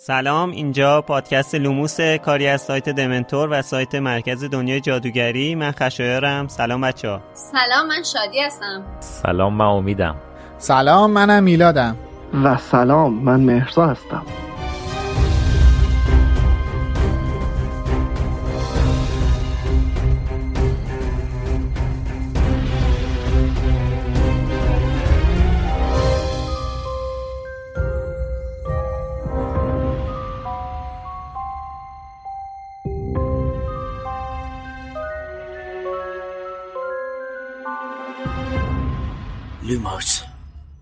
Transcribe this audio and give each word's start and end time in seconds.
سلام 0.00 0.50
اینجا 0.50 1.02
پادکست 1.02 1.54
لوموس 1.54 2.00
کاری 2.00 2.46
از 2.46 2.62
سایت 2.62 2.88
دمنتور 2.88 3.48
و 3.50 3.62
سایت 3.62 3.94
مرکز 3.94 4.44
دنیای 4.44 4.80
جادوگری. 4.80 5.54
من 5.54 5.70
خشایارم. 5.70 6.48
سلام 6.48 6.80
بچه 6.80 7.08
ها 7.08 7.20
سلام 7.32 7.88
من 7.88 8.02
شادی 8.02 8.40
هستم. 8.40 8.84
سلام 9.00 9.54
من 9.54 9.64
امیدم. 9.64 10.16
سلام 10.58 11.10
منم 11.10 11.42
میلادم. 11.42 11.96
و 12.44 12.56
سلام 12.56 13.14
من 13.14 13.40
مهرزا 13.40 13.86
هستم. 13.86 14.22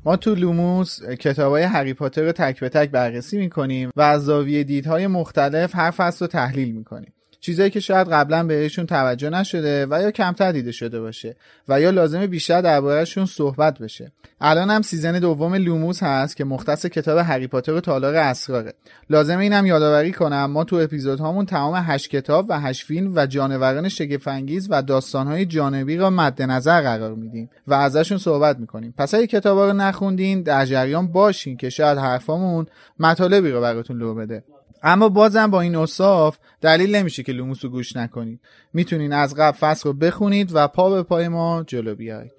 ما 0.07 0.17
تو 0.17 0.35
لوموس 0.35 1.03
کتاب 1.03 1.53
های 1.53 1.63
هری 1.63 1.95
پاتر 1.95 2.23
رو 2.23 2.33
تک 2.33 2.61
به 2.61 2.69
تک 2.69 2.91
بررسی 2.91 3.39
می‌کنیم 3.39 3.91
و 3.97 4.01
از 4.01 4.25
زاویه 4.25 4.65
دیدهای 4.65 5.07
مختلف 5.07 5.75
هر 5.75 5.91
فصل 5.91 6.25
رو 6.25 6.27
تحلیل 6.27 6.75
می‌کنیم. 6.75 7.13
چیزایی 7.47 7.71
که 7.71 7.81
شاید 7.81 8.09
قبلا 8.09 8.43
بهشون 8.47 8.87
توجه 8.87 9.31
نشده 9.31 9.87
و 9.91 10.03
یا 10.03 10.11
کمتر 10.11 10.53
دیده 10.53 10.73
شده 10.73 11.01
باشه 11.01 11.37
و 11.69 11.81
یا 11.81 11.91
لازم 11.91 12.27
بیشتر 12.27 12.61
دربارهشون 12.61 13.27
صحبت 13.27 13.79
بشه. 13.79 14.13
الان 14.41 14.71
هم 14.71 14.83
season 14.83 15.19
دوم 15.19 15.55
لوموس 15.55 16.03
هست 16.03 16.37
که 16.37 16.45
مختص 16.45 16.87
کتاب 16.87 17.19
هری 17.19 17.47
پاتر 17.47 17.73
و 17.73 17.81
تالار 17.81 18.15
اسراره. 18.15 18.75
لازم 19.11 19.39
اینم 19.39 19.67
یادآوری 19.67 20.13
کنم 20.13 20.45
ما 20.45 20.65
تو 20.65 20.77
اپیزودهامون 20.77 21.47
تمام 21.47 21.75
هشت 21.87 22.11
کتاب 22.11 22.47
و 22.49 22.61
هشت 22.61 22.87
فیلم 22.87 23.13
و 23.17 23.27
جانوران 23.27 23.89
شگفت‌انگیز 23.89 24.69
و 24.71 24.83
داستانهای 24.83 25.47
جانبی 25.47 25.97
را 25.97 26.11
مد 26.11 26.43
نظر 26.43 26.83
قرار 26.83 27.15
میدیم 27.15 27.51
و 27.67 27.75
ازشون 27.75 28.19
صحبت 28.19 28.59
می‌کنیم. 28.59 28.95
پس 28.99 29.15
اگه 29.15 29.27
کتابا 29.27 29.67
رو 29.67 29.73
نخوندین 29.73 30.43
در 30.43 30.65
جریان 30.65 31.07
باشین 31.07 31.57
که 31.57 31.71
شاید 31.71 31.99
حرفامون 31.99 32.67
مطالبی 32.99 33.51
رو 33.51 33.61
براتون 33.61 33.99
لو 33.99 34.15
بده. 34.15 34.45
اما 34.83 35.09
بازم 35.09 35.51
با 35.51 35.61
این 35.61 35.77
اوصاف 35.77 36.39
دلیل 36.61 36.97
نمیشه 36.97 37.23
که 37.23 37.33
لوموس 37.33 37.65
رو 37.65 37.71
گوش 37.71 37.97
نکنید. 37.97 38.41
می‌تونین 38.73 39.13
از 39.13 39.35
قبل 39.35 39.57
فصل 39.57 39.89
رو 39.89 39.93
بخونید 39.93 40.51
و 40.55 40.69
پا 40.69 40.91
به 40.91 41.03
پای 41.03 41.29
ما 41.29 41.65
جلو 41.67 41.95
بیایید. 41.95 42.33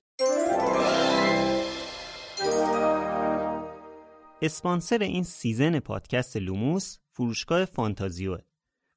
اسپانسر 4.42 4.98
این 4.98 5.24
season 5.24 5.80
پادکست 5.80 6.38
لوموس 6.38 6.98
فروشگاه 7.12 7.66
فانتازیو. 7.66 8.38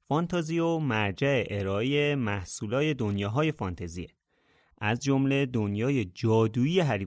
فانتازیو 0.09 0.79
مرجع 0.79 1.45
ارائه 1.51 2.15
محصولای 2.15 2.95
دنیاهای 2.95 3.53
فانتزیه. 3.53 4.09
از 4.81 5.01
جمله 5.01 5.47
دنیای 5.47 6.05
جادویی 6.05 6.81
هری 6.81 7.07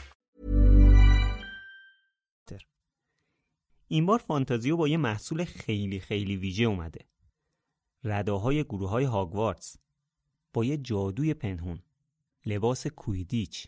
این 3.91 4.05
بار 4.05 4.19
فانتازیو 4.19 4.77
با 4.77 4.87
یه 4.87 4.97
محصول 4.97 5.43
خیلی 5.43 5.99
خیلی 5.99 6.37
ویژه 6.37 6.63
اومده. 6.63 7.05
رداهای 8.03 8.63
گروه 8.63 8.89
های 8.89 9.03
هاگوارتس 9.03 9.77
با 10.53 10.65
یه 10.65 10.77
جادوی 10.77 11.33
پنهون. 11.33 11.81
لباس 12.45 12.87
کویدیچ. 12.87 13.67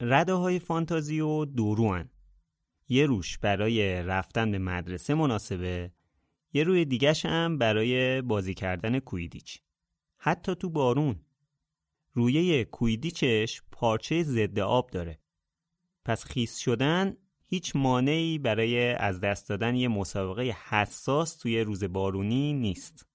رداهای 0.00 0.58
فانتازیو 0.58 1.44
دوروان. 1.44 2.10
یه 2.88 3.06
روش 3.06 3.38
برای 3.38 4.02
رفتن 4.02 4.50
به 4.50 4.58
مدرسه 4.58 5.14
مناسبه 5.14 5.92
یه 6.52 6.64
روی 6.64 6.84
دیگش 6.84 7.26
هم 7.26 7.58
برای 7.58 8.22
بازی 8.22 8.54
کردن 8.54 8.98
کویدیچ. 8.98 9.62
حتی 10.16 10.54
تو 10.54 10.70
بارون. 10.70 11.20
رویه 12.12 12.64
کویدیچش 12.64 13.62
پارچه 13.72 14.22
ضد 14.22 14.58
آب 14.58 14.90
داره. 14.90 15.18
پس 16.04 16.24
خیس 16.24 16.58
شدن 16.58 17.16
هیچ 17.52 17.76
مانعی 17.76 18.38
برای 18.38 18.88
از 18.92 19.20
دست 19.20 19.48
دادن 19.48 19.74
یه 19.74 19.88
مسابقه 19.88 20.54
حساس 20.68 21.36
توی 21.36 21.60
روز 21.60 21.84
بارونی 21.84 22.52
نیست. 22.52 23.06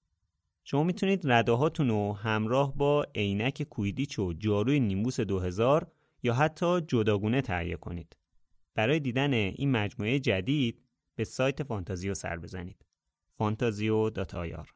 شما 0.64 0.82
می‌تونید 0.82 1.20
رداهاتون 1.24 1.88
رو 1.88 2.12
همراه 2.12 2.76
با 2.76 3.06
عینک 3.14 3.62
کویدیچ 3.62 4.18
و 4.18 4.32
جاروی 4.32 4.80
نیمبوس 4.80 5.20
2000 5.20 5.86
یا 6.22 6.34
حتی 6.34 6.80
جداگونه 6.80 7.42
تهیه 7.42 7.76
کنید. 7.76 8.16
برای 8.74 9.00
دیدن 9.00 9.32
این 9.32 9.70
مجموعه 9.70 10.18
جدید 10.18 10.82
به 11.14 11.24
سایت 11.24 11.62
فانتازیو 11.62 12.14
سر 12.14 12.36
بزنید. 12.36 12.86
فانتازیو.ir 13.38 14.66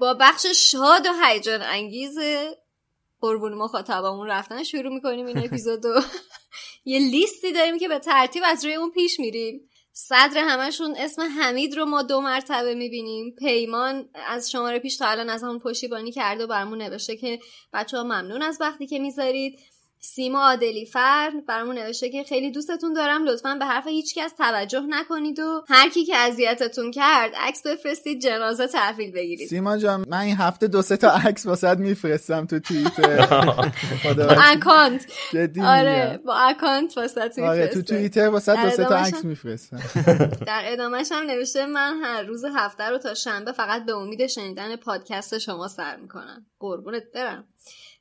با 0.00 0.14
بخش 0.20 0.46
شاد 0.46 1.06
و 1.06 1.24
هیجان 1.24 1.62
انگیز 1.62 2.18
قربون 3.22 3.54
مخاطبمون 3.54 4.28
رفتن 4.28 4.62
شروع 4.62 4.94
می‌کنیم 4.94 5.26
این 5.26 5.38
اپیزودو. 5.38 6.00
یه 6.84 6.98
لیستی 6.98 7.52
داریم 7.52 7.78
که 7.78 7.88
به 7.88 7.98
ترتیب 7.98 8.42
از 8.46 8.64
روی 8.64 8.74
اون 8.74 8.90
پیش 8.90 9.20
میریم. 9.20 9.68
صدر 9.92 10.44
همشون 10.48 10.94
اسم 10.96 11.22
حمید 11.22 11.76
رو 11.76 11.84
ما 11.84 12.02
دو 12.02 12.20
مرتبه 12.20 12.74
می‌بینیم. 12.74 13.34
پیمان 13.38 14.08
از 14.14 14.50
شماره 14.50 14.78
پیش 14.78 14.96
تا 14.96 15.06
الان 15.06 15.30
از 15.30 15.42
همون 15.42 15.58
پشتیبانی 15.58 16.12
کرده 16.12 16.44
و 16.44 16.46
برامون 16.46 16.82
نوشته 16.82 17.16
که 17.16 17.40
بچه 17.72 17.96
ها 17.96 18.02
ممنون 18.02 18.42
از 18.42 18.58
وقتی 18.60 18.86
که 18.86 18.98
می‌ذارید. 18.98 19.60
سیما 20.04 20.38
عادلی 20.38 20.86
فر 20.86 21.32
برامون 21.48 21.78
نوشته 21.78 22.10
که 22.10 22.24
خیلی 22.24 22.50
دوستتون 22.50 22.92
دارم. 22.92 23.24
لطفا 23.24 23.54
به 23.54 23.64
حرف 23.64 23.86
هیچکس 23.86 24.32
توجه 24.38 24.80
نکنید 24.88 25.38
و 25.38 25.64
هر 25.68 25.88
کی 25.88 26.04
که 26.04 26.16
اذیتتون 26.16 26.90
کرد 26.90 27.32
عکس 27.36 27.66
بفرستید 27.66 28.20
جنازه 28.20 28.66
تحویل 28.66 29.12
بگیرید. 29.12 29.48
سیما 29.48 29.78
جان 29.78 30.04
من 30.08 30.18
این 30.18 30.36
هفته 30.36 30.66
دو 30.66 30.82
سه 30.82 30.96
تا 30.96 31.10
عکس 31.10 31.46
واست 31.46 31.78
میفرستم 31.78 32.46
تو 32.46 32.58
توییتر. 32.58 33.26
با 34.28 34.36
account. 34.42 35.06
آره. 35.64 36.20
با 36.26 36.34
account 36.34 36.98
واست 36.98 37.38
آره 37.38 37.66
تو 37.66 37.82
توییتر 37.82 38.28
واست 38.28 38.54
در 38.54 38.64
دو 38.64 38.70
سه 38.70 38.84
تا 38.84 38.96
عکس 38.96 39.24
میفرستم. 39.24 39.80
در 40.46 40.62
ادامهش 40.64 41.12
هم 41.12 41.26
نوشته 41.26 41.66
من 41.66 42.00
هر 42.02 42.22
روز 42.22 42.44
هفته 42.56 42.84
رو 42.84 42.98
تا 42.98 43.14
شنبه 43.14 43.52
فقط 43.52 43.84
به 43.84 43.92
امید 43.92 44.26
شنیدن 44.26 44.76
پادکست 44.76 45.38
شما 45.38 45.68
سر 45.68 45.96
می‌کنم. 45.96 46.46
قربونت 46.58 47.02
برم. 47.14 47.44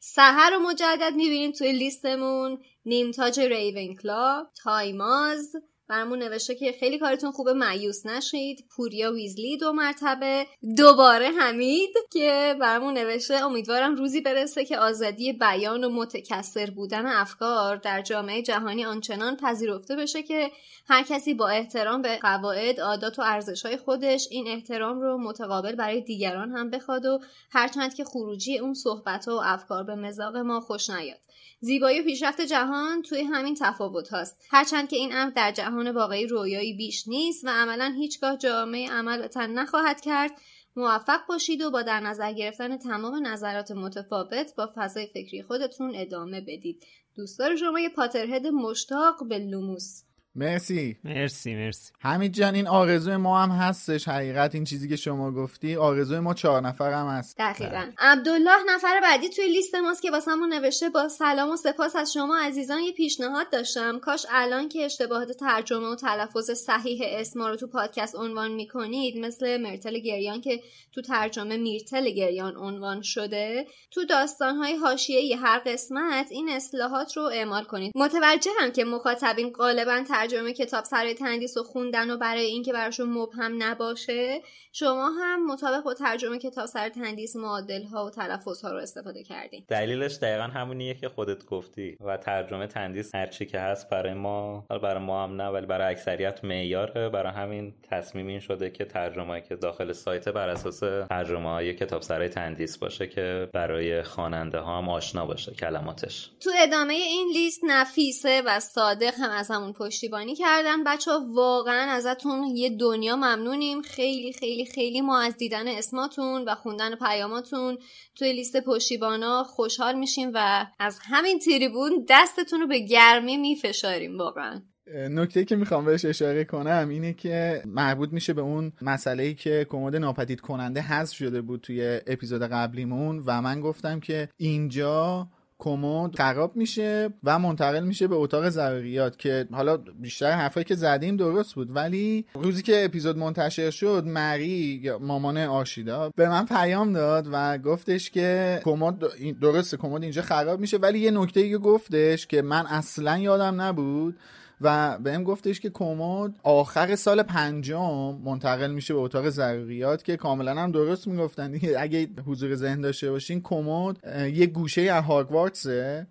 سهر 0.04 0.50
رو 0.50 0.60
مجدد 0.60 1.14
می‌بینیم 1.16 1.52
توی 1.52 1.72
لیستمون. 1.72 2.64
نیمتاج 2.86 3.40
ریونکلا 3.40 4.48
تایماز 4.64 5.56
برامون 5.92 6.20
نوشته 6.20 6.56
که 6.56 6.72
خیلی 6.80 7.00
کارتون 7.00 7.32
خوبه 7.32 7.54
معیوس 7.54 8.06
نشید. 8.06 8.66
پوریا 8.70 9.14
ویزلی 9.14 9.58
دو 9.58 9.74
مرتبه. 9.74 10.48
دوباره 10.78 11.28
حمید 11.28 11.90
که 12.12 12.56
برامون 12.62 12.94
نوشته 12.94 13.34
امیدوارم 13.34 13.96
روزی 13.96 14.22
برسه 14.22 14.66
که 14.66 14.78
آزادی 14.78 15.34
بیان 15.34 15.84
و 15.84 15.90
متکثر 15.90 16.70
بودن 16.70 17.06
افکار 17.06 17.76
در 17.76 18.02
جامعه 18.02 18.42
جهانی 18.42 18.86
آنچنان 18.86 19.38
پذیرفته 19.38 19.96
بشه 19.96 20.24
که 20.24 20.52
هر 20.88 21.04
کسی 21.04 21.34
با 21.34 21.50
احترام 21.50 22.02
به 22.02 22.18
قواعد 22.18 22.80
عادات 22.80 23.20
و 23.20 23.22
ارزشهای 23.26 23.78
خودش 23.78 24.28
این 24.32 24.48
احترام 24.48 25.02
رو 25.02 25.18
متقابل 25.18 25.76
برای 25.76 26.02
دیگران 26.02 26.52
هم 26.52 26.70
بخواد 26.70 27.06
و 27.06 27.20
هرچند 27.50 27.94
که 27.94 28.04
خروجی 28.04 28.58
اون 28.58 28.74
صحبت 28.74 29.28
و 29.28 29.32
افکار 29.32 29.84
به 29.84 29.96
مزاق 29.96 30.38
ما 30.38 30.60
خوش 30.60 30.90
نیاد. 30.90 31.31
زیبایی 31.64 32.00
و 32.00 32.04
پیشرفت 32.04 32.42
جهان 32.42 33.02
توی 33.02 33.24
همین 33.24 33.56
تفاوت 33.60 34.10
هاست. 34.10 34.42
هرچند 34.50 34.90
که 34.90 34.96
این 34.96 35.16
امر 35.16 35.32
در 35.32 35.52
جهان 35.52 35.92
واقعی 35.92 36.28
رویایی 36.28 36.74
بیش 36.74 37.08
نیست 37.08 37.46
و 37.46 37.50
عملا 37.50 37.94
هیچگاه 37.98 38.38
جامعه 38.38 38.90
عمل 38.90 39.22
به 39.22 39.28
تن 39.28 39.50
نخواهد 39.50 40.02
کرد 40.02 40.32
موفق 40.76 41.26
باشید 41.30 41.62
و 41.62 41.72
با 41.72 41.82
در 41.82 42.00
نظر 42.00 42.34
گرفتن 42.34 42.78
تمام 42.78 43.28
نظرات 43.28 43.72
متفاوت 43.72 44.56
با 44.56 44.70
فضای 44.76 45.08
فکری 45.08 45.44
خودتون 45.44 45.92
ادامه 45.96 46.42
بدید. 46.42 46.84
دوستدار 47.16 47.56
شما 47.56 47.80
یه 47.80 47.90
پاترهد 47.90 48.48
مشتاق 48.48 49.28
به 49.28 49.40
لوموس. 49.40 50.04
مرسی. 50.36 50.98
مرسی 51.04 51.56
مرسی. 51.56 51.92
حمید 52.00 52.34
جان 52.34 52.56
این 52.56 52.68
آرزوی 52.68 53.18
ما 53.18 53.44
هم 53.44 53.50
هستش. 53.50 54.08
حقیقت 54.08 54.56
این 54.56 54.64
چیزی 54.64 54.90
که 54.90 54.96
شما 54.96 55.32
گفتی 55.32 55.76
آرزوی 55.76 56.20
ما 56.20 56.34
چهار 56.34 56.62
نفر 56.62 56.94
هم 56.94 57.08
هست. 57.08 57.38
دقیقا. 57.38 57.86
عبدالله 57.98 58.58
نفر 58.76 59.00
بعدی 59.02 59.30
توی 59.30 59.48
لیست 59.48 59.76
ماست 59.76 60.02
که 60.02 60.12
واسمون 60.12 60.54
نوشته 60.54 60.90
با 60.90 61.08
سلام 61.08 61.50
و 61.50 61.56
سپاس 61.56 61.96
از 61.96 62.14
شما 62.14 62.38
عزیزان 62.38 62.80
یه 62.80 62.92
پیشنهاد 62.92 63.50
داشتم. 63.52 64.00
کاش 64.00 64.26
الان 64.30 64.70
که 64.70 64.86
اشتباهات 64.86 65.32
ترجمه 65.32 65.88
و 65.88 65.96
تلفظ 65.96 66.52
صحیح 66.52 67.02
اسما 67.04 67.50
رو 67.50 67.56
تو 67.56 67.68
پادکست 67.68 68.16
عنوان 68.16 68.52
می‌کنید 68.52 69.18
مثل 69.18 69.62
مرتل 69.62 70.00
گریان 70.00 70.42
که 70.42 70.62
تو 70.92 71.02
ترجمه 71.02 71.58
میرتل 71.58 72.10
گریان 72.10 72.56
عنوان 72.56 73.02
شده. 73.02 73.68
تو 73.92 74.06
داستانهای 74.06 74.76
حاشیه‌ای 74.76 75.34
هر 75.34 75.60
قسمت 75.66 76.28
این 76.32 76.50
اصلاحات 76.50 77.18
رو 77.18 77.24
اعمال 77.24 77.64
کنید. 77.64 77.92
متوجهم 77.96 78.72
که 78.76 78.86
مخاطبین 78.86 79.50
غالبا 79.50 80.04
ترجمه 80.22 80.54
کتاب 80.54 80.84
سرای 80.84 81.14
تندیس 81.14 81.58
و 81.58 81.64
خوندن 81.64 82.10
و 82.10 82.18
برای 82.18 82.46
اینکه 82.46 82.74
براشون 82.74 83.10
مبهم 83.10 83.64
نباشه 83.64 84.42
شما 84.74 85.10
هم 85.10 85.46
مطابق 85.46 85.84
با 85.84 85.94
ترجمه 85.94 86.40
کتاب 86.40 86.66
سر 86.66 86.90
تندیس 86.90 87.36
معادل 87.36 87.84
ها 87.84 88.06
و 88.06 88.10
تلفظ 88.10 88.62
ها 88.62 88.72
رو 88.72 88.78
استفاده 88.78 89.24
کردین. 89.24 89.66
دلیلش 89.68 90.16
دقیقا 90.16 90.44
همونیه 90.44 90.94
که 90.94 91.10
خودت 91.10 91.46
گفتی 91.46 91.98
و 92.02 92.18
ترجمه 92.18 92.68
تندیس 92.68 93.16
هرچی 93.16 93.46
که 93.46 93.60
هست 93.60 93.90
برای 93.90 94.14
ما 94.14 94.66
برای 94.70 95.04
ما 95.04 95.24
هم 95.24 95.42
نه 95.42 95.48
ولی 95.48 95.66
برای 95.66 95.92
اکثریت 95.92 96.44
معیاره. 96.44 97.10
برای 97.10 97.34
همین 97.34 97.74
تصمیم 97.92 98.28
این 98.28 98.40
شده 98.40 98.70
که 98.70 98.86
ترجمه 98.86 99.42
که 99.42 99.56
داخل 99.56 99.92
سایت 99.92 100.30
بر 100.30 100.50
اساس 100.50 100.80
ترجمه 101.10 101.50
های 101.50 101.74
کتاب 101.74 102.02
سرای 102.02 102.30
تندیس 102.30 102.78
باشه 102.78 103.08
که 103.08 103.50
برای 103.54 104.04
خواننده 104.04 104.60
ها 104.60 104.78
هم 104.78 104.90
آشنا 104.90 105.26
باشه 105.26 105.52
کلماتش. 105.52 106.30
تو 106.40 106.50
ادامه 106.58 106.94
این 106.94 107.32
لیست 107.34 107.62
نفیسه 107.64 108.42
و 108.46 108.60
صادق 108.60 109.14
هم 109.20 109.32
از 109.32 109.52
همون 109.52 109.74
پشتیبانی 110.12 110.36
کردن 110.36 110.84
بچه 110.84 111.12
ها 111.12 111.26
واقعا 111.34 111.92
ازتون 111.92 112.44
یه 112.56 112.70
دنیا 112.70 113.16
ممنونیم. 113.16 113.82
خیلی 113.82 114.34
خیلی 114.34 114.66
خیلی 114.66 115.02
ما 115.02 115.22
از 115.22 115.38
دیدن 115.38 115.68
اسماتون 115.68 116.44
و 116.48 116.56
خوندن 116.56 116.96
پیاماتون 116.96 117.78
توی 118.16 118.34
لیست 118.34 118.58
پشتیبانا 118.58 119.44
خوشحال 119.44 119.96
میشیم 119.96 120.32
و 120.34 120.66
از 120.80 121.00
همین 121.02 121.40
تریبون 121.40 122.06
دستتون 122.10 122.60
رو 122.60 122.68
به 122.68 122.80
گرمی 122.80 123.38
میفشاریم 123.38 124.18
واقعا. 124.18 124.62
نکته 125.10 125.46
که 125.46 125.56
می‌خوام 125.56 125.86
بهش 125.86 126.06
اشاره 126.06 126.44
کنم 126.44 126.90
اینه 126.90 127.14
که 127.14 127.62
مربوط 127.66 128.10
میشه 128.14 128.34
به 128.34 128.42
اون 128.42 128.74
مسئله 128.82 129.24
ای 129.24 129.34
که 129.34 129.68
کمد 129.70 129.96
ناپدید 129.96 130.42
کننده 130.42 130.82
حذف 130.82 131.16
شده 131.16 131.42
بود 131.42 131.62
توی 131.62 132.00
اپیزود 132.08 132.42
قبلیمون 132.42 133.24
و 133.26 133.42
من 133.42 133.62
گفتم 133.62 134.00
که 134.00 134.30
اینجا 134.38 135.28
کمد 135.62 136.16
خراب 136.16 136.56
میشه 136.56 137.10
و 137.24 137.40
منتقل 137.40 137.84
میشه 137.84 138.08
به 138.08 138.16
اتاق 138.16 138.50
ضروریات 138.50 139.20
که 139.20 139.48
حالا 139.52 139.78
بیشتر 139.78 140.32
حرفایی 140.32 140.64
که 140.64 140.76
زدیم 140.76 141.18
درست 141.18 141.56
بود. 141.56 141.76
ولی 141.76 142.26
روزی 142.34 142.62
که 142.62 142.86
اپیزود 142.86 143.18
منتشر 143.18 143.70
شد 143.70 144.04
مری 144.08 144.92
مامان 145.02 145.38
آشیدا 145.38 146.12
به 146.16 146.30
من 146.30 146.46
پیام 146.46 146.94
داد 146.94 147.28
و 147.32 147.58
گفتش 147.58 148.10
که 148.10 148.60
کمد 148.64 149.00
درسته 149.42 149.78
کمد 149.78 150.02
اینجا 150.02 150.22
خراب 150.22 150.60
میشه. 150.60 150.78
ولی 150.78 151.00
یه 151.00 151.12
نکته 151.12 151.58
گفتش 151.58 152.28
که 152.28 152.42
من 152.42 152.66
اصلا 152.66 153.18
یادم 153.18 153.62
نبود 153.62 154.18
و 154.62 154.98
بهم 154.98 155.24
گفتش 155.24 155.60
که 155.60 155.70
کمد 155.70 156.36
آخر 156.44 156.96
سال 156.96 157.24
پنجم 157.24 158.20
منتقل 158.26 158.72
میشه 158.72 158.94
به 158.94 159.00
اتاق 159.00 159.30
ضروریات 159.30 160.04
که 160.04 160.18
کاملا 160.18 160.62
هم 160.62 160.72
درست 160.72 161.08
می‌گفتن. 161.08 161.60
اگه 161.78 162.10
حضور 162.26 162.56
ذهن 162.56 162.82
داشته 162.82 163.12
باشین 163.12 163.42
کمد 163.42 164.06
یه 164.34 164.46
گوشه 164.46 164.82
از 164.82 165.04
هاگوارتسه 165.04 166.08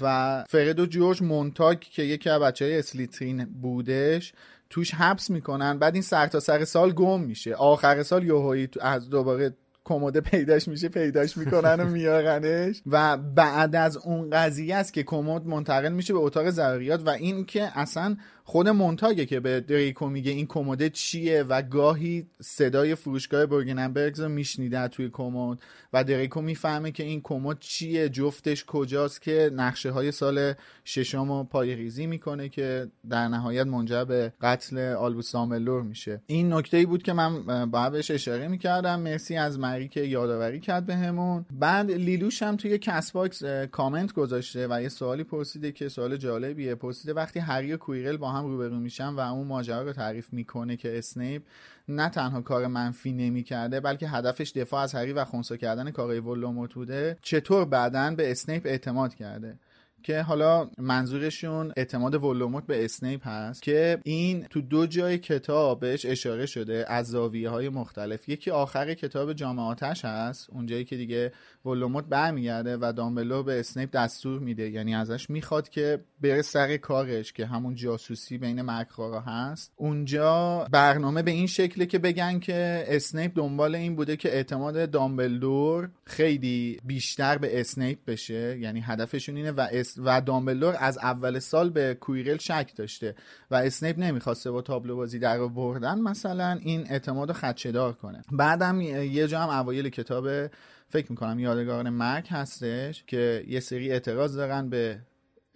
و 0.00 0.44
فرد 0.48 0.80
و 0.80 0.86
جورج 0.86 1.22
مونتاگ 1.22 1.78
که 1.80 2.02
یکی 2.02 2.30
از 2.30 2.42
بچه 2.42 2.64
های 2.64 2.78
اسلیترین 2.78 3.44
بودش 3.44 4.32
توش 4.70 4.94
حبس 4.94 5.30
می‌کنن. 5.30 5.78
بعد 5.78 5.94
این 5.94 6.02
سر 6.02 6.26
تا 6.26 6.40
سر 6.40 6.64
سال 6.64 6.92
گم 6.92 7.20
میشه. 7.20 7.54
آخر 7.54 8.02
سال 8.02 8.24
یوهایی 8.24 8.68
از 8.80 9.10
دوباره 9.10 9.54
کمد 9.84 10.18
پیداش 10.18 10.68
میشه 10.68 10.88
پیداش 10.88 11.36
می‌کنن 11.36 11.80
و 11.80 11.84
میارنش 11.84 12.82
و 12.86 13.16
بعد 13.16 13.76
از 13.76 13.96
اون 13.96 14.30
قضیه 14.30 14.76
است 14.76 14.92
که 14.92 15.02
کمد 15.02 15.46
منتقل 15.46 15.92
میشه 15.92 16.12
به 16.12 16.18
اتاق 16.18 16.50
ضروریات 16.50 17.06
و 17.06 17.10
این 17.10 17.44
که 17.44 17.78
اصلا 17.78 18.16
خود 18.44 18.68
مونتاگه 18.68 19.26
که 19.26 19.40
به 19.40 19.60
دریکو 19.60 20.08
میگه 20.08 20.30
این 20.30 20.46
کموده 20.46 20.90
چیه 20.90 21.42
و 21.42 21.62
گاهی 21.62 22.26
صدای 22.40 22.94
فروشگاه 22.94 23.46
برگننبرگز 23.46 24.20
رو 24.20 24.28
میشنیده 24.28 24.88
توی 24.88 25.10
کمد 25.12 25.58
و 25.92 26.04
دریکو 26.04 26.40
می‌فهمه 26.40 26.90
که 26.90 27.02
این 27.02 27.20
کمد 27.24 27.56
چیه 27.60 28.08
جفتش 28.08 28.64
کجاست 28.64 29.22
که 29.22 29.50
نقشه 29.54 29.90
های 29.90 30.12
سال 30.12 30.54
ششم 30.84 31.32
رو 31.32 31.44
پایه 31.44 31.74
ریزی 31.74 32.06
می‌کنه 32.06 32.48
که 32.48 32.88
در 33.10 33.28
نهایت 33.28 33.66
منجر 33.66 34.04
به 34.04 34.32
قتل 34.40 34.78
آلبوس 34.78 35.32
دامبلدور 35.32 35.82
میشه. 35.82 36.22
این 36.26 36.52
نکته 36.52 36.76
ای 36.76 36.86
بود 36.86 37.02
که 37.02 37.12
من 37.12 37.70
باید 37.70 37.92
بهش 37.92 38.10
اشاره 38.10 38.48
می‌کردم. 38.48 39.00
مرسی 39.00 39.36
از 39.36 39.58
مری 39.58 39.88
که 39.88 40.00
یادآوری 40.00 40.60
کرد 40.60 40.86
بهمون. 40.86 41.46
به 41.60 41.70
بعد 41.70 41.90
لیلوش 41.90 42.42
هم 42.42 42.56
توی 42.56 42.78
Castbox 42.78 43.44
کامنت 43.72 44.12
گذاشته 44.12 44.66
و 44.70 44.82
یه 44.82 44.88
سوالی 44.88 45.24
پرسیده 45.24 45.72
که 45.72 45.88
سوال 45.88 46.16
جالبیه. 46.16 46.74
پرسیده 46.74 47.12
وقتی 47.12 47.38
هری 47.38 47.72
و 47.72 47.76
کویرل 47.76 48.16
با 48.16 48.29
هم 48.32 48.46
روبرو 48.46 48.76
میشن 48.76 49.08
و 49.08 49.20
اون 49.20 49.46
ماجرا 49.46 49.82
رو 49.82 49.92
تعریف 49.92 50.32
می‌کنه 50.32 50.76
که 50.76 50.98
اسنیپ 50.98 51.42
نه 51.88 52.08
تنها 52.08 52.40
کار 52.40 52.66
منفی 52.66 53.12
نمی‌کرده 53.12 53.80
بلکه 53.80 54.08
هدفش 54.08 54.50
دفاع 54.50 54.82
از 54.82 54.94
هری 54.94 55.12
و 55.12 55.24
خونسا 55.24 55.56
کردن 55.56 55.90
کارهای 55.90 56.20
ولوموت 56.20 56.74
بوده. 56.74 57.16
چطور 57.22 57.64
بعدا 57.64 58.14
به 58.16 58.30
اسنیپ 58.30 58.62
اعتماد 58.66 59.14
کرده؟ 59.14 59.56
که 60.02 60.22
حالا 60.22 60.70
منظورشون 60.78 61.72
اعتماد 61.76 62.24
ولدمورت 62.24 62.66
به 62.66 62.84
اسنیپ 62.84 63.28
هست 63.28 63.62
که 63.62 63.98
این 64.04 64.46
تو 64.50 64.60
دو 64.60 64.86
جای 64.86 65.18
کتاب 65.18 65.80
بهش 65.80 66.06
اشاره 66.06 66.46
شده 66.46 66.84
از 66.88 67.06
زاویه 67.06 67.50
های 67.50 67.68
مختلف. 67.68 68.28
یکی 68.28 68.50
آخر 68.50 68.94
کتاب 68.94 69.32
جام 69.32 69.56
آتش 69.56 70.04
هست 70.04 70.50
اونجایی 70.50 70.84
که 70.84 70.96
دیگه 70.96 71.32
ولدمورت 71.64 72.04
برمیگرده 72.04 72.76
و 72.76 72.92
دامبلدور 72.96 73.42
به 73.42 73.60
اسنیپ 73.60 73.90
دستور 73.90 74.40
میده. 74.40 74.70
یعنی 74.70 74.94
ازش 74.94 75.30
می‌خواد 75.30 75.68
که 75.68 76.00
بره 76.20 76.42
سر 76.42 76.76
کارش 76.76 77.32
که 77.32 77.46
همون 77.46 77.74
جاسوسی 77.74 78.38
بین 78.38 78.62
مرگخوارا 78.62 79.20
هست. 79.20 79.72
اونجا 79.76 80.66
برنامه 80.70 81.22
به 81.22 81.30
این 81.30 81.46
شکله 81.46 81.86
که 81.86 81.98
بگن 81.98 82.38
که 82.38 82.84
اسنیپ 82.88 83.32
دنبال 83.34 83.74
این 83.74 83.96
بوده 83.96 84.16
که 84.16 84.34
اعتماد 84.34 84.90
دامبلدور 84.90 85.90
خیلی 86.04 86.80
بیشتر 86.84 87.38
به 87.38 87.60
اسنیپ 87.60 87.98
بشه. 88.06 88.58
یعنی 88.58 88.80
هدفشون 88.80 89.36
اینه 89.36 89.52
و 89.52 89.68
و 89.98 90.20
دامبلدور 90.20 90.76
از 90.78 90.98
اول 90.98 91.38
سال 91.38 91.70
به 91.70 91.94
کویرل 91.94 92.36
شک 92.36 92.72
داشته 92.76 93.14
و 93.50 93.54
اسنیپ 93.54 93.98
نمی‌خواسته 93.98 94.50
با 94.50 94.62
تابلو 94.62 94.96
بازی 94.96 95.18
در 95.18 95.46
بردن 95.46 95.98
مثلا 95.98 96.58
این 96.62 96.86
اعتماد 96.90 97.28
رو 97.28 97.34
خدشه‌دار 97.34 97.92
کنه. 97.92 98.22
بعدم 98.32 98.80
یه 98.80 99.28
جا 99.28 99.40
هم 99.40 99.48
اوایل 99.60 99.88
کتاب 99.88 100.46
فکر 100.88 101.06
می‌کنم 101.10 101.38
یادگار 101.38 101.90
مرگ 101.90 102.28
هستش 102.28 103.04
که 103.06 103.44
یه 103.48 103.60
سری 103.60 103.92
اعتراض 103.92 104.36
دارن 104.36 104.68
به 104.70 104.98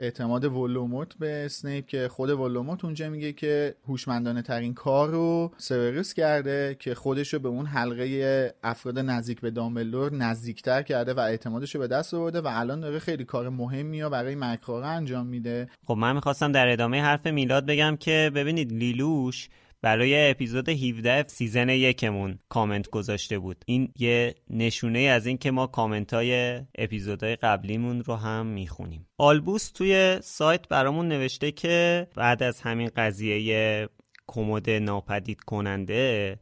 اعتماد 0.05 0.45
ولدمورت 0.45 1.15
به 1.19 1.45
اسنیپ 1.45 1.87
که 1.87 2.09
خود 2.09 2.31
ولدمورت 2.31 2.85
اونجا 2.85 3.11
میگه 3.11 3.33
که 3.33 3.75
هوشمندانه 3.89 4.43
ترین 4.43 4.75
کار 4.75 5.09
رو 5.09 5.53
سوروس 5.59 6.15
کرده 6.15 6.77
که 6.79 6.95
خودش 6.95 7.35
رو 7.35 7.41
به 7.41 7.49
اون 7.49 7.67
حلقه 7.67 8.55
افراد 8.63 8.99
نزدیک 8.99 9.41
به 9.41 9.51
دامبلدور 9.51 10.13
نزدیکتر 10.13 10.83
کرده 10.83 11.15
و 11.15 11.21
اعتمادش 11.21 11.75
رو 11.75 11.81
به 11.81 11.87
دست 11.87 12.15
آورده 12.15 12.41
و 12.41 12.49
الان 12.51 12.81
داره 12.81 12.99
خیلی 12.99 13.25
کار 13.25 13.49
مهمی 13.49 14.03
رو 14.03 14.11
برای 14.11 14.35
مرگخوارا 14.35 14.87
انجام 14.87 15.27
میده. 15.27 15.69
خب 15.87 15.95
من 15.95 16.15
می‌خواستم 16.15 16.53
در 16.53 16.69
ادامه 16.69 17.03
حرف 17.03 17.27
میلاد 17.27 17.67
بگم 17.67 17.97
که 18.01 18.31
ببینید 18.35 18.73
لیلوش 18.73 19.49
برای 19.85 20.31
اپیزود 20.31 20.69
17 20.69 21.25
season 21.29 21.69
یکمون 21.69 22.39
کامنت 22.49 22.91
گذاشته 22.91 23.39
بود. 23.39 23.65
این 23.67 23.93
یه 23.99 24.35
نشونه 24.51 24.99
از 24.99 25.27
این 25.27 25.39
که 25.39 25.51
ما 25.51 25.67
کامنت 25.67 26.15
های 26.15 26.61
اپیزودهای 26.79 27.37
قبلیمون 27.37 28.03
رو 28.03 28.15
هم 28.15 28.47
می‌خونیم. 28.47 29.07
آلبوس 29.19 29.71
توی 29.71 30.19
سایت 30.23 30.69
برامون 30.69 31.09
نوشته 31.09 31.53
که 31.53 32.07
بعد 32.17 32.43
از 32.43 32.61
همین 32.61 32.91
قضیه 32.97 33.89
کمد 34.27 34.71
ناپدید 34.71 35.41
کننده 35.41 36.37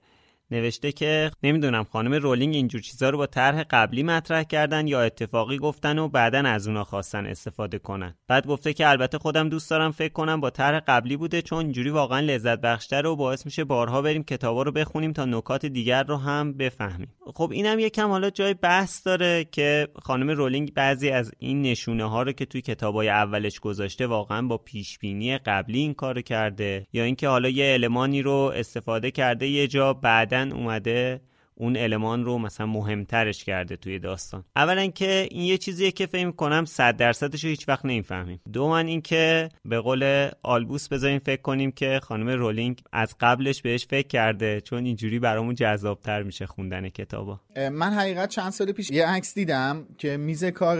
نوشته 0.52 0.92
که 0.92 1.30
نمی‌دونم 1.42 1.85
خانم 1.85 2.14
رولینگ 2.14 2.54
اینجور 2.54 2.80
چیزا 2.80 3.11
رو 3.11 3.18
با 3.18 3.26
طرح 3.26 3.62
قبلی 3.71 4.02
مطرح 4.02 4.42
کردن 4.42 4.87
یا 4.87 5.02
اتفاقی 5.02 5.59
گفتن 5.59 5.99
و 5.99 6.09
بعدا 6.09 6.38
از 6.38 6.68
اونا 6.68 6.85
خواستن 6.85 7.26
استفاده 7.26 7.78
کنن. 7.78 8.14
بعد 8.28 8.47
گفته 8.47 8.73
که 8.73 8.88
البته 8.88 9.18
خودم 9.18 9.49
دوست 9.49 9.71
دارم 9.71 9.90
فکر 9.90 10.12
کنم 10.12 10.40
با 10.40 10.50
طرح 10.50 10.80
قبلی 10.80 11.16
بوده 11.16 11.42
چون 11.42 11.59
اینجوری 11.59 11.90
واقعا 11.90 12.21
لذت 12.21 12.61
بخشتره 12.61 13.07
و 13.06 13.16
باعث 13.16 13.47
میشه 13.47 13.64
بارها 13.64 14.02
بریم 14.02 14.23
کتابا 14.23 14.62
رو 14.62 14.73
بخونیم 14.73 15.12
تا 15.12 15.25
نکات 15.25 15.66
دیگر 15.66 16.02
رو 16.02 16.16
هم 16.16 16.52
بفهمیم. 16.52 17.09
خب 17.35 17.50
اینم 17.52 17.78
یکم 17.78 18.09
حالا 18.09 18.30
جای 18.30 18.54
بحث 18.54 19.06
داره 19.06 19.44
که 19.44 19.88
خانم 20.02 20.30
رولینگ 20.30 20.75
بعضی 20.75 21.11
از 21.11 21.32
این 21.38 21.62
نشونه 21.62 22.04
ها 22.04 22.23
رو 22.23 22.32
که 22.32 22.47
توی 22.47 22.61
کتابای 22.61 23.09
اولش 23.09 23.61
گذاشته 23.61 24.06
واقعا 24.06 24.42
با 24.42 24.59
پیش 24.59 24.99
بینی 24.99 25.38
قبلی 25.38 25.78
این 25.78 25.94
کارو 25.94 26.21
کرده 26.21 26.87
یا 26.92 27.04
اینکه 27.04 27.28
حالا 27.28 27.49
یه 27.49 27.73
المانی 27.75 28.23
رو 28.23 28.52
استفاده 28.56 29.11
کرده 29.11 29.47
یه 29.47 29.66
جا 29.66 29.92
بعدا 29.92 30.41
اومده 30.50 31.20
اون 31.54 31.76
المان 31.76 32.25
رو 32.25 32.38
مثلا 32.38 32.66
مهمترش 32.66 33.44
کرده 33.44 33.76
توی 33.76 33.99
داستان. 33.99 34.44
اولا 34.56 34.87
که 34.87 35.28
این 35.30 35.44
یه 35.44 35.58
چیزیه 35.58 35.90
که 35.90 36.06
فکر 36.06 36.30
کنم 36.30 36.64
صد 36.64 36.96
درصدش 36.96 37.44
رو 37.44 37.50
هیچ 37.50 37.68
وقت 37.68 37.84
نمی‌فهمیم. 37.84 38.40
این 38.87 39.00
که 39.00 39.49
به 39.64 39.80
قول 39.80 40.30
آلبوس 40.42 40.88
بذاریم 40.88 41.18
فکر 41.18 41.42
کنیم 41.42 41.72
که 41.72 42.00
خانم 42.02 42.28
رولینگ 42.28 42.80
از 42.92 43.14
قبلش 43.20 43.62
بهش 43.62 43.87
فکر 43.87 44.06
کرده 44.06 44.61
چون 44.61 44.84
اینجوری 44.84 45.18
برامون 45.18 45.54
جذابتر 45.54 46.22
میشه 46.22 46.46
خوندن 46.46 46.88
کتابا. 46.88 47.40
من 47.56 47.92
حقیقت 47.92 48.28
چند 48.28 48.50
سال 48.50 48.72
پیش 48.72 48.90
یه 48.90 49.06
عکس 49.06 49.34
دیدم 49.34 49.87
که 49.99 50.16
میز 50.16 50.44
کار 50.44 50.78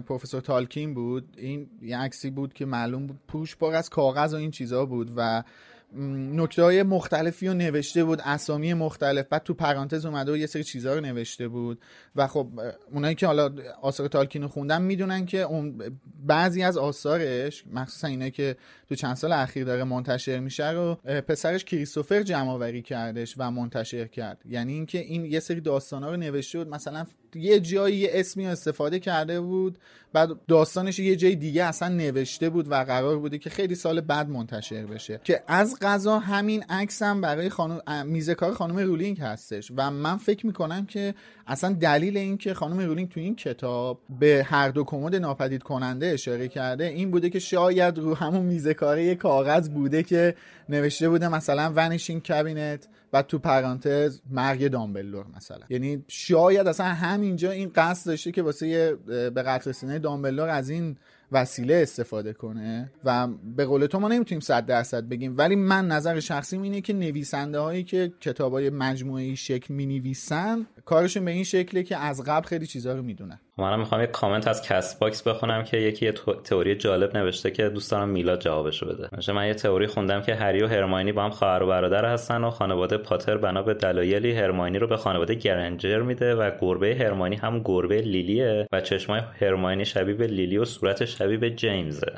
پروفسور 0.00 0.40
تالکین 0.40 0.94
بود. 0.94 1.34
این 1.36 1.66
یه 1.82 1.98
عکسی 1.98 2.30
بود 2.30 2.52
که 2.52 2.66
معلوم 2.66 3.06
بود 3.06 3.18
پوش 3.28 3.56
پر 3.56 3.74
از 3.74 3.90
کاغذ 3.90 4.34
و 4.34 4.36
این 4.36 4.50
چیزا 4.50 4.86
بود 4.86 5.10
و 5.16 5.42
نکته 6.34 6.62
های 6.62 6.82
مختلفی 6.82 7.48
رو 7.48 7.54
نوشته 7.54 8.04
بود 8.04 8.20
اسامی 8.24 8.74
مختلف. 8.74 9.26
بعد 9.26 9.42
تو 9.42 9.54
پرانتز 9.54 10.06
اومده 10.06 10.32
و 10.32 10.36
یه 10.36 10.46
سری 10.46 10.64
چیزها 10.64 10.94
رو 10.94 11.00
نوشته 11.00 11.48
بود. 11.48 11.80
و 12.16 12.26
خب 12.26 12.48
اونایی 12.92 13.14
که 13.14 13.26
حالا 13.26 13.54
آثار 13.82 14.08
تالکین 14.08 14.42
رو 14.42 14.48
خوندن 14.48 14.82
می‌دونن 14.82 15.26
که 15.26 15.40
اون 15.40 15.82
بعضی 16.26 16.62
از 16.62 16.76
آثارش 16.76 17.64
مخصوصا 17.72 18.08
اینایی 18.08 18.30
که 18.30 18.56
تو 18.88 18.94
چند 18.94 19.14
سال 19.14 19.32
اخیر 19.32 19.64
داره 19.64 19.84
منتشر 19.84 20.38
میشه 20.38 20.70
رو 20.70 20.94
پسرش 21.28 21.64
کریستوفر 21.64 22.22
جمع 22.22 22.80
کردش 22.80 23.34
و 23.38 23.50
منتشر 23.50 24.06
کرد. 24.06 24.42
یعنی 24.48 24.72
اینکه 24.72 24.98
این 24.98 25.24
یه 25.24 25.40
سری 25.40 25.60
داستانا 25.60 26.10
رو 26.10 26.16
نوشته 26.16 26.58
بود 26.58 26.68
مثلا 26.68 27.06
یه 27.34 27.60
جایی 27.60 27.96
یه 27.96 28.10
اسمی 28.12 28.46
استفاده 28.46 28.98
کرده 28.98 29.40
بود 29.40 29.78
بعد 30.12 30.28
داستانش 30.48 30.98
یه 30.98 31.16
جای 31.16 31.34
دیگه 31.34 31.64
اصلا 31.64 31.88
نوشته 31.88 32.50
بود 32.50 32.70
و 32.70 32.74
قرار 32.74 33.18
بوده 33.18 33.38
که 33.38 33.50
خیلی 33.50 33.74
سال 33.74 34.00
بعد 34.00 34.28
منتشر 34.28 34.86
بشه. 34.86 35.20
که 35.24 35.42
از 35.46 35.78
غذا 35.80 36.18
همین 36.18 36.62
عکس 36.62 37.02
هم 37.02 37.20
برای 37.20 37.48
خانم 37.48 38.06
میزه 38.06 38.34
کار 38.34 38.52
خانم 38.52 38.78
رولینگ 38.78 39.20
هستش. 39.20 39.72
و 39.76 39.90
من 39.90 40.16
فکر 40.16 40.46
می‌کنم 40.46 40.86
که 40.86 41.14
اصلا 41.46 41.72
دلیل 41.72 42.16
این 42.16 42.38
که 42.38 42.54
خانم 42.54 42.80
رولینگ 42.80 43.08
تو 43.08 43.20
این 43.20 43.36
کتاب 43.36 44.00
به 44.20 44.46
هر 44.48 44.68
دو 44.68 44.84
کمد 44.84 45.16
ناپدید 45.16 45.62
کننده 45.62 46.06
اشاره 46.06 46.48
کرده 46.48 46.84
این 46.84 47.10
بوده 47.10 47.30
که 47.30 47.38
شاید 47.38 47.98
رو 47.98 48.14
همون 48.14 48.42
میزه 48.42 48.74
کاره 48.76 49.14
کاغذ 49.14 49.68
بوده 49.68 50.02
که 50.02 50.34
نوشته 50.68 51.08
بوده 51.08 51.28
مثلا 51.28 51.72
vanishing 51.76 52.26
cabinet 52.26 52.88
و 53.12 53.22
تو 53.22 53.38
پرانتز 53.38 54.20
مرگ 54.30 54.68
دامبلدور 54.68 55.26
مثلا. 55.36 55.66
یعنی 55.70 56.04
شاید 56.08 56.66
اصلا 56.66 56.86
همینجا 56.86 57.50
این 57.50 57.72
قصد 57.74 58.06
داشته 58.06 58.32
که 58.32 58.42
واسه 58.42 58.94
به 59.06 59.42
قتل 59.42 59.70
رسیدن 59.70 59.98
دامبلدور 59.98 60.48
از 60.48 60.70
این 60.70 60.96
وسیله 61.32 61.74
استفاده 61.74 62.32
کنه 62.32 62.90
و 63.04 63.28
به 63.56 63.64
قول 63.64 63.86
تو 63.86 64.00
ما 64.00 64.08
نمی‌تونیم 64.08 64.40
صد 64.40 64.66
درصد 64.66 65.08
بگیم. 65.08 65.34
ولی 65.38 65.56
من 65.56 65.88
نظر 65.88 66.20
شخصیم 66.20 66.62
اینه 66.62 66.80
که 66.80 66.92
نویسنده 66.92 67.58
هایی 67.58 67.84
که 67.84 68.12
کتاب 68.20 68.52
های 68.52 68.70
مجموعه‌ای 68.70 69.34
شکل 69.34 69.74
می 69.74 69.86
نویسن 69.86 70.66
کارشون 70.86 71.24
به 71.24 71.30
این 71.30 71.44
شکله 71.44 71.82
که 71.82 71.96
از 71.96 72.22
قبل 72.22 72.46
خیلی 72.46 72.66
چیزها 72.66 72.92
رو 72.92 73.02
می‌دونن. 73.02 73.40
منم 73.58 73.78
می‌خوام 73.78 74.02
یک 74.02 74.10
کامنت 74.10 74.48
از 74.48 74.62
Castbox 74.62 75.22
بخونم 75.22 75.64
که 75.64 75.76
یکی 75.76 76.06
یه 76.06 76.14
تئوری 76.44 76.74
جالب 76.74 77.16
نوشته 77.16 77.50
که 77.50 77.68
دوست 77.68 77.90
دارم 77.90 78.08
میلاد 78.08 78.40
جوابشو 78.40 78.86
بده. 78.86 79.08
مثلا 79.18 79.34
من 79.34 79.46
یه 79.46 79.54
تئوری 79.54 79.86
خوندم 79.86 80.22
که 80.22 80.34
هری 80.34 80.62
و 80.62 80.66
هرماینی 80.66 81.12
با 81.12 81.24
هم 81.24 81.30
خواهر 81.30 81.62
و 81.62 81.66
برادر 81.66 82.04
هستن 82.04 82.44
و 82.44 82.50
خانواده 82.50 82.96
پاتر 82.96 83.36
بنا 83.36 83.62
به 83.62 83.74
دلایلی 83.74 84.32
هرماینی 84.32 84.78
رو 84.78 84.86
به 84.86 84.96
خانواده 84.96 85.34
گرنجر 85.34 86.02
میده 86.02 86.34
و 86.34 86.50
گربه 86.60 86.96
هرماینی 87.00 87.36
هم 87.36 87.62
گربه 87.64 88.00
لیلیه 88.00 88.66
و 88.72 88.80
چشمای 88.80 89.20
هرماینی 89.40 89.84
شبیه 89.84 90.14
به 90.14 90.26
لیلی 90.26 90.58
و 90.58 90.64
صورت 90.64 91.04
شبیه 91.04 91.36
به 91.36 91.50
جیمزه. 91.50 92.12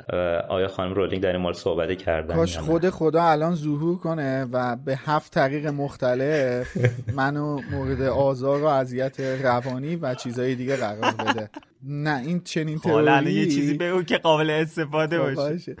آیا 0.49 0.67
خانم 0.67 0.93
رولینگ 0.93 1.23
در 1.23 1.31
این 1.31 1.41
مورد 1.41 1.55
صحبت 1.55 1.97
کردن 1.97 2.35
کاش 2.35 2.57
خود 2.57 2.89
خدا 2.89 3.23
الان 3.23 3.55
ظهور 3.55 3.97
کنه 3.97 4.47
و 4.51 4.75
به 4.85 4.99
هفت 5.05 5.33
طریق 5.33 5.67
مختلف 5.67 6.77
منو 7.13 7.61
مورد 7.71 8.01
آزار 8.01 8.58
و 8.59 8.65
اذیت 8.65 9.19
روانی 9.19 9.95
و 9.95 10.15
چیزهای 10.15 10.55
دیگه 10.55 10.75
قرار 10.75 11.11
بده. 11.11 11.49
نه 11.83 12.21
این 12.25 12.41
چنین 12.43 12.79
تئوری 12.79 13.33
یه 13.33 13.45
چیزی 13.45 13.73
بگو 13.73 14.03
که 14.03 14.17
قابل 14.17 14.49
استفاده 14.49 15.19
خب، 15.19 15.35
باشه. 15.35 15.75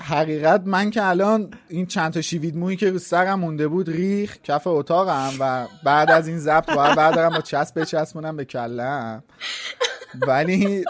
حقیقت 0.00 0.62
من 0.66 0.90
که 0.90 1.04
الان 1.04 1.50
این 1.68 1.86
چند 1.86 2.12
تا 2.12 2.20
شیوید 2.20 2.56
مویی 2.56 2.76
که 2.76 2.90
رو 2.90 2.98
سرم 2.98 3.40
مونده 3.40 3.68
بود 3.68 3.90
ریخ 3.90 4.38
کف 4.42 4.66
اتاقم 4.66 5.30
و 5.40 5.66
بعد 5.84 6.10
از 6.10 6.28
این 6.28 6.38
ضبط 6.38 6.70
باید 6.70 6.96
بردارم 6.96 7.30
با 7.30 7.40
چسب 7.40 7.80
بچسبونم 7.80 8.36
به 8.36 8.44
کلم 8.44 9.24
ولی 10.26 10.84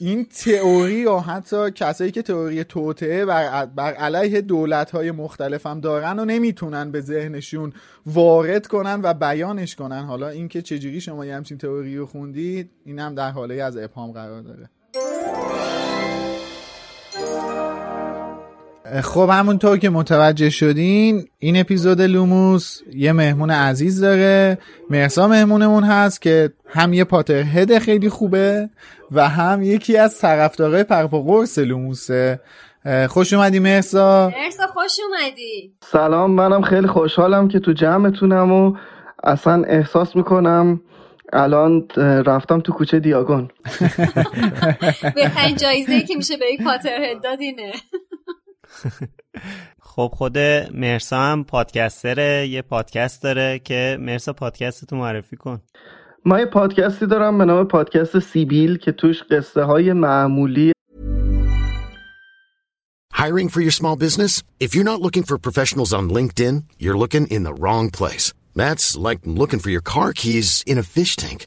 این 0.00 0.24
تئوری 0.24 1.04
و 1.04 1.16
حتی 1.18 1.70
کسایی 1.70 2.10
که 2.10 2.22
تئوری 2.22 2.64
توطعه 2.64 3.24
بر, 3.24 3.66
بر 3.66 3.94
علیه 3.94 4.40
دولت 4.40 4.90
های 4.90 5.10
مختلف 5.10 5.66
هم 5.66 5.80
دارن 5.80 6.18
و 6.18 6.24
نمی‌تونن 6.24 6.90
به 6.90 7.00
ذهنشون 7.00 7.72
وارد 8.06 8.66
کنن 8.66 9.00
و 9.02 9.14
بیانش 9.14 9.76
کنن. 9.76 10.04
حالا 10.04 10.28
اینکه 10.28 10.62
چجوری 10.62 11.00
شما 11.00 11.26
یه 11.26 11.34
همچین 11.34 11.58
تئوری 11.58 11.96
رو 11.96 12.06
خوندید 12.06 12.70
این 12.84 12.98
هم 12.98 13.14
در 13.14 13.30
حاله 13.30 13.54
از 13.54 13.76
ابهام 13.76 14.12
قرار 14.12 14.42
داره. 14.42 14.70
خب 19.02 19.30
همونطور 19.32 19.78
که 19.78 19.90
متوجه 19.90 20.50
شدین 20.50 21.24
این 21.38 21.60
اپیزود 21.60 22.00
لوموس 22.00 22.80
یه 22.92 23.12
مهمون 23.12 23.50
عزیز 23.50 24.00
داره. 24.00 24.58
مرسا 24.90 25.28
مهمونمون 25.28 25.84
هست 25.84 26.22
که 26.22 26.52
هم 26.68 26.92
یه 26.92 27.04
پاتر 27.04 27.42
هد 27.42 27.78
خیلی 27.78 28.08
خوبه 28.08 28.68
و 29.12 29.28
هم 29.28 29.62
یکی 29.62 29.96
از 29.96 30.18
طرفدارای 30.18 30.84
پرپا 30.84 31.22
قرص 31.22 31.58
لوموسه 31.58 32.40
خوش 33.08 33.32
اومدی 33.32 33.58
مرسا. 33.58 34.32
مرسا 34.44 34.66
خوش 34.66 34.96
اومدی. 35.08 35.74
سلام 35.82 36.30
منم 36.30 36.62
خیلی 36.62 36.86
خوشحالم 36.86 37.48
که 37.48 37.60
تو 37.60 37.72
جمعتونم 37.72 38.52
و 38.52 38.76
اصلا 39.24 39.64
احساس 39.64 40.16
می‌کنم 40.16 40.80
الان 41.32 41.88
رفتم 42.26 42.60
تو 42.60 42.72
کوچه 42.72 43.00
دیاگون. 43.00 43.48
بهترین 45.16 45.56
جایزه 45.56 46.00
که 46.00 46.16
میشه 46.16 46.36
به 46.36 46.46
یک 46.52 46.64
پاتر 46.64 47.02
هد 47.02 47.22
دادینه. 47.22 47.72
خب 49.82 50.10
خود 50.14 50.38
مرسا 50.74 51.20
هم 51.20 51.44
پادکستره 51.44 52.46
یه 52.48 52.62
پادکست 52.62 53.22
داره 53.22 53.58
که 53.58 53.98
مرسا 54.00 54.32
پادکست 54.32 54.84
تو 54.84 54.96
معرفی 54.96 55.36
کن 55.36 55.60
ما 56.24 56.38
یه 56.38 56.46
پادکستی 56.46 57.06
دارم 57.06 57.38
به 57.38 57.44
نام 57.44 57.68
پادکست 57.68 58.18
سیبیل 58.18 58.76
که 58.76 58.92
توش 58.92 59.22
قصه 59.22 59.62
های 59.62 59.92
معمولی 59.92 60.72
Hiring 63.14 63.48
for 63.48 63.62
your 63.62 63.76
small 63.80 63.96
business? 63.96 64.42
If 64.60 64.74
you're 64.74 64.90
not 64.92 65.00
looking 65.00 65.24
for 65.28 65.36
professionals 65.38 65.92
on 65.98 66.10
LinkedIn, 66.10 66.64
you're 66.78 66.98
looking 67.02 67.26
in 67.36 67.44
the 67.44 67.54
wrong 67.54 67.90
place. 67.90 68.26
That's 68.54 68.86
like 68.96 69.20
looking 69.24 69.58
for 69.58 69.70
your 69.70 69.80
car 69.80 70.12
keys 70.12 70.62
in 70.66 70.76
a 70.78 70.82
fish 70.82 71.16
tank. 71.16 71.46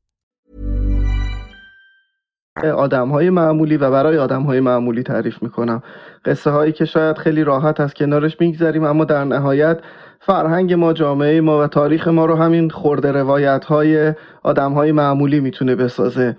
آدم 2.65 3.09
های 3.09 3.29
معمولی 3.29 3.77
و 3.77 3.91
برای 3.91 4.17
آدم 4.17 4.41
های 4.43 4.59
معمولی 4.59 5.03
تعریف 5.03 5.43
می‌کنم. 5.43 5.83
قصه 6.25 6.51
هایی 6.51 6.71
که 6.71 6.85
شاید 6.85 7.17
خیلی 7.17 7.43
راحت 7.43 7.79
از 7.79 7.93
کنارش 7.93 8.37
میگذریم 8.39 8.83
اما 8.83 9.05
در 9.05 9.23
نهایت 9.23 9.79
فرهنگ 10.19 10.73
ما 10.73 10.93
جامعه 10.93 11.41
ما 11.41 11.59
و 11.59 11.67
تاریخ 11.67 12.07
ما 12.07 12.25
رو 12.25 12.35
همین 12.35 12.69
خورده 12.69 13.11
روایت 13.11 13.65
های 13.65 14.13
آدم 14.43 14.73
های 14.73 14.91
معمولی 14.91 15.39
می‌تونه 15.39 15.75
بسازه. 15.75 16.35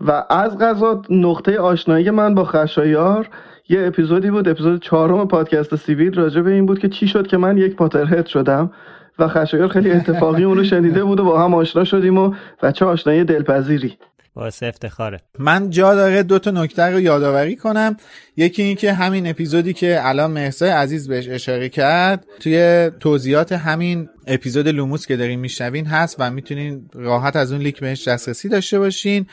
و 0.00 0.24
از 0.30 0.58
غذا 0.58 1.02
نقطه 1.10 1.58
آشنایی 1.58 2.10
من 2.10 2.34
با 2.34 2.44
خشایار 2.44 3.28
یه 3.68 3.86
اپیزودی 3.86 4.30
بود 4.30 4.48
اپیزود 4.48 4.82
چهارم 4.82 5.28
پادکست 5.28 5.76
سیویل 5.76 6.14
راجع 6.14 6.40
به 6.40 6.50
این 6.50 6.66
بود 6.66 6.78
که 6.78 6.88
چی 6.88 7.08
شد 7.08 7.26
که 7.26 7.36
من 7.36 7.56
یک 7.58 7.76
پاترهد 7.76 8.26
شدم 8.26 8.70
و 9.18 9.28
خشایار 9.28 9.68
خیلی 9.68 9.90
اتفاقی 9.90 10.44
اونو 10.44 10.64
شنیده 10.64 11.04
بود 11.04 11.20
و 11.20 11.24
با 11.24 11.44
هم 11.44 11.54
آشنا 11.54 11.84
شدیم 11.84 12.18
و 12.18 12.34
و 12.62 12.72
چه 12.72 12.84
آشنایی 12.84 13.24
دلپذیری. 13.24 13.98
باعث 14.40 14.62
افتخاره. 14.62 15.20
من 15.38 15.70
جا 15.70 15.94
داره 15.94 16.22
دو 16.22 16.38
تا 16.38 16.50
نکته 16.50 16.82
رو 16.82 17.00
یادآوری 17.00 17.56
کنم. 17.56 17.96
یکی 18.36 18.62
این 18.62 18.76
که 18.76 18.92
همین 18.92 19.26
اپیزودی 19.26 19.72
که 19.72 20.00
الان 20.02 20.30
مهسا 20.30 20.66
عزیز 20.66 21.08
بهش 21.08 21.28
اشاره 21.28 21.68
کرد 21.68 22.26
توی 22.40 22.90
توضیحات 23.00 23.52
همین 23.52 24.08
اپیزود 24.26 24.68
لوموس 24.68 25.06
که 25.06 25.16
دارین 25.16 25.40
میشنوین 25.40 25.86
هست 25.86 26.16
و 26.18 26.30
می‌تونین 26.30 26.90
راحت 26.94 27.36
از 27.36 27.52
اون 27.52 27.60
لینک 27.60 27.80
بهش 27.80 28.08
دسترسی 28.08 28.48
داشته 28.48 28.78
باشین. 28.78 29.26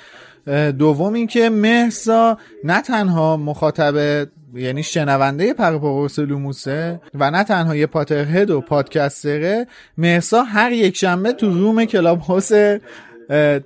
دوم 0.80 1.14
اینکه 1.14 1.50
مهسا 1.50 2.38
نه 2.64 2.82
تنها 2.82 3.38
مخاطب 3.38 4.28
یعنی 4.54 4.84
شنونده 4.84 5.54
پروپاقرص 5.54 6.20
لوموسه 6.20 7.02
و 7.14 7.32
نه 7.32 7.44
تنها 7.44 7.76
یه 7.76 7.86
Potterhead 7.86 8.50
و 8.50 8.62
podcaster 8.62 9.57
ه 9.57 9.68
مهسا 9.98 10.44
هر 10.44 10.72
یک 10.72 10.98
شنبه 10.98 11.32
تو 11.32 11.50
room 11.50 11.86
کلاب 11.86 12.20
هاوس 12.20 12.52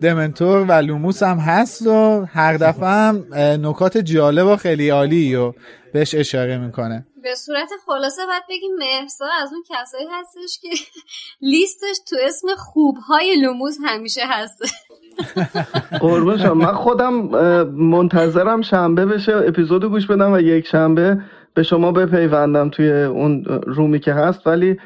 دمنتور 0.01 0.65
و 0.69 0.71
لوموس 0.71 1.23
هم 1.23 1.37
هست 1.37 1.87
و 1.87 2.25
هر 2.25 2.57
دفعه 2.57 2.89
هم 2.89 3.25
نکات 3.67 3.97
جالب 3.97 4.47
و 4.47 4.55
خیلی 4.55 4.89
عالی 4.89 5.35
و 5.35 5.53
بهش 5.93 6.15
اشاره 6.15 6.57
می‌کنه. 6.57 7.05
به 7.23 7.35
صورت 7.35 7.69
خلاصه 7.85 8.21
باید 8.25 8.43
بگیم 8.49 8.71
مهسا 8.79 9.25
از 9.41 9.53
اون 9.53 9.63
کسایی 9.69 10.07
هستش 10.11 10.59
که 10.61 10.69
لیستش 11.51 11.97
تو 12.09 12.15
اسم 12.27 12.47
خوبهای 12.57 13.35
لوموس 13.35 13.77
همیشه 13.85 14.21
هست. 14.29 14.61
قربون 15.99 16.37
شما 16.37 16.53
من 16.53 16.73
خودم 16.73 17.13
منتظرم 17.73 18.61
شنبه 18.61 19.05
بشه 19.05 19.35
اپیزودو 19.35 19.89
گوش 19.89 20.07
بدم 20.07 20.33
و 20.33 20.39
یک 20.39 20.67
شنبه 20.67 21.17
به 21.53 21.63
شما 21.63 21.91
بپیوندم 21.91 22.69
توی 22.69 22.91
اون 22.91 23.45
room 23.45 23.88
ی 23.88 23.99
که 23.99 24.13
هست 24.13 24.47
ولی 24.47 24.77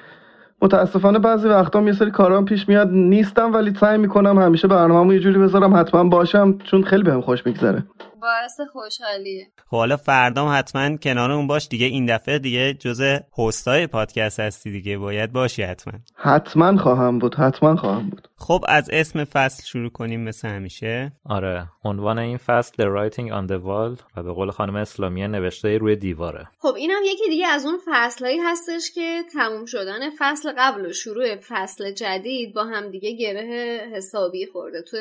متاسفانه 0.61 1.19
بعضی 1.19 1.47
وقتا 1.47 1.81
یه 1.81 1.93
سری 1.93 2.11
کارام 2.11 2.45
پیش 2.45 2.69
میاد. 2.69 2.91
نیستم 2.91 3.53
ولی 3.53 3.73
سعی 3.79 3.97
می‌کنم 3.97 4.39
همیشه 4.39 4.67
برنامه‌مو 4.67 5.13
یه 5.13 5.19
جوری 5.19 5.39
بذارم 5.39 5.75
حتما 5.75 6.03
باشم 6.03 6.57
چون 6.57 6.83
خیلی 6.83 7.03
بهم 7.03 7.21
خوش 7.21 7.45
میگذره. 7.45 7.83
باعث 8.25 8.69
خوشحالیه 8.71 9.47
خب 9.69 9.77
حالا 9.77 9.97
فردام 9.97 10.57
حتما 10.57 10.97
کنار 10.97 11.31
اون 11.31 11.47
باش 11.47 11.67
دیگه 11.67 11.85
این 11.85 12.05
دفعه 12.05 12.39
دیگه 12.39 12.73
جز 12.73 13.01
هستای 13.37 13.87
پادکست 13.87 14.39
هستی 14.39 14.71
دیگه. 14.71 14.97
باید 14.97 15.31
باشی 15.31 15.63
حتما. 15.63 15.93
حتما 16.15 16.77
خواهم 16.77 17.19
بود 17.19 17.35
حتما 17.35 17.75
خواهم 17.75 18.09
بود. 18.09 18.27
خب 18.37 18.65
از 18.67 18.89
اسم 18.93 19.23
فصل 19.23 19.63
شروع 19.63 19.89
کنیم 19.89 20.21
مثل 20.23 20.47
همیشه. 20.47 21.11
آره 21.25 21.65
عنوان 21.83 22.19
این 22.19 22.37
فصل 22.37 22.73
The 22.83 22.85
Writing 22.85 23.29
on 23.31 23.51
the 23.51 23.61
Wall 23.65 24.03
و 24.17 24.23
به 24.23 24.31
قول 24.31 24.51
خانم 24.51 24.75
اسلامی 24.75 25.27
نوشته 25.27 25.77
روی 25.77 25.95
دیواره. 25.95 26.47
خب 26.59 26.73
اینم 26.77 27.01
یکی 27.05 27.29
دیگه 27.29 27.47
از 27.47 27.65
اون 27.65 27.79
فصلهایی 27.87 28.39
هستش 28.39 28.91
که 28.91 29.21
تموم 29.33 29.65
شدن 29.65 29.99
فصل 30.19 30.53
قبل 30.57 30.85
و 30.85 30.93
شروع 30.93 31.35
فصل 31.35 31.91
جدید 31.91 32.53
با 32.53 32.63
هم 32.63 32.89
دیگه 32.89 33.11
گره 33.11 33.79
حسابی 33.93 34.45
خورده. 34.45 34.81
تو 34.81 34.97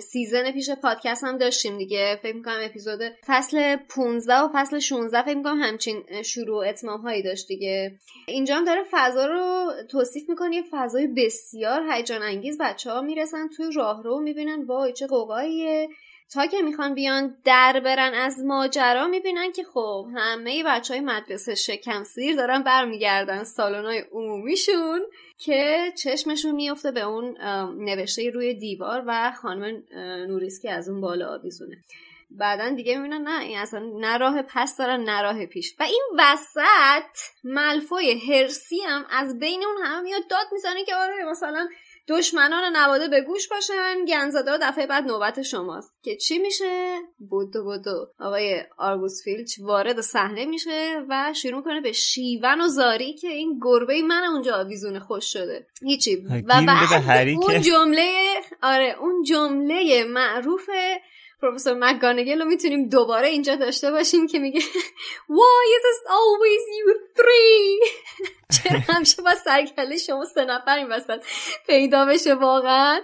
سیزن 0.00 0.52
پیش 0.52 0.70
پادکست 0.82 1.24
هم 1.24 1.38
داشتیم 1.38 1.78
دیگه. 1.78 2.18
فکر 2.22 2.36
می‌کنم 2.36 2.63
اپیزود 2.64 3.00
فصل 3.26 3.76
15 3.76 4.34
و 4.34 4.48
فصل 4.54 4.78
16 4.78 5.22
فکر 5.22 5.36
می‌کنم 5.36 5.62
همچین 5.62 6.22
شروع 6.22 6.64
و 6.64 6.68
اتمام 6.68 7.00
هایی 7.00 7.22
داشت 7.22 7.48
دیگه. 7.48 7.98
اینجا 8.28 8.56
هم 8.56 8.64
داره 8.64 8.82
فضا 8.90 9.26
رو 9.26 9.72
توصیف 9.90 10.28
می‌کنه 10.28 10.56
یه 10.56 10.64
فضای 10.70 11.06
بسیار 11.06 11.92
هیجان 11.92 12.22
انگیز 12.22 12.58
بچه 12.60 12.90
ها 12.90 13.00
می‌رسن 13.00 13.48
توی 13.48 13.66
راهرو 13.74 14.20
می‌بینن 14.20 14.64
وای 14.64 14.92
چه 14.92 15.06
قوقاییه. 15.06 15.88
تا 16.32 16.46
که 16.46 16.62
می‌خوان 16.62 16.94
بیان 16.94 17.36
در 17.44 17.80
برن 17.84 18.14
از 18.14 18.44
ماجرا 18.44 19.06
می‌بینن 19.06 19.52
که 19.52 19.64
خب 19.64 20.06
همه 20.16 20.62
بچه 20.66 20.94
های 20.94 21.02
مدرسه 21.02 21.54
شکم 21.54 22.04
سیر 22.04 22.36
دارن 22.36 22.62
برمیگردن 22.62 23.44
سالن 23.44 23.84
های 23.84 24.04
عمومیشون 24.12 25.00
که 25.38 25.92
چشمشون 25.98 26.54
میفته 26.54 26.90
به 26.90 27.00
اون 27.00 27.36
نوشته 27.84 28.30
روی 28.30 28.54
دیوار 28.54 29.04
و 29.06 29.32
خانم 29.42 29.82
نوریس 30.28 30.62
که 30.62 30.70
از 30.70 30.88
اون 30.88 31.00
بالا 31.00 31.34
آویزونه. 31.34 31.76
بعدا 32.38 32.68
دیگه 32.68 32.98
می‌بینن 32.98 33.28
نه 33.28 33.40
این 33.40 33.58
اصلا 33.58 33.80
نه 33.80 34.16
راه 34.16 34.42
پس 34.42 34.76
دارن 34.76 35.00
نه 35.00 35.22
راه 35.22 35.46
پیش. 35.46 35.74
و 35.80 35.82
این 35.82 36.02
وسط 36.18 37.18
ملفوی 37.44 38.18
هرسی 38.18 38.80
هم 38.80 39.06
از 39.10 39.38
بین 39.38 39.64
اون 39.64 39.86
همه 39.86 40.00
میاد 40.02 40.28
داد 40.30 40.46
می‌زنه 40.52 40.84
که 40.84 40.94
آره 40.96 41.24
مثلا 41.30 41.68
دشمنان 42.08 42.76
نواده 42.76 43.08
به 43.08 43.20
گوش 43.20 43.48
باشن. 43.48 44.04
گنزاده 44.08 44.58
دفعه 44.58 44.86
بعد 44.86 45.04
نوبت 45.04 45.42
شماست. 45.42 46.02
که 46.02 46.16
چی 46.16 46.38
میشه؟ 46.38 46.98
بودو 47.18 47.64
بودو. 47.64 48.06
آقای 48.20 48.62
آرگوس 48.78 49.24
فیلچ 49.24 49.58
وارد 49.60 50.00
صحنه 50.00 50.44
میشه 50.44 51.02
و 51.08 51.32
شروع 51.34 51.62
کنه 51.62 51.80
به 51.80 51.92
شیون 51.92 52.60
و 52.60 52.68
زاری 52.68 53.14
که 53.14 53.28
این 53.28 53.58
گربه 53.62 54.02
من 54.02 54.24
اونجا 54.24 54.54
آویزون 54.56 54.98
خوش 54.98 55.32
شده. 55.32 55.66
هیچی. 55.82 56.16
و 56.16 56.62
بعد 56.66 57.28
اون 57.28 57.60
جمله 57.60 58.10
آره 58.62 58.96
اون 59.00 59.22
جمله 59.22 60.04
معروف 60.04 60.70
پروفسور 61.44 61.74
مکگانگل 61.78 62.40
رو 62.40 62.44
می‌تونیم 62.44 62.88
دوباره 62.88 63.28
اینجا 63.28 63.56
داشته 63.56 63.90
باشیم 63.90 64.26
که 64.26 64.38
میگه 64.38 64.60
Why 65.38 65.64
is 65.76 65.84
it 65.92 66.00
always 66.18 66.64
you 66.78 66.86
three? 67.18 67.88
چرا 68.56 68.80
همیشه 68.88 69.22
با 69.22 69.30
سرکله 69.44 69.96
شما 69.96 70.24
سه 70.24 70.44
نفر 70.44 70.76
این 70.78 70.92
وسط 70.92 71.24
پیدا 71.66 72.06
بشه 72.06 72.34
واقعا؟ 72.34 73.00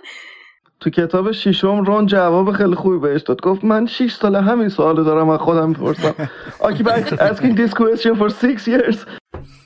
تو 0.80 0.90
کتاب 0.90 1.32
شیشم 1.32 1.84
رون 1.84 2.06
جواب 2.06 2.52
خیلی 2.52 2.74
خوبی 2.74 2.98
بهش 2.98 3.22
داد. 3.22 3.40
گفت 3.40 3.64
من 3.64 3.86
شیش 3.86 4.14
سال 4.14 4.36
همین 4.36 4.68
سوال 4.68 5.04
دارم 5.04 5.28
از 5.28 5.40
خودم 5.40 5.68
می‌پرسم. 5.68 6.14
Occupy 6.60 6.90
asking 7.18 7.54
this 7.54 7.74
question 7.74 8.16
for 8.16 8.30
six 8.30 8.68
years. 8.68 8.96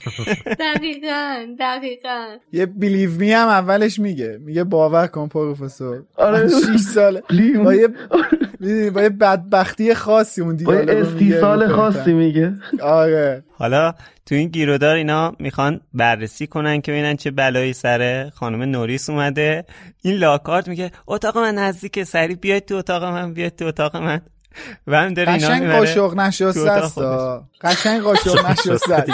دقیقا 0.60 1.46
دقیقا. 1.58 2.37
یه 2.52 2.66
بیلیو 2.66 3.10
می 3.10 3.32
هم 3.32 3.48
اولش 3.48 3.98
میگه. 3.98 4.38
میگه 4.40 4.64
باور 4.64 5.06
کن 5.06 5.28
پروفسور. 5.28 6.02
آره. 6.16 6.48
6 6.48 6.80
سال 6.94 7.20
با 7.64 7.74
یه 7.74 7.88
با 8.61 9.03
یه 9.03 9.09
بدبختی 9.09 9.95
خاصی 9.95 10.40
اون 10.40 10.57
با 10.57 10.75
یه 10.75 10.85
استیصال 10.88 11.69
خاصی 11.69 12.12
میگه. 12.12 12.55
آره. 12.83 13.45
حالا 13.53 13.95
تو 14.27 14.35
این 14.35 14.49
گیرودار 14.49 14.95
اینا 14.95 15.33
می‌خوان 15.38 15.81
بررسی 15.95 16.47
کنن 16.47 16.81
که 16.81 16.93
ببینن 16.93 17.17
چه 17.17 17.31
بلایی 17.31 17.73
سر 17.73 18.31
خانم 18.35 18.62
نوریس 18.62 19.11
اومده. 19.11 19.64
این 20.03 20.14
لاکارت 20.14 20.69
میگه 20.69 20.90
اتاق 21.07 21.38
من 21.38 21.55
نزدیک 21.55 22.03
سری 22.03 22.35
بیاید 22.35 22.64
تو 22.64 22.75
اتاق 22.75 23.05
من 23.05 23.35
بیاید 23.35 23.57
تو 23.57 23.67
اتاق 23.67 23.97
من. 23.97 24.21
و 24.87 24.97
هم 24.97 25.14
داره 25.14 25.33
اینا 25.33 25.47
قشنگ 25.49 25.71
قاشق 25.71 26.14
نشسته 26.14 26.71
است 26.71 26.99
قشنگ 27.61 28.03
قاشق 28.03 28.51
نشسته 28.51 29.05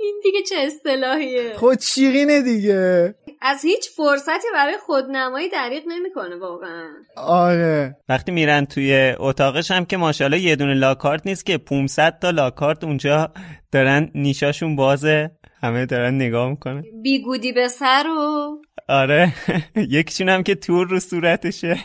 این 0.00 0.20
دیگه 0.22 0.38
چه 0.48 0.54
اصطلاحیه؟ 0.66 1.52
خود 1.56 1.80
شیرینه 1.80 2.42
دیگه. 2.42 3.14
از 3.42 3.64
هیچ 3.64 3.90
فرصتی 3.96 4.48
برای 4.54 4.76
خودنمایی 4.86 5.48
دریغ 5.48 5.82
نمی‌کنه 5.88 6.36
واقعا. 6.36 6.88
آره. 7.16 7.96
وقتی 8.08 8.32
میرن 8.32 8.64
توی 8.64 9.14
اتاقش 9.18 9.70
هم 9.70 9.84
که 9.84 9.96
ماشاءالله 9.96 10.40
یه 10.40 10.56
دونه 10.56 10.74
لاکهارت 10.74 11.26
نیست 11.26 11.46
که 11.46 11.58
500 11.58 12.18
تا 12.18 12.30
لاکهارت 12.30 12.84
اونجا 12.84 13.32
دارن 13.72 14.10
نیشاشونم 14.14 14.76
بازه. 14.76 15.30
همه 15.62 15.86
دارن 15.86 16.14
نگاه 16.14 16.50
می‌کنن. 16.50 16.82
بیگودی 17.02 17.52
به 17.52 17.68
سر 17.68 18.06
و 18.06 18.56
آره. 18.88 19.32
یکیشون 19.76 20.28
هم 20.28 20.42
که 20.42 20.54
تور 20.54 20.86
رو 20.88 21.00
صورتشه. 21.00 21.76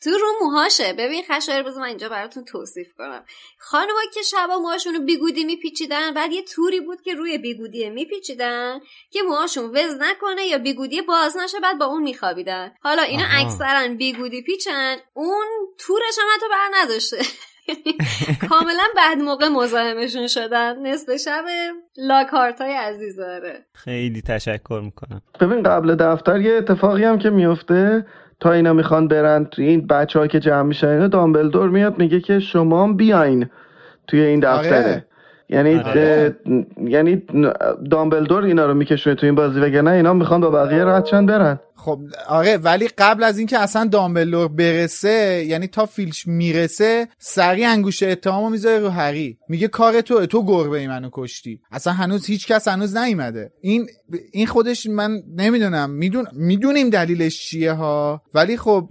تو 0.00 0.10
رو 0.10 0.26
موهاشه. 0.40 0.92
ببین 0.92 1.24
خشایر 1.30 1.62
بذار 1.62 1.80
من 1.80 1.88
اینجا 1.88 2.08
براتون 2.08 2.44
توصیف 2.44 2.92
کنم. 2.98 3.24
خانمها 3.58 4.00
که 4.14 4.22
شبا 4.22 4.58
موهاشون 4.58 4.94
رو 4.94 5.00
بیگودی 5.00 5.44
میپیچیدن 5.44 6.14
بعد 6.14 6.32
یه 6.32 6.42
توری 6.42 6.80
بود 6.80 7.02
که 7.02 7.14
روی 7.14 7.38
بیگودی 7.38 7.90
میپیچیدن 7.90 8.80
که 9.10 9.22
موهاشون 9.22 9.64
وز 9.64 9.94
نکنه 10.00 10.46
یا 10.46 10.58
بیگودی 10.58 11.02
باز 11.02 11.36
نشه 11.36 11.60
بعد 11.60 11.78
با 11.78 11.84
اون 11.84 12.02
میخوابیدن. 12.02 12.72
حالا 12.82 13.02
اینا 13.02 13.24
اکثرا 13.30 13.94
بیگودی 13.94 14.42
پیچن 14.42 14.96
اون 15.14 15.46
تورش 15.78 16.18
هم 16.18 16.26
حتی 16.34 16.46
بر 16.50 16.82
نداشته. 16.82 17.16
کاملا 18.48 18.84
بعد 18.96 19.18
موقع 19.18 19.48
مزاحمشون 19.48 20.26
شدن. 20.26 20.86
نصف 20.86 21.16
شب 21.16 21.44
لاکارت 21.96 22.60
های 22.60 22.72
عزیز 22.72 23.16
داره. 23.16 23.66
خیلی 23.72 24.22
تشکر 24.22 24.80
می‌کنم. 24.84 25.22
ببین 25.40 25.62
قبل 25.62 25.94
دفتر 25.94 26.40
یه 26.40 26.52
اتفاقی 26.52 27.04
هم 27.04 27.18
که 27.18 27.30
میفته 27.30 28.06
تا 28.40 28.52
اینا 28.52 28.72
می‌خوان 28.72 29.08
برن 29.08 29.44
توی 29.44 29.66
این 29.66 29.86
بچه 29.86 30.28
که 30.28 30.40
جمع 30.40 30.62
میشن 30.62 30.86
اینا 30.88 31.08
دامبلدور 31.08 31.68
میاد 31.68 31.98
میگه 31.98 32.20
که 32.20 32.40
شما 32.40 32.92
بیاین 32.92 33.46
توی 34.06 34.20
این 34.20 34.40
دفتره 34.40 34.78
آره. 34.78 35.07
یعنی 35.50 35.74
آره. 35.74 36.36
یعنی 36.84 37.22
دامبلدور 37.90 38.44
اینا 38.44 38.66
رو 38.66 38.74
میکشونه 38.74 39.16
تو 39.16 39.26
این 39.26 39.34
بازی 39.34 39.60
وگرنه 39.60 39.90
اینا 39.90 40.12
می‌خوان 40.12 40.40
با 40.40 40.50
بقیه 40.50 40.84
راحتشن 40.84 41.26
برن. 41.26 41.60
خب 41.74 42.00
آره 42.28 42.56
ولی 42.56 42.88
قبل 42.98 43.24
از 43.24 43.38
اینکه 43.38 43.58
اصلا 43.58 43.84
دامبلور 43.84 44.48
برسه 44.48 45.44
یعنی 45.46 45.66
تا 45.66 45.86
فیلش 45.86 46.26
می‌رسه 46.26 47.08
سریع 47.18 47.70
انگوش 47.70 48.02
اتهامو 48.02 48.50
می‌ذاره 48.50 48.78
رو 48.78 48.88
هری. 48.88 49.38
میگه 49.48 49.68
کار 49.68 50.00
تو 50.00 50.26
تو 50.26 50.44
گربه 50.46 50.78
ای 50.78 50.86
منو 50.86 51.08
کشتی. 51.12 51.60
اصلا 51.72 51.92
هنوز 51.92 52.26
هیچ 52.26 52.46
کس 52.46 52.68
هنوز 52.68 52.96
نیومده. 52.96 53.52
این 53.60 53.86
این 54.32 54.46
خودش 54.46 54.86
من 54.86 55.22
نمی‌دونم. 55.36 55.90
میدون 55.90 56.26
می‌دونیم 56.32 56.90
دلیلش 56.90 57.40
چیه 57.40 57.72
ها؟ 57.72 58.22
ولی 58.34 58.56
خب 58.56 58.88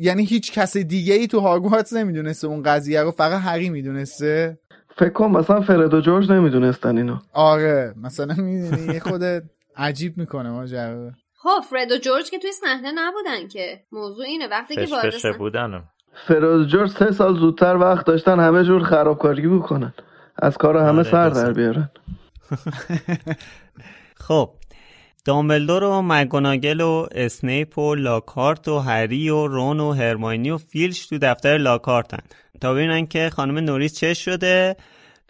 یعنی 0.00 0.24
هیچ 0.24 0.52
کس 0.52 0.76
دیگه 0.76 1.14
ای 1.14 1.26
تو 1.26 1.40
هاگوارتس 1.40 1.92
نمی‌دونسته 1.92 2.46
اون 2.46 2.62
قضیه 2.62 3.02
رو. 3.02 3.10
فقط 3.10 3.40
هری 3.40 3.70
می‌دونسته. 3.70 4.58
فکر 4.98 5.08
کن 5.12 5.30
مثلا 5.30 5.60
فرد 5.60 5.94
و 5.94 6.00
جورج 6.00 6.32
نمی‌دونستن 6.32 6.96
اینو. 6.96 7.16
آره 7.32 7.94
مثلا 8.02 8.34
می‌دونی 8.38 8.94
یه 8.94 9.00
خود 9.00 9.22
عجیب 9.76 10.18
می‌کنه 10.18 10.50
ماجرا 10.50 11.10
خب 11.36 11.60
فرد 11.70 11.92
و 11.92 11.96
جورج 11.96 12.30
که 12.30 12.38
توی 12.38 12.52
صحنه 12.52 12.92
نبودن 12.94 13.48
که. 13.48 13.80
موضوع 13.92 14.26
اینه 14.26 14.48
وقتی 14.48 14.74
که 14.74 14.86
وارد 14.90 15.10
فشفشه 15.10 15.18
صحنه 15.18 15.38
بودن. 15.38 15.82
فرد 16.26 16.44
و 16.44 16.64
جورج 16.64 16.90
سه 16.90 17.12
سال 17.12 17.38
زودتر 17.38 17.76
وقت 17.76 18.06
داشتن 18.06 18.40
همه 18.40 18.64
جور 18.64 18.82
خرابکاری 18.82 19.48
بکنن. 19.48 19.94
از 20.36 20.58
کار 20.58 20.76
همه 20.76 20.88
آره، 20.88 21.02
سر. 21.02 21.28
در 21.28 21.52
بیارن. 21.52 21.90
خب 24.26 24.50
دامبلدور 25.28 25.84
و 25.84 26.02
مگوناگل 26.02 26.80
و 26.80 27.06
اسنیپ 27.12 27.78
و 27.78 27.94
لاکارت 27.94 28.68
و 28.68 28.78
هری 28.78 29.28
و 29.30 29.46
رون 29.46 29.80
و 29.80 29.92
هرماینی 29.92 30.50
و 30.50 30.58
فیلش 30.58 31.06
تو 31.06 31.18
دفتر 31.18 31.58
لاکارتن. 31.58 32.18
تا 32.60 32.74
ببینن 32.74 33.06
که 33.06 33.30
خانم 33.30 33.58
نوریس 33.58 33.98
چه 33.98 34.14
شده. 34.14 34.76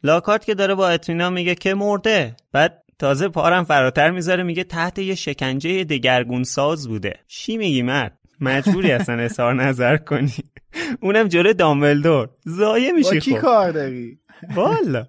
لاکارت 0.02 0.44
که 0.44 0.54
داره 0.54 0.74
با 0.74 0.88
اطمینان 0.88 1.32
میگه 1.32 1.54
که 1.54 1.74
مرده. 1.74 2.36
بعد 2.52 2.82
تازه 2.98 3.28
پارم 3.28 3.64
فراتر 3.64 4.10
می‌ذاره 4.10 4.42
میگه 4.42 4.64
تحت 4.64 4.98
یه 4.98 5.14
شکنجه 5.14 5.84
دگرگون 5.84 6.44
ساز 6.44 6.88
بوده. 6.88 7.14
چی 7.28 7.56
میگی 7.56 7.82
مرد؟ 7.82 8.18
مجبوری 8.40 8.92
اصلا 8.92 9.22
اظهار 9.22 9.54
نظر 9.54 9.96
کنی. 9.96 10.34
اونم 11.00 11.28
جلو 11.28 11.52
دامبلدور. 11.52 12.28
زایه 12.44 12.90
با 12.90 12.96
میشی 12.96 13.20
کی 13.20 13.34
خب. 13.34 13.40
کار 13.40 13.70
داری؟ 13.70 14.18
والا. 14.54 15.06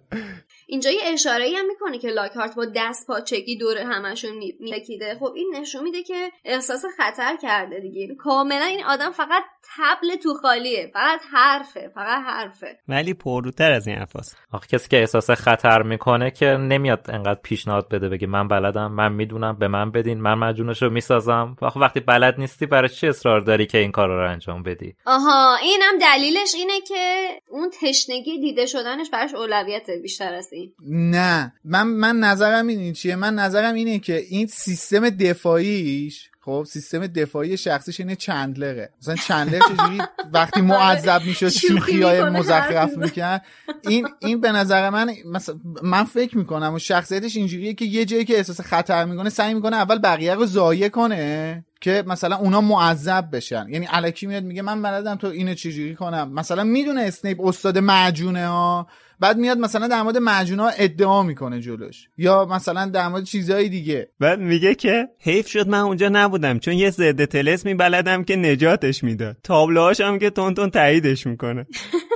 اینجا 0.70 0.92
یه 0.92 1.02
اشاره 1.04 1.46
هم 1.58 1.68
می‌کنه 1.68 1.98
که 1.98 2.08
لاکارت 2.08 2.56
با 2.56 2.66
دست 2.76 3.08
پاچگی 3.08 3.58
دور 3.58 3.78
همشون 3.78 4.32
میلکیده 4.60 5.16
خب 5.20 5.34
این 5.36 5.56
نشون 5.56 5.84
میده 5.84 6.04
که 6.04 6.32
احساس 6.46 6.86
خطر 6.98 7.38
کرده 7.42 7.80
دیگه. 7.80 8.16
کاملا 8.16 8.66
این 8.66 8.84
آدم 8.84 9.12
فقط 9.12 9.44
تبل 9.78 10.16
تو 10.16 10.34
خالیه. 10.34 10.92
فقط 10.94 11.22
حرفه. 11.32 11.92
فقط 11.96 12.24
حرفه. 12.26 12.78
ولی 12.88 13.14
پرروتر 13.14 13.72
از 13.72 13.88
این 13.88 13.98
حرفاست. 13.98 14.38
آخه 14.52 14.68
کسی 14.68 14.90
که 14.90 14.98
احساس 14.98 15.32
خطر 15.32 15.82
می‌کنه 15.82 16.32
که 16.32 16.46
نمیاد 16.46 17.06
انقدر 17.10 17.40
پیشنهاد 17.44 17.90
بده 17.90 18.10
بگه 18.10 18.28
من 18.28 18.48
بلدم 18.48 18.92
من 18.92 19.12
می‌دونم 19.12 19.60
به 19.60 19.68
من 19.68 19.92
بدین 19.92 20.22
من 20.22 20.34
مجونش 20.34 20.82
رو 20.82 20.90
می‌سازم. 20.90 21.56
آخه 21.62 21.80
وقتی 21.80 22.00
بلد 22.00 22.40
نیستی 22.40 22.66
برای 22.66 22.90
چی 22.90 23.08
اصرار 23.08 23.42
داری 23.42 23.66
که 23.66 23.78
این 23.78 23.92
کار 23.92 24.08
رو 24.08 24.32
انجام 24.32 24.64
بدی؟ 24.64 24.96
آها 25.06 25.56
اینم 25.56 25.98
دلیلش 26.02 26.56
اینه 26.56 26.82
که 26.82 27.28
اون 27.50 27.70
تشنگی 27.82 28.40
دیده 28.40 28.66
شدنش 28.66 29.10
براش 29.10 29.34
اولویت 29.34 29.90
بیشتر 29.90 30.34
از 30.34 30.54
این 30.60 30.72
نه. 31.12 31.54
من 31.64 31.88
من 31.88 32.20
نظرم 32.20 32.68
این 32.68 32.94
چیه؟ 32.94 33.16
من 33.16 33.36
نظرم 33.36 33.74
اینه 33.74 34.00
که 34.00 34.16
این 34.16 34.48
سیستم 34.48 35.10
دفاعیش 35.10 36.30
خب 36.42 36.66
سیستم 36.70 37.08
دفاعی 37.08 37.58
شخصیش 37.58 38.00
اینه 38.00 38.16
چندلره. 38.16 38.90
مثلا 39.02 39.16
چندلر 39.16 39.60
چجوری 39.60 39.98
وقتی 40.34 40.62
معذب 40.62 41.22
می‌شد 41.26 41.50
شوخی 41.50 42.02
های 42.02 42.24
مزخرف. 42.24 42.98
می‌کرد. 42.98 43.46
این 43.82 44.08
این 44.20 44.42
به 44.42 44.52
نظر 44.52 44.90
من 44.90 45.14
مثلا 45.26 45.56
من 45.84 46.04
فکر 46.04 46.38
می‌کنم 46.38 46.74
و 46.74 46.80
شخصیتش 46.80 47.36
اینجوریه 47.36 47.74
که 47.74 47.86
یه 47.86 48.06
جایی 48.06 48.26
که 48.26 48.38
احساس 48.38 48.62
خطر 48.62 49.06
می‌کنه 49.06 49.30
سعی 49.30 49.54
می‌کنه 49.54 49.76
اول 49.76 50.00
بقیه 50.00 50.36
رو 50.36 50.46
ضایع 50.46 50.88
کنه. 50.90 51.66
که 51.82 52.04
مثلا 52.08 52.36
اونا 52.36 52.62
معذب 52.62 53.30
بشن. 53.34 53.66
یعنی 53.70 53.88
الکی 53.90 54.28
میاد 54.28 54.44
میگه 54.44 54.62
من 54.62 54.82
بلدم 54.82 55.16
تو 55.16 55.28
اینو 55.28 55.54
چجوری 55.54 55.96
کنم. 55.96 56.34
مثلا 56.34 56.64
می‌دونه 56.64 57.02
اسنیپ 57.02 57.42
استاد 57.42 57.78
معجونه 57.78 58.48
ها. 58.48 58.88
بعد 59.20 59.38
میاد 59.38 59.58
مثلا 59.58 59.88
در 59.88 60.02
مورد 60.02 60.18
معجون 60.18 60.60
ها 60.60 60.70
ادعا 60.70 61.24
می‌کنه 61.24 61.62
جلوش. 61.62 62.08
یا 62.18 62.46
مثلا 62.46 62.86
در 62.86 63.08
مورد 63.08 63.24
چیزهای 63.24 63.70
دیگه. 63.70 64.10
بعد 64.20 64.40
میگه 64.40 64.76
که 64.76 65.08
حیف 65.20 65.48
شد 65.48 65.68
من 65.68 65.80
اونجا 65.80 66.10
نبودم. 66.10 66.60
چون 66.60 66.74
یه 66.74 66.90
ضد 66.90 67.26
تلسمی 67.26 67.74
بلدم 67.74 68.24
که 68.24 68.36
نجاتش 68.36 69.04
می‌داد. 69.04 69.38
تابلوهاش 69.44 70.02
هم 70.02 70.20
که 70.20 70.30
تون 70.30 70.54
تون 70.54 70.70
تاییدش 70.70 71.28
می‌کنه. 71.28 71.66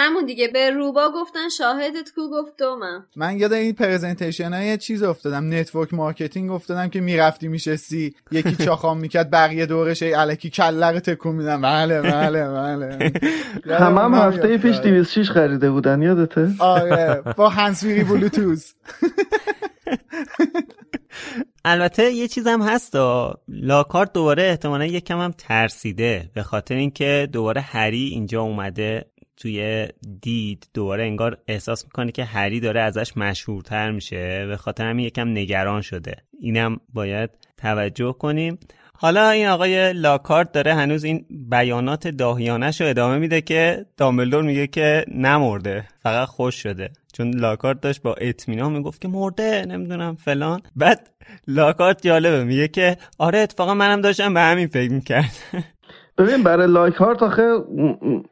همون 0.00 0.24
دیگه. 0.24 0.48
به 0.48 0.70
روبا 0.70 1.10
گفتن 1.14 1.48
شاهدت 1.48 2.10
کو 2.14 2.28
گفت 2.30 2.52
دومم 2.58 3.06
من. 3.16 3.38
یاد 3.38 3.52
این 3.52 3.72
پرزنتیشن 3.72 4.52
های 4.52 4.78
چیز 4.78 5.02
افتادم. 5.02 5.54
نتورک 5.54 5.94
مارکتینگ 5.94 6.50
افتادم 6.50 6.88
که 6.88 7.00
می‌رفتی 7.00 7.48
میشستی. 7.48 8.14
یکی 8.30 8.56
چاخام 8.64 8.98
می‌کرد 8.98 9.30
بقیه 9.30 9.66
دورش 9.66 10.02
ای 10.02 10.14
الکی 10.14 10.52
رو 10.68 11.00
تکون 11.00 11.34
میدن. 11.34 11.60
بله 11.60 12.02
بله 12.02 12.48
بله. 12.48 13.12
هم 13.84 13.98
هم 13.98 14.14
هفته. 14.14 14.58
پیش 14.58 14.76
206 14.76 15.30
خریده 15.30 15.70
بودن. 15.70 16.02
یادته؟ 16.02 16.50
آره. 16.58 17.22
با 17.36 17.48
هنسفیری 17.58 18.04
بلوتوز. 18.04 18.74
البته 21.64 22.12
یه 22.12 22.28
چیزم 22.28 22.62
هست 22.62 22.96
لاکارت 23.48 24.12
دوباره 24.12 24.42
احتمالا 24.42 24.84
یکم 24.84 25.18
هم 25.20 25.34
ترسیده 25.38 26.30
به 26.34 26.42
خاطر 26.42 26.74
اینکه 26.74 27.28
دوباره 27.32 27.60
هری 27.60 28.04
اینجا 28.04 28.42
اومده. 28.42 29.09
توی 29.40 29.88
دید 30.22 30.68
دوباره 30.74 31.02
انگار 31.02 31.38
احساس 31.48 31.84
می‌کنه 31.84 32.12
که 32.12 32.24
هری 32.24 32.60
داره 32.60 32.80
ازش 32.80 33.16
مشهورتر 33.16 33.90
میشه 33.90 34.46
به 34.46 34.56
خاطر 34.56 34.86
همین 34.86 35.06
یکم 35.06 35.28
نگران 35.28 35.80
شده. 35.80 36.16
اینم 36.40 36.80
باید 36.94 37.30
توجه 37.56 38.12
کنیم. 38.12 38.58
حالا 38.94 39.30
این 39.30 39.46
آقای 39.46 39.92
لاکارت 39.92 40.52
داره 40.52 40.74
هنوز 40.74 41.04
این 41.04 41.26
بیانات 41.50 42.08
داهیانش 42.08 42.80
رو 42.80 42.86
ادامه 42.86 43.18
میده 43.18 43.40
که 43.40 43.86
دامبلدور 43.96 44.42
میگه 44.42 44.66
که 44.66 45.04
نمرده 45.14 45.84
فقط 46.02 46.28
خوش 46.28 46.62
شده. 46.62 46.90
چون 47.12 47.34
لاکارت 47.34 47.80
داشت 47.80 48.02
با 48.02 48.14
اطمینان 48.14 48.72
می‌گفت 48.72 49.00
که 49.00 49.08
مرده 49.08 49.64
نمی‌دونم 49.68 50.14
فلان. 50.14 50.60
بعد 50.76 51.10
لاکارت 51.48 52.02
جالبه 52.02 52.44
میگه 52.44 52.68
که 52.68 52.96
آره 53.18 53.38
اتفاقا 53.38 53.74
منم 53.74 54.00
داشتم 54.00 54.34
به 54.34 54.40
همین 54.40 54.66
فکر 54.66 54.92
می‌کرد 54.92 55.32
ببین 56.20 56.42
برای 56.42 56.66
لایک 56.66 56.94
هارت 56.94 57.22
آخه 57.22 57.52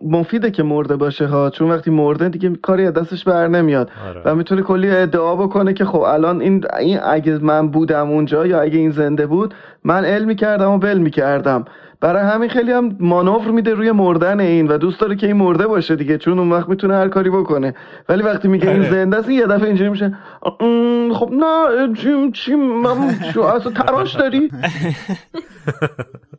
مفیده 0.00 0.50
که 0.50 0.62
مرده 0.62 0.96
باشه 0.96 1.26
ها. 1.26 1.50
چون 1.50 1.70
وقتی 1.70 1.90
مرده 1.90 2.28
دیگه 2.28 2.50
کاری 2.62 2.86
از 2.86 2.92
دستش 2.92 3.24
بر 3.24 3.48
نمیاد. 3.48 3.90
آره. 4.08 4.22
و 4.24 4.34
می‌تونه 4.34 4.62
کلی 4.62 4.90
ادعا 4.90 5.36
بکنه 5.36 5.72
که 5.72 5.84
خب 5.84 6.00
الان 6.00 6.40
این, 6.40 6.64
این 6.78 6.98
اگه 7.04 7.38
من 7.38 7.68
بودم 7.68 8.10
اونجا 8.10 8.46
یا 8.46 8.60
اگه 8.60 8.78
این 8.78 8.90
زنده 8.90 9.26
بود 9.26 9.54
من 9.84 10.04
علم 10.04 10.26
می‌کردم 10.26 10.70
و 10.70 10.78
ول 10.78 10.98
می‌کردم. 10.98 11.64
برای 12.00 12.22
همین 12.22 12.48
خیلی 12.48 12.72
هم 12.72 12.96
مانور 13.00 13.50
میده 13.50 13.74
روی 13.74 13.92
مردن 13.92 14.40
این 14.40 14.68
و 14.68 14.78
دوست 14.78 15.00
داره 15.00 15.16
که 15.16 15.26
این 15.26 15.36
مرده 15.36 15.66
باشه 15.66 15.96
دیگه 15.96 16.18
چون 16.18 16.38
اون 16.38 16.52
وقت 16.52 16.68
می‌تونه 16.68 16.94
هر 16.94 17.08
کاری 17.08 17.30
بکنه 17.30 17.74
ولی 18.08 18.22
وقتی 18.22 18.48
میگه 18.48 18.70
این 18.70 18.80
آره. 18.80 18.90
زنده 18.90 19.16
است 19.16 19.28
این 19.28 19.38
یه 19.38 19.46
دفعه 19.46 19.66
اینجوری 19.66 19.90
میشه 19.90 20.18
"ام، 20.60 21.14
خب 21.14 21.30
نه 21.32 21.92
چی 21.94 22.30
چی 22.32 22.54
من 22.54 23.20
شو 23.34 23.42
اصلا 23.42 23.72
تراش 23.72 24.14
داری 24.16 24.50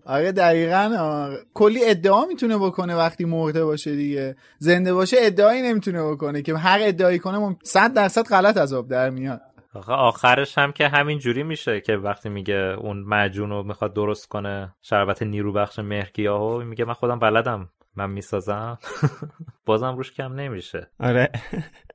آره 0.06 0.32
دقیقا. 0.32 1.30
کلی 1.54 1.80
ادعا 1.86 2.26
می‌تونه 2.26 2.58
بکنه 2.58 2.96
وقتی 2.96 3.26
مرده 3.26 3.66
باشه 3.66 3.96
دیگه 3.96 4.36
زنده 4.60 4.94
باشه 4.94 5.18
ادعایی 5.20 5.62
نمی‌تونه 5.62 6.04
بکنه 6.04 6.42
که 6.42 6.58
هر 6.58 6.80
ادعایی 6.82 7.20
کنه 7.20 7.38
مم- 7.38 7.56
صد 7.64 7.94
درصد 7.94 8.22
غلط 8.24 8.58
از 8.58 8.74
آب 8.74 8.88
در 8.88 9.10
میاد 9.10 9.42
آخه 9.74 9.94
آخرش 9.94 10.58
هم 10.58 10.72
که 10.72 10.88
همین 10.88 11.20
جوری 11.20 11.44
میشه 11.44 11.82
که 11.82 11.98
وقتی 11.98 12.30
میگه 12.30 12.56
اون 12.56 12.98
معجون 12.98 13.50
رو 13.50 13.64
می‌خواد 13.64 13.94
درست 13.94 14.28
کنه 14.28 14.76
شربت 14.82 15.24
نیرو 15.24 15.54
بخش 15.54 15.80
مهرگیاهو 15.80 16.64
میگه 16.64 16.86
من 16.86 16.94
خودم 16.94 17.20
بلدم 17.20 17.70
من 17.96 18.10
می‌سازم. 18.10 18.78
بازم 19.66 19.96
روش 19.96 20.12
کم 20.12 20.34
نمیشه. 20.34 20.92
آره. 21.00 21.30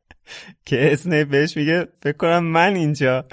که 0.66 0.92
اسنیپ 0.92 1.28
بهش 1.28 1.56
میگه 1.56 1.88
فکر 2.02 2.16
کنم 2.16 2.44
من 2.44 2.74
اینجا 2.74 3.24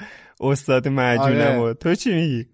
استاد 0.41 0.87
معجونم 0.87 1.59
آره. 1.59 1.59
و 1.59 1.73
تو 1.73 1.95
چی 1.95 2.13
میگی؟ 2.13 2.47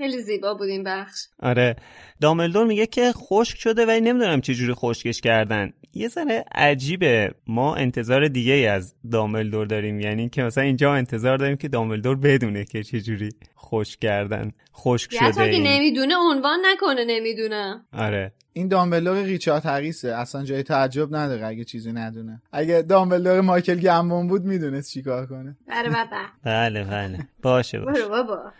خیلی 0.00 0.22
زیبا 0.22 0.54
بود 0.54 0.68
این 0.68 0.84
بخش. 0.84 1.26
آره. 1.42 1.76
داملدور 2.20 2.66
میگه 2.66 2.86
که 2.86 3.12
خشک 3.12 3.58
شده 3.58 3.86
ولی 3.86 4.00
نمی‌دونم 4.00 4.40
چه 4.40 4.54
جوری 4.54 4.74
خشکش 4.74 5.20
کردن. 5.20 5.72
یه 5.94 6.08
ذره 6.08 6.44
عجیبه. 6.54 7.30
ما 7.46 7.74
انتظار 7.74 8.28
دیگه 8.28 8.52
ای 8.52 8.66
از 8.66 8.94
داملدور 9.12 9.66
داریم. 9.66 10.00
یعنی 10.00 10.28
که 10.28 10.42
مثلا 10.42 10.64
اینجا 10.64 10.94
انتظار 10.94 11.38
داریم 11.38 11.56
که 11.56 11.68
داملدور 11.68 12.16
بدونه 12.16 12.64
که 12.64 12.82
چه 12.82 13.00
جوری 13.00 13.28
خشک 13.58 14.00
کردن 14.00 14.52
خشک 14.76 15.12
یا 15.12 15.20
حتی 15.20 15.32
شده 15.32 15.42
اگه. 15.42 15.58
نمی‌دونه 15.58 16.14
عنوان 16.16 16.58
نکنه 16.72 17.04
نمی‌دونم 17.04 17.84
آره. 17.92 18.32
این 18.52 18.68
دامبلدور 18.68 19.22
ریچارد 19.22 19.66
هریسه. 19.66 20.08
اصلا 20.08 20.44
جای 20.44 20.62
تعجب 20.62 21.16
نداره 21.16 21.46
اگه 21.46 21.64
چیزی 21.64 21.92
ندونه. 21.92 22.42
اگه 22.52 22.82
دامبلدور 22.82 23.40
مایکل 23.40 23.80
گمبون 23.80 24.28
بود 24.28 24.44
می‌دونست 24.44 24.92
چیکار 24.92 25.26
کنه. 25.26 25.56
بره 25.68 25.88
بابا. 25.88 26.22
بله 26.44 26.84
بله. 26.84 27.18
باشه 27.42 27.80
باشه. 27.80 28.00
برو 28.00 28.08
بابا. 28.08 28.52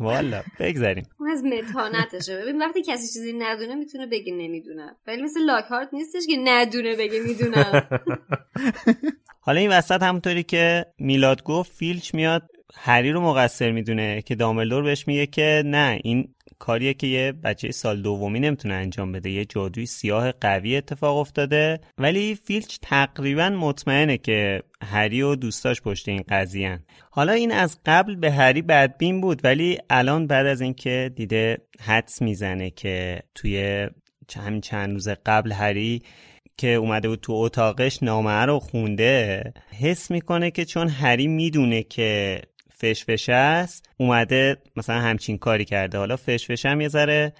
والا 0.00 0.42
بگذاریم. 0.60 1.06
اون 1.20 1.30
از 1.30 1.44
متانتشه. 1.44 2.36
ببین 2.42 2.58
وقتی 2.58 2.82
کسی 2.82 3.12
چیزی 3.12 3.32
ندونه 3.32 3.74
می‌تونه 3.74 4.06
بگه 4.06 4.32
نمی‌دونم. 4.32 4.96
ولی 5.06 5.22
مثل 5.22 5.40
لاکهارت 5.40 5.88
نیستش 5.92 6.22
که 6.26 6.36
ندونه 6.44 6.96
بگه 6.96 7.20
می‌دونم. 7.20 7.88
حالا 9.46 9.60
این 9.60 9.70
وسط 9.70 10.02
همونطوری 10.02 10.42
که 10.42 10.86
میلاد 10.98 11.42
گفت 11.42 11.72
فیلچ 11.72 12.14
میاد 12.14 12.42
هری 12.74 13.12
رو 13.12 13.20
مقصر 13.20 13.72
می‌دونه 13.72 14.22
که 14.22 14.34
داملدور 14.34 14.82
بهش 14.82 15.08
میگه 15.08 15.26
که 15.26 15.62
نه 15.66 16.00
این 16.04 16.34
کاریه 16.60 16.94
که 16.94 17.06
یه 17.06 17.32
بچه 17.32 17.70
سال 17.70 18.02
دومی 18.02 18.40
نمی‌تونه 18.40 18.74
انجام 18.74 19.12
بده. 19.12 19.30
یه 19.30 19.44
جادوی 19.44 19.86
سیاه 19.86 20.32
قوی 20.32 20.76
اتفاق 20.76 21.16
افتاده. 21.16 21.80
ولی 21.98 22.34
فیلچ 22.34 22.76
تقریبا 22.82 23.48
مطمئنه 23.48 24.18
که 24.18 24.62
هری 24.84 25.22
و 25.22 25.34
دوستاش 25.34 25.82
پشت 25.82 26.08
این 26.08 26.24
قضیه 26.28 26.80
حالا 27.10 27.32
این 27.32 27.52
از 27.52 27.78
قبل 27.86 28.14
به 28.14 28.30
هری 28.30 28.62
بدبین 28.62 29.20
بود 29.20 29.40
ولی 29.44 29.78
الان 29.90 30.26
بعد 30.26 30.46
از 30.46 30.60
اینکه 30.60 31.10
دیده 31.16 31.58
حدس 31.80 32.22
می‌زنه 32.22 32.70
که 32.70 33.22
توی 33.34 33.88
همین 34.36 34.60
چند 34.60 34.92
روز 34.92 35.08
قبل 35.26 35.52
هری 35.52 36.02
که 36.56 36.74
اومده 36.74 37.08
بود 37.08 37.20
تو 37.20 37.32
اتاقش 37.32 38.02
نامه 38.02 38.30
رو 38.30 38.58
خونده 38.58 39.42
حس 39.80 40.10
می‌کنه 40.10 40.50
که 40.50 40.64
چون 40.64 40.88
هری 40.88 41.26
می‌دونه 41.26 41.82
که 41.82 42.42
فشفش 42.80 43.28
است 43.28 43.88
اومده 43.96 44.56
مثلا 44.76 44.96
همچین 44.96 45.38
کاری 45.38 45.64
کرده. 45.64 45.98
حالا 45.98 46.16
فشفش 46.16 46.66
هم 46.66 46.80
یه 46.80 46.88
ذره 46.88 47.32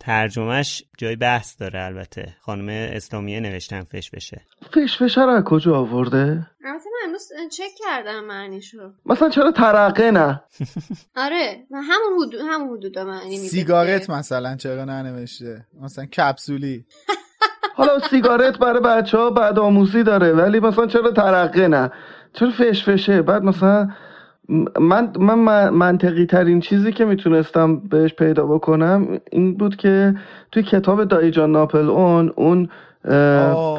ترجمهش 0.00 0.84
جای 0.98 1.16
بحث 1.16 1.60
داره 1.60 1.82
البته. 1.82 2.36
خانم 2.40 2.68
اسلامیه 2.68 3.40
نوشتن 3.40 3.82
فشفشه. 3.82 4.40
فشفشه 4.74 5.20
رو 5.20 5.30
از 5.30 5.44
کجا 5.44 5.76
آورده؟ 5.76 6.46
البته 6.64 6.84
من 6.90 7.04
امروز 7.04 7.28
چک 7.50 7.64
کردم 7.84 8.24
معنیشو. 8.24 8.92
مثلا 9.06 9.28
چرا 9.28 9.52
ترقه 9.52 10.10
نه؟ 10.10 10.42
آره 11.16 11.66
همون 11.72 12.26
حدود 12.26 12.40
همون 12.40 12.78
حدود 12.78 12.98
معنی 12.98 13.36
میده. 13.36 13.48
سیگارت 13.48 14.10
مثلا 14.10 14.56
چرا 14.56 14.84
ننوشته؟ 14.84 15.66
مثلا 15.80 16.04
کپسولی. 16.04 16.84
حالا 17.76 17.98
سیگارت 17.98 18.58
برای 18.58 18.80
بچه 18.80 19.18
ها 19.18 19.30
بعد 19.30 19.58
آموزی 19.58 20.02
داره 20.02 20.32
ولی 20.32 20.60
مثلا 20.60 20.86
چرا 20.86 21.10
ترقه 21.10 21.68
نه؟ 21.68 21.92
چرا 22.32 22.50
فشفشه؟ 22.50 23.22
بعد 23.22 23.42
مثلا 23.42 23.88
من 24.80 25.10
من 25.18 25.68
منطقی 25.68 26.26
ترین 26.26 26.60
چیزی 26.60 26.92
که 26.92 27.04
می‌تونستم 27.04 27.76
بهش 27.76 28.14
پیدا 28.14 28.46
بکنم 28.46 29.08
این 29.30 29.54
بود 29.54 29.76
که 29.76 30.14
توی 30.52 30.62
کتاب 30.62 31.04
دایجان 31.04 31.52
ناپل 31.52 31.90
اون 31.90 32.32
اون 32.36 32.68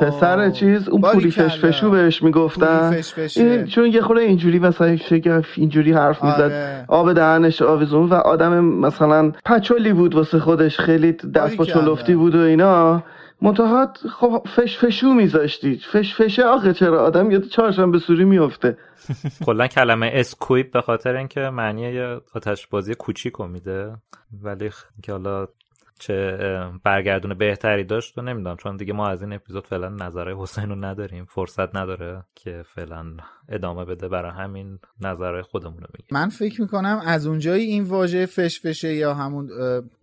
پسر 0.02 0.50
چیز 0.50 0.90
اون 0.90 1.02
پولی 1.02 1.32
فشفشو 1.32 1.90
بهش 1.90 2.24
می‌گفتن. 2.24 3.02
این 3.36 3.66
چون 3.66 3.86
یه 3.86 4.02
خورده 4.02 4.22
اینجوری 4.22 4.60
مثلا 4.60 4.96
شگفت 4.96 5.50
اینجوری 5.56 5.92
حرف 5.92 6.24
می‌زد. 6.24 6.42
آره. 6.42 6.86
آب 6.88 7.14
دهنش 7.14 7.62
آویزون 7.62 8.10
و 8.10 8.14
آدم 8.14 8.66
مثلا 8.66 9.32
پچولی 9.46 9.94
بود 9.94 10.16
واسه 10.16 10.40
خودش. 10.40 10.80
خیلی 10.80 11.12
دست 11.12 11.58
با 11.58 11.66
چلفتی 11.66 12.16
بود 12.16 12.36
و 12.36 12.40
اینا. 12.40 13.04
منتها 13.44 13.94
خب 14.20 14.48
فش 14.56 14.78
فشو 14.78 15.08
میذاشتی. 15.08 15.76
فش 15.78 16.16
فشه 16.16 16.44
آخه 16.44 16.74
چرا 16.74 17.06
آدم 17.06 17.32
یاد 17.32 17.44
چهارشنبه 17.44 18.00
سوری 18.00 18.26
میفته. 18.26 18.78
کلا 19.46 19.68
کلمه 19.68 20.12
اسکویپ 20.14 20.72
به 20.72 20.82
خاطر 20.82 21.16
اینکه 21.16 21.40
معنی 21.40 21.82
یه 21.82 22.22
آتش 22.36 22.68
بازی 22.68 22.96
کوچیک 22.96 23.42
میده. 23.42 23.96
ولی 24.44 24.70
که 25.04 25.12
حالا 25.12 25.48
چه 26.00 26.38
برگردون 26.84 27.34
بهتری 27.34 27.84
داشت 27.84 28.18
و 28.18 28.22
نمی‌دونم. 28.22 28.58
چون 28.58 28.78
دیگه 28.78 28.94
ما 28.94 29.08
از 29.08 29.22
این 29.22 29.34
اپیزود 29.34 29.68
فعلا 29.68 29.90
نظرهای 29.90 30.36
حسین 30.40 30.70
رو 30.70 30.76
نداریم. 30.76 31.26
فرصت 31.26 31.76
نداره 31.76 32.24
که 32.36 32.64
فعلا 32.66 33.06
ادامه 33.50 33.86
بده 33.86 34.08
برای 34.08 34.32
همین 34.32 34.80
نظرهای 35.02 35.42
خودمون 35.42 35.78
رو 35.78 35.88
میگه. 35.94 36.06
من 36.12 36.30
فکر 36.30 36.62
می‌کنم 36.62 37.02
از 37.06 37.28
اونجایی 37.28 37.66
این 37.66 37.84
واژه 37.84 38.26
فشفشه 38.26 38.94
یا 38.94 39.14
همون 39.14 39.50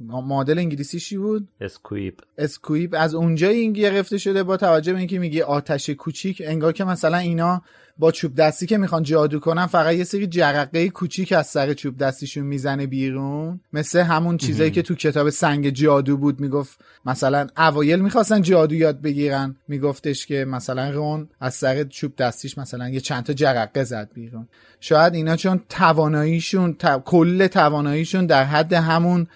مدل 0.00 0.58
انگلیسیشی 0.58 1.16
بود؟ 1.16 1.48
Squib. 1.60 2.14
Squib. 2.38 2.94
از 2.98 3.14
اونجایی 3.14 3.60
این 3.60 3.72
گرفته 3.72 4.18
شده 4.18 4.42
با 4.42 4.56
توجه 4.56 4.92
به 4.92 4.98
اینکه 4.98 5.18
میگه 5.18 5.44
آتش 5.44 5.90
کوچیک 5.90 6.42
انگار 6.44 6.72
که 6.72 6.84
مثلا 6.84 7.16
اینا 7.16 7.62
با 7.98 8.12
چوب 8.12 8.34
دستی 8.34 8.66
که 8.66 8.78
می‌خوان 8.78 9.02
جادو 9.02 9.40
کنن 9.40 9.66
فقط 9.66 9.94
یه 9.94 10.04
سری 10.04 10.26
جرقه 10.26 10.88
کوچیک 10.88 11.32
از 11.32 11.46
سر 11.46 11.74
چوب 11.74 11.96
دستیشون 11.96 12.44
می‌زنه 12.44 12.86
بیرون. 12.86 13.60
مثل 13.72 14.00
همون 14.00 14.36
چیزایی 14.36 14.70
که 14.70 14.82
تو 14.82 14.94
کتاب 14.94 15.30
سنگ 15.30 15.70
جادو 15.70 16.16
بود 16.16 16.40
می‌گفت 16.40 16.80
مثلا 17.06 17.46
اوایل 17.56 18.00
می‌خواستن 18.00 18.42
جادو 18.42 18.74
یاد 18.74 19.00
بگیرن. 19.00 19.56
میگفتش 19.68 20.26
که 20.26 20.44
مثلا 20.44 20.90
رون 20.90 21.28
از 21.40 21.54
سر 21.54 21.84
چوب 21.84 22.16
دستیش 22.16 22.58
مثلا 22.58 22.88
یه 22.88 23.00
چند 23.00 23.24
تا 23.30 23.34
جرقه 23.34 23.84
زد 23.84 24.10
بیرون. 24.14 24.48
شاید 24.80 25.14
اینا 25.14 25.36
چون 25.36 25.60
تواناییشون 25.68 26.76
کل 27.04 27.46
تواناییشون 27.46 28.26
در 28.26 28.44
حد 28.44 28.72
همون 28.72 29.26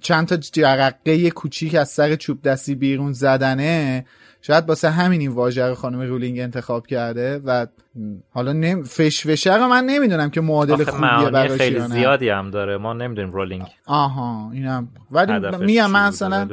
چند 0.00 0.26
تا 0.26 0.36
جرقه 0.36 1.30
کوچیک 1.30 1.74
از 1.74 1.88
سر 1.88 2.16
چوب 2.16 2.42
دستی 2.42 2.74
بیرون 2.74 3.12
زدنه 3.12 4.06
شاید 4.42 4.68
واسه 4.68 4.90
همین 4.90 5.20
این 5.20 5.30
واژه 5.30 5.66
رو 5.66 5.74
خانم 5.74 6.00
رولینگ 6.00 6.40
انتخاب 6.40 6.86
کرده 6.86 7.38
و 7.38 7.66
حالا 8.30 8.52
نم... 8.52 8.82
فشفشه 8.82 9.56
رو 9.56 9.68
من 9.68 9.84
نمی‌دونم 9.84 10.30
که 10.30 10.40
معادل 10.40 10.84
خوبیه 10.84 11.30
براش 11.30 11.50
خیلی 11.50 11.80
زیادی 11.80 12.28
هم 12.28 12.50
داره. 12.50 12.76
ما 12.76 12.92
نمی‌دونیم 12.92 13.32
رولینگ 13.32 13.66
آها 13.86 14.50
اینم 14.52 14.88
ولی 15.10 15.56
میگم 15.56 15.90
من 15.90 16.08
مثلا 16.08 16.48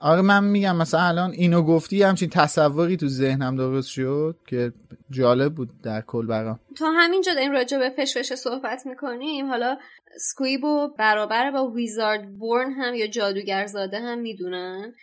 آره 0.00 0.22
من 0.22 0.44
میگم 0.44 0.76
مثلا 0.76 1.00
الان 1.00 1.30
اینو 1.30 1.62
گفتی 1.62 2.02
همچین 2.02 2.30
تصوری 2.30 2.96
تو 2.96 3.08
ذهنم 3.08 3.56
درست 3.56 3.88
شد 3.88 4.36
که 4.46 4.72
جالب 5.10 5.54
بود 5.54 5.70
در 5.82 6.00
کل 6.00 6.26
برام. 6.26 6.60
تا 6.78 6.90
همینجا 6.90 7.32
این 7.32 7.52
راجع 7.52 7.78
به 7.78 7.90
فشفشه 7.90 8.36
صحبت 8.36 8.86
می‌کنیم. 8.86 9.46
حالا 9.46 9.78
سکویب 10.20 10.64
و 10.64 10.88
برابر 10.98 11.50
با 11.50 11.66
ویزارد 11.70 12.38
بورن 12.38 12.72
هم 12.72 12.94
یا 12.94 13.06
جادوگرزاده 13.06 14.00
هم 14.00 14.18
می‌دونن. 14.18 14.94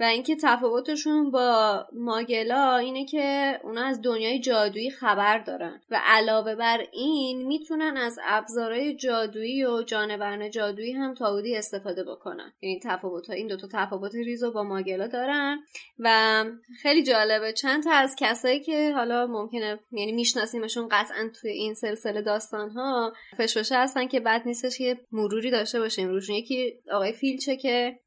و 0.00 0.02
اینکه 0.02 0.36
تفاوتشون 0.42 1.30
با 1.30 1.84
ماگلا 1.92 2.76
اینه 2.76 3.04
که 3.04 3.58
اونا 3.62 3.84
از 3.84 4.02
دنیای 4.02 4.40
جادویی 4.40 4.90
خبر 4.90 5.38
دارن. 5.38 5.80
و 5.90 6.00
علاوه 6.04 6.54
بر 6.54 6.78
این 6.92 7.46
می‌تونن 7.46 7.96
از 7.96 8.18
ابزارهای 8.24 8.96
جادویی 8.96 9.64
و 9.64 9.82
جانورن 9.82 10.50
جادویی 10.50 10.92
هم 10.92 11.14
تاودی 11.14 11.56
استفاده 11.56 12.04
بکنن. 12.04 12.52
یعنی 12.60 12.80
تفاوت 12.84 13.26
ها 13.26 13.34
این 13.34 13.46
دوتا 13.46 13.68
تفاوت 13.72 14.14
ریزو 14.14 14.52
با 14.52 14.62
ماگلا 14.62 15.06
دارن. 15.06 15.58
و 15.98 16.44
خیلی 16.82 17.02
جالبه 17.02 17.52
چند 17.52 17.84
تا 17.84 17.92
از 17.92 18.16
کسایی 18.18 18.60
که 18.60 18.92
حالا 18.92 19.26
ممکنه 19.26 19.78
یعنی 19.92 20.12
میشناسیمشون 20.12 20.88
قطعا 20.90 21.30
توی 21.40 21.50
این 21.50 21.74
سلسله 21.74 22.22
داستان 22.22 22.70
ها 22.70 23.12
فشفشه 23.36 23.76
هستن 23.76 24.06
که 24.06 24.20
بد 24.20 24.42
نیستش 24.46 24.78
که 24.78 24.98
مروری 25.12 25.50
داشته 25.50 25.80
باشیم. 25.80 26.08
روشون 26.08 26.36
یکی 26.36 26.74
آقای 26.92 27.12
فیلچه 27.12 27.56
که 27.56 27.98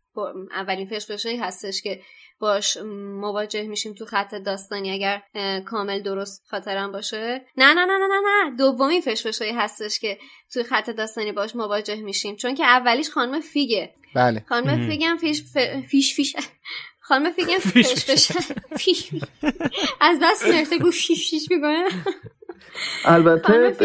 اولین 0.51 0.87
فشفشهایی 0.87 1.37
هستش 1.37 1.81
که 1.81 2.01
باش 2.39 2.77
مواجه 3.21 3.67
میشیم 3.67 3.93
تو 3.93 4.05
خط 4.05 4.35
داستانی 4.35 4.91
اگر 4.91 5.21
کامل 5.65 6.01
درست 6.01 6.47
خاطرم 6.49 6.91
باشه. 6.91 7.41
نه 7.57 7.73
نه 7.73 7.85
نه 7.85 7.97
نه 7.97 8.07
نه 8.07 8.49
نه. 8.49 8.57
دومی 8.57 9.01
فشفشهایی 9.01 9.53
هستش 9.53 9.99
که 9.99 10.17
تو 10.53 10.63
خط 10.63 10.89
داستانی 10.89 11.31
باش 11.31 11.55
مواجه 11.55 11.95
میشیم. 11.95 12.35
چون 12.35 12.55
که 12.55 12.65
اولیش 12.65 13.09
خانم 13.09 13.39
فیگه. 13.39 13.93
بله. 14.15 14.45
خانم 14.49 14.89
فیگم 14.89 15.17
فیش 15.21 15.43
فیش 15.89 16.13
فیش. 16.15 16.35
خانم 17.01 17.31
فیگم 17.31 17.57
فیش 17.57 18.05
فیش 18.77 19.09
از 20.01 20.19
دست 20.21 20.47
گرفته 20.47 20.77
گو 20.77 20.91
فیش 20.91 21.29
فیش 21.29 21.51
می‌کنه. 21.51 21.83
البته 23.05 23.75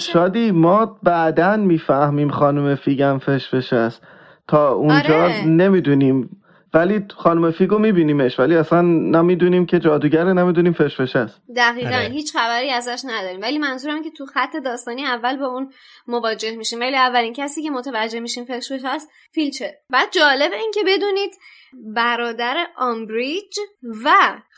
شادی 0.00 0.50
ما 0.50 0.86
بعدا 1.02 1.56
می‌فهمیم 1.56 2.30
خانم 2.30 2.74
فیگم 2.74 3.18
فش 3.18 3.72
است. 3.72 4.02
تا 4.48 4.72
اونجا 4.72 5.24
آره. 5.24 5.46
نمی‌دونیم. 5.46 6.40
ولی 6.74 7.04
خانم 7.16 7.50
فیگو 7.50 7.78
میبینیمش 7.78 8.38
ولی 8.38 8.56
اصلا 8.56 8.82
نمی‌دونیم 8.82 9.66
که 9.66 9.78
جادوگره 9.78 10.32
نمی‌دونیم 10.32 10.72
فشفش 10.72 11.16
است. 11.16 11.42
دقیقا 11.56 11.96
آره. 11.96 12.08
هیچ 12.08 12.32
خبری 12.32 12.70
ازش 12.70 13.02
نداریم. 13.04 13.40
ولی 13.42 13.58
منظورم 13.58 14.02
که 14.02 14.10
تو 14.10 14.26
خط 14.26 14.56
داستانی 14.64 15.04
اول 15.04 15.36
با 15.36 15.46
اون 15.46 15.70
مواجه 16.06 16.56
میشیم. 16.56 16.80
ولی 16.80 16.96
اولین 16.96 17.32
کسی 17.32 17.62
که 17.62 17.70
متوجه 17.70 18.20
میشیم 18.20 18.44
فشفش 18.44 18.80
هست 18.84 19.08
فیلچه 19.32 19.74
بعد 19.90 20.08
جالبه 20.12 20.56
این 20.56 20.70
که 20.74 20.80
بدونید 20.86 21.30
برادر 21.94 22.66
آمبریج 22.76 23.56
و 24.04 24.10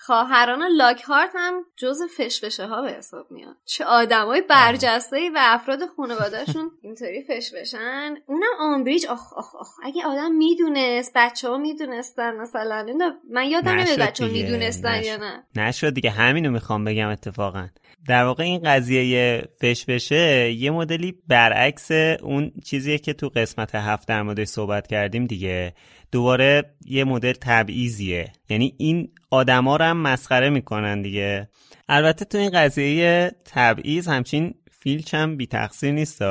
خواهران 0.04 0.62
لاکهارت 0.76 1.30
هم 1.34 1.64
جز 1.76 2.02
فشفشه 2.16 2.66
ها 2.66 2.82
به 2.82 2.90
حساب 2.90 3.30
میاد. 3.30 3.56
چه 3.64 3.84
آدمای 3.84 4.42
برجسته 4.50 5.30
و 5.34 5.38
افراد 5.40 5.78
خانوادهشون 5.96 6.70
اینطوری 6.82 7.22
فشفشن. 7.22 8.14
اونم 8.26 8.50
آمبریج 8.58 9.06
آخ 9.06 9.32
آخ 9.32 9.54
آخ 9.54 9.68
اگه 9.82 10.06
آدم 10.06 10.32
می‌دونست 10.32 11.12
بچه 11.14 11.48
ها 11.48 11.56
می‌دونستن 11.56 12.36
مثلا 12.36 12.86
من 13.30 13.46
یادم 13.46 13.70
نمیاد 13.70 13.98
بچه 13.98 14.24
ها 14.24 14.30
می‌دونستن 14.30 15.02
یا 15.02 15.16
نه. 15.16 15.42
نشد 15.56 15.94
دیگه 15.94 16.10
همینو 16.10 16.50
می‌خوام 16.50 16.84
بگم 16.84 17.08
اتفاقا. 17.08 17.68
در 18.08 18.24
واقع 18.24 18.44
این 18.44 18.60
قضیه 18.64 19.42
فشفشه 19.60 20.52
یه 20.52 20.70
مدلی 20.70 21.18
برعکس 21.28 21.90
اون 22.22 22.52
چیزیه 22.64 22.98
که 22.98 23.12
تو 23.12 23.28
قسمت 23.28 23.74
هفت 23.74 24.08
در 24.08 24.22
مورد 24.22 24.44
صحبت 24.44 24.86
کردیم 24.86 25.24
دیگه. 25.24 25.74
دوباره 26.16 26.62
یه 26.86 27.04
مدل 27.04 27.32
تبعیضیه. 27.32 28.32
یعنی 28.48 28.74
این 28.78 29.08
آدما 29.30 29.76
رو 29.76 29.84
هم 29.84 29.96
مسخره 29.96 30.50
می‌کنن 30.50 31.02
دیگه. 31.02 31.48
البته 31.88 32.24
تو 32.24 32.38
این 32.38 32.50
قضیه 32.50 33.32
تبعیض 33.44 34.08
همچین 34.08 34.54
فیلچ 34.70 35.14
هم 35.14 35.36
بی 35.36 35.46
تقصیر 35.46 35.92
نیست 35.92 36.22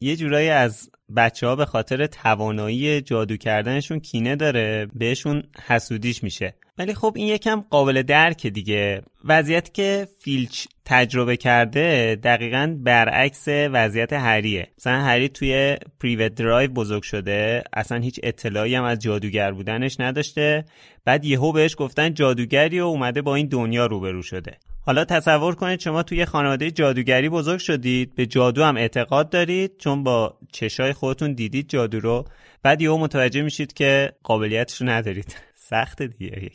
یه 0.00 0.16
جورایی 0.16 0.48
از 0.48 0.90
بچه 1.16 1.46
ها 1.46 1.56
به 1.56 1.64
خاطر 1.64 2.06
توانایی 2.06 3.00
جادو 3.00 3.36
کردنشون 3.36 4.00
کینه 4.00 4.36
داره. 4.36 4.86
بهشون 4.94 5.42
حسودیش 5.66 6.22
میشه. 6.22 6.54
ولی 6.78 6.94
خب 6.94 7.12
این 7.16 7.26
یکم 7.26 7.60
قابل 7.60 8.02
درک 8.02 8.46
دیگه. 8.46 9.02
وضعیت 9.24 9.74
که 9.74 10.08
فیلچ 10.18 10.66
تجربه 10.84 11.36
کرده 11.36 12.18
دقیقا 12.22 12.76
برعکس 12.80 13.44
وضعیت 13.48 14.12
هریه. 14.12 14.68
مثلا 14.78 15.00
هری 15.00 15.28
توی 15.28 15.76
پریوت 16.00 16.34
درایو 16.34 16.70
بزرگ 16.70 17.02
شده. 17.02 17.64
اصلا 17.72 17.98
هیچ 17.98 18.20
اطلاعی 18.22 18.74
هم 18.74 18.84
از 18.84 18.98
جادوگر 18.98 19.52
بودنش 19.52 20.00
نداشته. 20.00 20.64
بعد 21.04 21.24
یهو 21.24 21.52
بهش 21.52 21.74
گفتن 21.78 22.14
جادوگری 22.14 22.80
و 22.80 22.84
اومده 22.84 23.22
با 23.22 23.34
این 23.34 23.46
دنیا 23.46 23.86
روبرو 23.86 24.22
شده. 24.22 24.58
حالا 24.80 25.04
تصور 25.04 25.54
کنید 25.54 25.80
شما 25.80 26.02
توی 26.02 26.24
خانواده 26.24 26.70
جادوگری 26.70 27.28
بزرگ 27.28 27.58
شدید 27.58 28.14
به 28.14 28.26
جادو 28.26 28.64
هم 28.64 28.76
اعتقاد 28.76 29.30
دارید 29.30 29.78
چون 29.78 30.02
با 30.02 30.38
چشای 30.52 30.92
خودتون 30.92 31.32
دیدید 31.32 31.68
جادو 31.68 32.00
رو. 32.00 32.24
بعد 32.62 32.82
یهو 32.82 32.98
متوجه 32.98 33.42
میشید 33.42 33.72
که 33.72 34.12
قابلیتش 34.22 34.80
رو 34.80 34.88
ندارید. 34.88 35.36
سخت 35.68 36.02
دیگه. 36.02 36.50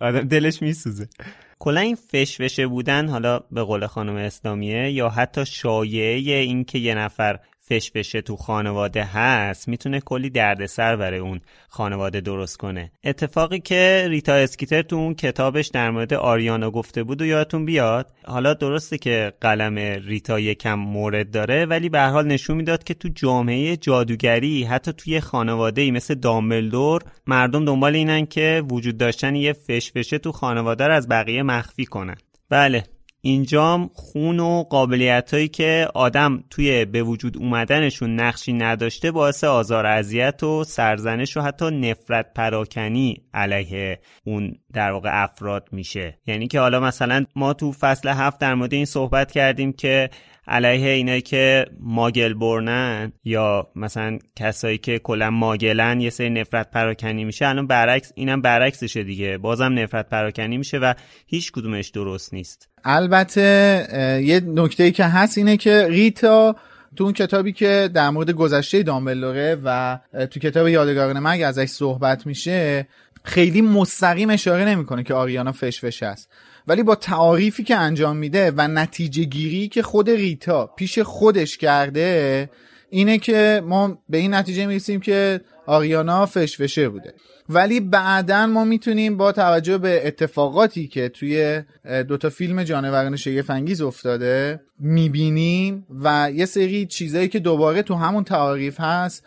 آدم 0.00 0.20
دلش 0.20 0.62
میسوزه. 0.62 1.08
کلا 1.58 1.80
این 1.80 1.94
فشفشه 1.94 2.66
بودن 2.66 3.08
حالا 3.08 3.38
به 3.50 3.62
قول 3.62 3.86
خانم 3.86 4.16
اسلامیه 4.16 4.90
یا 4.90 5.08
حتی 5.08 5.46
شایعه 5.46 6.38
این 6.38 6.64
که 6.64 6.78
یه 6.78 6.94
نفر 6.94 7.40
فشفشه 7.72 8.20
تو 8.20 8.36
خانواده 8.36 9.04
هست 9.04 9.68
می‌تونه 9.68 10.00
کلی 10.00 10.30
دردسر 10.30 10.96
برای 10.96 11.18
اون 11.18 11.40
خانواده 11.68 12.20
درست 12.20 12.56
کنه. 12.56 12.92
اتفاقی 13.04 13.60
که 13.60 14.06
ریتا 14.08 14.34
اسکیتر 14.34 14.82
تو 14.82 14.96
اون 14.96 15.14
کتابش 15.14 15.66
در 15.68 15.90
مورد 15.90 16.14
آریانا 16.14 16.70
گفته 16.70 17.02
بود 17.02 17.22
و 17.22 17.24
یادتون 17.24 17.64
بیاد 17.64 18.12
حالا 18.24 18.54
درسته 18.54 18.98
که 18.98 19.32
قلم 19.40 19.78
ریتا 19.78 20.40
یکم 20.40 20.74
مورد 20.74 21.30
داره 21.30 21.66
ولی 21.66 21.88
به 21.88 22.02
حال 22.02 22.26
نشون 22.26 22.56
می‌داد 22.56 22.84
که 22.84 22.94
تو 22.94 23.08
جامعه 23.14 23.76
جادوگری 23.76 24.64
حتی 24.64 24.92
توی 24.92 25.20
خانواده 25.20 25.82
ای 25.82 25.90
مثل 25.90 26.14
دامبلدور 26.14 27.02
مردم 27.26 27.64
دنبال 27.64 27.94
اینن 27.94 28.26
که 28.26 28.62
وجود 28.70 28.96
داشتن 28.96 29.34
یه 29.36 29.52
فشفشه 29.52 30.18
تو 30.18 30.32
خانواده 30.32 30.86
رو 30.86 30.94
از 30.94 31.08
بقیه 31.08 31.42
مخفی 31.42 31.84
کنن. 31.84 32.16
بله 32.48 32.84
اینجام 33.24 33.90
خون 33.94 34.40
و 34.40 34.62
قابلیت 34.62 35.34
هایی 35.34 35.48
که 35.48 35.88
آدم 35.94 36.44
توی 36.50 36.84
به 36.84 37.02
وجود 37.02 37.36
اومدنشون 37.36 38.14
نقشی 38.20 38.52
نداشته 38.52 39.10
باعث 39.10 39.44
آزار 39.44 39.86
اذیت 39.86 40.42
و 40.42 40.64
سرزنش 40.64 41.36
و 41.36 41.40
حتی 41.40 41.70
نفرت 41.70 42.34
پراکنی 42.34 43.22
علیه 43.34 44.00
اون 44.24 44.54
در 44.72 44.90
واقع 44.90 45.22
افراد 45.22 45.68
میشه. 45.72 46.18
یعنی 46.26 46.48
که 46.48 46.60
حالا 46.60 46.80
مثلا 46.80 47.24
ما 47.36 47.52
تو 47.52 47.72
فصل 47.72 48.08
هفت 48.08 48.38
در 48.38 48.54
مورد 48.54 48.72
این 48.74 48.84
صحبت 48.84 49.32
کردیم 49.32 49.72
که 49.72 50.10
علیه 50.48 50.88
اینایی 50.90 51.22
که 51.22 51.66
ماگل 51.80 52.34
برنن 52.34 53.12
یا 53.24 53.70
مثلا 53.76 54.18
کسایی 54.36 54.78
که 54.78 54.98
کلا 54.98 55.30
ماگلن 55.30 56.00
یه 56.00 56.10
سری 56.10 56.30
نفرت 56.30 56.70
پراکنی 56.70 57.24
میشه 57.24 57.46
الان 57.46 57.66
برعکس 57.66 58.12
اینم 58.14 58.40
برعکسشه 58.40 59.02
دیگه. 59.02 59.38
بازم 59.38 59.78
نفرت 59.78 60.08
پراکنی 60.08 60.58
میشه 60.58 60.78
و 60.78 60.94
هیچ 61.26 61.52
کدومش 61.52 61.88
درست 61.88 62.34
نیست. 62.34 62.68
البته 62.84 64.20
یه 64.24 64.40
نکته 64.40 64.90
که 64.90 65.04
هست 65.04 65.38
اینه 65.38 65.56
که 65.56 65.86
ریتا 65.88 66.56
تو 66.96 67.04
اون 67.04 67.12
کتابی 67.12 67.52
که 67.52 67.90
در 67.94 68.10
مورد 68.10 68.30
گذشته 68.30 68.82
دامبلوره 68.82 69.58
و 69.64 69.98
تو 70.30 70.40
کتاب 70.40 70.68
یادگاران 70.68 71.18
مرگ 71.18 71.42
ازش 71.42 71.66
صحبت 71.66 72.26
میشه 72.26 72.86
خیلی 73.24 73.62
مستقیم 73.62 74.30
اشاره 74.30 74.64
نمی‌کنه 74.64 75.02
که 75.02 75.14
آریانا 75.14 75.52
فشفش 75.52 76.02
است. 76.02 76.28
ولی 76.66 76.82
با 76.82 76.94
تعاریفی 76.94 77.64
که 77.64 77.76
انجام 77.76 78.16
میده 78.16 78.52
و 78.56 78.68
نتیجه 78.68 79.24
گیری 79.24 79.68
که 79.68 79.82
خود 79.82 80.10
ریتا 80.10 80.66
پیش 80.66 80.98
خودش 80.98 81.58
کرده 81.58 82.50
اینه 82.90 83.18
که 83.18 83.62
ما 83.66 83.98
به 84.08 84.18
این 84.18 84.34
نتیجه 84.34 84.66
می‌رسیم 84.66 85.00
که 85.00 85.40
آریانا 85.66 86.26
فشفشه 86.26 86.88
بوده. 86.88 87.14
ولی 87.48 87.80
بعدا 87.80 88.46
ما 88.46 88.64
می‌تونیم 88.64 89.16
با 89.16 89.32
توجه 89.32 89.78
به 89.78 90.06
اتفاقاتی 90.06 90.88
که 90.88 91.08
توی 91.08 91.62
دوتا 92.08 92.28
فیلم 92.28 92.62
جانوران 92.62 93.16
شگفنگیز 93.16 93.80
افتاده 93.80 94.60
می‌بینیم 94.78 95.86
و 96.02 96.30
یه 96.34 96.46
سری 96.46 96.86
چیزایی 96.86 97.28
که 97.28 97.38
دوباره 97.38 97.82
تو 97.82 97.94
همون 97.94 98.24
تعاریف 98.24 98.80
هست 98.80 99.24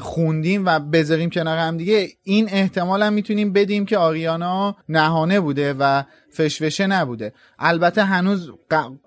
خوندیم 0.00 0.66
و 0.66 0.78
بذاریم 0.78 1.30
کنار 1.30 1.58
هم 1.58 1.76
دیگه 1.76 2.08
این 2.22 2.48
احتمال 2.52 3.02
هم 3.02 3.12
می‌تونیم 3.12 3.52
بدیم 3.52 3.86
که 3.86 3.98
آریانا 3.98 4.76
نهانه 4.88 5.40
بوده 5.40 5.74
و 5.78 6.02
فشفشه 6.32 6.86
نبوده. 6.86 7.32
البته 7.58 8.04
هنوز 8.04 8.50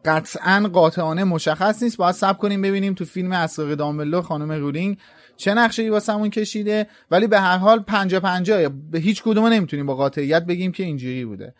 قطعا 0.06 0.70
قاطعانه 0.74 1.24
مشخص 1.24 1.84
نیست. 1.84 1.98
باید 1.98 2.16
سب 2.16 2.38
کنیم 2.38 2.62
ببینیم 2.62 2.94
تو 2.94 3.06
فیلم 3.06 3.32
اسرار 3.32 3.76
دامبلو 3.76 4.22
خانم 4.22 4.52
رولینگ 4.52 4.98
چه 5.38 5.54
نقشه 5.54 5.84
ای 5.84 5.90
واسمون 5.90 6.30
کشیده. 6.30 6.88
ولی 7.12 7.28
به 7.28 7.40
هر 7.40 7.58
حال 7.58 7.80
پنجا 7.80 8.20
پنجا 8.20 8.70
به 8.92 9.00
هیچ 9.00 9.24
کدوم 9.24 9.46
نمی‌تونیم 9.46 9.86
با 9.86 9.96
قاطعیت 9.96 10.46
بگیم 10.46 10.72
که 10.72 10.84
اینجوری 10.84 11.26
بوده. 11.26 11.54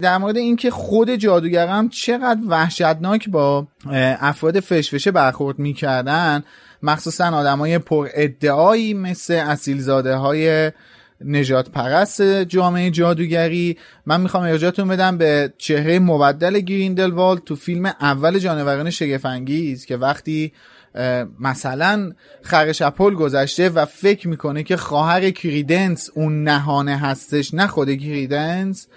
در 0.00 0.18
مورد 0.18 0.36
اینکه 0.36 0.70
خود 0.70 1.10
جادوگرم 1.10 1.88
چقدر 1.88 2.40
وحشتناک 2.48 3.28
با 3.28 3.66
افراد 4.20 4.60
فشفشه 4.60 5.10
برخورد 5.10 5.58
می‌کردن 5.58 6.42
مخصوصا 6.82 7.28
آدمای 7.28 7.78
پر 7.78 8.08
ادعایی 8.14 8.94
مثل 8.94 9.34
اصیلزاده 9.34 10.16
های 10.16 10.72
نجات 11.24 11.70
پرست 11.70 12.22
جامعه 12.22 12.90
جادوگری. 12.90 13.78
من 14.06 14.20
می‌خوام 14.20 14.42
ارجاعتون 14.42 14.88
بدم 14.88 15.18
به 15.18 15.52
چهره 15.58 15.98
مبدل 15.98 16.60
گریندلوالد 16.60 17.44
تو 17.44 17.56
فیلم 17.56 17.86
اول 17.86 18.38
جانوران 18.38 18.90
شگفنگیز 18.90 19.86
که 19.86 19.96
وقتی 19.96 20.52
مثلا 21.40 22.12
خرش 22.42 22.82
اپل 22.82 23.14
گذشته 23.14 23.68
و 23.68 23.84
فکر 23.84 24.28
می‌کنه 24.28 24.62
که 24.62 24.76
خواهر 24.76 25.30
کریدنس 25.30 26.10
اون 26.14 26.44
نهانه 26.44 26.96
هستش 26.96 27.54
نه 27.54 27.66
خود 27.66 27.94
کریدنس 27.94 28.88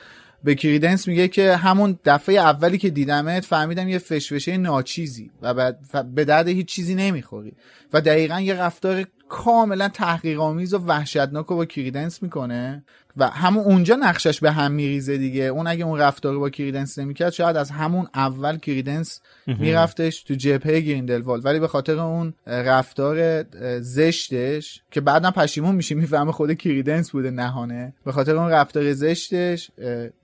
به 0.46 0.56
کریدنس 0.56 1.08
میگه 1.08 1.28
که 1.28 1.56
همون 1.56 2.00
دفعه 2.06 2.36
اولی 2.36 2.78
که 2.78 2.90
دیدمت 2.90 3.46
فهمیدم 3.46 3.90
یه 3.90 3.98
فشفشه 3.98 4.58
ناچیزی 4.58 5.32
و 5.42 5.74
به 6.16 6.26
درد 6.26 6.48
هیچ 6.48 6.68
چیزی 6.68 6.96
نمی‌خوری. 6.96 7.54
و 7.94 8.02
دقیقا 8.02 8.40
یه 8.40 8.54
رفتار 8.54 9.06
کاملا 9.30 9.90
تحقیقآمیز 9.90 10.74
و 10.74 10.78
وحشتناک 10.78 11.46
رو 11.46 11.56
با 11.56 11.66
کریدنس 11.66 12.24
می‌کنه. 12.24 12.84
و 13.18 13.28
همون 13.28 13.64
اونجا 13.64 13.96
نقشش 13.96 14.40
به 14.40 14.52
هم 14.52 14.72
میریزه 14.72 15.18
دیگه. 15.18 15.44
اون 15.44 15.68
اگه 15.68 15.86
اون 15.86 16.00
رفتار 16.00 16.40
با 16.40 16.50
کریدنس 16.50 17.00
نمی‌کرد 17.00 17.34
شاید 17.34 17.58
از 17.58 17.72
همون 17.72 18.08
اول 18.16 18.58
کریدنس 18.58 19.22
میرفتش 19.48 20.24
تو 20.24 20.34
جبهه 20.34 20.80
گریندلوالد 20.80 21.46
ولی 21.46 21.60
به 21.60 21.68
خاطر 21.68 22.00
اون 22.00 22.34
رفتار 22.48 23.44
زشتش 23.80 24.82
که 24.92 25.02
بعدا 25.02 25.32
پشیمون 25.32 25.76
میشه 25.76 25.96
می‌فهمه 25.96 26.32
خود 26.32 26.54
کریدنس 26.54 27.12
بوده 27.12 27.32
نهانه. 27.32 27.94
به 28.06 28.12
خاطر 28.12 28.36
اون 28.36 28.50
رفتار 28.50 28.94
زشتش 28.94 29.72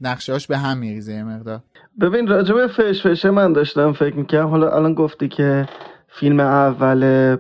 نقشهاش 0.01 0.47
به 0.47 0.57
هم 0.57 0.77
میریزه 0.77 1.13
یه 1.13 1.23
مقدار. 1.23 1.59
ببین 2.01 2.27
راجب 2.27 2.67
فش 2.67 3.07
فشه 3.07 3.31
من 3.31 3.53
داشتم 3.53 3.93
فکر 3.93 4.15
می‌کنم 4.15 4.47
حالا 4.47 4.71
الان 4.71 4.93
گفتی 4.93 5.27
که 5.27 5.67
فیلم 6.13 6.39
اول 6.39 7.35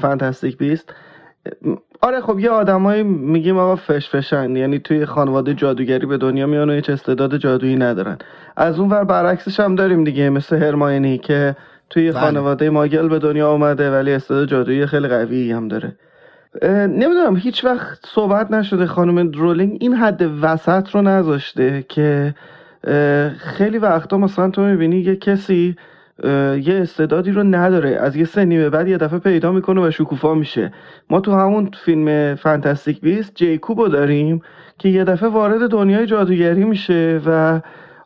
فانتاستیک 0.00 0.58
بیست. 0.58 0.94
آره 2.00 2.20
خب 2.20 2.38
یه 2.38 2.50
آدمایی 2.50 3.02
میگیم 3.02 3.58
آقا 3.58 3.76
فش 3.76 4.08
فشن 4.08 4.56
یعنی 4.56 4.78
توی 4.78 5.06
خانواده 5.06 5.54
جادوگری 5.54 6.06
به 6.06 6.18
دنیا 6.18 6.46
میان 6.46 6.70
و 6.70 6.72
هیچ 6.72 6.90
استعداد 6.90 7.36
جادویی 7.36 7.76
ندارن. 7.76 8.18
از 8.56 8.78
اون 8.78 8.90
ور 8.90 9.04
برعکسش 9.04 9.60
هم 9.60 9.74
داریم 9.74 10.04
دیگه 10.04 10.30
مثل 10.30 10.56
هرماینی 10.56 11.18
که 11.18 11.56
توی 11.90 12.10
بله. 12.10 12.20
خانواده 12.20 12.70
ماگل 12.70 13.08
به 13.08 13.18
دنیا 13.18 13.52
اومده 13.52 13.90
ولی 13.90 14.12
استعداد 14.12 14.48
جادویی 14.48 14.86
خیلی 14.86 15.08
قوی 15.08 15.52
هم 15.52 15.68
داره. 15.68 15.96
نمی‌دونم 16.86 17.36
هیچ 17.36 17.64
وقت 17.64 17.98
صحبت 18.06 18.50
نشده 18.50 18.86
خانم 18.86 19.30
درولینگ 19.30 19.76
این 19.80 19.94
حد 19.94 20.22
وسط 20.42 20.90
رو 20.90 21.02
نذاشته 21.02 21.84
که 21.88 22.34
خیلی 23.38 23.78
وقتا 23.78 24.18
مثلا 24.18 24.50
تو 24.50 24.62
می‌بینی 24.62 24.96
یه 24.96 25.16
کسی 25.16 25.76
یه 26.22 26.78
استعدادی 26.82 27.30
رو 27.30 27.42
نداره. 27.42 27.90
از 27.90 28.16
یه 28.16 28.24
سنی 28.24 28.58
به 28.58 28.70
بعد 28.70 28.88
یه 28.88 28.98
دفعه 28.98 29.18
پیدا 29.18 29.52
می‌کنه 29.52 29.88
و 29.88 29.90
شکوفا 29.90 30.34
میشه. 30.34 30.72
ما 31.10 31.20
تو 31.20 31.32
همون 31.32 31.70
فیلم 31.84 32.34
فانتاستیک 32.34 33.00
بیست 33.00 33.34
جیکوبو 33.34 33.88
داریم 33.88 34.42
که 34.78 34.88
یه 34.88 35.04
دفعه 35.04 35.28
وارد 35.28 35.70
دنیای 35.70 36.06
جادوگری 36.06 36.64
میشه 36.64 37.20
و 37.26 37.60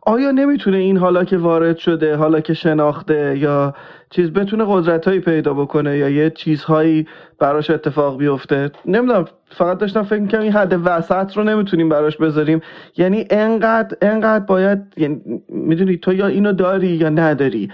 آیا 0.06 0.30
نمی‌تونه 0.30 0.76
این 0.76 0.96
حالا 0.96 1.24
که 1.24 1.36
وارد 1.38 1.76
شده 1.76 2.16
حالا 2.16 2.40
که 2.40 2.54
شناخته 2.54 3.38
یا 3.38 3.74
چیز 4.10 4.30
بتونه 4.30 4.64
قدرتهایی 4.68 5.20
پیدا 5.20 5.54
بکنه 5.54 5.98
یا 5.98 6.08
یه 6.08 6.30
چیزهایی 6.30 7.06
براش 7.38 7.70
اتفاق 7.70 8.18
بیفته؟ 8.18 8.70
نمی‌دونم 8.86 9.24
فقط 9.58 9.78
داشتم 9.78 10.02
فکر 10.02 10.20
می‌کنم 10.20 10.40
این 10.40 10.52
حد 10.52 10.80
وسط 10.84 11.36
رو 11.36 11.44
نمی‌تونیم 11.44 11.88
براش 11.88 12.16
بذاریم. 12.16 12.60
یعنی 12.96 13.26
انقدر 13.30 13.96
انقدر 14.02 14.44
باید 14.44 14.78
یعنی 14.96 15.20
می‌دونی 15.48 15.96
تو 15.96 16.12
یا 16.12 16.26
اینو 16.26 16.52
داری 16.52 16.88
یا 16.88 17.08
نداری. 17.08 17.70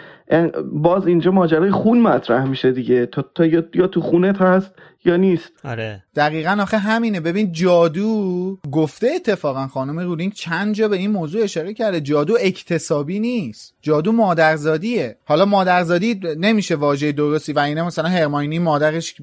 باز 0.73 1.07
اینجا 1.07 1.31
ماجرای 1.31 1.71
خون 1.71 1.99
مطرح 2.01 2.45
میشه 2.45 2.73
دیگه. 2.73 3.07
تو, 3.07 3.23
تو 3.35 3.45
یا 3.75 3.87
تو 3.87 4.01
خونت 4.01 4.43
هست 4.43 4.75
یا 5.05 5.17
نیست. 5.17 5.53
آره. 5.65 6.03
دقیقا 6.17 6.59
آخه 6.63 6.79
همینه. 6.79 7.21
ببین 7.21 7.53
جادو 7.53 8.59
گفته 8.73 9.11
اتفاقا 9.17 9.67
خانم 9.67 9.99
رولینگ 10.01 10.33
چند 10.33 10.75
جا 10.75 10.89
به 10.89 10.97
این 10.97 11.11
موضوع 11.11 11.43
اشاره 11.43 11.75
کرده. 11.75 12.01
جادو 12.01 12.35
اکتسابی 12.41 13.21
نیست. 13.21 13.75
جادو 13.83 14.13
مادرزادیه. 14.13 15.17
حالا 15.25 15.45
مادرزادی 15.45 16.21
نمیشه 16.27 16.75
واژه 16.75 17.13
درستی 17.13 17.53
و 17.53 17.59
اینه 17.59 17.83
مثلا 17.83 18.09
هرماینی 18.09 18.59
مادرش 18.59 19.15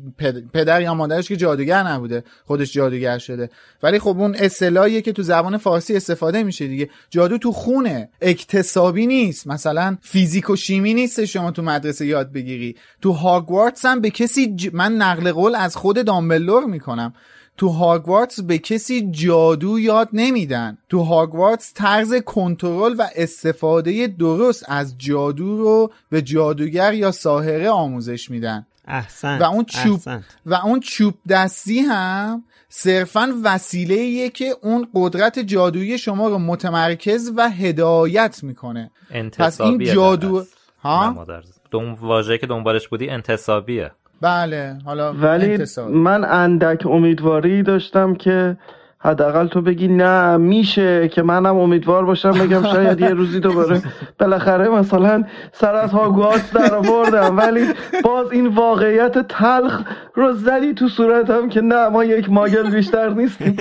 پدر 0.53 0.81
یا 0.81 0.93
مادرش 0.93 1.27
که 1.27 1.35
جادوگر 1.35 1.83
نبوده 1.83 2.23
خودش 2.45 2.73
جادوگر 2.73 3.17
شده. 3.17 3.49
ولی 3.83 3.99
خب 3.99 4.19
اون 4.19 4.35
اصطلاحیه 4.35 5.01
که 5.01 5.11
تو 5.11 5.23
زبان 5.23 5.57
فارسی 5.57 5.95
استفاده 5.95 6.43
میشه 6.43 6.67
دیگه. 6.67 6.89
جادو 7.09 7.37
تو 7.37 7.51
خونه 7.51 8.09
اکتسابی 8.21 9.07
نیست. 9.07 9.47
مثلا 9.47 9.97
فیزیک 10.01 10.49
و 10.49 10.55
شیمی 10.55 10.93
نیست 10.93 11.25
شما 11.25 11.51
تو 11.51 11.61
مدرسه 11.61 12.05
یاد 12.05 12.31
بگیری. 12.31 12.75
تو 13.01 13.11
هاگوارتس 13.11 13.85
هم 13.85 14.01
به 14.01 14.09
کسی 14.09 14.55
من 14.73 14.91
نقل 14.91 15.31
قول 15.31 15.55
از 15.55 15.75
خود 15.75 16.05
دامبلور 16.05 16.65
می‌کنم. 16.65 17.13
تو 17.57 17.69
هاگوارتس 17.69 18.39
به 18.39 18.57
کسی 18.57 19.11
جادو 19.11 19.79
یاد 19.79 20.09
نمیدن. 20.13 20.77
تو 20.89 21.03
هاگوارتس 21.03 21.73
طرز 21.75 22.13
کنترل 22.13 22.95
و 22.97 23.07
استفاده 23.15 24.07
درست 24.07 24.65
از 24.67 24.97
جادو 24.97 25.57
رو 25.57 25.91
به 26.09 26.21
جادوگر 26.21 26.93
یا 26.93 27.11
ساهره 27.11 27.69
آموزش 27.69 28.29
میدن. 28.29 28.65
احسن 28.87 29.37
و 29.39 29.43
اون 29.43 29.65
چوب 29.65 30.01
و 30.45 30.53
اون 30.53 30.79
چوب 30.79 31.13
دستی 31.29 31.79
هم 31.79 32.43
صرفا 32.69 33.33
وسیله 33.43 34.29
که 34.29 34.55
اون 34.61 34.87
قدرت 34.93 35.39
جادویی 35.39 35.97
شما 35.97 36.27
رو 36.27 36.39
متمرکز 36.39 37.31
و 37.35 37.49
هدایت 37.49 38.43
می‌کنه. 38.43 38.91
پس 39.37 39.61
این 39.61 39.83
جادو 39.83 40.45
ها؟ 40.83 41.25
دوم 41.71 41.93
واژه 41.93 42.37
که 42.37 42.47
دنبالش 42.47 42.87
بودی 42.87 43.09
انتصابیه 43.09 43.91
بله 44.21 44.77
حالا 44.85 45.13
ولی 45.13 45.65
من 45.89 46.23
اندک 46.23 46.85
امیدواری 46.85 47.63
داشتم 47.63 48.15
که 48.15 48.57
حداقل 49.03 49.47
تو 49.47 49.61
بگی 49.61 49.87
نه 49.87 50.37
میشه 50.37 51.07
که 51.07 51.21
منم 51.21 51.57
امیدوار 51.57 52.05
باشم 52.05 52.31
بگم 52.31 52.63
شاید 52.63 53.01
یه 53.01 53.09
روزی 53.09 53.39
دوباره 53.39 53.81
بالاخره 54.19 54.69
مثلا 54.69 55.23
سر 55.51 55.75
از 55.75 55.91
هاگوارتس 55.91 56.53
در 56.53 56.75
آوردم. 56.75 57.37
ولی 57.37 57.67
باز 58.03 58.31
این 58.31 58.47
واقعیت 58.47 59.27
تلخ 59.27 59.81
رو 60.15 60.33
زدی 60.33 60.73
تو 60.73 60.89
صورتم 60.89 61.49
که 61.49 61.61
نه 61.61 61.89
ما 61.89 62.03
یک 62.03 62.29
ماگل 62.29 62.71
بیشتر 62.71 63.09
نیستیم. 63.09 63.57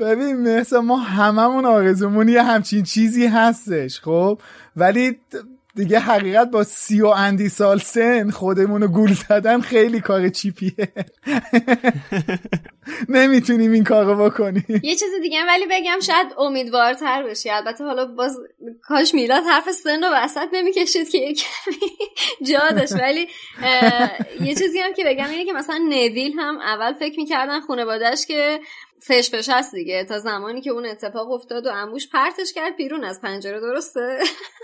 ببین 0.00 0.58
مثلا 0.58 0.80
ما 0.80 0.96
هممون 0.96 1.64
آرزومون 1.64 2.28
یه 2.28 2.42
همچین 2.42 2.82
چیزی 2.82 3.26
هستش 3.26 4.00
خب؟ 4.00 4.38
ولی 4.76 5.16
دیگه 5.78 5.98
حقیقت 5.98 6.50
با 6.50 6.64
سی 6.64 7.00
و 7.00 7.06
اندی 7.06 7.48
سال 7.48 7.78
سن 7.78 8.30
خودمون 8.30 8.82
رو 8.82 8.88
گول 8.88 9.12
زدن 9.12 9.60
خیلی 9.60 10.00
کار 10.00 10.28
چیپیه. 10.28 10.72
نمی‌تونیم 13.08 13.72
این 13.72 13.84
کارو 13.84 14.24
بکنیم. 14.24 14.64
یه 14.82 14.94
چیز 14.94 15.10
دیگه 15.22 15.38
ولی 15.46 15.64
بگم 15.70 15.98
شاید 16.02 16.26
امیدوارتر 16.38 17.22
بشی. 17.22 17.50
البته 17.50 17.84
حالا 17.84 18.06
باز 18.06 18.36
کاش 18.82 19.14
میلاد 19.14 19.44
حرف 19.44 19.70
سن 19.72 20.04
رو 20.04 20.10
وسط 20.14 20.48
نمی‌کشید 20.52 21.08
که 21.08 21.18
یه 21.18 21.34
کمی 21.34 21.76
جا 22.52 22.70
داشت. 22.70 22.92
ولی 22.92 23.28
یه 24.40 24.54
چیزی 24.54 24.78
هم 24.78 24.94
که 24.94 25.04
بگم 25.06 25.30
اینه 25.30 25.44
که 25.44 25.52
مثلا 25.52 25.78
نویل 25.88 26.32
هم 26.38 26.58
اول 26.58 26.92
فکر 26.92 27.18
می‌کردن 27.18 27.60
خانوادهش 27.60 28.26
که 28.26 28.60
فش 29.02 29.48
هست 29.48 29.74
دیگه. 29.74 30.04
تا 30.04 30.18
زمانی 30.18 30.60
که 30.60 30.70
اون 30.70 30.86
اتفاق 30.86 31.30
افتاد 31.30 31.66
و 31.66 31.70
اموش 31.70 32.08
پرتش 32.08 32.52
کرد 32.52 32.76
بیرون 32.76 33.04
از 33.04 33.20
پنجره 33.20 33.60
درسته؟ 33.60 34.18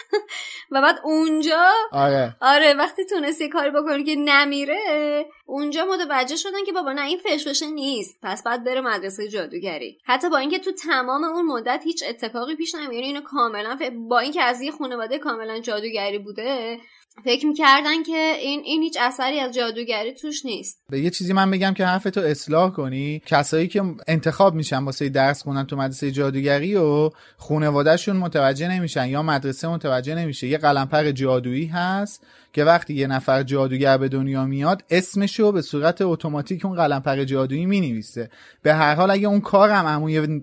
و 0.72 0.82
بعد 0.82 1.00
اونجا 1.04 1.70
آره. 1.92 2.36
آره 2.40 2.74
وقتی 2.74 3.04
تونست 3.04 3.40
یه 3.40 3.48
کاری 3.48 3.70
بکنه 3.70 4.04
که 4.04 4.16
نمیره 4.16 5.26
اونجا 5.46 5.84
متوجه 5.84 6.36
شدن 6.36 6.64
که 6.66 6.72
بابا 6.72 6.92
نه 6.92 7.06
این 7.06 7.18
فشفشه 7.18 7.66
نیست. 7.66 8.18
پس 8.22 8.42
بعد 8.42 8.64
بره 8.64 8.80
مدرسه 8.80 9.28
جادوگری. 9.28 9.98
حتی 10.04 10.28
با 10.28 10.38
اینکه 10.38 10.58
تو 10.58 10.72
تمام 10.72 11.24
اون 11.24 11.44
مدت 11.44 11.80
هیچ 11.84 12.04
اتفاقی 12.08 12.56
پیش 12.56 12.74
نمیاد 12.74 13.04
اینو 13.04 13.20
کاملا 13.20 13.78
با 14.08 14.18
اینکه 14.18 14.42
از 14.42 14.60
یه 14.60 14.70
خانواده 14.70 15.18
کاملا 15.18 15.58
جادوگری 15.58 16.18
بوده 16.18 16.78
فکر 17.24 17.46
می‌کردن 17.46 18.02
که 18.02 18.34
این 18.40 18.60
این 18.64 18.82
هیچ 18.82 18.96
اثری 19.00 19.40
از 19.40 19.54
جادوگری 19.54 20.12
توش 20.12 20.44
نیست. 20.44 20.84
به 20.90 21.00
یه 21.00 21.10
چیزی 21.10 21.32
من 21.32 21.50
بگم 21.50 21.74
که 21.74 21.86
حرفتو 21.86 22.20
اصلاح 22.20 22.70
کنی 22.72 23.22
کسایی 23.26 23.68
که 23.68 23.82
انتخاب 24.08 24.54
میشن 24.54 24.84
واسه 24.84 25.08
درس 25.08 25.42
خوندن 25.42 25.64
تو 25.64 25.76
مدرسه 25.76 26.10
جادوگری 26.10 26.76
و 26.76 27.10
خانوادهشون 27.36 28.16
متوجه 28.16 28.68
نمیشن 28.68 29.08
یا 29.08 29.22
مدرسه 29.22 29.68
متوجه 29.68 30.14
نمیشه. 30.14 30.46
یه 30.46 30.58
قلمپر 30.58 31.10
جادویی 31.10 31.66
هست 31.66 32.26
که 32.52 32.64
وقتی 32.64 32.94
یه 32.94 33.06
نفر 33.06 33.42
جادوگر 33.42 33.98
به 33.98 34.08
دنیا 34.08 34.44
میاد 34.44 34.82
اسمشو 34.90 35.52
به 35.52 35.62
صورت 35.62 36.02
اتوماتیک 36.02 36.64
اون 36.64 36.76
قلمپر 36.76 37.24
جادویی 37.24 37.66
می‌نویسه. 37.66 38.30
به 38.62 38.74
هر 38.74 38.94
حال 38.94 39.10
اگه 39.10 39.28
اون 39.28 39.40
کارم 39.40 39.86
عموی 39.86 40.42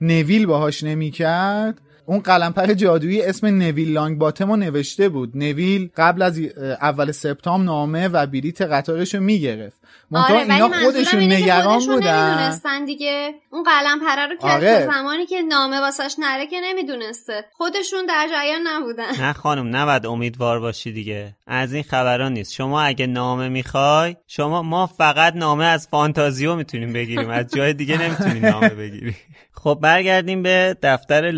نویل 0.00 0.46
باهاش 0.46 0.82
نمی‌کرد 0.82 1.80
اون 2.06 2.18
قلمپر 2.18 2.74
جادویی 2.74 3.22
اسم 3.22 3.46
نویل 3.46 3.92
لانگ 3.92 4.18
باتم 4.18 4.50
رو 4.50 4.56
نوشته 4.56 5.08
بود. 5.08 5.30
نویل 5.34 5.90
قبل 5.96 6.22
از 6.22 6.40
اول 6.80 7.12
سپتامبر 7.12 7.64
نامه 7.64 8.08
و 8.08 8.26
بلیت 8.26 8.62
قطارش 8.62 9.14
رو 9.14 9.20
می‌گرفت. 9.20 9.84
آره 10.14 10.36
اینا 10.36 10.68
خودشون 10.68 11.20
نگران 11.20 11.86
بودن. 11.86 12.84
دیگه. 12.86 13.34
اون 13.50 13.62
قلم 13.62 14.00
پره 14.00 14.26
رو 14.26 14.36
که 14.36 14.46
آره. 14.46 14.86
زمانی 14.86 15.26
که 15.26 15.42
نامه 15.42 15.80
واسش 15.80 16.16
نره 16.18 16.46
که 16.46 16.60
نمی‌دونسته. 16.64 17.44
خودشون 17.52 18.06
در 18.06 18.28
جریان 18.30 18.60
نبودن. 18.66 19.20
نه 19.20 19.32
خانم 19.32 19.76
نباید 19.76 20.06
امیدوار 20.06 20.60
باشی 20.60 20.92
دیگه. 20.92 21.36
از 21.46 21.72
این 21.72 21.82
خبران 21.82 22.32
نیست. 22.32 22.52
شما 22.52 22.82
اگه 22.82 23.06
نامه 23.06 23.48
می‌خوای 23.48 24.16
شما 24.26 24.62
ما 24.62 24.86
فقط 24.86 25.36
نامه 25.36 25.64
از 25.64 25.88
فانتازیو 25.88 26.54
می‌تونیم 26.54 26.92
بگیریم. 26.92 27.30
از 27.30 27.46
جای 27.56 27.72
دیگه 27.72 28.02
نمی‌تونیم 28.02 28.46
نامه 28.46 28.68
بگیریم 28.68 29.16
خب 29.64 29.78
برگردیم 29.82 30.42
به 30.42 30.76
دفتر 30.82 31.30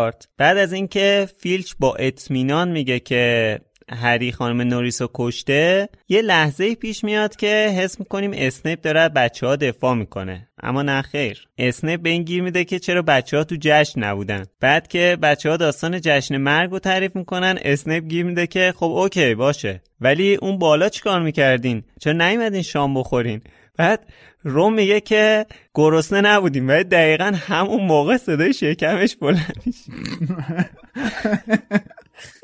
لاکهارت 0.00 0.28
بعد 0.38 0.58
از 0.58 0.72
اینکه 0.72 1.28
فیلچ 1.38 1.72
با 1.78 1.94
اطمینان 1.94 2.68
میگه 2.70 3.00
که 3.00 3.58
هری 3.92 4.32
خانم 4.32 4.60
نوریس 4.60 5.02
رو 5.02 5.10
کشته 5.14 5.88
یه 6.08 6.22
لحظه 6.22 6.74
پیش 6.74 7.04
میاد 7.04 7.36
که 7.36 7.74
حس 7.78 8.00
می‌کنیم 8.00 8.30
اسنیپ 8.34 8.80
داره 8.80 9.01
از 9.01 9.08
بچه 9.08 9.46
ها 9.46 9.56
دفاع 9.56 9.94
می‌کنه. 9.94 10.48
اما 10.62 10.82
نه 10.82 11.02
خیر. 11.02 11.48
اسنیپ 11.58 12.00
به 12.00 12.10
این 12.10 12.22
گیر 12.22 12.42
میده 12.42 12.64
که 12.64 12.78
چرا 12.78 13.02
بچه 13.02 13.36
ها 13.36 13.44
تو 13.44 13.56
جشن 13.60 14.04
نبودن. 14.04 14.44
بعد 14.60 14.88
که 14.88 15.18
بچه 15.22 15.50
ها 15.50 15.56
داستان 15.56 16.00
جشن 16.00 16.36
مرگ 16.36 16.70
رو 16.70 16.78
تعریف 16.78 17.16
می‌کنن 17.16 17.58
اسنیپ 17.62 18.04
گیر 18.04 18.24
میده 18.24 18.46
که 18.46 18.72
خب 18.76 18.90
okay 18.90 19.34
باشه. 19.34 19.82
ولی 20.00 20.34
اون 20.34 20.58
بالا 20.58 20.88
چیکار 20.88 21.20
می‌کردین؟ 21.20 21.82
چرا 22.00 22.12
نیومدین 22.12 22.62
شام 22.62 22.94
بخورین؟ 22.94 23.40
بعد 23.80 24.06
رون 24.42 24.74
میگه 24.74 25.00
که 25.00 25.46
گرسنه 25.74 26.20
نبودیم 26.20 26.68
ولی 26.68 26.84
دقیقا 26.84 27.32
همون 27.48 27.80
موقع 27.86 28.16
صدای 28.16 28.52
شکمش 28.52 29.16
بلند 29.16 29.74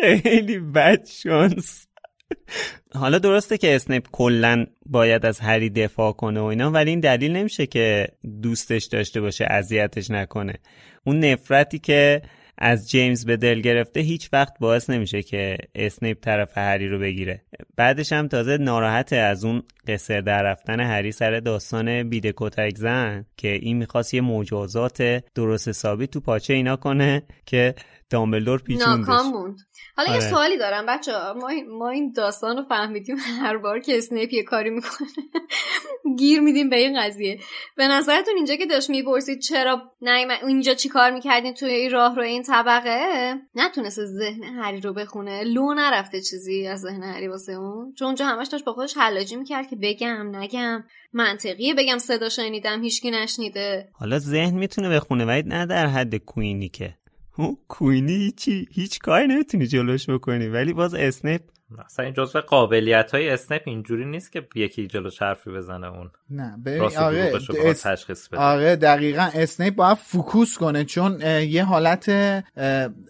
خیلی 0.00 0.58
بد 0.58 1.06
شانس. 1.06 1.86
حالا 2.94 3.18
درسته 3.18 3.58
که 3.58 3.76
اسنیپ 3.76 4.06
کلا 4.12 4.66
باید 4.86 5.26
از 5.26 5.40
هری 5.40 5.70
دفاع 5.70 6.12
کنه 6.12 6.40
و 6.40 6.44
اینا 6.44 6.70
ولی 6.70 6.90
این 6.90 7.00
دلیل 7.00 7.32
نمیشه 7.32 7.66
که 7.66 8.08
دوستش 8.42 8.84
داشته 8.84 9.20
باشه 9.20 9.46
اذیتش 9.50 10.10
نکنه. 10.10 10.54
اون 11.04 11.24
نفرتی 11.24 11.78
که 11.78 12.22
از 12.58 12.90
جیمز 12.90 13.26
به 13.26 13.36
دل 13.36 13.60
گرفته 13.60 14.00
هیچ 14.00 14.28
وقت 14.32 14.58
باعث 14.60 14.90
نمیشه 14.90 15.22
که 15.22 15.56
اسنیپ 15.74 16.20
طرف 16.20 16.58
هری 16.58 16.88
رو 16.88 16.98
بگیره. 16.98 17.42
بعدش 17.76 18.12
هم 18.12 18.28
تازه 18.28 18.56
ناراحته 18.56 19.16
از 19.16 19.44
اون 19.44 19.62
قصر 19.88 20.20
در 20.20 20.42
رفتن 20.42 20.80
هری 20.80 21.12
سر 21.12 21.40
داستان 21.40 22.08
بیده 22.08 22.32
کتک 22.36 22.76
زن 22.76 23.24
که 23.36 23.48
این 23.48 23.76
می‌خواست 23.76 24.14
یه 24.14 24.20
مجازات 24.20 25.24
درست 25.34 25.68
حسابی 25.68 26.06
تو 26.06 26.20
پاچه 26.20 26.54
اینا 26.54 26.76
کنه 26.76 27.22
که 27.46 27.74
دامبلدور 28.10 28.62
پیچوندش. 28.62 29.08
حالا 29.96 30.08
یه 30.08 30.16
آره. 30.16 30.30
سوالی 30.30 30.56
دارم. 30.56 30.86
بچه 30.86 31.12
ما, 31.12 31.50
ما 31.78 31.88
این 31.88 32.12
داستان 32.12 32.56
رو 32.56 32.62
فهمیدیم 32.68 33.16
هر 33.16 33.56
بار 33.56 33.80
که 33.80 33.98
اسنیپ 33.98 34.32
یه 34.32 34.42
کاری 34.42 34.70
می‌کنه. 34.70 35.08
گیر 36.18 36.40
میدیم 36.40 36.70
به 36.70 36.76
این 36.76 37.02
قضیه. 37.02 37.40
به 37.76 37.88
نظرتون 37.88 38.34
اینجا 38.36 38.56
که 38.56 38.66
داشت 38.66 38.90
می‌پرسید 38.90 39.40
چرا 39.40 39.82
نه 40.02 40.38
اینجا 40.46 40.74
چی 40.74 40.88
کار 40.88 41.10
می‌کردین 41.10 41.54
توی 41.54 41.70
این 41.70 41.90
راه 41.90 42.16
رو 42.16 42.22
این 42.22 42.42
طبقه؟ 42.42 43.34
نتونست 43.54 44.04
ذهن 44.04 44.42
هری 44.42 44.80
رو 44.80 44.92
بخونه. 44.92 45.44
لو 45.44 45.74
نرفته 45.74 46.20
چیزی 46.20 46.66
از 46.66 46.80
ذهن 46.80 47.02
هری 47.02 47.28
واسه 47.28 47.52
اون. 47.52 47.94
چون 47.98 48.06
اونجا 48.06 48.26
همش 48.26 48.46
داشت 48.46 48.64
با 48.64 48.72
خودش 48.72 48.96
حلاجی 48.96 49.36
می‌کرد 49.36 49.68
که 49.70 49.76
بگم 49.76 50.36
نگم. 50.36 50.84
منطقیه 51.12 51.74
بگم 51.74 51.98
صدا 51.98 52.28
شنیدم 52.28 52.82
هیچکی 52.82 53.10
نشنیده. 53.10 53.88
حالا 53.92 54.18
ذهن 54.18 54.54
می‌تونه 54.54 54.88
بخونه 54.88 55.24
ولی 55.24 55.42
نه 55.42 55.66
در 55.66 55.86
حد 55.86 56.16
کوینی 56.16 56.68
که 56.68 56.94
کوینی 57.68 58.16
هیچی 58.16 58.68
هیچ 58.72 58.98
کاری 58.98 59.26
نمی‌تونی 59.26 59.66
جلوش 59.66 60.10
بکنی. 60.10 60.48
ولی 60.48 60.72
باز 60.72 60.94
اسنیپ 60.94 61.42
مثلا 61.70 62.04
این 62.04 62.14
جزء 62.14 62.40
قابلیت 62.40 63.14
های 63.14 63.30
اسنیپ 63.30 63.62
اینجوری 63.64 64.04
نیست 64.04 64.32
که 64.32 64.46
یکی 64.54 64.86
جلو 64.86 65.10
حرفی 65.20 65.50
بزنه 65.50 65.86
اون. 65.86 66.10
نه 66.30 66.56
ببین 66.64 66.96
آره 66.96 67.32
اس... 67.64 67.82
تشخیص 67.82 68.28
بده. 68.28 68.40
آره 68.40 68.76
دقیقا 68.76 69.28
اسنیپ 69.34 69.74
باید 69.74 69.96
focus 69.96 70.58
کنه 70.58 70.84
چون 70.84 71.20
یه 71.20 71.64
حالت 71.64 72.08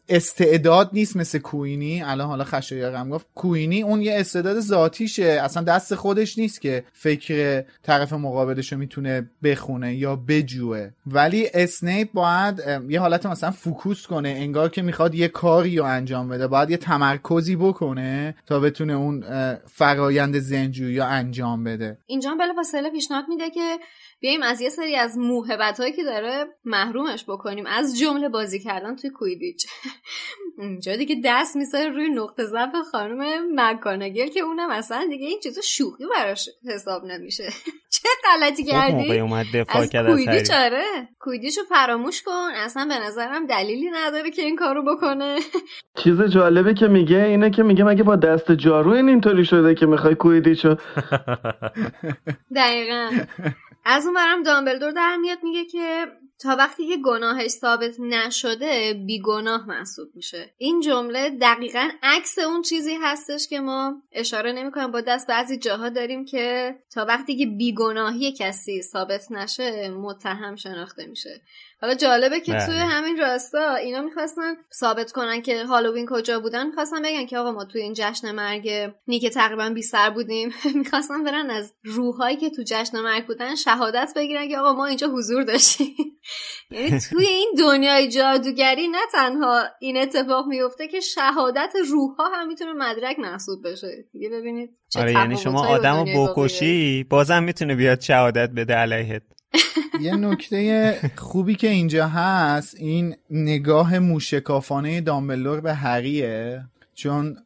استعداد 0.08 0.90
نیست 0.92 1.16
مثل 1.16 1.38
کوینی 1.38 2.02
الان 2.02 2.28
حالا 2.28 2.44
خشایارم 2.44 3.10
گفت 3.10 3.26
کوینی 3.34 3.82
اون 3.82 4.02
یه 4.02 4.20
استعداد 4.20 4.60
ذاتیشه. 4.60 5.24
اصلا 5.24 5.62
دست 5.62 5.94
خودش 5.94 6.38
نیست 6.38 6.60
که 6.60 6.84
فکر 6.92 7.64
طرف 7.82 8.12
مقابلش 8.12 8.72
رو 8.72 8.78
می‌تونه 8.78 9.30
بخونه 9.42 9.94
یا 9.94 10.16
بجوه. 10.16 10.90
ولی 11.06 11.46
اسنیپ 11.54 12.12
باید 12.12 12.62
یه 12.88 13.00
حالت 13.00 13.26
مثلا 13.26 13.50
فوکوس 13.50 14.06
کنه 14.06 14.28
انگار 14.28 14.68
که 14.68 14.82
می‌خواد 14.82 15.14
یه 15.14 15.28
کاری 15.28 15.76
رو 15.76 15.84
انجام 15.84 16.28
بده 16.28 16.46
باید 16.46 16.70
یه 16.70 16.76
تمرکزی 16.76 17.56
بکنه. 17.56 18.34
تا 18.46 18.60
بتونه 18.60 18.92
اون 18.92 19.24
فرایند 19.64 20.38
زنجویی 20.38 21.00
انجام 21.00 21.64
بده. 21.64 21.98
اینجا 22.06 22.34
بلا 22.34 22.54
فاصله 22.54 22.90
پیشنهاد 22.90 23.24
میده 23.28 23.50
که 23.50 23.78
بیایم 24.26 24.42
از 24.42 24.60
یه 24.60 24.68
سری 24.68 24.96
از 24.96 25.18
موهبت 25.18 25.80
هایی 25.80 25.92
که 25.92 26.04
داره 26.04 26.46
محرومش 26.64 27.24
بکنیم. 27.24 27.66
از 27.66 27.98
جمله 27.98 28.28
بازی 28.28 28.60
کردن 28.60 28.96
توی 28.96 29.10
کویدیچ 29.10 29.66
اینجا 30.58 30.96
دیگه 30.96 31.20
دست 31.24 31.56
میساره 31.56 31.88
روی 31.88 32.08
نقطه 32.08 32.44
ضعف 32.44 32.72
خانم 32.92 33.42
مکانگل 33.54 34.26
که 34.26 34.40
اونم 34.40 34.70
اصلا 34.70 35.06
دیگه 35.10 35.26
این 35.26 35.40
چیزا 35.40 35.60
شوخی 35.60 36.04
براش 36.16 36.48
حساب 36.74 37.04
نمیشه. 37.04 37.44
چه 37.94 38.08
غلطی 38.24 38.64
خب، 38.64 38.70
کردی؟ 38.70 39.18
اومد 39.18 39.46
دفاع 39.54 39.82
از 39.82 39.90
کویدیچ 39.90 40.50
آره. 40.50 40.84
کویدیچو 41.20 41.60
فراموش 41.68 42.22
کن. 42.22 42.50
اصلا 42.54 42.84
به 42.84 43.06
نظرم 43.06 43.46
دلیلی 43.46 43.90
نداره 43.90 44.30
که 44.30 44.42
این 44.42 44.56
کارو 44.56 44.96
بکنه. 44.96 45.36
چیز 46.02 46.22
جالبه 46.22 46.74
که 46.74 46.88
میگه 46.88 47.24
اینه 47.24 47.50
که 47.50 47.62
میگه 47.62 47.84
مگه 47.84 48.02
با 48.02 48.16
دست 48.16 48.52
جارو 48.52 48.90
این 48.90 49.08
اینطوری 49.08 49.44
شده 49.44 49.74
که 49.74 49.86
می‌خوای 49.86 50.14
کویدیچو 50.14 50.76
دقیقا. 52.56 53.10
از 53.88 54.04
اون 54.06 54.14
برم 54.14 54.42
دامبلدور 54.42 54.90
در 54.90 55.16
میاد 55.16 55.38
میگه 55.42 55.64
که 55.64 56.06
تا 56.38 56.56
وقتی 56.56 56.88
که 56.88 56.96
گناهش 56.96 57.50
ثابت 57.50 58.00
نشده 58.00 58.94
بیگناه 59.06 59.68
محسوب 59.68 60.08
میشه. 60.14 60.54
این 60.58 60.80
جمله 60.80 61.30
دقیقا 61.30 61.88
عکس 62.02 62.38
اون 62.38 62.62
چیزی 62.62 62.94
هستش 63.02 63.48
که 63.48 63.60
ما 63.60 64.02
اشاره 64.12 64.52
نمی‌کنیم 64.52 64.90
با 64.90 65.00
دست 65.00 65.26
بعضی 65.26 65.58
جاها 65.58 65.88
داریم 65.88 66.24
که 66.24 66.74
تا 66.94 67.04
وقتی 67.04 67.36
که 67.36 67.46
بیگناهی 67.46 68.32
کسی 68.32 68.82
ثابت 68.82 69.32
نشه 69.32 69.88
متهم 69.88 70.56
شناخته 70.56 71.06
میشه. 71.06 71.40
حالا 71.80 71.94
جالبه 71.94 72.40
که 72.40 72.52
توی 72.66 72.76
همین 72.76 73.18
راستا 73.18 73.74
اینا 73.74 74.02
می‌خواستن 74.02 74.54
ثابت 74.72 75.12
کنن 75.12 75.42
که 75.42 75.64
هالووین 75.64 76.06
کجا 76.10 76.40
بودن 76.40 76.66
می‌خواستن 76.66 77.02
بگن 77.02 77.26
که 77.26 77.38
آقا 77.38 77.52
ما 77.52 77.64
توی 77.64 77.82
این 77.82 77.92
جشن 77.96 78.32
مرگ 78.32 78.92
نیک 79.06 79.26
تقریبا 79.26 79.68
بی 79.68 79.82
سر 79.82 80.10
بودیم. 80.10 80.52
می‌خواستن 80.74 81.24
برن 81.24 81.50
از 81.50 81.74
روحایی 81.84 82.36
که 82.36 82.50
تو 82.50 82.62
جشن 82.66 83.00
مرگ 83.00 83.26
بودن 83.26 83.54
شهادت 83.54 84.12
بگیرن 84.16 84.48
که 84.48 84.58
آقا 84.58 84.72
ما 84.72 84.86
اینجا 84.86 85.08
حضور 85.08 85.42
داشتیم. 85.42 85.94
یعنی 86.70 87.00
توی 87.10 87.26
این 87.26 87.54
دنیای 87.58 88.08
جادوگری 88.08 88.88
نه 88.88 88.98
تنها 89.12 89.62
این 89.80 89.96
اتفاق 89.96 90.46
میفته 90.46 90.88
که 90.88 91.00
شهادت 91.00 91.72
روحها 91.90 92.28
هم 92.28 92.46
می‌تونه 92.48 92.72
مدرک 92.72 93.18
محسوب 93.18 93.68
بشه. 93.68 94.04
دیگه 94.12 94.28
ببینید 94.28 94.70
آره 94.96 95.12
یعنی 95.12 95.36
شما 95.36 95.66
آدمو 95.66 96.04
بکشی 96.04 97.04
بازم 97.04 97.42
می‌تونه 97.42 97.74
بیاد 97.74 98.00
شهادت 98.00 98.50
بده 98.56 98.74
علیهت. 98.74 99.22
یه 100.00 100.16
نکته 100.16 100.94
خوبی 101.16 101.54
که 101.54 101.68
اینجا 101.68 102.08
هست 102.08 102.76
این 102.78 103.16
نگاه 103.30 103.98
موشکافانه 103.98 105.00
دامبلور 105.00 105.60
به 105.60 105.74
هریه 105.74 106.62
چون 106.94 107.36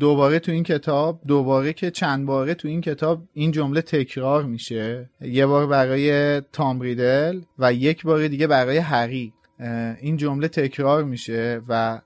دوباره 0.00 0.38
تو 0.38 0.52
این 0.52 0.62
کتاب 0.62 1.20
دوباره 1.26 1.72
که 1.72 1.90
چند 1.90 2.26
باره 2.26 2.54
تو 2.54 2.68
این 2.68 2.80
کتاب 2.80 3.22
این 3.32 3.50
جمله 3.50 3.82
تکرار 3.82 4.44
میشه. 4.44 5.10
یه 5.20 5.46
بار 5.46 5.66
برای 5.66 6.40
تام 6.40 6.80
ریدل 6.80 7.40
و 7.58 7.72
یک 7.72 8.02
بار 8.02 8.28
دیگه 8.28 8.46
برای 8.46 8.78
هری 8.78 9.32
این 10.00 10.16
جمله 10.16 10.48
تکرار 10.48 11.04
میشه 11.04 11.60
و 11.68 12.00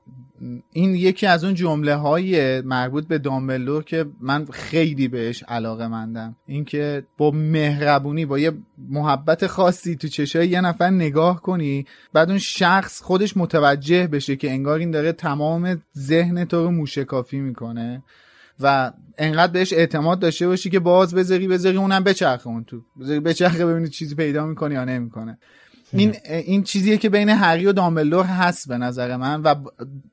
این 0.72 0.94
یکی 0.94 1.26
از 1.26 1.44
اون 1.44 1.54
جمله 1.54 1.94
های 1.94 2.60
مربوط 2.60 3.06
به 3.06 3.18
دامبلور 3.18 3.84
که 3.84 4.06
من 4.20 4.44
خیلی 4.44 5.08
بهش 5.08 5.42
علاقه 5.42 5.88
مندم. 5.88 6.36
اینکه 6.46 7.02
با 7.18 7.30
مهربونی 7.30 8.26
با 8.26 8.38
یه 8.38 8.52
محبت 8.88 9.46
خاصی 9.46 9.96
تو 9.96 10.08
چشای 10.08 10.48
یه 10.48 10.60
نفر 10.60 10.90
نگاه 10.90 11.42
کنی 11.42 11.86
بعد 12.12 12.28
اون 12.30 12.38
شخص 12.38 13.02
خودش 13.02 13.36
متوجه 13.36 14.06
بشه 14.06 14.36
که 14.36 14.50
انگار 14.50 14.78
این 14.78 14.90
داره 14.90 15.12
تمام 15.12 15.82
ذهن 15.98 16.44
تو 16.44 16.64
رو 16.64 16.70
موشکافی 16.70 17.40
می‌کنه 17.40 18.02
و 18.60 18.92
انقدر 19.18 19.52
بهش 19.52 19.72
اعتماد 19.72 20.18
داشته 20.18 20.46
باشی 20.46 20.70
که 20.70 20.80
باز 20.80 21.14
بذاری 21.14 21.48
بذاری 21.48 21.76
اونم 21.76 22.04
بچرخه 22.04 22.46
اون 22.48 22.64
تو. 22.64 22.80
بذاری 23.00 23.20
بچرخه 23.20 23.66
ببینی 23.66 23.88
چیزی 23.88 24.14
پیدا 24.14 24.46
می‌کنه 24.46 24.74
یا 24.74 24.84
نمی‌کنه. 24.84 25.38
این 25.94 26.14
این 26.28 26.62
چیزیه 26.62 26.96
که 26.96 27.08
بین 27.08 27.28
هری 27.28 27.66
و 27.66 27.72
دامبلور 27.72 28.24
هست 28.24 28.68
به 28.68 28.78
نظر 28.78 29.16
من 29.16 29.42
و 29.42 29.54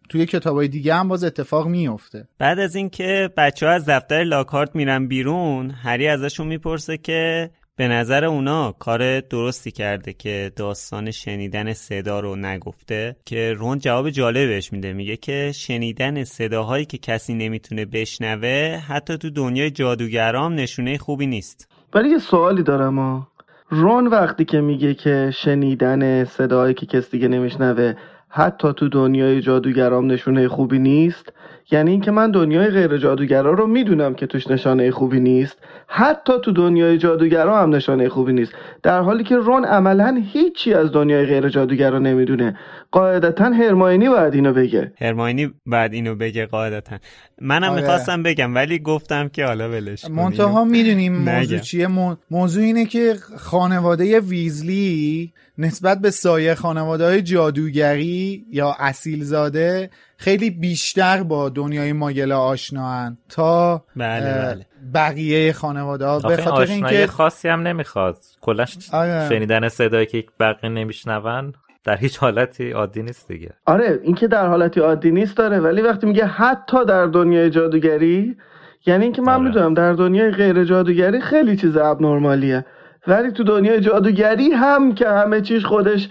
توی 0.10 0.26
کتابای 0.26 0.68
دیگه 0.68 0.96
هم 0.96 1.08
باز 1.08 1.24
اتفاق 1.24 1.68
میفته 1.68 2.28
بعد 2.40 2.60
از 2.60 2.76
اینکه 2.76 3.30
بچه 3.38 3.66
ها 3.66 3.72
از 3.72 3.86
دفتر 3.90 4.24
لاکارت 4.24 4.76
میرن 4.76 5.08
بیرون 5.08 5.72
هری 5.72 6.08
ازشون 6.08 6.48
می‌پرسه 6.48 6.98
که 6.98 7.50
به 7.76 7.88
نظر 7.88 8.26
اونا 8.26 8.72
کار 8.72 9.20
درستی 9.20 9.72
کرده 9.72 10.14
که 10.14 10.52
داستان 10.56 11.12
شنیدن 11.12 11.74
صدا 11.74 12.20
رو 12.20 12.36
نگفته 12.36 13.16
که 13.26 13.54
رون 13.58 13.80
جواب 13.80 14.10
جالب 14.10 14.48
بهش 14.48 14.74
میده. 14.74 14.94
میگه 14.94 15.18
که 15.18 15.52
شنیدن 15.56 16.24
صداهایی 16.24 16.86
که 16.86 16.98
کسی 16.98 17.34
نمی‌تونه 17.34 17.86
بشنوه 17.86 18.78
حتی 18.88 19.18
تو 19.18 19.30
دنیای 19.30 19.72
جادوگرام 19.72 20.54
نشونه 20.54 20.98
خوبی 20.98 21.28
نیست. 21.28 21.68
ولی 21.94 22.10
یه 22.10 22.18
سوالی 22.18 22.64
دارم 22.64 23.28
رون 23.74 24.08
وقتی 24.08 24.46
که 24.46 24.62
میگه 24.62 24.94
که 24.94 25.32
شنیدن 25.34 26.24
صدایی 26.24 26.74
که 26.74 26.86
کسی 26.86 27.12
دیگه 27.12 27.28
نمیشنوه 27.28 27.94
حتی 28.30 28.74
تو 28.74 28.90
دنیای 28.90 29.42
جادوگرام 29.42 30.12
نشونه 30.12 30.48
خوبی 30.48 30.80
نیست 30.80 31.34
یعنی 31.72 31.92
اینکه 31.92 32.12
من 32.12 32.32
دنیای 32.32 32.68
غیر 32.68 32.98
جادوگرا 32.98 33.52
رو 33.52 33.68
می‌دونم 33.68 34.14
که 34.14 34.28
توش 34.28 34.48
نشانه 34.48 34.92
خوبی 34.92 35.20
نیست. 35.20 35.58
حتی 35.88 36.34
تو 36.44 36.52
دنیای 36.52 36.98
جادوگرا 36.98 37.62
هم 37.62 37.76
نشانه 37.76 38.10
خوبی 38.10 38.34
نیست. 38.34 38.54
در 38.84 39.02
حالی 39.02 39.24
که 39.24 39.36
رون 39.36 39.66
عملا 39.66 40.24
هیچی 40.34 40.74
از 40.74 40.92
دنیای 40.92 41.26
غیر 41.26 41.50
جادوگرا 41.50 42.00
نمی‌دونه. 42.00 42.58
قاعدتا 42.92 43.46
هرماینی 43.46 44.10
باید 44.10 44.34
اینو 44.34 44.54
بگه. 44.54 44.92
هرماینی 45.02 45.52
باید 45.66 45.94
اینو 45.94 46.16
بگه 46.16 46.46
قاعدتا. 46.46 46.98
منم 47.42 47.72
آره. 47.72 47.82
می‌خواستم 47.82 48.24
بگم 48.24 48.56
ولی 48.56 48.80
گفتم 48.80 49.28
که 49.28 49.46
حالا 49.46 49.70
ولش 49.70 50.06
منتها 50.06 50.64
می‌دونیم 50.64 51.18
موضوع 51.32 51.60
چیه. 51.60 51.88
موضوع 52.32 52.64
اینه 52.64 52.86
که 52.86 53.16
خانواده 53.38 54.20
ویزلی 54.20 55.34
نسبت 55.58 56.00
به 56.00 56.10
سایه 56.10 56.56
خانواده 56.56 57.06
های 57.06 57.22
جادوگری 57.22 58.46
یا 58.52 58.76
اصیلزاده 58.80 59.90
خیلی 60.22 60.50
بیشتر 60.50 61.24
با 61.24 61.50
دنیای 61.50 61.94
ماگلا 61.94 62.40
آشناهن 62.40 63.18
تا 63.30 63.84
بله 63.96 64.34
بله. 64.34 64.66
بقیه 64.94 65.54
خانواده 65.54 66.06
ها 66.06 66.20
به 66.20 66.38
خاطر 66.38 66.72
اینکه 66.74 67.08
خاصی 67.08 67.48
هم 67.48 67.62
نمی‌خواد 67.62 68.18
کلش 68.42 68.78
آره. 68.94 69.30
شنیدن 69.30 69.70
صدایی 69.70 70.06
که 70.06 70.24
بقیه 70.40 70.70
نمیشنون 70.70 71.54
در 71.84 71.98
هیچ 71.98 72.18
حالتی 72.18 72.72
عادی 72.72 73.04
نیست 73.04 73.28
دیگه 73.28 73.50
آره 73.66 74.00
اینکه 74.04 74.28
در 74.28 74.48
حالتی 74.48 74.80
عادی 74.80 75.12
نیست 75.12 75.38
داره 75.38 75.60
ولی 75.60 75.82
وقتی 75.82 76.08
میگه 76.08 76.26
حتی 76.26 76.86
در 76.86 77.06
دنیای 77.06 77.50
جادوگری 77.50 78.38
یعنی 78.86 79.04
اینکه 79.04 79.22
من 79.22 79.34
آره. 79.34 79.44
می‌دونم 79.44 79.74
در 79.74 79.94
دنیای 79.94 80.32
غیر 80.32 80.64
جادوگری 80.64 81.22
خیلی 81.22 81.56
چیز 81.56 81.78
ابنرمالیه 81.78 82.66
ولی 83.08 83.32
تو 83.32 83.44
دنیای 83.44 83.82
جادوگری 83.82 84.52
هم 84.52 84.94
که 84.96 85.08
همه 85.08 85.42
چیز 85.42 85.64
خودش 85.64 86.10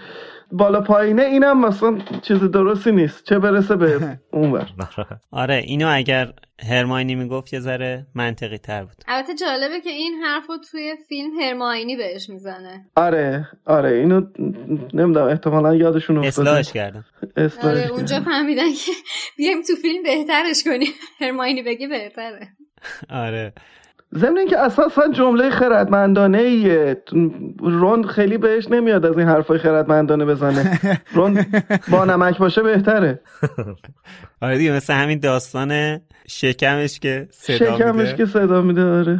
بالا 0.51 0.81
پایینه 0.81 1.21
اینم 1.21 1.65
مثلا 1.65 1.97
چیز 2.21 2.43
درستی 2.43 2.91
نیست. 2.91 3.23
چه 3.23 3.39
برسه 3.39 3.75
به 3.75 3.99
اونور. 4.33 4.69
آره 5.31 5.55
اینو 5.55 5.87
اگر 5.91 6.33
هرماینی 6.69 7.15
می‌گفت 7.15 7.53
یه 7.53 7.59
ذره 7.59 8.07
منطقی 8.15 8.57
تر 8.57 8.83
بود. 8.83 8.95
البته 9.07 9.35
جالبه 9.35 9.81
که 9.81 9.89
این 9.89 10.13
حرف 10.23 10.47
رو 10.49 10.57
توی 10.71 10.95
فیلم 11.09 11.39
هرماینی 11.41 11.95
بهش 11.95 12.29
می‌زنه. 12.29 12.85
آره 12.95 13.47
آره 13.65 13.89
اینو 13.89 14.21
نمی‌دونم 14.93 15.27
احتمالا 15.27 15.75
یادشون 15.75 16.17
افتاده. 16.17 16.49
اصلاحش 16.49 16.73
کردم. 16.73 17.05
آره 17.63 17.87
اونجا 17.91 18.19
فهمیدن 18.19 18.71
که 18.71 18.91
بیایم 19.37 19.61
تو 19.61 19.73
فیلم 19.81 20.03
بهترش 20.03 20.63
کنیم. 20.63 20.93
هرماینی 21.19 21.61
بگی 21.63 21.87
بهتره. 21.87 22.47
آره. 23.09 23.53
ضمن 24.15 24.37
اینکه 24.37 24.59
اساسا 24.59 25.07
جمله 25.07 25.49
خردمندانه 25.49 26.37
ایه 26.37 27.03
رون 27.59 28.03
خیلی 28.03 28.37
بهش 28.37 28.67
نمیاد 28.67 29.05
از 29.05 29.17
این 29.17 29.27
حرفای 29.27 29.57
خردمندانه 29.57 30.25
بزنه. 30.25 30.79
رون 31.15 31.45
با 31.91 32.05
نمک 32.05 32.37
باشه 32.37 32.61
بهتره. 32.61 33.19
آره 34.41 34.57
دیگه 34.57 34.71
مثل 34.71 34.93
همین 34.93 35.19
داستان 35.19 36.01
شکمش 36.27 36.99
که 36.99 37.27
صدا 37.31 37.57
شکمش 37.57 37.95
میده 37.95 38.17
که 38.17 38.25
صدا 38.25 38.61
میده 38.61 38.83
آره. 38.83 39.19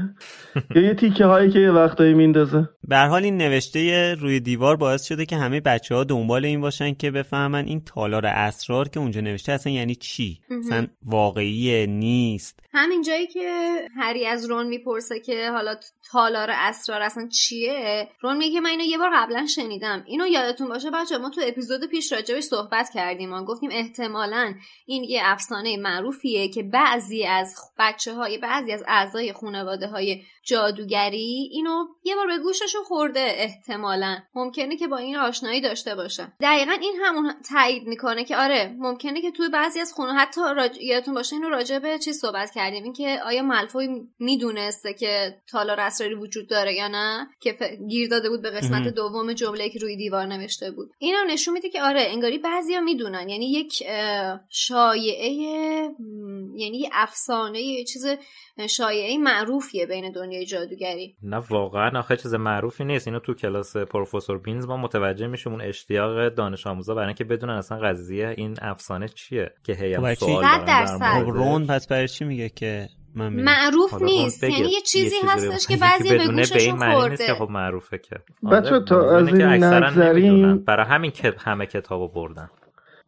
یا 0.75 0.81
یه 0.81 0.93
تیکه 0.93 1.25
هایی 1.25 1.51
که 1.51 1.59
یه 1.59 1.71
وقتایی 1.71 2.13
میندازه. 2.13 2.69
به 2.87 2.95
هر 2.95 3.07
حال 3.07 3.23
این 3.23 3.37
نوشته 3.37 4.13
روی 4.19 4.39
دیوار 4.39 4.75
باعث 4.75 5.03
شده 5.03 5.25
که 5.25 5.35
همه 5.35 5.59
بچه 5.59 5.95
ها 5.95 6.03
دنبال 6.03 6.45
این 6.45 6.61
باشن 6.61 6.93
که 6.93 7.11
بفهمن 7.11 7.65
این 7.65 7.81
تالار 7.85 8.25
اسرار 8.25 8.89
که 8.89 8.99
اونجا 8.99 9.21
نوشته 9.21 9.51
اصلا 9.51 9.73
یعنی 9.73 9.95
چی؟ 9.95 10.39
اصلا 10.59 10.87
واقعیه 11.05 11.85
نیست. 11.85 12.59
همین 12.73 13.01
جایی 13.01 13.27
که 13.27 13.79
هری 13.97 14.27
از 14.27 14.49
رون 14.49 14.67
می‌پرسه 14.67 15.19
که 15.19 15.49
حالا 15.51 15.75
تالار 16.11 16.49
اسرار 16.51 17.01
اصلا 17.01 17.27
چیه 17.27 18.07
رون 18.21 18.37
میگه 18.37 18.53
که 18.53 18.61
من 18.61 18.69
اینو 18.69 18.83
یه 18.83 18.97
بار 18.97 19.09
قبلا 19.13 19.45
شنیدم. 19.45 20.03
اینو 20.07 20.27
یادتون 20.27 20.67
باشه 20.67 20.91
بچه 20.91 21.17
ما 21.17 21.29
تو 21.29 21.41
اپیزود 21.47 21.89
پیش 21.89 22.11
راجبش 22.11 22.43
صحبت 22.43 22.89
کردیم. 22.93 23.29
ما 23.29 23.45
گفتیم 23.45 23.69
احتمالا 23.73 24.53
این 24.85 25.03
یه 25.11 25.21
افسانه 25.23 25.77
معروفیه 25.77 26.47
که 26.47 26.63
بعضی 26.63 27.25
از 27.25 27.55
بچه 27.79 28.13
های 28.13 28.37
بعضی 28.37 28.71
از 28.71 28.83
اعضای 28.87 29.33
خانواده 29.33 29.87
های 29.87 30.21
جادوگری 30.45 31.49
اینو 31.51 31.85
یه 32.03 32.15
بار 32.15 32.27
به 32.27 32.37
گوششون 32.37 32.83
خورده 32.83 33.19
احتمالا. 33.19 34.17
ممکنه 34.35 34.77
که 34.77 34.87
با 34.87 34.97
این 34.97 35.15
آشنایی 35.15 35.61
داشته 35.61 35.95
باشن. 35.95 36.33
دقیقا 36.41 36.71
این 36.71 36.95
همون 37.03 37.33
تایید 37.49 37.87
می‌کنه 37.87 38.23
که 38.23 38.37
آره 38.37 38.75
ممکنه 38.77 39.21
که 39.21 39.31
توی 39.31 39.49
بعضی 39.49 39.79
از 39.79 39.93
خونه 39.93 40.13
حتی 40.13 40.41
راج... 40.55 40.77
یادتون 40.81 41.13
باشه 41.13 41.35
اینو 41.35 41.49
راجع 41.49 41.79
به 41.79 41.99
چی 41.99 42.13
صحبت 42.13 42.51
کردیم؟ 42.51 42.83
اینکه 42.83 43.19
آیا 43.25 43.43
مالفوی 43.43 43.87
می‌دونسته 44.19 44.93
که 44.93 45.41
تالار 45.47 45.79
اسراری 45.79 46.15
وجود 46.15 46.49
داره 46.49 46.73
یا 46.73 46.87
نه؟ 46.87 47.27
که 47.41 47.53
ف... 47.53 47.63
گیر 47.89 48.09
داده 48.09 48.29
بود 48.29 48.41
به 48.41 48.49
قسمت 48.49 48.87
دوم 48.87 49.33
جمله 49.33 49.69
که 49.69 49.79
روی 49.79 49.95
دیوار 49.95 50.25
نوشته 50.25 50.71
بود. 50.71 50.91
اینم 50.99 51.27
نشون 51.27 51.53
میده 51.53 51.69
که 51.69 51.83
آره 51.83 52.01
انگاری 52.01 52.37
بعضیا 52.37 52.79
می‌دونن. 52.81 53.29
یعنی 53.29 53.51
یک 53.51 53.83
شایعه 55.01 55.29
یعنی 56.55 56.89
افسانه 56.93 57.61
یه 57.61 57.83
چیز 57.83 58.05
شایعه 58.69 59.17
معروفیه 59.17 59.85
بین 59.85 60.11
دنیای 60.11 60.45
جادوگری 60.45 61.15
نه 61.23 61.37
واقعا 61.37 61.99
آخه 61.99 62.17
چیز 62.17 62.33
معروفی 62.33 62.83
نیست 62.85 63.07
اینو 63.07 63.19
تو 63.19 63.33
کلاس 63.33 63.77
پروفسور 63.77 64.37
بینز 64.37 64.65
ما 64.65 64.77
متوجه 64.77 65.27
میشیم 65.27 65.51
اون 65.51 65.61
اشتیاق 65.61 66.29
دانش 66.29 66.67
آموزا 66.67 66.95
برای 66.95 67.07
اینکه 67.07 67.23
بدونن 67.23 67.53
اصلا 67.53 67.77
قضیه 67.77 68.33
این 68.37 68.57
افسانه 68.61 69.07
چیه 69.07 69.53
که 69.63 69.73
هی 69.73 70.15
سوال 70.15 70.65
درصد. 70.67 71.23
خب 71.23 71.29
رون 71.29 71.67
پس 71.67 71.87
برای 71.87 72.07
چی 72.07 72.25
میگه 72.25 72.49
که 72.49 72.89
من. 73.15 73.29
معروف 73.33 74.01
نیست 74.01 74.45
بگه. 74.45 74.53
یعنی 74.53 74.71
یه 74.71 74.81
چیزی 74.81 75.15
هستش 75.27 75.67
که. 75.67 75.77
بعضی 75.77 76.17
به 76.17 76.27
گوششون 76.27 76.91
خورده 76.93 77.33
خب 77.33 77.49
معروفه 77.49 77.97
که 77.97 78.15
بچه 78.51 78.79
تا 78.87 78.95
ممکنه 78.95 79.15
از 79.15 79.27
که 79.27 79.33
این 79.33 79.63
نگذریم- 79.63 80.31
نمی‌دونن. 80.33 80.57
برای 80.57 80.85
همین 80.85 81.11
که 81.11 81.33
همه 81.37 81.65
کتابو 81.65 82.07
بردن 82.07 82.49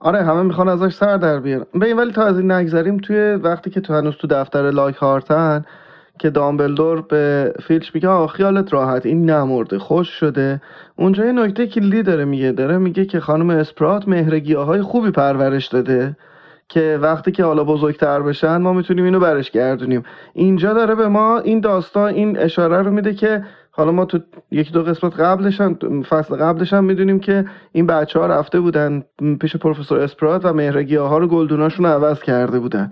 آره 0.04 0.24
همه 0.24 0.42
می‌خوان 0.42 0.70
ازش 0.70 0.94
سر 0.94 1.18
در 1.18 1.40
بیارن. 1.40 1.66
ببین 1.82 1.98
ولی 1.98 2.12
تا 2.12 2.24
از 2.24 2.40
این 2.40 2.52
نگذریم 2.52 2.98
توی 2.98 3.34
وقتی 3.34 3.70
که 3.70 3.82
تو 3.82 3.94
هنوز 3.94 4.16
تو 4.16 4.28
دفتر 4.28 4.72
لایک 4.72 4.96
هارتن 4.96 5.66
که 6.20 6.30
دامبلدور 6.30 7.02
به 7.02 7.54
فیلچ 7.68 7.90
میگه 7.94 8.08
آه 8.08 8.28
خیالت 8.28 8.74
راحت 8.74 9.06
این 9.06 9.30
نمرده 9.30 9.80
خوش 9.80 10.10
شده. 10.10 10.62
اونجا 10.96 11.26
یه 11.26 11.32
نکته 11.32 11.68
کلیدی 11.68 12.04
داره 12.04 12.26
میگه 12.26 12.52
داره 12.52 12.78
میگه 12.78 13.06
که 13.06 13.20
خانم 13.20 13.50
اسپرات 13.50 14.08
مهرگیاهای 14.08 14.82
خوبی 14.82 15.12
پرورش 15.12 15.68
داده 15.68 16.18
که 16.70 17.00
وقتی 17.02 17.32
که 17.32 17.44
حالا 17.44 17.64
بزرگتر 17.64 18.22
بشن 18.22 18.58
ما 18.58 18.74
می‌تونیم 18.74 19.06
اینو 19.06 19.20
برش 19.20 19.52
گردونیم. 19.52 20.04
اینجا 20.34 20.74
داره 20.74 20.96
به 20.96 21.08
ما 21.08 21.40
این 21.40 21.60
داستان 21.60 22.14
این 22.14 22.40
اشاره 22.40 22.82
رو 22.82 22.92
میده 22.92 23.14
که 23.14 23.44
حالا 23.76 23.92
ما 23.92 24.06
تو 24.06 24.20
یکی 24.52 24.72
دو 24.72 24.84
قسمت 24.84 25.20
قبلش 25.20 25.62
هم 25.62 25.78
فصل 26.10 26.36
قبلش 26.36 26.74
هم 26.74 26.84
می‌دونیم 26.84 27.20
که 27.20 27.46
این 27.72 27.88
بچه 27.88 28.20
ها 28.20 28.28
رفته 28.28 28.60
بودن 28.60 29.04
پیش 29.42 29.56
پروفسور 29.56 30.00
اسپرات 30.00 30.46
و 30.46 30.54
مهرگی 30.54 30.96
ها 30.96 31.18
رو 31.18 31.28
گلدوناشون 31.28 31.86
رو 31.86 31.92
عوض 31.92 32.20
کرده 32.20 32.60
بودن. 32.60 32.90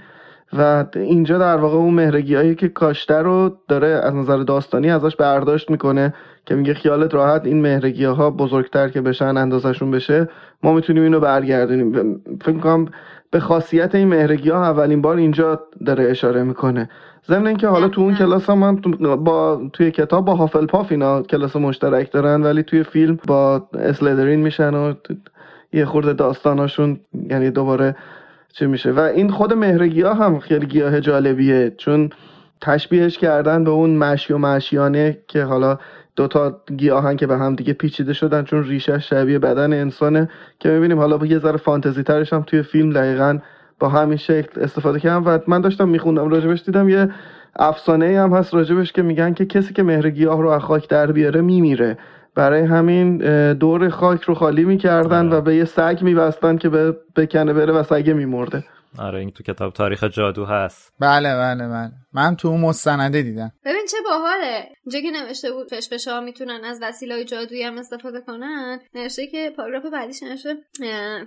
و 0.57 0.85
اینجا 0.95 1.37
در 1.37 1.57
واقع 1.57 1.75
اون 1.77 1.93
مهرگی 1.93 2.35
هایی 2.35 2.55
که 2.55 2.67
کاشته 2.67 3.13
رو 3.13 3.57
داره 3.67 3.87
از 3.87 4.13
نظر 4.13 4.37
داستانی 4.37 4.91
ازش 4.91 5.15
برداشت 5.15 5.71
می‌کنه 5.71 6.13
که 6.45 6.55
میگه 6.55 6.73
خیالت 6.73 7.13
راحت 7.13 7.45
این 7.45 7.61
مهرگی 7.61 8.05
ها 8.05 8.29
بزرگتر 8.29 8.89
که 8.89 9.01
بشن 9.01 9.37
اندازشون 9.37 9.91
بشه 9.91 10.29
ما 10.63 10.73
می‌تونیم 10.73 11.03
اینو 11.03 11.19
برگردونیم. 11.19 12.21
فکر 12.41 12.55
می‌کنم 12.55 12.85
به 13.31 13.39
خاصیت 13.39 13.95
این 13.95 14.07
مهرگی 14.07 14.49
ها 14.49 14.63
اولین 14.63 15.01
بار 15.01 15.17
اینجا 15.17 15.59
داره 15.85 16.03
اشاره 16.09 16.43
می‌کنه. 16.43 16.89
ضمن 17.27 17.47
اینکه 17.47 17.67
حالا 17.67 17.87
تو 17.89 18.01
اون 18.01 18.15
کلاس 18.15 18.49
هم, 18.49 18.75
تو- 18.81 19.17
با 19.17 19.61
توی 19.73 19.91
کتاب 19.91 20.25
با 20.25 20.35
هافلپاف 20.35 20.91
اینا 20.91 21.21
کلاس 21.21 21.55
مشترک 21.55 22.11
دارن 22.11 22.43
ولی 22.43 22.63
توی 22.63 22.83
فیلم 22.83 23.19
با 23.27 23.69
اسلدرین 23.73 24.39
میشن 24.39 24.73
و 24.73 24.93
یه 25.73 25.85
خورده 25.85 26.13
داستاناشون 26.13 26.99
یعنی 27.29 27.51
دوباره 27.51 27.95
چه 28.53 28.67
میشه. 28.67 28.91
و 28.91 28.99
این 28.99 29.29
خود 29.29 29.53
مهرگی 29.53 30.01
ها 30.01 30.13
هم 30.13 30.39
خیلی 30.39 30.65
گیاه 30.65 31.01
جالبیه 31.01 31.73
چون 31.77 32.09
تشبیهش 32.61 33.17
کردن 33.17 33.63
به 33.63 33.71
اون 33.71 33.97
مشی 33.97 34.33
و 34.33 34.37
مشیانه 34.37 35.17
که 35.27 35.43
حالا 35.43 35.77
دوتا 36.15 36.61
گیاهن 36.77 37.15
که 37.15 37.27
به 37.27 37.37
هم 37.37 37.55
دیگه 37.55 37.73
پیچیده 37.73 38.13
شدن 38.13 38.43
چون 38.43 38.63
ریشش 38.63 39.09
شبیه 39.09 39.39
بدن 39.39 39.73
انسانه 39.73 40.29
که 40.59 40.69
می‌بینیم 40.69 40.99
حالا 40.99 41.17
با 41.17 41.25
یه 41.25 41.39
ذره 41.39 41.57
فانتزی 41.57 42.03
ترش 42.03 42.33
هم 42.33 42.43
توی 42.43 42.63
فیلم 42.63 42.89
دقیقا 42.93 43.39
با 43.81 43.89
همین 43.89 44.17
شکل 44.17 44.61
استفاده 44.61 44.99
کردم 44.99 45.23
و 45.25 45.39
من 45.47 45.61
داشتم 45.61 45.89
میخوندم 45.89 46.29
راجبش 46.29 46.63
دیدم 46.63 46.89
یه 46.89 47.09
افسانه 47.55 48.19
هم 48.19 48.33
هست 48.33 48.53
راجبش 48.53 48.91
که 48.91 49.01
میگن 49.01 49.33
که 49.33 49.45
کسی 49.45 49.73
که 49.73 49.83
مهر 49.83 50.09
گیاه 50.09 50.41
رو 50.41 50.49
از 50.49 50.61
خاک 50.61 50.89
در 50.89 51.11
بیاره 51.11 51.41
میمیره. 51.41 51.97
برای 52.35 52.61
همین 52.61 53.17
دور 53.53 53.89
خاک 53.89 54.21
رو 54.21 54.33
خالی 54.33 54.63
می‌کردن 54.63 55.33
و 55.33 55.41
به 55.41 55.55
یه 55.55 55.65
سگ 55.65 55.99
میبستن 56.01 56.57
که 56.57 56.69
به 56.69 56.95
بکنه 57.17 57.53
بره 57.53 57.73
و 57.73 57.83
سگ 57.83 58.09
میمرده. 58.09 58.63
آره 58.99 59.19
این 59.19 59.31
تو 59.31 59.43
کتاب 59.43 59.73
تاریخ 59.73 60.03
جادو 60.03 60.45
هست. 60.45 60.93
بله 60.99 61.35
بله 61.35 61.67
بله. 61.67 61.91
من 62.13 62.35
تو 62.35 62.47
اون 62.47 62.61
مستنده 62.61 63.21
دیدم. 63.21 63.51
ببین 63.65 63.85
چه 63.91 63.97
باحاله. 64.05 64.69
اینجا 64.85 64.99
که 64.99 65.23
نوشته 65.23 65.51
بود 65.51 65.67
فشفش 65.69 66.07
ها 66.07 66.21
می‌تونن 66.21 66.61
از 66.65 66.79
وسیله 66.81 67.15
های 67.15 67.25
جادویی 67.25 67.63
هم 67.63 67.77
استفاده 67.77 68.21
کنن 68.21 68.79
نوشته 68.95 69.27
که 69.27 69.53
پاراگراف 69.57 69.93
بعدیش 69.93 70.23
نوشته 70.23 70.57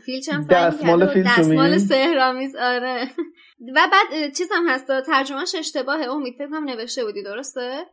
فیلچ 0.04 0.28
هم 0.28 0.46
دستمال 0.50 1.06
فیلچ 1.06 1.26
دستمال؟ 1.26 1.78
سهرامیز 1.78 2.56
آره. 2.56 3.04
و 3.76 3.88
بعد 3.92 4.06
اه، 4.12 4.30
چیز 4.30 4.48
هم 4.52 4.68
هست 4.68 4.86
ترجمهش 5.06 5.54
اشتباهه. 5.54 6.10
امید 6.10 6.34
فکر 6.38 6.48
کنم 6.48 6.64
نوشته 6.64 7.04
بودی 7.04 7.22
درسته؟ 7.22 7.84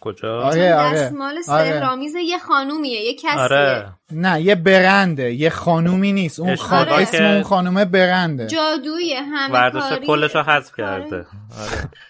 کجا؟ 0.00 0.42
آره 0.42 0.74
آره. 0.74 1.04
دستمال 1.04 1.30
آره. 1.30 1.42
سهرامیز 1.42 2.14
یه 2.14 2.38
خانومیه 2.38 3.00
یه 3.00 3.14
کسیه. 3.14 3.38
آره. 3.38 3.92
نه 4.12 4.42
یه 4.42 4.54
برنده 4.54 5.32
یه 5.32 5.50
خانومی 5.50 6.12
نیست. 6.12 6.40
اون 6.40 6.56
خان... 6.56 6.78
اشتباه 6.78 7.02
اسم 7.02 7.24
اون 7.24 7.42
خانومه 7.42 7.84
برنده. 7.84 8.46
جادوی 8.46 9.14
همه 9.14 9.70
کاری 9.70 10.06
کلش 10.06 10.34
رو 10.34 10.42
حذف. 10.42 10.76
کرده. 10.76 11.16
آره. 11.16 11.28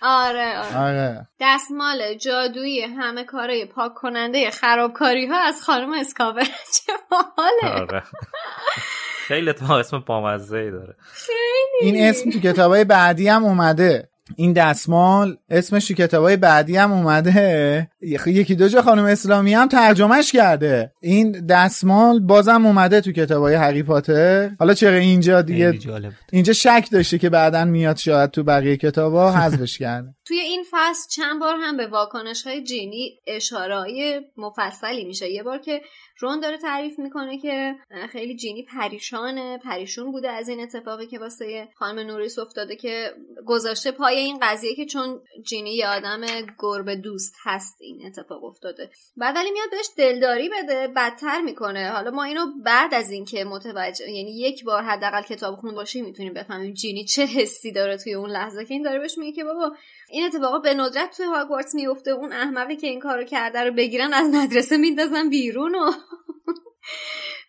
آره 0.02 0.58
آره. 0.58 0.78
آره. 0.78 1.28
دستمال 1.40 2.14
جادویی 2.14 2.82
همه 2.82 3.24
کاره 3.24 3.66
پاک 3.66 3.94
کننده 3.94 4.50
خرابکاری 4.50 5.26
ها 5.26 5.36
از 5.46 5.62
خانم 5.62 5.92
اسکاور. 5.92 6.42
چه 6.86 6.92
باحاله. 7.10 7.80
آره. 7.82 8.02
خیلی 9.28 9.52
تو 9.52 9.72
اسم 9.72 9.98
بامزه 9.98 10.58
ای 10.58 10.70
داره 10.70 10.96
این 11.80 12.08
اسم 12.08 12.30
تو 12.30 12.40
کتابای 12.40 12.84
بعدی 12.84 13.28
هم 13.28 13.44
اومده. 13.44 14.08
این 14.36 14.52
دستمال 14.52 15.36
اسمش 15.50 15.88
تو 15.88 15.94
کتابای 15.94 16.36
بعدی 16.36 16.76
هم 16.76 16.92
اومده. 16.92 17.90
یکی 18.26 18.54
دو 18.54 18.68
جا 18.68 18.82
خانم 18.82 19.04
اسلامی 19.04 19.54
هم 19.54 19.68
ترجمهش 19.68 20.32
کرده. 20.32 20.92
این 21.00 21.46
دستمال 21.46 22.20
بازم 22.20 22.66
اومده 22.66 23.00
تو 23.00 23.12
کتابای 23.12 23.54
هری 23.54 23.82
پاتر. 23.82 24.50
حالا 24.58 24.74
چرا 24.74 24.96
اینجا 24.96 25.42
دیگه 25.42 25.78
اینجا 26.32 26.52
شک 26.52 26.88
داشته 26.92 27.18
که 27.18 27.30
بعدا 27.30 27.64
میاد 27.64 27.96
شاید 27.96 28.30
تو 28.30 28.42
بقیه 28.44 28.76
کتابا 28.76 29.32
حذفش 29.32 29.78
کرده. 29.82 30.08
توی 30.24 30.38
این 30.38 30.64
فصل 30.70 31.08
چند 31.10 31.40
بار 31.40 31.54
هم 31.60 31.76
به 31.76 31.86
واکنش 31.86 32.46
های 32.46 32.64
جینی 32.64 33.18
اشاره 33.26 34.20
مفصلی 34.36 35.04
میشه. 35.04 35.30
یه 35.30 35.42
بار 35.42 35.58
که 35.58 35.80
رون 36.20 36.40
داره 36.40 36.56
تعریف 36.56 36.98
می‌کنه 36.98 37.38
که 37.38 37.74
خیلی 38.10 38.36
جینی 38.36 38.62
پریشانه. 38.62 39.58
پریشون 39.58 40.12
بوده 40.12 40.30
از 40.30 40.48
این 40.48 40.60
اتفاقی 40.60 41.06
که 41.06 41.18
واسه 41.18 41.68
خانم 41.74 42.06
نوریس 42.06 42.38
افتاده 42.38 42.76
که 42.76 43.14
گذاشته 43.46 43.90
پای 43.90 44.16
این 44.16 44.38
قضیه 44.42 44.74
که 44.74 44.86
چون 44.86 45.20
جینی 45.42 45.74
یه 45.74 45.88
آدم 45.88 46.20
گربه 46.58 46.96
دوست 46.96 47.34
هست 47.42 47.76
این 47.80 48.06
اتفاق 48.06 48.44
افتاده. 48.44 48.90
بعد 49.16 49.36
ولی 49.36 49.50
میاد 49.50 49.70
بهش 49.70 49.88
دلداری 49.96 50.48
بده 50.48 50.88
بدتر 50.96 51.40
می‌کنه. 51.40 51.90
حالا 51.90 52.10
ما 52.10 52.24
اینو 52.24 52.46
بعد 52.64 52.94
از 52.94 53.10
اینکه 53.10 53.44
متوجه 53.44 54.10
یعنی 54.10 54.38
یک 54.38 54.64
بار 54.64 54.82
حداقل 54.82 55.22
کتاب 55.22 55.56
خون 55.56 55.74
باشیم 55.74 56.04
می‌تونیم 56.04 56.34
بفهمیم 56.34 56.74
جینی 56.74 57.04
چه 57.04 57.24
حسی 57.24 57.72
داره 57.72 57.96
توی 57.96 58.14
اون 58.14 58.30
لحظه 58.30 58.64
که 58.64 58.74
این 58.74 58.82
داره 58.82 58.98
بهش 58.98 59.18
میگه 59.18 59.32
که 59.32 59.44
بابا 59.44 59.76
این 60.10 60.24
اتفاقا 60.24 60.58
به 60.58 60.74
ندرت 60.74 61.16
توی 61.16 61.26
هاگوارتس 61.26 61.74
میفته. 61.74 62.10
اون 62.10 62.32
احمقی 62.32 62.76
که 62.76 62.86
این 62.86 63.00
کارو 63.00 63.24
کرده 63.24 63.64
رو 63.64 63.72
بگیرن 63.72 64.12
از 64.12 64.34
مدرسه 64.34 64.76
میندازن 64.76 65.28
بیرون 65.30 65.74
و 65.74 65.90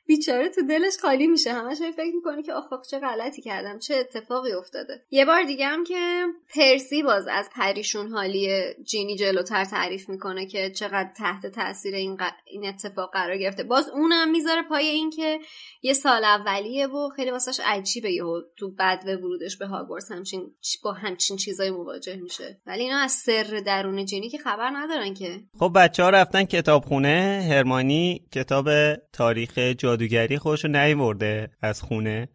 بیچاره 0.10 0.50
تو 0.50 0.62
دلش 0.62 0.98
خالی 1.02 1.28
میشه. 1.28 1.54
همش 1.54 1.78
فکر 1.78 2.16
می‌کنه 2.16 2.44
که 2.44 2.54
آخ 2.54 2.66
چه 2.92 3.00
غلطی 3.00 3.42
کردم 3.42 3.80
چه 3.80 3.96
اتفاقی 3.96 4.52
افتاده. 4.52 5.02
یه 5.12 5.26
بار 5.26 5.44
دیگه 5.44 5.68
هم 5.68 5.84
که 5.84 6.26
پرسی 6.56 7.04
باز 7.04 7.28
از 7.28 7.50
پریشون 7.56 8.10
حالی 8.10 8.74
جینی 8.84 9.16
جلوتر 9.16 9.66
تعریف 9.66 10.10
می‌کنه 10.10 10.46
که 10.46 10.70
چقدر 10.70 11.10
تحت 11.18 11.48
تاثیر 11.48 11.96
این, 11.96 12.18
این 12.46 12.68
اتفاق 12.68 13.14
قرار 13.14 13.38
گرفته. 13.38 13.64
باز 13.64 13.90
اونم 13.90 14.32
می‌ذاره 14.32 14.62
پای 14.62 14.88
این 14.88 15.10
که 15.10 15.40
یه 15.82 15.94
سال 15.94 16.24
اولیه 16.24 16.88
و 16.88 17.10
خیلی 17.16 17.32
واسش 17.32 17.60
عجیبه 17.66 18.12
یهو 18.12 18.42
تو 18.58 18.72
بد 18.72 19.04
و 19.06 19.10
ورودش 19.10 19.58
به 19.58 19.66
هاگوارتس 19.66 20.12
همچین 20.12 20.52
با 20.84 20.92
همچین 20.92 21.38
چیزای 21.38 21.72
مواجه 21.72 22.16
میشه. 22.16 22.62
ولی 22.66 22.84
اینا 22.84 22.98
از 22.98 23.12
سر 23.12 23.62
درون 23.66 24.06
جینی 24.06 24.30
که 24.30 24.38
خبر 24.38 24.70
ندارن 24.74 25.14
که. 25.14 25.40
خب 25.60 25.72
بچه 25.76 26.04
ها 26.04 26.10
رفتن 26.10 26.44
کتابخونه. 26.44 27.48
هرمانی 27.50 28.22
کتاب 28.32 28.70
تاریخ 29.14 29.60
جادوگری 30.00 30.38
خودشو 30.38 30.68
نیورده 30.68 31.50
از 31.62 31.82
خونه. 31.82 32.30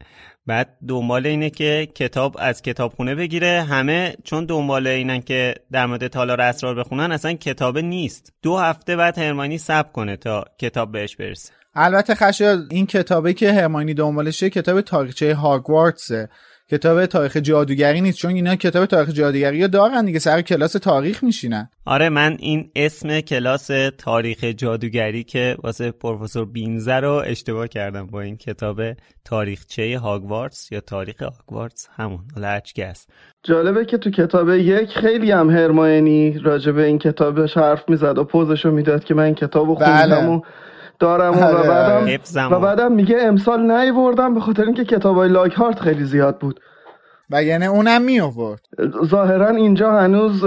بعد 0.46 0.76
دنبال 0.88 1.26
اینه 1.26 1.50
که 1.50 1.88
کتاب 1.94 2.36
از 2.38 2.62
کتابخونه 2.62 3.14
بگیره. 3.14 3.62
همه 3.62 4.16
چون 4.24 4.44
دنبال 4.44 4.86
اینن 4.86 5.20
که 5.20 5.54
در 5.72 5.86
مورد 5.86 6.06
تالار 6.06 6.40
اسرار 6.40 6.74
بخونن 6.74 7.12
اصلا 7.12 7.32
کتاب 7.32 7.78
نیست. 7.78 8.32
دو 8.42 8.56
هفته 8.56 8.96
بعد 8.96 9.18
هرمانی 9.18 9.58
سب 9.58 9.92
کنه 9.92 10.16
تا 10.16 10.44
کتاب 10.58 10.92
بهش 10.92 11.16
برسه. 11.16 11.52
البته 11.74 12.14
خشا 12.14 12.58
این 12.70 12.86
کتابی 12.86 13.34
که 13.34 13.52
هرمانی 13.52 13.94
دنبالشه 13.94 14.50
کتاب 14.50 14.80
تاریخچه 14.80 15.34
هاگوارتسه. 15.34 16.28
کتاب 16.70 17.06
تاریخ 17.06 17.36
جادوگری 17.36 18.00
نیست 18.00 18.18
چون 18.18 18.34
اینا 18.34 18.56
کتاب 18.56 18.86
تاریخ 18.86 19.10
جادوگری 19.10 19.62
رو 19.62 19.68
دارن 19.68 20.04
دیگه 20.04 20.18
سر 20.18 20.42
کلاس 20.42 20.72
تاریخ 20.72 21.24
میشینن. 21.24 21.68
آره 21.86 22.08
من 22.08 22.36
این 22.38 22.70
اسم 22.76 23.20
کلاس 23.20 23.70
تاریخ 23.98 24.44
جادوگری 24.44 25.24
که 25.24 25.56
واسه 25.62 25.90
پروفسور 25.90 26.44
بینزه 26.44 26.94
رو 26.94 27.22
اشتباه 27.26 27.68
کردم 27.68 28.06
با 28.06 28.20
این 28.20 28.36
کتاب 28.36 28.80
تاریخچه 29.24 29.98
هاگوارتس 29.98 30.72
یا 30.72 30.80
تاریخ 30.80 31.22
هاگوارتس؟ 31.22 31.88
همون 31.96 32.20
است 32.78 33.10
جالبه 33.42 33.84
که 33.84 33.98
تو 33.98 34.10
کتاب 34.10 34.48
یک 34.48 34.88
خیلی 34.88 35.30
هم 35.30 35.50
هرماینی 35.50 36.38
راجع 36.38 36.72
به 36.72 36.84
این 36.84 36.98
کتابش 36.98 37.56
حرف 37.56 37.88
می‌زد 37.88 38.18
و 38.18 38.24
پوزشو 38.24 38.70
می‌داد 38.70 39.04
که 39.04 39.14
من 39.14 39.34
کتابو 39.34 39.74
خوندم 39.74 40.20
بله. 40.20 40.26
و 40.26 40.40
دارم 40.98 41.38
و 41.38 41.42
آره، 41.42 41.68
بعدم 41.68 42.52
و 42.52 42.60
بعدم 42.60 42.92
میگه 42.92 43.16
امسال 43.20 43.70
نیوردم 43.70 44.34
به 44.34 44.40
خاطر 44.40 44.64
اینکه 44.64 44.84
کتابای 44.84 45.28
لاکهارت 45.28 45.80
خیلی 45.80 46.04
زیاد 46.04 46.38
بود. 46.38 46.60
و 47.30 47.42
یعنی 47.42 47.66
اونم 47.66 48.02
می 48.02 48.20
آورد 48.20 48.60
ظاهرا 49.04 49.48
اینجا 49.48 50.00
هنوز 50.00 50.44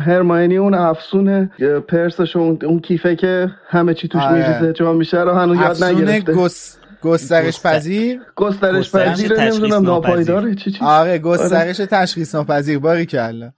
هرماینی 0.00 0.56
اون 0.56 0.74
افسون 0.74 1.50
پرسش 1.88 2.36
اون, 2.36 2.58
اون 2.64 2.80
کیفه 2.80 3.16
که 3.16 3.50
همه 3.68 3.94
چی 3.94 4.08
توش 4.08 4.22
آره. 4.22 4.48
میریزه 4.48 4.72
جا 4.72 4.92
میشه 4.92 5.20
رو 5.20 5.32
هنوز 5.32 5.60
یاد 5.60 5.84
نگرفته. 5.84 6.32
گس... 6.32 6.76
گسترش 7.02 7.62
پذیر؟ 7.62 8.20
گسترش 8.36 8.94
پذیر 8.94 9.40
نمی‌دونم 9.40 9.82
ناپایداره 9.82 10.54
چی 10.54 10.70
چی؟ 10.70 10.84
آره 10.84 11.18
گسترش 11.18 11.76
تشخیص 11.76 12.34
ناپذیر. 12.34 12.78
باری 12.78 13.06
کلا 13.06 13.52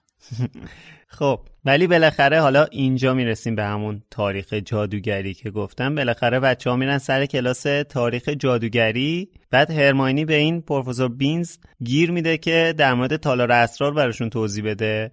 خب 1.19 1.39
ولی 1.65 1.87
بالاخره 1.87 2.39
حالا 2.41 2.65
اینجا 2.71 3.13
می‌رسیم 3.13 3.55
به 3.55 3.63
همون 3.63 4.01
تاریخ 4.11 4.53
جادوگری 4.53 5.33
که 5.33 5.51
گفتم. 5.51 5.95
بالاخره 5.95 6.39
بچه 6.39 6.69
ها 6.69 6.75
میرن 6.75 6.97
سر 6.97 7.25
کلاس 7.25 7.63
تاریخ 7.89 8.29
جادوگری. 8.29 9.29
بعد 9.51 9.71
هرماینی 9.71 10.25
به 10.25 10.35
این 10.35 10.61
پروفسور 10.61 11.09
بینز 11.09 11.57
گیر 11.83 12.11
میده 12.11 12.37
که 12.37 12.73
در 12.77 12.93
مورد 12.93 13.15
تالار 13.15 13.51
اسرار 13.51 13.93
براشون 13.93 14.29
توضیح 14.29 14.65
بده. 14.65 15.11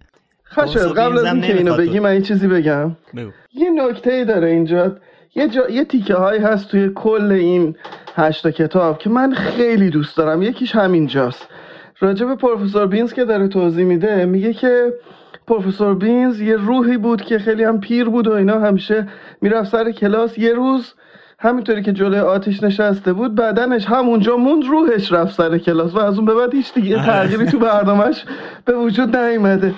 خشد 0.53 0.97
قبل 0.97 1.19
از 1.19 1.25
اینکه 1.25 1.57
اینو 1.57 1.77
بگی 1.77 2.01
من 2.01 2.15
یه 2.15 2.23
چیزی 2.23 2.49
بگم. 2.49 2.97
بگو. 3.17 3.31
یه 3.55 3.71
نکته 3.71 4.13
ای 4.13 4.25
داره 4.25 4.49
اینجا. 4.49 4.97
یه, 5.35 5.49
جا... 5.49 5.71
یه 5.71 5.85
تیکه 5.85 6.15
هایی 6.15 6.41
هست 6.41 6.69
توی 6.69 6.91
کل 6.95 7.33
این 7.33 7.77
هشتا 8.15 8.51
کتاب 8.51 8.99
که 8.99 9.11
من 9.11 9.35
خیلی 9.35 9.91
دوست 9.91 10.17
دارم. 10.17 10.43
یکیش 10.43 10.75
همینجاست. 10.75 11.49
راجب 12.01 12.35
پروفسور 12.35 12.87
بینز 12.87 13.13
که 13.13 13.25
داره 13.25 13.49
توضیح 13.49 13.85
میده 13.85 14.25
میگه 14.25 14.53
که 14.53 14.93
پروفسور 15.51 15.95
بینز 15.95 16.41
یه 16.41 16.57
روحی 16.57 16.97
بود 16.97 17.23
که 17.23 17.39
خیلی 17.39 17.65
هم 17.65 17.81
پیر 17.81 18.05
بود 18.05 18.27
و 18.27 18.33
اینا. 18.33 18.61
همیشه 18.61 19.09
می‌رفت 19.41 19.71
سر 19.71 19.91
کلاس. 19.91 20.39
یه 20.39 20.53
روز 20.53 20.95
همینطوری 21.39 21.83
که 21.83 21.93
جلوی 21.93 22.21
آتیش 22.21 22.63
نشسته 22.63 23.13
بود 23.13 23.35
بدنش 23.35 23.87
همونجا 23.87 24.37
موند 24.37 24.65
روحش 24.65 25.13
رفت 25.13 25.35
سر 25.35 25.59
کلاس 25.59 25.95
و 25.95 25.99
از 25.99 26.17
اون 26.17 26.27
به 26.27 26.35
بعد 26.35 26.55
هیچ 26.55 26.75
دیگه. 26.75 26.97
تغییری 26.97 27.47
تو 27.47 27.59
برنامهش 27.59 28.25
به 28.65 28.77
وجود 28.77 29.17
نیومده. 29.17 29.75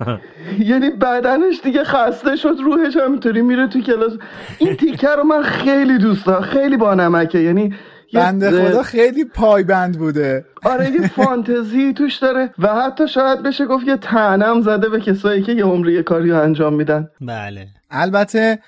یعنی 0.70 0.90
بدنش 0.90 1.60
دیگه 1.62 1.84
خسته 1.84 2.36
شد 2.36 2.56
روحش 2.64 2.96
همینطوری 2.96 3.42
میره 3.42 3.66
تو 3.66 3.80
کلاس. 3.80 4.12
این 4.58 4.76
تیکه 4.76 5.08
رو 5.08 5.24
من 5.24 5.42
خیلی 5.42 5.98
دوست 5.98 6.26
دارم. 6.26 6.42
خیلی 6.42 6.76
با 6.76 6.94
نمکه. 6.94 7.38
یعنی 7.38 7.74
بنده 8.14 8.68
خدا 8.68 8.82
خیلی 8.82 9.24
پایبند 9.24 9.98
بوده. 9.98 10.44
آره 10.62 10.90
یه 10.90 11.08
فانتزی 11.08 11.92
توش 11.92 12.16
داره 12.16 12.50
و 12.58 12.68
حتی 12.68 13.08
شاید 13.08 13.42
بشه 13.42 13.66
گفت 13.66 13.86
یه 13.86 13.96
تنم 13.96 14.60
زده 14.60 14.88
به 14.88 15.00
کسایی 15.00 15.42
که 15.42 15.52
یه 15.52 15.64
عمری 15.64 16.02
کاری 16.02 16.30
رو 16.30 16.42
انجام 16.42 16.74
میدن. 16.74 17.08
بله. 17.20 17.66
البته 17.90 18.58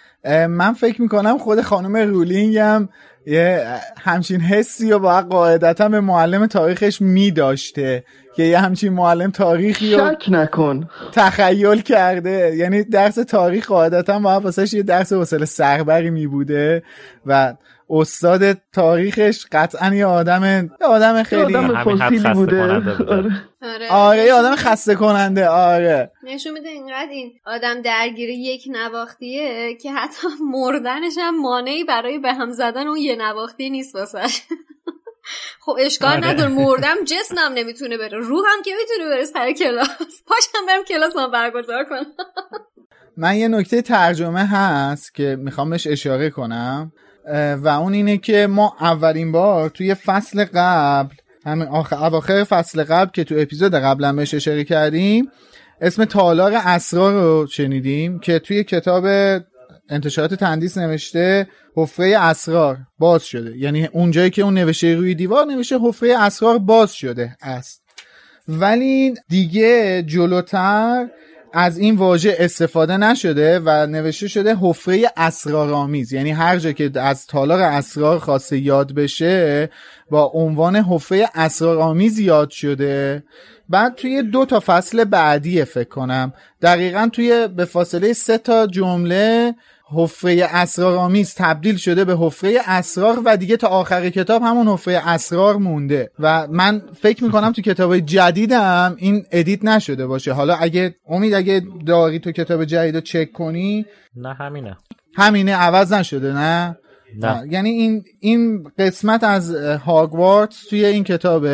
من 0.48 0.72
فکر 0.72 1.02
می‌کنم 1.02 1.38
خود 1.38 1.60
خانم 1.60 1.96
رولینگ 1.96 2.56
هم 2.56 2.88
یه 3.26 3.66
همچین 4.00 4.40
حسی 4.40 4.92
و 4.92 4.98
باید 4.98 5.26
قاعدتا 5.26 5.88
به 5.88 6.00
معلم 6.00 6.46
تاریخش 6.46 7.02
میداشته 7.02 8.04
که 8.36 8.42
یه 8.42 8.58
همچین 8.58 8.92
معلم 8.92 9.30
تاریخی 9.30 9.94
رو 9.94 9.98
شک 9.98 10.24
نکن. 10.28 10.88
تخیل 11.12 11.80
کرده. 11.80 12.56
یعنی 12.56 12.84
درس 12.84 13.14
تاریخ 13.14 13.66
قاعدتا 13.66 14.18
باید 14.18 14.44
واسه 14.44 14.76
یه 14.76 14.82
درس 14.82 15.12
وصل 15.12 15.44
سربری 15.44 16.10
میبوده 16.10 16.82
و 17.26 17.54
استاد 17.90 18.58
تاریخش 18.72 19.46
قطعا 19.52 19.94
یه 19.94 20.06
آدم 20.06 20.70
یه 20.80 20.86
آدم 20.86 21.22
خیلی 21.22 21.56
آدم 21.56 21.96
فسیلی 21.96 22.34
بوده. 22.34 22.62
آره. 22.62 23.88
آره. 23.90 24.24
یه 24.24 24.32
آدم 24.32 24.56
خسته 24.56 24.94
کننده 24.94 25.48
آره. 25.48 26.12
نشون 26.22 26.52
میده 26.52 26.68
اینقدر 26.68 27.10
این 27.10 27.32
آدم 27.46 27.82
درگیر 27.82 28.30
یک 28.30 28.64
نواختیه 28.72 29.74
که 29.74 29.92
حتی 29.92 30.26
مردنش 30.40 31.12
هم 31.18 31.40
مانعی 31.42 31.84
برای 31.84 32.18
به 32.18 32.32
هم 32.32 32.50
زدن 32.50 32.86
اون 32.86 32.96
یه 32.96 33.16
نواختی 33.16 33.70
نیست 33.70 33.94
واسش. 33.94 34.40
خب 35.64 35.76
اشکال 35.80 36.10
آره. 36.10 36.28
نداره. 36.28 36.50
مردم 36.50 36.96
جسمم 37.04 37.52
نمی‌تونه 37.54 37.98
بره. 37.98 38.18
روحم 38.18 38.62
که 38.64 38.70
می‌تونه 38.80 39.10
بره 39.10 39.24
سر 39.24 39.52
کلاس. 39.52 39.88
پاشم 40.28 40.66
برم 40.68 40.84
کلاس 40.84 41.16
ما 41.16 41.28
برگزار 41.28 41.84
کنم. 41.84 42.06
من 43.16 43.36
یه 43.36 43.48
نکته 43.48 43.82
ترجمه 43.82 44.46
هست 44.46 45.14
که 45.14 45.36
می‌خوام 45.40 45.70
بهش 45.70 45.86
اشاره 45.86 46.30
کنم. 46.30 46.92
و 47.34 47.68
اون 47.68 47.92
اینه 47.92 48.18
که 48.18 48.46
ما 48.46 48.76
اولین 48.80 49.32
بار 49.32 49.68
توی 49.68 49.94
فصل 49.94 50.44
قبل 50.54 51.14
همین 51.46 51.68
آخر 51.68 51.96
اواخر 51.96 52.44
فصل 52.44 52.84
قبل 52.84 53.10
که 53.10 53.24
تو 53.24 53.34
اپیزود 53.38 53.74
قبلا 53.74 54.12
بهش 54.12 54.34
اشاره 54.34 54.64
کردیم 54.64 55.30
اسم 55.80 56.04
تالار 56.04 56.52
اسرار 56.54 57.12
رو 57.12 57.46
شنیدیم 57.46 58.18
که 58.18 58.38
توی 58.38 58.64
کتاب 58.64 59.06
انتشارات 59.88 60.34
تندیس 60.34 60.78
نوشته 60.78 61.46
حفره 61.76 62.18
اسرار 62.18 62.78
باز 62.98 63.24
شده. 63.24 63.56
یعنی 63.56 63.86
اونجایی 63.86 64.30
که 64.30 64.42
اون 64.42 64.54
نوشته 64.54 64.94
روی 64.94 65.14
دیوار 65.14 65.44
نوشته 65.44 65.78
حفره 65.82 66.18
اسرار 66.18 66.58
باز 66.58 66.92
شده 66.92 67.36
است. 67.42 67.82
ولی 68.48 69.14
دیگه 69.28 70.02
جلوتر 70.02 71.08
از 71.58 71.78
این 71.78 71.96
واژه 71.96 72.36
استفاده 72.38 72.96
نشده 72.96 73.60
و 73.64 73.86
نوشته 73.86 74.28
شده 74.28 74.56
حفره 74.60 75.12
اسرارآمیز. 75.16 76.12
یعنی 76.12 76.30
هر 76.30 76.58
جا 76.58 76.72
که 76.72 76.90
از 76.94 77.26
تالار 77.26 77.60
اسرار 77.60 78.18
خواسته 78.18 78.58
یاد 78.58 78.94
بشه 78.94 79.70
با 80.10 80.30
عنوان 80.34 80.76
حفره 80.76 81.30
اسرارآمیز 81.34 82.18
یاد 82.18 82.50
شده. 82.50 83.24
بعد 83.68 83.94
توی 83.94 84.22
دو 84.22 84.44
تا 84.44 84.62
فصل 84.66 85.04
بعدی 85.04 85.64
فکر 85.64 85.88
کنم. 85.88 86.32
دقیقا 86.62 87.08
توی 87.12 87.48
به 87.48 87.64
فاصله 87.64 88.12
سه 88.12 88.38
تا 88.38 88.66
جمله 88.66 89.54
حفره 89.94 90.44
اسرارآمیز 90.50 91.34
تبدیل 91.34 91.76
شده 91.76 92.04
به 92.04 92.16
حفره 92.18 92.60
اسرار 92.66 93.22
و 93.24 93.36
دیگه 93.36 93.56
تا 93.56 93.68
آخر 93.68 94.10
کتاب 94.10 94.42
همون 94.42 94.68
حفره 94.68 95.08
اسرار 95.08 95.56
مونده. 95.56 96.10
و 96.18 96.46
من 96.50 96.82
فکر 97.00 97.24
می‌کنم 97.24 97.52
تو 97.52 97.62
کتاب 97.62 97.98
جدیدم 97.98 98.96
این 98.98 99.24
ادیت 99.30 99.64
نشده 99.64 100.06
باشه. 100.06 100.32
حالا 100.32 100.54
اگه 100.54 100.94
امید 101.08 101.34
اگه 101.34 101.62
داری 101.86 102.18
تو 102.18 102.32
کتاب 102.32 102.64
جدید 102.64 102.94
رو 102.94 103.00
چک 103.00 103.32
کنی؟ 103.32 103.86
نه 104.16 104.34
همینه. 104.34 104.76
همینه 105.16 105.54
عوض 105.56 105.92
نشده 105.92 106.32
نه؟ 106.32 106.78
نه. 107.18 107.42
یعنی 107.50 107.70
این 107.70 108.04
این 108.20 108.70
قسمت 108.78 109.24
از 109.24 109.54
هاگوارتس 109.56 110.66
توی 110.70 110.84
این 110.84 111.04
کتاب 111.04 111.46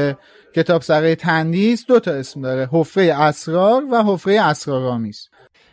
کتاب 0.55 0.83
سره 0.83 1.15
تندیس 1.15 1.87
دو 1.87 2.01
تا 2.01 2.11
اسم 2.11 2.43
داره. 2.43 2.69
حفره 2.73 3.15
اسرار 3.15 3.83
و 3.93 4.03
حفره 4.03 4.41
اسرارآمیز. 4.41 5.29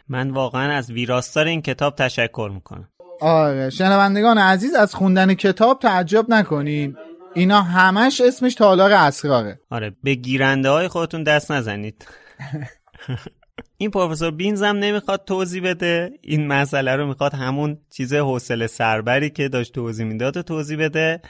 من 0.10 0.30
واقعا 0.30 0.74
از 0.74 0.92
ویراستار 0.92 1.46
این 1.46 1.62
کتاب 1.62 1.96
تشکر 1.96 2.52
می‌کنم. 2.54 2.90
آره 3.22 3.70
شنوندگان 3.70 4.38
عزیز 4.38 4.76
از 4.76 4.96
خوندن 4.96 5.34
کتاب 5.34 5.80
تعجب 5.80 6.26
نکنین. 6.30 6.96
اینا 7.36 7.62
همش 7.62 8.22
اسمش 8.22 8.56
تالار 8.56 8.92
اسراره. 8.92 9.60
آره 9.70 9.96
به 10.04 10.16
گیرنده 10.16 10.70
های 10.70 10.88
خودتون 10.88 11.24
دست 11.24 11.52
نزنید. 11.52 12.08
این 13.78 13.92
پروفسور 13.92 14.32
بینز 14.32 14.64
هم 14.64 14.78
نمی‌خواد 14.78 15.24
توضیح 15.26 15.64
بده. 15.64 16.12
این 16.22 16.48
مسئله 16.48 16.96
رو 16.96 17.08
می‌خواد 17.08 17.34
همون 17.34 17.78
چیز 17.90 18.14
حوصله 18.14 18.68
سربری 18.68 19.30
که 19.30 19.50
داشت 19.50 19.74
توضیح 19.74 20.06
می‌داد 20.06 20.38
و 20.38 20.42
توضیح 20.42 20.78
بده. 20.78 21.22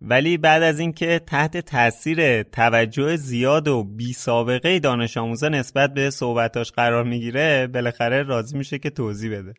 ولی 0.00 0.36
بعد 0.36 0.62
از 0.62 0.78
اینکه 0.78 1.18
تحت 1.26 1.56
تاثیر 1.56 2.42
توجه 2.42 3.16
زیاد 3.16 3.68
و 3.68 3.84
بی 3.84 4.12
سابقه 4.12 4.78
دانش 4.78 5.16
آموزا 5.16 5.48
نسبت 5.48 5.94
به 5.94 6.10
صحبتاش 6.10 6.72
قرار 6.72 7.04
می‌گیره 7.04 7.66
بالاخره 7.66 8.22
راضی 8.22 8.58
میشه 8.58 8.78
که 8.78 8.90
توضیح 8.90 9.38
بده 9.38 9.54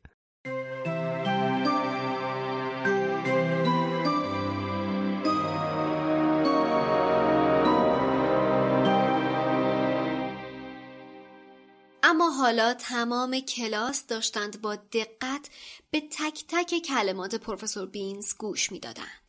اما 12.04 12.30
حالا 12.30 12.74
تمام 12.74 13.40
کلاس 13.40 14.08
داشتند 14.08 14.62
با 14.62 14.76
دقت 14.76 15.50
به 15.92 16.02
تک 16.02 16.44
تک 16.48 16.80
کلمات 16.88 17.36
پروفسور 17.36 17.86
بینز 17.86 18.34
گوش 18.38 18.72
می‌دادند. 18.72 19.21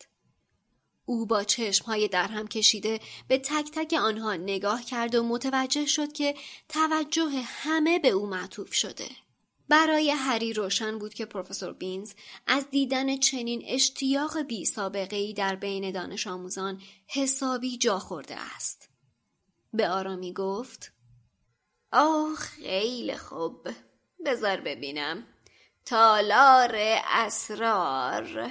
او 1.04 1.26
با 1.26 1.44
چشمهای 1.44 2.08
در 2.08 2.28
هم 2.28 2.48
کشیده 2.48 3.00
به 3.28 3.38
تک 3.38 3.70
تک 3.72 3.92
آنها 3.92 4.34
نگاه 4.34 4.84
کرد 4.84 5.14
و 5.14 5.22
متوجه 5.22 5.86
شد 5.86 6.12
که 6.12 6.34
توجه 6.68 7.30
همه 7.44 7.98
به 7.98 8.08
او 8.08 8.26
معطوف 8.26 8.74
شده. 8.74 9.08
برای 9.68 10.10
هری 10.10 10.52
روشن 10.52 10.98
بود 10.98 11.14
که 11.14 11.26
پروفسور 11.26 11.72
بینز 11.72 12.12
از 12.46 12.70
دیدن 12.70 13.16
چنین 13.16 13.62
اشتیاق 13.66 14.38
بی 14.38 14.64
سابقه 14.64 15.16
ای 15.16 15.32
در 15.32 15.56
بین 15.56 15.90
دانش 15.90 16.26
آموزان 16.26 16.82
حسابی 17.06 17.78
جا 17.78 17.98
خورده 17.98 18.36
است. 18.56 18.88
به 19.72 19.88
آرامی 19.88 20.32
گفت 20.32 20.92
آه 21.92 22.34
خیلی 22.34 23.16
خوب 23.16 23.68
بذار 24.24 24.60
ببینم 24.60 25.26
تالار 25.84 26.72
اسرار 27.04 28.50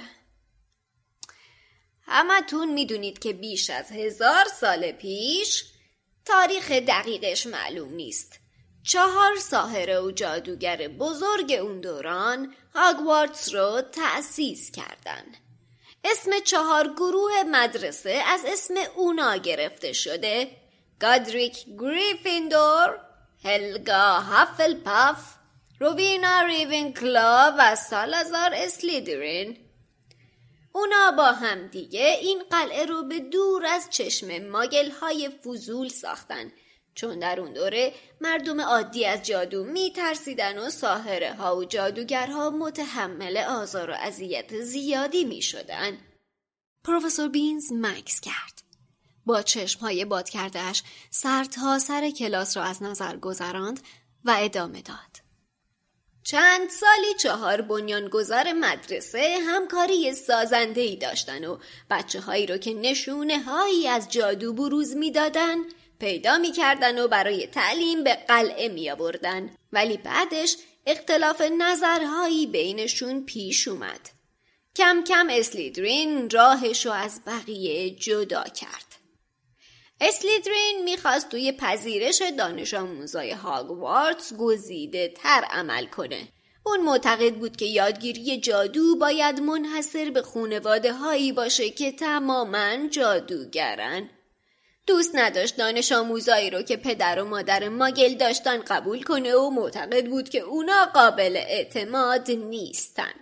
همتون 2.06 2.72
می‌دونید 2.72 3.18
که 3.18 3.32
بیش 3.32 3.70
از 3.70 3.92
هزار 3.92 4.44
سال 4.60 4.92
پیش 4.92 5.64
تاریخ 6.24 6.70
دقیقش 6.70 7.46
معلوم 7.46 7.94
نیست. 7.94 8.38
چهار 8.84 9.36
ساهره 9.36 10.00
و 10.00 10.10
جادوگر 10.10 10.88
بزرگ 10.88 11.52
اون 11.52 11.80
دوران 11.80 12.54
هاگوارتس 12.74 13.54
رو 13.54 13.80
تأسیس 13.80 14.70
کردن. 14.70 15.24
اسم 16.04 16.30
چهار 16.44 16.88
گروه 16.88 17.42
مدرسه 17.50 18.22
از 18.26 18.40
اسم 18.46 18.74
اونا 18.96 19.36
گرفته 19.36 19.92
شده. 19.92 20.50
گادریک 21.00 21.64
گریفیندور 21.78 23.00
هلگا 23.44 24.20
هفلپاف 24.20 25.18
روینا 25.80 26.42
ریونکلا 26.42 27.54
و 27.58 27.76
سالازار 27.76 28.50
اسلیدرین. 28.54 29.61
اونا 30.72 31.10
با 31.16 31.32
هم 31.32 31.66
دیگه 31.66 32.18
این 32.20 32.42
قلعه 32.50 32.86
رو 32.86 33.02
به 33.02 33.20
دور 33.20 33.66
از 33.66 33.90
چشم 33.90 34.38
ماگل 34.38 34.90
های 34.90 35.28
فضول 35.28 35.88
ساختن 35.88 36.52
چون 36.94 37.18
در 37.18 37.40
اون 37.40 37.52
دوره 37.52 37.94
مردم 38.20 38.60
عادی 38.60 39.06
از 39.06 39.22
جادو 39.22 39.64
می 39.64 39.92
ترسیدن 39.92 40.58
و 40.58 40.70
ساهره 40.70 41.34
ها 41.34 41.56
و 41.56 41.64
جادوگرها 41.64 42.50
متحمل 42.50 43.36
آزار 43.36 43.90
و 43.90 43.94
اذیت 43.94 44.60
زیادی 44.60 45.24
می 45.24 45.42
شدن. 45.42 45.98
پروفسور 46.84 47.28
بینز 47.28 47.72
مکس 47.72 48.20
کرد. 48.20 48.62
با 49.26 49.42
چشمهای 49.42 50.04
باد 50.04 50.28
کردهش 50.28 50.82
سر 51.10 51.44
تا 51.44 51.78
سر 51.78 52.10
کلاس 52.10 52.56
را 52.56 52.62
از 52.62 52.82
نظر 52.82 53.16
گذراند 53.16 53.80
و 54.24 54.36
ادامه 54.38 54.82
داد. 54.82 55.11
چند 56.24 56.70
سالی 56.70 57.14
چهار 57.18 57.60
بنیانگذار 57.60 58.52
مدرسه 58.52 59.38
همکاری 59.46 60.12
سازنده 60.12 60.80
ای 60.80 60.96
داشتن 60.96 61.44
و 61.44 61.58
بچه 61.90 62.20
هایی 62.20 62.46
رو 62.46 62.56
که 62.56 62.74
نشونه 62.74 63.38
هایی 63.38 63.88
از 63.88 64.08
جادو 64.08 64.52
بروز 64.52 64.96
می‌دادن 64.96 65.56
پیدا 66.00 66.38
می‌کردن 66.38 66.98
و 66.98 67.08
برای 67.08 67.46
تعلیم 67.46 68.04
به 68.04 68.14
قلعه 68.14 68.68
می 68.68 68.90
آوردن 68.90 69.50
ولی 69.72 69.96
بعدش 69.96 70.56
اختلاف 70.86 71.40
نظرهایی 71.40 72.46
بینشون 72.46 73.24
پیش 73.24 73.68
اومد. 73.68 74.10
کم 74.76 75.04
کم 75.04 75.26
اسلیدرین 75.30 76.30
راهشو 76.30 76.90
از 76.90 77.20
بقیه 77.26 77.90
جدا 77.90 78.44
کرد. 78.44 78.91
اسلیدرین 80.04 80.80
می‌خواست 80.84 81.28
توی 81.28 81.52
پذیرش 81.52 82.22
دانش 82.38 82.74
آموزای 82.74 83.30
هاگوارتس 83.30 84.32
گزیده 84.34 85.08
تر 85.16 85.44
عمل 85.50 85.86
کنه. 85.86 86.28
اون 86.66 86.80
معتقد 86.80 87.34
بود 87.34 87.56
که 87.56 87.64
یادگیری 87.64 88.40
جادو 88.40 88.96
باید 88.96 89.40
منحصر 89.40 90.10
به 90.10 90.22
خونواده 90.22 90.92
هایی 90.92 91.32
باشه 91.32 91.70
که 91.70 91.92
تماما 91.92 92.88
جادوگرن. 92.90 94.10
دوست 94.86 95.10
نداشت 95.14 95.56
دانش 95.56 95.92
آموزایی 95.92 96.50
رو 96.50 96.62
که 96.62 96.76
پدر 96.76 97.22
و 97.22 97.28
مادر 97.28 97.68
ماگل 97.68 98.14
داشتن 98.14 98.58
قبول 98.58 99.02
کنه 99.02 99.34
و 99.34 99.50
معتقد 99.50 100.06
بود 100.06 100.28
که 100.28 100.40
اونا 100.40 100.84
قابل 100.94 101.36
اعتماد 101.36 102.30
نیستن. 102.30 103.12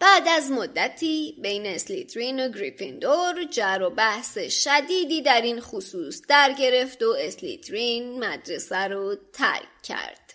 بعد 0.00 0.28
از 0.28 0.50
مدتی 0.50 1.36
بین 1.42 1.66
اسلیترین 1.66 2.46
و 2.46 2.48
گریفیندور 2.48 3.44
جر 3.44 3.82
و 3.82 3.90
بحث 3.90 4.38
شدیدی 4.38 5.22
در 5.22 5.40
این 5.40 5.60
خصوص 5.60 6.22
در 6.28 6.52
گرفت 6.52 7.02
و 7.02 7.14
اسلیترین 7.18 8.24
مدرسه 8.24 8.88
رو 8.88 9.16
ترک 9.32 9.82
کرد. 9.82 10.34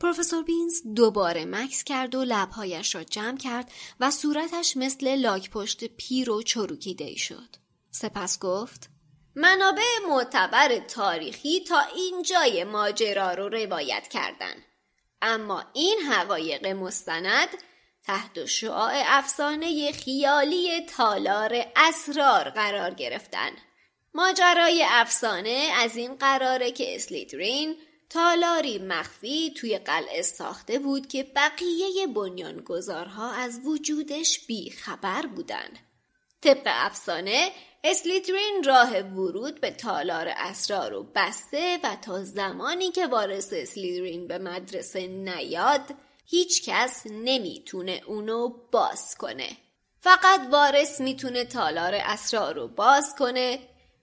پروفسور 0.00 0.44
بینز 0.44 0.82
دوباره 0.96 1.44
مکس 1.44 1.84
کرد 1.84 2.14
و 2.14 2.24
لبهایش 2.24 2.94
را 2.94 3.04
جمع 3.04 3.38
کرد 3.38 3.72
و 4.00 4.10
صورتش 4.10 4.76
مثل 4.76 5.14
لاک 5.14 5.50
پشت 5.50 5.84
پیر 5.84 6.30
و 6.30 6.42
چروکیده 6.42 7.16
شد. 7.16 7.56
سپس 7.90 8.38
گفت 8.38 8.88
منابع 9.34 9.98
معتبر 10.08 10.78
تاریخی 10.78 11.60
تا 11.60 11.80
این 11.94 12.22
جای 12.22 12.64
ماجرا 12.64 13.34
رو 13.34 13.48
روایت 13.48 14.08
کردن. 14.08 14.54
اما 15.22 15.64
این 15.74 15.98
حقایق 15.98 16.66
مستند 16.66 17.48
تحت 18.06 18.44
شعاع 18.44 18.92
افسانه 19.06 19.92
خیالی 19.92 20.86
تالار 20.86 21.66
اسرار 21.76 22.50
قرار 22.50 22.94
گرفتن. 22.94 23.50
ماجرای 24.14 24.84
افسانه 24.88 25.70
از 25.78 25.96
این 25.96 26.14
قراره 26.14 26.70
که 26.70 26.94
اسلیترین 26.94 27.76
تالاری 28.10 28.78
مخفی 28.78 29.54
توی 29.56 29.78
قلعه 29.78 30.22
ساخته 30.22 30.78
بود 30.78 31.06
که 31.06 31.22
بقیه 31.22 32.06
بنیانگذارها 32.06 33.32
از 33.32 33.60
وجودش 33.64 34.46
بی 34.46 34.70
خبر 34.70 35.26
بودن. 35.26 35.68
طبق 36.40 36.62
افسانه 36.66 37.50
اسلیترین 37.84 38.62
راه 38.66 39.00
ورود 39.00 39.60
به 39.60 39.70
تالار 39.70 40.28
اسرار 40.36 40.90
رو 40.90 41.06
بسته 41.14 41.78
و 41.84 41.96
تا 42.02 42.24
زمانی 42.24 42.90
که 42.90 43.06
وارث 43.06 43.52
اسلیترین 43.52 44.26
به 44.26 44.38
مدرسه 44.38 45.06
نیاد 45.06 45.94
هیچ 46.24 46.62
کس 46.68 47.02
نمی‌تونه 47.06 48.00
اونو 48.06 48.48
باز 48.48 49.14
کنه. 49.14 49.56
فقط 50.00 50.40
وارث 50.52 51.00
می‌تونه 51.00 51.44
تالار 51.44 51.94
اسرار 51.94 52.54
رو 52.54 52.68
باز 52.68 53.14
کنه 53.18 53.58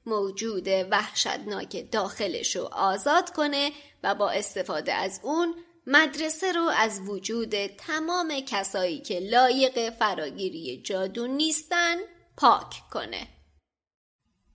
موجود 0.05 0.67
وحشتناک 0.67 1.91
داخلش 1.91 2.55
رو 2.55 2.63
آزاد 2.71 3.29
کنه 3.29 3.71
و 4.03 4.15
با 4.15 4.29
استفاده 4.29 4.93
از 4.93 5.19
اون 5.23 5.55
مدرسه 5.87 6.51
رو 6.51 6.71
از 6.77 7.01
وجود 7.07 7.67
تمام 7.67 8.39
کسایی 8.39 8.99
که 8.99 9.19
لایق 9.19 9.89
فراگیری 9.89 10.81
جادو 10.81 11.27
نیستن 11.27 11.97
پاک 12.37 12.81
کنه. 12.91 13.27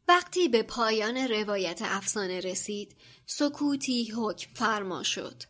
وقتی 0.08 0.48
به 0.48 0.62
پایان 0.62 1.16
روایت 1.16 1.80
افسانه 1.84 2.40
رسید 2.40 2.96
سکوتی 3.26 4.12
حکم 4.16 4.54
فرما 4.54 5.02
شد. 5.02 5.42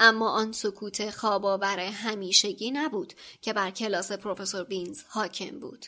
اما 0.00 0.30
آن 0.30 0.52
سکوت 0.52 1.10
خوابآور 1.10 1.78
همیشگی 1.78 2.70
نبود 2.70 3.12
که 3.42 3.52
بر 3.52 3.70
کلاس 3.70 4.12
پروفسور 4.12 4.64
بینز 4.64 5.02
حاکم 5.08 5.60
بود. 5.60 5.86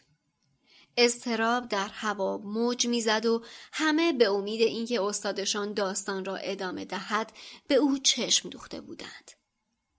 استراب 0.97 1.69
در 1.69 1.89
هوا 1.89 2.39
موج 2.39 2.87
می‌زد 2.87 3.27
و 3.27 3.45
همه 3.73 4.13
به 4.13 4.31
امید 4.31 4.61
اینکه 4.61 5.03
استادشان 5.03 5.73
داستان 5.73 6.25
را 6.25 6.37
ادامه 6.37 6.85
دهد 6.85 7.33
به 7.69 7.75
او 7.75 7.99
چشم 7.99 8.49
دوخته 8.49 8.81
بودند. 8.81 9.31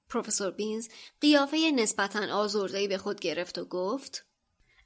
پروفسور 0.09 0.51
بینز 0.51 0.87
قیافه 1.21 1.71
نسبتا 1.75 2.33
آزردهی 2.35 2.87
به 2.87 2.97
خود 2.97 3.19
گرفت 3.19 3.57
و 3.57 3.65
گفت 3.65 4.25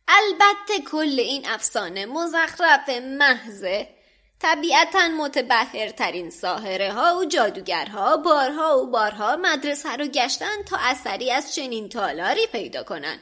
البته 0.07 0.81
کل 0.91 1.19
این 1.19 1.45
افسانه 1.45 2.05
مزخرف 2.05 2.89
محضه 2.89 4.04
طبیعتا 4.41 5.07
متبهرترین 5.07 6.29
ساهره 6.29 6.91
ها 6.91 7.17
و 7.19 7.25
جادوگرها 7.25 8.17
بارها 8.17 8.79
و 8.79 8.87
بارها 8.87 9.35
مدرسه 9.35 9.95
رو 9.95 10.07
گشتن 10.07 10.63
تا 10.69 10.77
اثری 10.79 11.31
از 11.31 11.55
چنین 11.55 11.89
تالاری 11.89 12.47
پیدا 12.47 12.83
کنن. 12.83 13.19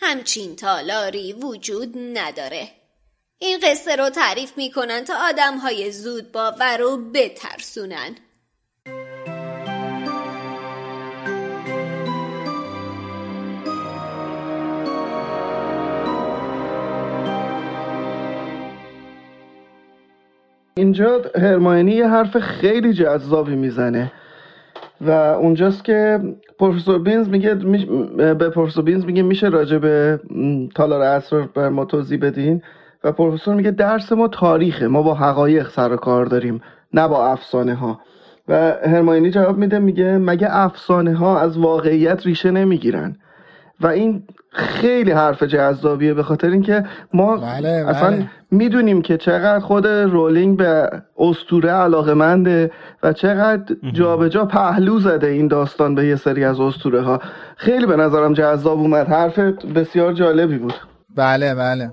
همچین 0.00 0.56
تالاری 0.56 1.32
وجود 1.32 1.98
نداره. 1.98 2.68
این 3.38 3.60
قصه 3.62 3.96
رو 3.96 4.10
تعریف 4.10 4.52
می‌کنن 4.56 5.04
تا 5.04 5.14
آدم 5.28 5.58
های 5.58 5.92
زود 5.92 6.32
باور 6.32 6.76
رو 6.76 7.10
بترسونن. 7.12 8.16
اینجا 20.78 21.20
هرماینی 21.34 21.92
یه 21.92 22.08
حرف 22.08 22.38
خیلی 22.38 22.92
جذابی 22.92 23.56
می‌زنه. 23.56 24.12
و 25.00 25.10
اونجاست 25.10 25.84
که 25.84 26.20
پروفسور 26.58 26.98
بینز 26.98 27.28
میگه 27.28 27.54
به 28.34 28.48
پروفسور 28.48 28.84
بینز 28.84 29.04
میگه 29.04 29.22
میشه 29.22 29.48
راجع 29.48 29.78
به 29.78 30.20
تالار 30.74 31.02
اسرار 31.02 31.48
بر 31.54 31.68
ما 31.68 31.84
توضیح 31.84 32.18
بدین. 32.20 32.62
و 33.04 33.12
پروفسور 33.12 33.54
میگه 33.54 33.70
درس 33.70 34.12
ما 34.12 34.28
تاریخه 34.28 34.88
ما 34.88 35.02
با 35.02 35.14
حقایق 35.14 35.68
سر 35.68 35.92
و 35.92 35.96
کار 35.96 36.26
داریم 36.26 36.60
نه 36.94 37.08
با 37.08 37.26
افسانه 37.26 37.74
ها 37.74 38.00
و 38.48 38.72
هرماینی 38.86 39.30
جواب 39.30 39.58
میده 39.58 39.78
میگه 39.78 40.18
مگه 40.18 40.48
افسانه 40.50 41.14
ها 41.14 41.40
از 41.40 41.58
واقعیت 41.58 42.26
ریشه 42.26 42.50
نمی‌گیرن؟ 42.50 43.16
و 43.80 43.86
این 43.86 44.22
خیلی 44.50 45.10
حرف 45.10 45.42
جذابیه 45.42 46.14
به 46.14 46.22
خاطر 46.22 46.50
اینکه 46.50 46.84
ما 47.14 47.36
بله، 47.36 47.68
اصلا 47.68 48.10
بله. 48.10 48.30
می‌دونیم 48.56 49.02
که 49.02 49.16
چقدر 49.16 49.60
خود 49.60 49.86
رولینگ 49.86 50.56
به 50.56 50.90
استوره 51.18 51.70
علاقه 51.70 52.14
منده 52.14 52.70
و 53.02 53.12
چقدر 53.12 53.76
جابجا 53.92 54.44
پهلو 54.44 55.00
زده 55.00 55.26
این 55.26 55.48
داستان 55.48 55.94
به 55.94 56.06
یه 56.06 56.16
سری 56.16 56.44
از 56.44 56.60
استوره 56.60 57.02
ها 57.02 57.20
خیلی 57.56 57.86
به 57.86 57.96
نظرم 57.96 58.34
جذاب 58.34 58.78
اومد. 58.78 59.08
حرف 59.08 59.38
بسیار 59.74 60.12
جالبی 60.12 60.58
بود. 60.58 60.74
بله 61.16 61.54
بله. 61.54 61.90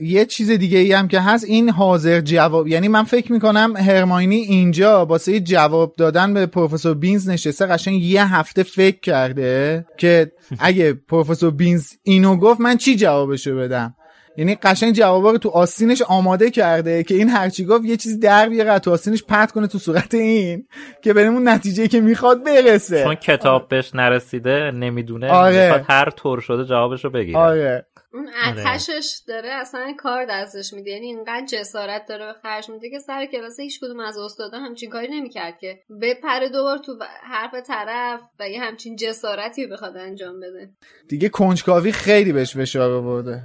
یه 0.00 0.24
چیز 0.24 0.50
دیگه 0.50 0.78
ای 0.78 0.92
هم 0.92 1.08
که 1.08 1.20
هست 1.20 1.44
این 1.44 1.70
حاضر 1.70 2.20
جواب 2.20 2.68
یعنی 2.68 2.88
من 2.88 3.02
فکر 3.02 3.32
می‌کنم 3.32 3.76
هرماینی 3.76 4.36
اینجا 4.36 5.06
واسه 5.06 5.40
جواب 5.40 5.94
دادن 5.98 6.34
به 6.34 6.46
پروفسور 6.46 6.94
بینز 6.94 7.28
نشسته 7.28 7.66
قشنگ 7.66 8.02
یه 8.02 8.34
هفته 8.34 8.62
فکر 8.62 9.00
کرده 9.00 9.84
که 9.96 10.32
اگه 10.58 10.92
پروفسور 10.92 11.50
بینز 11.50 11.92
اینو 12.02 12.36
گفت 12.36 12.60
من 12.60 12.76
چی 12.76 12.96
جوابشو 12.96 13.56
بدم؟ 13.56 13.94
یعنی 14.38 14.54
قشنگ 14.54 14.94
جوابا 14.94 15.30
رو 15.30 15.38
تو 15.38 15.48
آستینش 15.48 16.02
آماده 16.02 16.50
کرده 16.50 17.02
که 17.02 17.14
این 17.14 17.28
هرچی 17.28 17.64
گفت 17.64 17.84
یه 17.84 17.96
چیزی 17.96 18.18
در 18.18 18.48
بیاره 18.48 18.78
تو 18.78 18.92
آستینش 18.92 19.24
پرت 19.24 19.52
کنه 19.52 19.66
تو 19.66 19.78
صورت 19.78 20.14
این 20.14 20.66
که 21.02 21.12
بریم 21.12 21.48
نتیجه 21.48 21.88
که 21.88 22.00
می‌خواد 22.00 22.44
برسه. 22.44 23.04
چون 23.04 23.14
کتاب 23.14 23.68
بهش 23.68 23.94
نرسیده 23.94 24.70
نمی‌دونه 24.70 25.30
آره. 25.30 25.64
می‌خواد 25.64 25.84
هر 25.88 26.10
طور 26.10 26.40
شده 26.40 26.64
جوابشو 26.64 27.10
بگیره. 27.10 27.38
آره. 27.38 27.86
اون 28.12 28.28
اتشش 28.46 29.20
داره 29.28 29.48
اصلا 29.48 29.94
کار 29.98 30.26
دستش 30.30 30.72
میده. 30.72 30.90
یعنی 30.90 31.06
اینقدر 31.06 31.46
جسارت 31.46 32.02
داره 32.08 32.26
به 32.26 32.32
خرج 32.32 32.70
میده 32.70 32.90
که 32.90 32.98
سر 32.98 33.26
کلاس 33.26 33.60
هیچ 33.60 33.80
کدوم 33.80 34.00
از 34.00 34.18
استادا 34.18 34.58
همچین 34.58 34.90
کاری 34.90 35.08
نمی‌کرد 35.08 35.58
که 35.58 35.78
بپره 36.02 36.48
دوبار 36.48 36.78
تو 36.78 36.92
حرف 37.22 37.54
طرف 37.66 38.20
و 38.40 38.48
یه 38.48 38.60
همچین 38.60 38.96
جسارتی 38.96 39.66
رو 39.66 39.72
بخواد 39.72 39.96
انجام 39.96 40.40
بده. 40.40 40.70
دیگه 41.08 41.28
کنجکاوی 41.28 41.92
خیلی 41.92 42.32
بهش 42.32 42.56
فشار 42.56 42.90
آورده. 42.90 43.42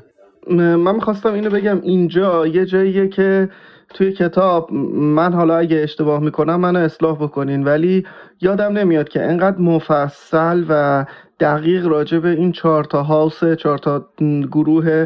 من 0.51 0.95
می‌خواستم 0.95 1.33
اینو 1.33 1.49
بگم. 1.49 1.81
اینجا 1.81 2.47
یه 2.47 2.65
جاییه 2.65 3.07
که 3.07 3.49
توی 3.93 4.11
کتاب 4.11 4.73
من 4.93 5.33
حالا 5.33 5.57
اگه 5.57 5.77
اشتباه 5.77 6.19
می‌کنم 6.19 6.55
منو 6.55 6.79
اصلاح 6.79 7.15
بکنین. 7.15 7.63
ولی 7.63 8.05
یادم 8.41 8.77
نمیاد 8.77 9.09
که 9.09 9.23
انقدر 9.23 9.57
مفصل 9.57 10.63
و 10.69 11.05
دقیق 11.39 11.87
راجع 11.87 12.19
به 12.19 12.29
این 12.29 12.51
چهار 12.51 12.83
تا 12.83 13.03
هاوس 13.03 13.43
چهار 13.43 13.77
تا 13.77 14.05
گروه 14.51 15.05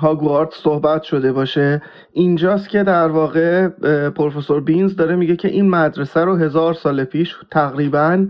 هاگوارد 0.00 0.50
صحبت 0.52 1.02
شده 1.02 1.32
باشه. 1.32 1.82
اینجاست 2.12 2.68
که 2.68 2.82
در 2.82 3.08
واقع 3.08 3.68
پروفسور 4.08 4.60
بینز 4.60 4.96
داره 4.96 5.16
میگه 5.16 5.36
که 5.36 5.48
این 5.48 5.70
مدرسه 5.70 6.20
رو 6.20 6.36
هزار 6.36 6.74
سال 6.74 7.04
پیش 7.04 7.36
تقریبا 7.50 8.26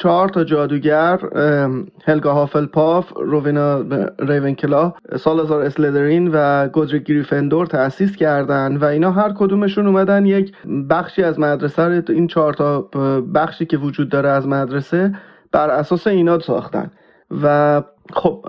چهار 0.00 0.28
تا 0.28 0.44
جادوگر 0.44 1.20
هلگا 2.04 2.32
هافلپاف 2.32 3.12
روینا 3.16 3.84
ریونکلا 4.18 4.92
سالازار 5.16 5.62
اسلدرین 5.62 6.30
و 6.32 6.68
گودریک 6.68 7.02
گریفندور 7.02 7.66
تأسیس 7.66 8.16
کردن 8.16 8.76
و 8.76 8.84
اینا 8.84 9.10
هر 9.10 9.32
کدومشون 9.32 9.86
اومدن 9.86 10.26
یک 10.26 10.52
بخشی 10.90 11.22
از 11.22 11.38
مدرسه 11.38 12.02
این 12.08 12.26
چهار 12.26 12.54
تا 12.54 12.80
بخشی 13.34 13.66
که 13.66 13.76
وجود 13.76 14.08
داره 14.08 14.28
از 14.28 14.48
مدرسه 14.48 15.14
بر 15.52 15.70
اساس 15.70 16.06
اینا 16.06 16.38
ساختن. 16.38 16.90
و 17.42 17.82
خب 18.12 18.46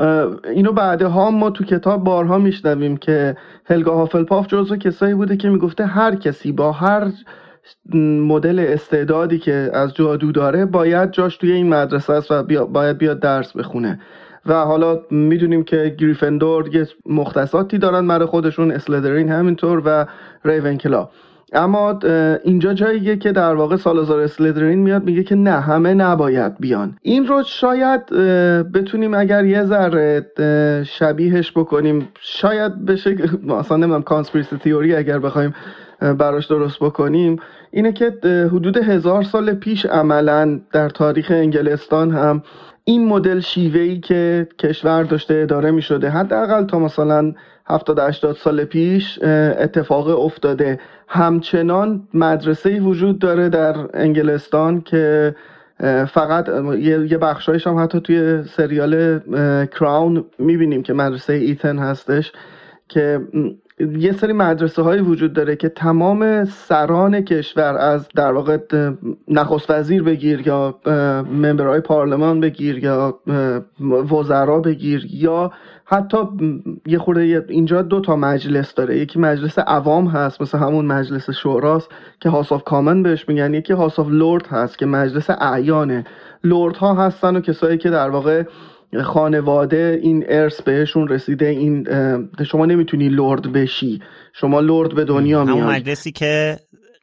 اینو 0.56 0.72
بعدها 0.72 1.32
ما 1.32 1.50
تو 1.50 1.64
کتاب 1.64 2.04
بارها 2.04 2.38
میشنویم 2.38 2.98
که 2.98 3.38
هلگا 3.66 3.96
هافلپاف 3.96 4.48
جزو 4.48 4.76
کسایی 4.76 5.14
بوده 5.14 5.38
که 5.38 5.50
می‌گفته 5.50 5.86
هر 5.86 6.16
کسی 6.16 6.52
با 6.52 6.72
هر 6.72 7.12
مدل 7.96 8.60
استعدادی 8.60 9.40
که 9.40 9.70
از 9.74 9.94
جادو 9.94 10.32
داره 10.32 10.66
باید 10.66 11.12
جاش 11.12 11.38
توی 11.38 11.52
این 11.52 11.70
مدرسه 11.70 12.14
است 12.14 12.32
و 12.32 12.44
باید 12.66 12.98
بیاد 12.98 13.20
درس 13.20 13.56
بخونه. 13.58 14.00
و 14.46 14.54
حالا 14.54 15.00
می‌دونیم 15.12 15.64
که 15.64 15.96
گریفندور 16.00 16.76
یه 16.76 16.88
مختصاتی 17.06 17.78
دارن 17.78 18.08
برای 18.08 18.26
خودشون 18.26 18.72
اسلدرین 18.72 19.30
همینطور 19.30 19.82
و 19.86 20.06
ریونکلا. 20.46 21.10
اما 21.54 22.00
اینجا 22.44 22.74
جاییه 22.74 23.18
که 23.18 23.32
در 23.32 23.54
واقع 23.56 23.76
سالازار 23.76 24.20
اسلدرین 24.20 24.80
میاد 24.80 25.04
میگه 25.04 25.24
که 25.24 25.36
نه 25.36 25.52
همه 25.52 25.94
نباید 25.94 26.58
بیان. 26.60 26.98
این 27.02 27.28
رو 27.28 27.44
شاید 27.44 28.06
بتونیم 28.72 29.14
اگر 29.14 29.46
یه 29.46 29.64
ذره 29.64 30.26
شبیهش 30.84 31.52
بکنیم. 31.52 32.08
شاید 32.20 32.86
بشه 32.86 33.16
اصلا 33.60 33.78
نمی‌دونم 33.78 34.02
کانسپیرسی 34.02 34.58
تیوری 34.58 34.96
اگر 34.96 35.20
بخوایم 35.20 35.54
براش 36.02 36.46
درست 36.46 36.80
بکنیم 36.80 37.40
اینه 37.72 37.92
که 37.92 38.14
حدود 38.52 38.78
هزار 38.78 39.24
سال 39.24 39.54
پیش 39.54 39.86
عملا 39.86 40.60
در 40.72 40.90
تاریخ 40.90 41.32
انگلستان 41.32 42.12
هم 42.12 42.44
این 42.84 43.08
مدل 43.08 43.40
شیوهی 43.40 44.00
که 44.00 44.48
کشور 44.60 45.04
داشته 45.04 45.36
اداره 45.36 45.72
می 45.72 45.82
شده 45.82 46.10
حداقل 46.10 46.66
تا 46.66 46.80
مثلا 46.80 47.34
70 47.66 48.00
80 48.00 48.36
سال 48.36 48.64
پیش 48.64 49.20
اتفاق 49.24 50.26
افتاده. 50.26 50.80
همچنان 51.08 52.08
مدرسه 52.14 52.80
وجود 52.80 53.20
داره 53.20 53.50
در 53.50 53.76
انگلستان 53.94 54.82
که 54.82 55.36
فقط 56.14 56.50
یه 56.80 57.18
بخشایش 57.18 57.68
هم 57.68 57.80
حتی 57.80 58.00
توی 58.00 58.44
سریال 58.44 59.20
کراون 59.68 60.26
می‌بینیم 60.40 60.84
که 60.84 60.94
مدرسه 60.94 61.34
ایتن 61.34 61.80
هستش 61.80 62.32
که 62.88 63.20
یه 64.00 64.12
سری 64.12 64.34
مدرسه 64.34 64.82
های 64.82 65.00
وجود 65.00 65.34
داره 65.34 65.56
که 65.56 65.70
تمام 65.70 66.46
سران 66.46 67.22
کشور 67.22 67.78
از 67.78 68.08
در 68.16 68.34
واقع 68.34 68.58
نخست 69.28 69.70
وزیر 69.70 70.04
بگیر 70.04 70.48
یا 70.48 70.80
ممبرهای 71.32 71.80
پارلمان 71.80 72.40
بگیر 72.40 72.78
یا 72.78 73.20
وزرا 74.12 74.60
بگیر 74.60 75.08
یا 75.10 75.52
حتی 75.86 76.18
یه 76.86 76.98
خورده 76.98 77.46
اینجا 77.50 77.82
دو 77.82 78.02
تا 78.02 78.16
مجلس 78.16 78.76
داره. 78.76 78.98
یکی 78.98 79.20
مجلس 79.20 79.60
عوام 79.60 80.08
هست 80.08 80.42
مثل 80.42 80.58
همون 80.58 80.86
مجلس 80.86 81.30
شوراست 81.30 81.90
که 82.20 82.30
House 82.30 82.52
of 82.52 82.64
Common 82.64 83.04
بهش 83.04 83.30
میگن 83.30 83.54
یکی 83.54 83.74
House 83.74 84.00
of 84.00 84.08
Lord 84.10 84.48
هست 84.48 84.78
که 84.78 84.86
مجلس 84.86 85.30
اعیانه. 85.30 86.06
لورد 86.44 86.76
ها 86.76 86.94
هستن 86.94 87.36
و 87.36 87.40
کسایی 87.40 87.78
که 87.78 87.90
در 87.90 88.10
واقع 88.10 88.44
خانوادگی 89.04 90.00
این 90.04 90.26
ارث 90.28 90.62
بهشون 90.62 91.08
رسیده 91.08 91.46
این 91.46 91.88
شما 92.44 92.66
نمی‌تونی 92.66 93.10
لرد 93.10 93.54
بشی. 93.54 94.02
شما 94.34 94.60
لرد 94.60 94.96
به 94.96 95.06
دنیا 95.06 95.42
همون 95.42 95.64
مجلسی 95.64 96.12
که 96.12 96.60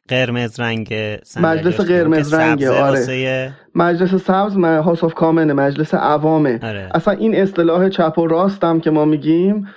قرمز 0.07 0.59
رنگ 0.59 0.93
مجلس 1.41 1.81
قرمز 1.81 2.33
رنگ 2.33 2.63
آره. 2.63 3.53
مجلس 3.75 4.15
سبز 4.15 4.55
House 4.57 5.03
of 5.03 5.13
Common 5.13 5.53
مجلس 5.53 5.93
عوامه. 5.93 6.59
آره. 6.63 6.89
اصلا 6.93 7.13
این 7.13 7.35
اصطلاح 7.35 7.89
چپ 7.89 8.17
و 8.17 8.27
راست 8.27 8.63
هم 8.63 8.79
که 8.79 8.91
ما 8.91 9.05
میگیم 9.05 9.67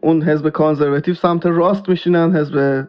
اون 0.00 0.22
حزب 0.22 0.48
Conservative 0.48 1.14
سمت 1.14 1.46
راست 1.46 1.88
میشینن 1.88 2.36
حزب 2.36 2.86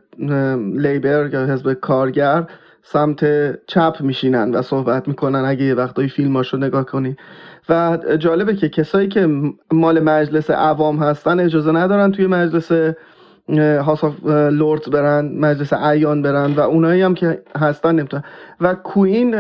Labour 0.76 1.30
یا 1.34 1.46
حزب 1.46 1.74
کارگر 1.74 2.48
سمت 2.84 3.26
چپ 3.68 3.96
میشینن 4.00 4.52
و 4.56 4.62
صحبت 4.62 5.08
می‌کنن. 5.08 5.46
اگه 5.46 5.64
یه 5.64 5.74
وقتایی 5.74 6.10
فیلماشو 6.10 6.58
نگاه 6.58 6.86
کنی. 6.86 7.16
و 7.70 7.98
جالبه 8.20 8.56
که 8.56 8.70
کسایی 8.70 9.08
که 9.08 9.28
مال 9.72 10.00
مجلس 10.00 10.50
عوام 10.50 10.98
هستن 10.98 11.40
اجازه 11.40 11.72
ندارن 11.72 12.12
توی 12.12 12.28
مجلس 12.28 12.72
House 13.58 14.04
of 14.04 14.14
Lords 14.52 14.90
برن 14.90 15.32
مجلس 15.40 15.74
اعیان 15.74 16.22
برن 16.22 16.52
و 16.52 16.60
اونایی 16.60 17.02
هم 17.02 17.14
که 17.14 17.42
هستن 17.58 17.96
نمی‌تونن. 17.96 18.24
و 18.62 18.74
Queen 18.74 19.36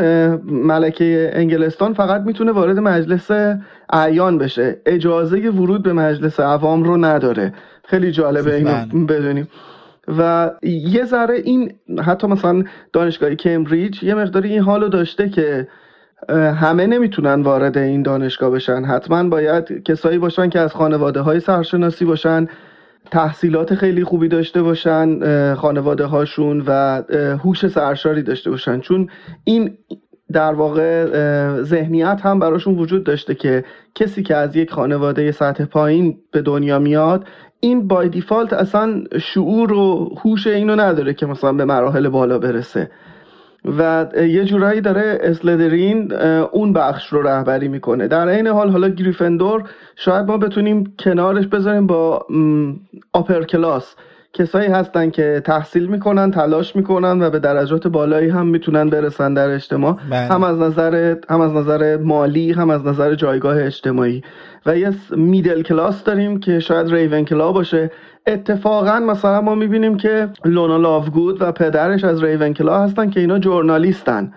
ملکه 0.46 1.32
انگلستان 1.34 1.94
فقط 1.94 2.22
می‌تونه 2.22 2.52
وارد 2.52 2.80
مجلس 2.80 3.32
ایان 3.94 4.38
بشه. 4.38 4.82
اجازه 4.86 5.50
ورود 5.50 5.84
به 5.84 5.94
مجلس 5.94 6.40
عوام 6.40 6.84
رو 6.84 6.98
نداره. 7.06 7.54
خیلی 7.86 8.12
جالبه 8.12 8.56
اینو 8.56 9.06
بدونیم. 9.06 9.48
و 10.18 10.52
یه 10.64 11.06
ذره 11.06 11.36
این 11.36 11.72
حتی 12.06 12.28
مثلا 12.28 12.64
دانشگاه 12.94 13.36
کمبریج 13.36 14.04
یه 14.04 14.16
مقداری 14.16 14.50
این 14.50 14.62
حالو 14.62 14.88
داشته 14.88 15.30
که 15.30 15.68
همه 16.56 16.88
نمی‌تونن 16.88 17.42
وارد 17.42 17.78
این 17.78 18.02
دانشگاه 18.02 18.50
بشن. 18.50 18.84
حتما 18.84 19.30
باید 19.30 19.84
کسایی 19.84 20.18
باشن 20.18 20.50
که 20.50 20.60
از 20.60 20.74
خانواده 20.74 21.22
های 21.22 21.40
سرشناسی 21.40 22.06
باشن 22.06 22.48
تحصیلات 23.12 23.76
خیلی 23.76 24.04
خوبی 24.04 24.28
داشته 24.28 24.62
باشن 24.62 25.20
خانواده 25.56 26.06
هاشون 26.06 26.64
و 26.68 27.04
هوش 27.44 27.68
سرشاری 27.68 28.24
داشته 28.24 28.50
باشن. 28.50 28.80
چون 28.80 29.10
این 29.44 29.78
در 30.32 30.54
واقع 30.54 31.06
ذهنیت 31.62 32.20
هم 32.24 32.40
براشون 32.40 32.78
وجود 32.78 33.04
داشته 33.04 33.36
که 33.36 33.64
کسی 33.96 34.24
که 34.24 34.36
از 34.36 34.56
یک 34.56 34.72
خانواده 34.72 35.32
سطح 35.32 35.66
پایین 35.66 36.18
به 36.32 36.42
دنیا 36.42 36.80
میاد 36.80 37.26
این 37.60 37.88
بای 37.88 38.10
دیفالت 38.10 38.54
اصلا 38.54 39.04
شعور 39.22 39.74
و 39.74 40.16
هوش 40.26 40.48
اینو 40.48 40.76
نداره 40.76 41.14
که 41.14 41.26
مثلا 41.26 41.54
به 41.54 41.66
مراحل 41.66 42.10
بالا 42.10 42.40
برسه. 42.40 42.92
و 43.66 44.08
یه 44.16 44.46
جورایی 44.46 44.82
داره 44.82 45.18
اسلدرین 45.22 46.14
اون 46.52 46.74
بخش 46.74 47.14
رو 47.14 47.22
رهبری 47.22 47.68
می‌کنه. 47.68 48.08
در 48.08 48.28
این 48.28 48.48
حال 48.48 48.70
حالا 48.70 48.90
گریفندور 48.90 49.64
شاید 49.96 50.26
ما 50.26 50.38
بتونیم 50.38 50.94
کنارش 51.00 51.48
بذاریم 51.48 51.88
با 51.88 52.26
آپر 53.14 53.44
کلاس 53.44 53.96
کسایی 54.34 54.68
هستن 54.68 55.10
که 55.10 55.42
تحصیل 55.46 55.86
می‌کنن 55.86 56.32
تلاش 56.32 56.76
می‌کنن 56.76 57.22
و 57.22 57.30
به 57.30 57.40
درجات 57.40 57.88
بالایی 57.88 58.30
هم 58.30 58.48
می‌تونن 58.48 58.90
برسن 58.90 59.34
در 59.34 59.50
اجتماع. 59.50 59.98
بله. 60.10 60.20
هم 60.20 60.44
از 60.44 60.58
نظر 60.58 61.16
هم 61.30 61.42
از 61.42 61.54
نظر 61.54 61.98
مالی 61.98 62.52
هم 62.52 62.70
از 62.70 62.86
نظر 62.86 63.16
جایگاه 63.16 63.64
اجتماعی. 63.64 64.24
و 64.66 64.78
یه 64.78 64.92
میدل 65.12 65.62
کلاس 65.62 66.04
داریم 66.04 66.40
که 66.40 66.60
شاید 66.60 66.94
ریون 66.94 67.26
کلا 67.26 67.52
باشه. 67.52 67.92
اتفاقا 68.28 69.00
مثلا 69.00 69.42
ما 69.42 69.56
می‌بینیم 69.56 69.98
که 69.98 70.30
لونا 70.46 70.78
لاوگود 70.78 71.42
و 71.42 71.52
پدرش 71.52 72.04
از 72.04 72.24
ریون 72.24 72.54
کلا 72.54 72.84
هستن 72.84 73.10
که 73.10 73.20
اینا 73.20 73.40
جورنالیستن 73.40 74.34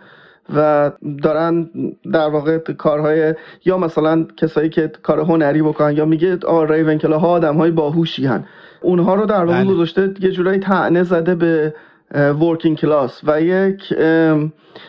و 0.56 0.90
دارن 1.22 1.70
در 2.12 2.28
واقع 2.28 2.58
کارهای 2.58 3.34
یا 3.64 3.78
مثلا 3.78 4.26
کسایی 4.36 4.68
که 4.68 4.92
کار 5.02 5.20
هنری 5.20 5.62
بکنن 5.62 5.96
یا 5.96 6.04
میگه 6.04 6.38
آ 6.46 6.64
ریون 6.64 6.98
کلا 6.98 7.18
ها 7.18 7.28
آدم 7.28 7.56
های 7.56 7.70
باهوشی 7.70 8.26
هن 8.26 8.44
اونها 8.80 9.14
رو 9.14 9.26
در 9.26 9.44
واقع 9.44 9.64
بله. 9.64 9.74
گذاشته 9.74 10.14
یه 10.20 10.30
جورایی 10.30 10.58
تعنه 10.58 11.02
زده 11.02 11.34
به 11.34 11.74
ورکینگ 12.14 12.78
کلاس 12.78 13.20
و 13.24 13.42
یک 13.42 13.94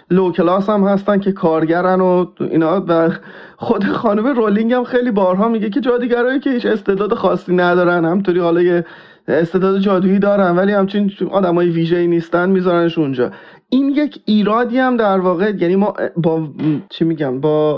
لو 0.10 0.32
کلاس 0.32 0.70
هم 0.70 0.84
هستن 0.84 1.20
که 1.20 1.32
کارگرن 1.32 2.02
و 2.02 2.26
اینا 2.40 2.84
و 2.88 3.10
خود 3.58 3.84
خانم 3.84 4.28
رولینگ 4.28 4.74
هم 4.74 4.84
خیلی 4.84 5.12
بارها 5.12 5.48
میگه 5.48 5.70
که 5.70 5.82
جادیگرایی 5.82 6.40
که 6.40 6.50
هیچ 6.50 6.66
استعداد 6.66 7.14
خاصی 7.14 7.56
ندارن. 7.56 8.06
همطوری 8.06 8.40
حالا 8.40 8.62
یه 8.62 8.86
استعداد 9.28 9.80
جادویی 9.80 10.20
دارن 10.20 10.56
ولی 10.56 10.72
همچین 10.72 11.12
آدمای 11.32 11.70
ویژه‌ای 11.70 12.08
نیستن 12.08 12.50
میذارنش 12.50 12.98
اونجا. 12.98 13.32
این 13.70 13.90
یک 13.90 14.22
ایرادی 14.26 14.78
هم 14.78 14.98
در 14.98 15.20
واقع 15.20 15.52
یعنی 15.60 15.76
ما 15.76 15.94
با 16.18 16.48
چی 16.90 17.06
میگم 17.06 17.42
با 17.42 17.78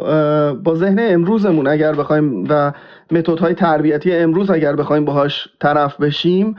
با 0.53 0.75
ذهن 0.75 0.99
امروزمون 0.99 1.67
اگر 1.67 1.93
بخوایم 1.93 2.45
و 2.49 2.71
متدهای 3.11 3.53
تربیتی 3.53 4.15
امروز 4.15 4.49
اگر 4.49 4.75
بخوایم 4.75 5.05
باهاش 5.05 5.47
طرف 5.59 6.01
بشیم 6.01 6.55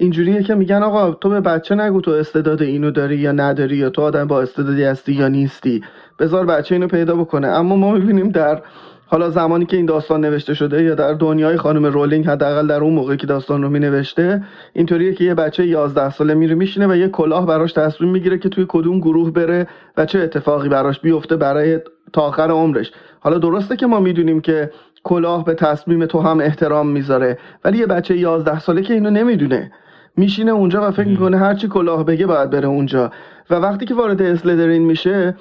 اینجوریه 0.00 0.42
که 0.42 0.54
میگن 0.54 0.82
آقا 0.82 1.10
تو 1.10 1.28
به 1.28 1.40
بچه 1.40 1.74
نگو 1.74 2.00
تو 2.00 2.10
استعداد 2.10 2.62
اینو 2.62 2.90
داری 2.90 3.16
یا 3.16 3.32
نداری 3.32 3.76
یا 3.76 3.90
تو 3.90 4.02
آدم 4.02 4.26
با 4.26 4.42
استعدادی 4.42 4.84
هستی 4.84 5.12
یا 5.12 5.28
نیستی. 5.28 5.84
بذار 6.18 6.46
بچه 6.46 6.74
اینو 6.74 6.86
پیدا 6.86 7.16
بکنه. 7.16 7.48
اما 7.48 7.76
ما 7.76 7.92
می‌بینیم 7.92 8.28
در 8.28 8.62
حالا 9.06 9.30
زمانی 9.30 9.66
که 9.66 9.76
این 9.76 9.86
داستان 9.86 10.20
نوشته 10.20 10.54
شده 10.54 10.82
یا 10.82 10.94
در 10.94 11.12
دنیای 11.12 11.56
خانم 11.56 11.86
رولینگ 11.86 12.26
حداقل 12.26 12.66
در 12.66 12.80
اون 12.80 12.94
موقعی 12.94 13.16
که 13.16 13.26
داستان 13.26 13.62
رو 13.62 13.70
می 13.70 13.78
نوشته 13.78 14.42
اینطوریه 14.72 15.14
که 15.14 15.24
یه 15.24 15.34
بچه 15.34 15.66
11 15.66 16.10
ساله 16.10 16.34
میره 16.34 16.54
میشینه 16.54 16.86
و 16.86 16.96
یه 16.96 17.08
کلاه 17.08 17.46
براش 17.46 17.72
تصمیم 17.72 18.10
می‌گیره 18.10 18.38
که 18.38 18.48
توی 18.48 18.66
کدوم 18.68 18.98
گروه 18.98 19.30
بره 19.32 19.66
و 19.96 20.06
چه 20.06 20.18
اتفاقی 20.18 20.68
براش 20.68 21.00
بیفته 21.00 21.36
برای 21.36 21.78
تا 22.12 22.22
آخر 22.22 22.50
عمرش. 22.50 22.92
حالا 23.20 23.38
درسته 23.38 23.76
که 23.76 23.86
ما 23.86 24.00
می‌دونیم 24.00 24.40
که 24.40 24.70
کلاه 25.04 25.44
به 25.44 25.54
تصمیم 25.54 26.06
تو 26.06 26.20
هم 26.20 26.40
احترام 26.40 26.88
می‌ذاره 26.88 27.38
ولی 27.64 27.78
یه 27.78 27.86
بچه 27.86 28.16
11 28.16 28.60
ساله 28.60 28.82
که 28.82 28.94
اینو 28.94 29.10
نمی‌دونه. 29.10 29.72
میشینه 30.16 30.50
اونجا 30.50 30.88
و 30.88 30.90
فکر 30.90 31.08
می‌کنه 31.08 31.38
هرچی 31.38 31.68
کلاه 31.68 32.04
بگه 32.04 32.26
باید 32.26 32.50
بره 32.50 32.68
اونجا. 32.68 33.10
و 33.50 33.54
وقتی 33.54 33.86
که 33.86 33.94
وارد 33.94 34.22
اسلدرین 34.22 34.82
میشه 34.82 35.34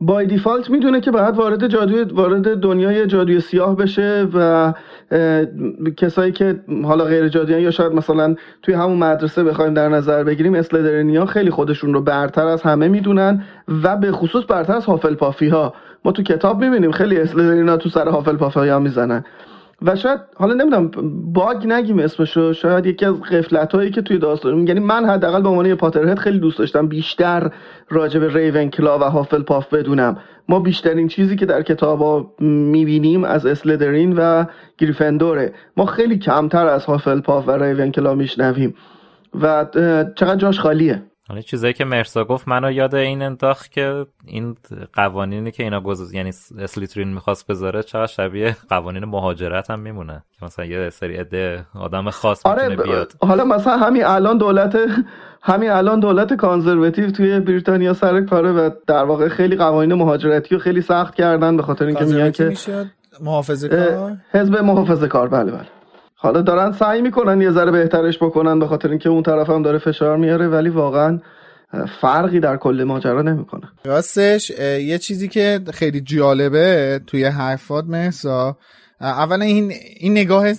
بای 0.00 0.26
دیفالت 0.26 0.70
می‌دونه 0.70 1.00
که 1.00 1.10
باید 1.10 1.36
وارد 1.36 1.66
جادوی 1.66 2.02
وارد 2.02 2.60
دنیای 2.60 3.06
جادوی 3.06 3.40
سیاه 3.40 3.76
بشه 3.76 4.26
و 4.34 4.72
کسایی 5.96 6.32
که 6.32 6.60
حالا 6.84 7.04
غیر 7.04 7.28
جادویان 7.28 7.60
یا 7.60 7.70
شاید 7.70 7.92
مثلا 7.92 8.34
توی 8.62 8.74
همون 8.74 8.98
مدرسه 8.98 9.44
بخوایم 9.44 9.74
در 9.74 9.88
نظر 9.88 10.24
بگیریم 10.24 10.54
اسلدرینیا 10.54 11.26
خیلی 11.26 11.50
خودشون 11.50 11.94
رو 11.94 12.00
برتر 12.00 12.46
از 12.46 12.62
همه 12.62 12.88
می‌دونن 12.88 13.44
و 13.82 13.96
به 13.96 14.12
خصوص 14.12 14.44
برتر 14.48 14.76
از 14.76 14.84
هافل 14.84 15.14
پافی 15.14 15.48
ها 15.48 15.74
ما 16.04 16.12
تو 16.12 16.22
کتاب 16.22 16.64
می‌بینیم 16.64 16.90
خیلی 16.90 17.16
اسلدرینا 17.16 17.76
تو 17.76 17.88
سر 17.88 18.08
هافل 18.08 18.36
پافی 18.36 18.68
ها 18.68 18.78
می‌زنن. 18.78 19.24
و 19.82 19.96
شاید 19.96 20.20
حالا 20.36 20.54
نمی‌دونم 20.54 20.90
باگ 21.32 21.66
نگیم 21.66 21.98
اسمشو 21.98 22.52
شاید 22.52 22.86
یکی 22.86 23.04
از 23.04 23.20
قفلت 23.20 23.74
هایی 23.74 23.90
که 23.90 24.02
توی 24.02 24.18
داستان 24.18 24.66
یعنی 24.66 24.80
من 24.80 25.04
حداقل 25.04 25.42
به 25.42 25.48
عنوان 25.48 25.74
پاترهد 25.74 26.18
خیلی 26.18 26.38
دوست 26.38 26.58
داشتم 26.58 26.88
بیشتر 26.88 27.50
راجع 27.88 28.20
به 28.20 28.34
ریون 28.34 28.70
کلا 28.70 28.98
و 28.98 29.02
هافل 29.02 29.42
پاف 29.42 29.74
بدونم. 29.74 30.16
ما 30.48 30.60
بیشترین 30.60 31.08
چیزی 31.08 31.36
که 31.36 31.46
در 31.46 31.62
کتابا 31.62 32.34
می‌بینیم 32.40 33.24
از 33.24 33.46
اسلدرین 33.46 34.12
و 34.16 34.44
گریفندوره 34.78 35.52
ما 35.76 35.86
خیلی 35.86 36.18
کمتر 36.18 36.66
از 36.66 36.84
هافل 36.84 37.20
پاف 37.20 37.48
و 37.48 37.50
ریون 37.50 37.92
کلا 37.92 38.14
میشنویم. 38.14 38.74
و 39.40 39.66
چقدر 40.16 40.36
جاش 40.36 40.60
خالیه. 40.60 41.02
حالا 41.28 41.40
چیزایی 41.40 41.72
که 41.72 41.84
مرسا 41.84 42.24
گفت 42.24 42.48
منو 42.48 42.72
یاد 42.72 42.94
این 42.94 43.22
انداخت 43.22 43.70
که 43.70 44.06
این 44.26 44.56
قوانینی 44.92 45.50
که 45.50 45.62
اینا 45.62 45.80
گذاشت 45.80 46.14
یعنی 46.14 46.32
اسلیترین 46.58 47.14
می‌خواست 47.14 47.46
بذاره 47.46 47.82
چقدر 47.82 48.06
شبیه 48.06 48.56
قوانین 48.68 49.04
مهاجرت 49.04 49.70
هم 49.70 49.80
میمونه. 49.80 50.22
که 50.38 50.44
مثلا 50.44 50.64
یه 50.64 50.90
سری 50.90 51.16
عده 51.16 51.66
آدم 51.74 52.10
خاص 52.10 52.46
آره 52.46 52.68
می‌تونه 52.68 52.88
بیاد. 52.88 53.12
حالا 53.20 53.44
مثلا 53.44 53.76
همین 53.76 54.04
الان 54.04 54.38
دولت 54.38 54.78
همین 55.42 55.70
الان 55.70 56.00
دولت 56.00 56.34
کانزرواتیو 56.34 57.10
توی 57.10 57.40
بریتانیا 57.40 57.92
سر 57.92 58.20
کاره 58.20 58.52
و 58.52 58.70
در 58.86 59.04
واقع 59.04 59.28
خیلی 59.28 59.56
قوانین 59.56 59.94
مهاجرتی 59.94 60.54
رو 60.54 60.60
خیلی 60.60 60.80
سخت 60.80 61.14
کردن 61.14 61.56
به 61.56 61.62
خاطر 61.62 61.86
اینکه 61.86 62.04
میگن 62.04 62.30
که 62.30 62.54
محافظه 63.20 63.68
کار 63.68 64.16
حزب 64.32 64.56
محافظه 64.56 65.08
کار 65.08 65.28
بله 65.28 65.52
بله. 65.52 65.66
حالا 66.24 66.42
دارن 66.42 66.72
سعی 66.72 67.02
می‌کنن 67.02 67.40
یه 67.40 67.50
ذره 67.50 67.70
بهترش 67.70 68.18
بکنن 68.18 68.58
به 68.58 68.66
خاطر 68.66 68.88
اینکه 68.88 69.08
اون 69.08 69.22
طرف 69.22 69.50
هم 69.50 69.62
داره 69.62 69.78
فشار 69.78 70.16
میاره 70.16 70.48
ولی 70.48 70.68
واقعا 70.68 71.20
فرقی 72.00 72.40
در 72.40 72.56
کل 72.56 72.84
ماجرا 72.86 73.22
نمی‌کنه. 73.22 73.62
راستش 73.84 74.50
یه 74.80 74.98
چیزی 74.98 75.28
که 75.28 75.60
خیلی 75.72 76.00
جالبه 76.00 77.00
توی 77.06 77.24
حرفات 77.24 77.84
محسا 77.84 78.58
اولا 79.00 79.44
این 79.44 79.72
این 79.96 80.12
نگاه 80.12 80.52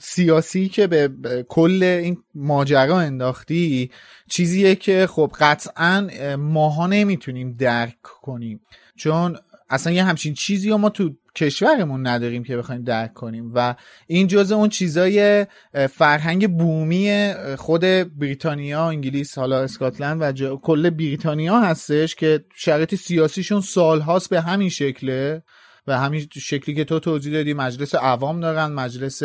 سیاسی 0.00 0.68
که 0.68 0.86
به 0.86 1.10
کل 1.48 1.82
این 1.82 2.16
ماجرا 2.34 2.98
انداختی 2.98 3.90
چیزیه 4.28 4.74
که 4.74 5.06
خب 5.06 5.30
قطعا 5.40 6.08
ماها 6.38 6.86
نمی‌تونیم 6.86 7.56
درک 7.58 8.02
کنیم. 8.22 8.60
چون 8.96 9.36
اصلا 9.70 9.92
یه 9.92 10.04
همچین 10.04 10.34
چیزی 10.34 10.70
رو 10.70 10.78
ما 10.78 10.88
تو 10.88 11.10
کشورمون 11.38 12.06
نداریم 12.06 12.44
که 12.44 12.56
بخوایم 12.56 12.82
درک 12.82 13.14
کنیم. 13.14 13.52
و 13.54 13.74
این 14.06 14.26
جزء 14.26 14.56
اون 14.56 14.68
چیزای 14.68 15.46
فرهنگ 15.90 16.58
بومی 16.58 17.32
خود 17.58 17.80
بریتانیا 18.18 18.88
انگلیس 18.88 19.38
حالا 19.38 19.60
اسکاتلند 19.60 20.22
و 20.40 20.56
کل 20.56 20.90
بریتانیا 20.90 21.60
هستش 21.60 22.14
که 22.14 22.44
شرایط 22.56 22.94
سیاسیشون 22.94 23.60
سالهاست 23.60 24.30
به 24.30 24.40
همین 24.40 24.68
شکله. 24.68 25.42
و 25.86 25.98
همین 25.98 26.28
شکلی 26.32 26.74
که 26.74 26.84
تو 26.84 27.00
توضیح 27.00 27.32
دادی 27.32 27.54
مجلس 27.54 27.94
عوام 27.94 28.40
دارن 28.40 28.72
مجلس 28.72 29.22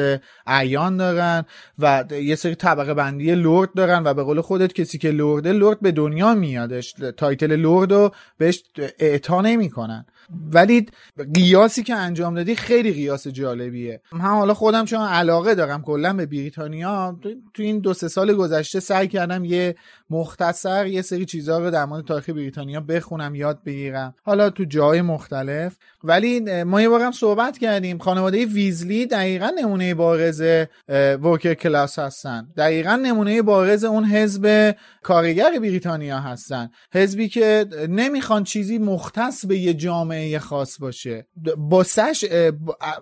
اعیان 0.47 0.97
دارن 0.97 1.45
و 1.79 2.03
یه 2.11 2.35
سری 2.35 2.55
طبقه 2.55 2.93
بندی 2.93 3.35
لرد 3.35 3.73
دارن 3.73 4.03
و 4.03 4.13
به 4.13 4.23
قول 4.23 4.41
خودت 4.41 4.73
کسی 4.73 4.97
که 4.97 5.11
لرده 5.11 5.53
لرد 5.53 5.79
به 5.79 5.91
دنیا 5.91 6.33
میادش. 6.33 6.95
title 7.17 7.55
لرد 7.55 7.93
رو 7.93 8.11
بهش 8.37 8.63
اعطا 8.99 9.41
نمی‌کنن. 9.41 10.05
ولی 10.51 10.85
قیاسی 11.33 11.83
که 11.83 11.95
انجام 11.95 12.35
دادی 12.35 12.55
خیلی 12.55 12.93
قیاس 12.93 13.27
جالبیه. 13.27 14.01
هم 14.11 14.19
حالا 14.19 14.53
خودم 14.53 14.85
چون 14.85 15.01
علاقه 15.01 15.55
دارم 15.55 15.81
کلا 15.81 16.13
به 16.13 16.25
بریتانیا 16.25 17.19
تو 17.53 17.63
این 17.63 17.79
دو 17.79 17.93
سه 17.93 18.07
سال 18.07 18.33
گذشته 18.33 18.79
سعی 18.79 19.07
کردم 19.07 19.45
یه 19.45 19.75
مختصر 20.09 20.87
یه 20.87 21.01
سری 21.01 21.25
چیزها 21.25 21.57
رو 21.57 21.71
در 21.71 21.85
مورد 21.85 22.05
تاریخ 22.05 22.29
بریتانیا 22.29 22.81
بخونم 22.81 23.35
یاد 23.35 23.59
بگیرم. 23.65 24.15
حالا 24.23 24.49
تو 24.49 24.63
جای 24.63 25.01
مختلف. 25.01 25.75
ولی 26.03 26.63
ما 26.63 26.81
یه 26.81 26.89
بارم 26.89 27.11
صحبت 27.11 27.57
کردیم. 27.57 27.97
خانواده 27.97 28.45
ویزلی 28.45 29.05
دقیقا 29.05 29.51
نمونه 29.59 29.93
بارز 29.93 30.43
ورکر 31.21 31.53
کلاس 31.53 31.99
هستن. 31.99 32.47
دقیقا 32.57 32.95
نمونه 32.95 33.41
بارز 33.41 33.83
اون 33.83 34.05
حزب 34.05 34.75
کارگر 35.01 35.59
بریتانیا 35.59 36.19
هستن. 36.19 36.69
حزبی 36.93 37.29
که 37.29 37.65
نمی‌خوان 37.89 38.43
چیزی 38.43 38.77
مختص 38.77 39.45
به 39.45 39.57
یه 39.57 39.73
جامعه 39.73 40.12
خاص 40.39 40.79
باشه. 40.79 41.27
با 41.57 41.83
سش 41.83 42.25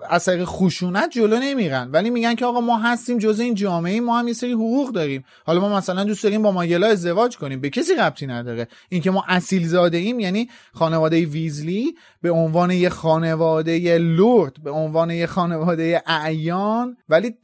اثر 0.09 0.45
خشونت 0.45 1.09
جلو 1.12 1.39
نمیرن. 1.39 1.91
ولی 1.91 2.09
میگن 2.09 2.36
که 2.36 2.45
آقا 2.45 2.62
ما 2.62 2.78
هستیم 2.78 3.18
جز 3.18 3.39
این 3.39 3.55
جامعه 3.55 4.01
ما 4.01 4.20
هم 4.20 4.28
یه 4.28 4.34
سری 4.34 4.51
حقوق 4.51 4.91
داریم. 4.91 5.24
حالا 5.45 5.59
ما 5.59 5.78
مثلا 5.78 6.03
دوست 6.03 6.24
داریم 6.24 6.41
با 6.41 6.51
ماگلا 6.51 6.88
ازدواج 6.88 7.38
کنیم. 7.38 7.62
به 7.62 7.70
کسی 7.70 7.93
ربطی 7.95 8.28
نداره. 8.28 8.68
اینکه 8.89 9.12
ما 9.12 9.24
اصیل 9.28 9.68
زاده 9.68 9.97
ایم 9.97 10.20
یعنی 10.20 10.49
خانواده 10.74 11.26
ویزلی 11.26 11.95
به 12.22 12.32
عنوان 12.32 12.72
یه 12.72 12.89
خانواده 12.89 13.97
لورد 13.97 14.63
به 14.63 14.72
عنوان 14.72 15.11
یه 15.11 15.26
خانواده 15.26 16.03
اعیان 16.05 16.97
ولی 17.09 17.36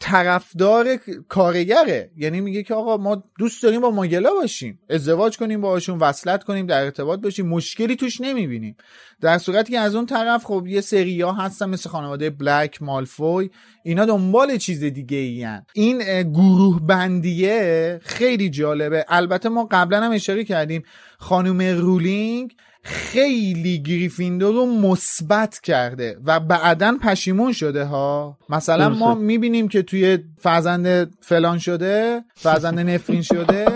طرفدار 0.00 0.96
کارگره. 1.28 2.10
یعنی 2.16 2.40
میگه 2.40 2.62
که 2.62 2.74
آقا 2.74 2.96
ما 2.96 3.22
دوست 3.38 3.62
داریم 3.62 3.80
با 3.80 3.90
ماگلا 3.90 4.30
باشیم 4.40 4.80
ازدواج 4.90 5.38
کنیم 5.38 5.60
باهاشون 5.60 5.98
وصلت 5.98 6.44
کنیم 6.44 6.66
در 6.66 6.84
ارتباط 6.84 7.20
باشیم 7.20 7.46
مشکلی 7.46 7.96
توش 7.96 8.20
نمی‌بینیم. 8.20 8.76
در 9.20 9.38
صورتی 9.38 9.72
که 9.72 9.78
از 9.78 9.94
اون 9.94 10.06
طرف 10.06 10.44
خب 10.44 10.66
یه 10.66 10.80
سری 10.80 11.20
ها 11.20 11.32
هستن 11.32 11.68
مثل 11.68 11.90
خانواده 11.90 12.30
بلک 12.30 12.82
مالفوی 12.82 13.50
اینا 13.84 14.04
دنبال 14.04 14.56
چیز 14.56 14.84
دیگه 14.84 15.18
این 15.18 15.58
این 15.74 16.22
گروه 16.32 16.86
بندیه 16.86 18.00
خیلی 18.02 18.50
جالبه. 18.50 19.04
البته 19.08 19.48
ما 19.48 19.68
قبلا 19.70 20.00
هم 20.00 20.12
اشاره 20.12 20.44
کردیم 20.44 20.82
خانم 21.18 21.62
رولینگ 21.62 22.54
خیلی 22.82 23.82
گریفیندور 23.82 24.54
رو 24.54 24.66
مثبت 24.66 25.60
کرده 25.60 26.18
و 26.24 26.40
بعدا 26.40 26.96
پشیمون 27.02 27.52
شده 27.52 27.84
ها. 27.84 28.38
مثلا 28.48 28.88
ما 28.88 29.14
می‌بینیم 29.14 29.68
که 29.68 29.82
توی 29.82 30.18
فرزند 30.40 31.10
فلان 31.20 31.58
شده 31.58 32.24
فرزند 32.36 32.78
نفرین 32.78 33.22
شده. 33.22 33.66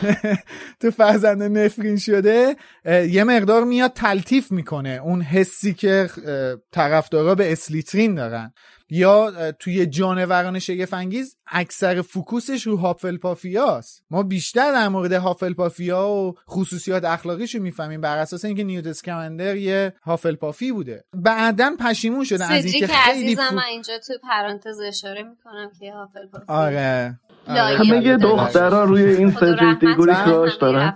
تو 0.80 0.90
فرزند 0.90 1.42
نفرین 1.58 1.96
شده 1.96 2.56
یه 3.10 3.24
مقدار 3.24 3.64
میاد 3.64 3.92
تلطیف 3.92 4.52
می‌کنه. 4.52 5.00
اون 5.04 5.22
حسی 5.22 5.74
که 5.74 6.10
طرفدارا 6.72 7.34
به 7.34 7.52
اسلیترین 7.52 8.14
دارن. 8.14 8.52
یا 8.90 9.52
توی 9.52 9.86
جانوران 9.86 10.58
شگفت‌انگیز 10.58 11.36
اکثر 11.46 12.02
focus 12.02 12.48
ش 12.48 12.66
رو 12.66 12.76
هافلپافیاست 12.76 14.04
ما 14.10 14.22
بیشتر 14.22 14.72
در 14.72 14.88
مورد 14.88 15.12
هافلپافیا 15.12 16.08
و 16.08 16.34
خصوصیات 16.48 17.04
اخلاقیش 17.04 17.54
رو 17.54 17.62
می‌فهمیم 17.62 18.00
بر 18.00 18.18
اساس 18.18 18.44
اینکه 18.44 18.64
نیوت 18.64 18.86
اسکمندر 18.86 19.56
یه 19.56 19.92
هافلپافی 20.04 20.72
بوده. 20.72 21.04
بعدا 21.14 21.76
پشیمون 21.80 22.24
شده 22.24 22.52
از 22.52 22.64
اینکه 22.64 22.86
خیلی 22.86 23.36
فو... 23.36 23.42
اینجا 23.68 23.98
تو 23.98 24.14
پرانتز 24.22 24.80
اشاره 24.80 25.22
می‌کنم 25.22 25.70
که 25.80 25.92
هافلپافی 25.92 26.44
آره 26.48 27.18
همه 27.46 28.06
یه 28.06 28.16
دخترها 28.16 28.84
روی 28.84 29.02
این 29.02 29.30
سجل 29.30 29.74
دیگوری 29.74 30.12
کراش 30.12 30.56
دارن. 30.56 30.94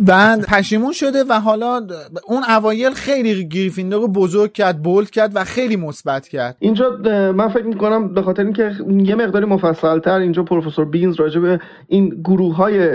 بعد 0.00 0.46
پشیمون 0.46 0.92
شده 0.92 1.24
و 1.28 1.40
حالا 1.40 1.86
اون 2.26 2.42
اوایل 2.48 2.90
خیلی 2.90 3.48
گریفیندور 3.48 4.00
رو 4.00 4.08
بزرگ 4.08 4.52
کرد 4.52 4.82
بولد 4.82 5.10
کرد 5.10 5.30
و 5.34 5.44
خیلی 5.44 5.76
مثبت 5.76 6.28
کرد. 6.28 6.56
اینجا 6.58 6.90
من 7.32 7.48
فکر 7.48 7.64
می‌کنم 7.64 8.14
به 8.14 8.22
خاطر 8.22 8.42
اینکه 8.42 8.72
یه 8.88 9.14
مقداری 9.14 9.46
مفصل 9.46 9.98
تر 9.98 10.18
اینجا 10.18 10.42
پروفسور 10.42 10.84
بینز 10.84 11.16
راجع 11.16 11.40
به 11.40 11.60
این 11.88 12.08
گروه 12.24 12.56
های 12.56 12.88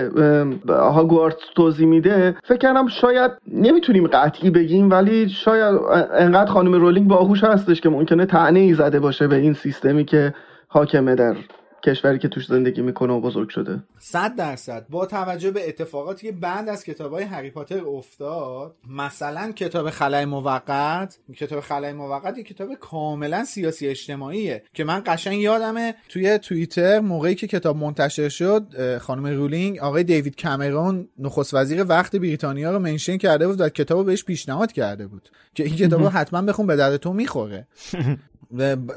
هاگوارتس 0.67 1.37
توضیح 1.55 1.87
میده 1.87 2.35
فکر 2.43 2.57
کردم 2.57 2.87
شاید 2.87 3.31
نمی‌تونیم 3.53 4.07
قطعی 4.07 4.49
بگیم 4.49 4.89
ولی 4.91 5.29
شاید 5.29 5.79
انقدر 6.17 6.51
خانم 6.51 6.73
رولینگ 6.73 7.07
باهوش 7.07 7.43
هستش 7.43 7.81
که 7.81 7.89
ممکنه 7.89 8.25
تعنی 8.25 8.59
ای 8.59 8.73
زده 8.73 8.99
باشه 8.99 9.27
به 9.27 9.35
این 9.35 9.53
سیستمی 9.53 10.05
که 10.05 10.33
حاکمه 10.67 11.15
در 11.15 11.35
کشوری 11.83 12.19
که 12.19 12.27
توش 12.27 12.47
زندگی 12.47 12.81
می‌کنه 12.81 13.13
و 13.13 13.21
بزرگ 13.21 13.49
شده. 13.49 13.83
صد 13.99 14.35
درصد. 14.35 14.85
با 14.89 15.05
توجه 15.05 15.51
به 15.51 15.69
اتفاقاتی 15.69 16.27
که 16.27 16.33
بعد 16.33 16.69
از 16.69 16.83
کتاب 16.83 17.13
های 17.13 17.23
هری 17.23 17.49
پاتر 17.49 17.83
افتاد 17.85 18.75
مثلا 18.89 19.51
کتاب 19.51 19.89
خلای 19.89 20.25
موقت 20.25 21.17
کتاب 21.37 21.59
خلای 21.59 21.93
موقت 21.93 22.37
یه 22.37 22.43
کتاب 22.43 22.73
کاملا 22.73 23.43
سیاسی 23.43 23.87
اجتماعیه 23.87 24.63
که 24.73 24.83
من 24.83 25.03
قشنگ 25.05 25.39
یادمه 25.39 25.95
توی 26.09 26.37
توییتر 26.37 26.99
موقعی 26.99 27.35
که 27.35 27.47
کتاب 27.47 27.77
منتشر 27.77 28.29
شد 28.29 28.97
خانم 28.97 29.25
رولینگ 29.27 29.79
آقای 29.79 30.03
دیوید 30.03 30.41
کامرون 30.41 31.07
نخست 31.19 31.53
وزیر 31.53 31.85
وقت 31.89 32.15
بریتانیا 32.15 32.71
رو 32.71 32.79
منشن 32.79 33.17
کرده 33.17 33.47
بود 33.47 33.61
و 33.61 33.69
کتاب 33.69 34.05
بهش 34.05 34.23
پیشنهاد 34.23 34.71
کرده 34.71 35.07
بود 35.07 35.29
که 35.53 35.63
این 35.63 35.75
کتاب 35.75 36.01
رو 36.01 36.09
حتما 36.19 36.41
بخون 36.41 36.67
به 36.67 36.75
درد 36.75 36.97
تو 36.97 37.13
می‌خوره. 37.13 37.67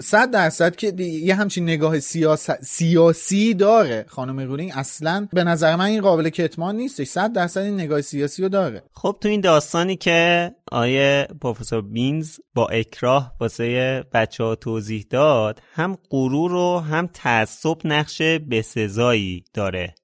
صد 0.01 0.31
درصد 0.31 0.77
که 0.77 0.93
یه 1.03 1.35
همچین 1.35 1.65
نگاه 1.65 2.01
سیاس... 2.01 2.51
سیاسی 2.51 3.55
داره 3.55 4.05
خانم 4.09 4.41
رولینگ. 4.41 4.73
اصلا 4.74 5.29
به 5.33 5.45
نظر 5.45 5.77
من 5.77 5.85
این 5.85 6.01
قابل 6.01 6.29
کتمان 6.29 6.77
نیستش. 6.77 7.07
صد 7.07 7.33
درصد 7.33 7.61
این 7.61 7.74
نگاه 7.74 8.01
سیاسی 8.01 8.43
رو 8.43 8.49
داره. 8.49 8.83
خب 8.93 9.16
تو 9.20 9.29
این 9.29 9.41
داستانی 9.41 9.97
که 9.97 10.51
آیه 10.73 11.29
پروفسور 11.41 11.83
بینز 11.83 12.39
با 12.55 12.66
اکراه 12.66 13.33
واسه 13.41 14.05
بچه 14.12 14.45
ها 14.45 14.55
توضیح 14.55 15.07
داد 15.11 15.62
هم 15.74 15.99
غرور 16.11 16.53
و 16.53 16.79
هم 16.79 17.07
تعصب 17.07 17.77
نقش 17.85 18.23
بسزایی 18.23 19.45
داره. 19.55 19.95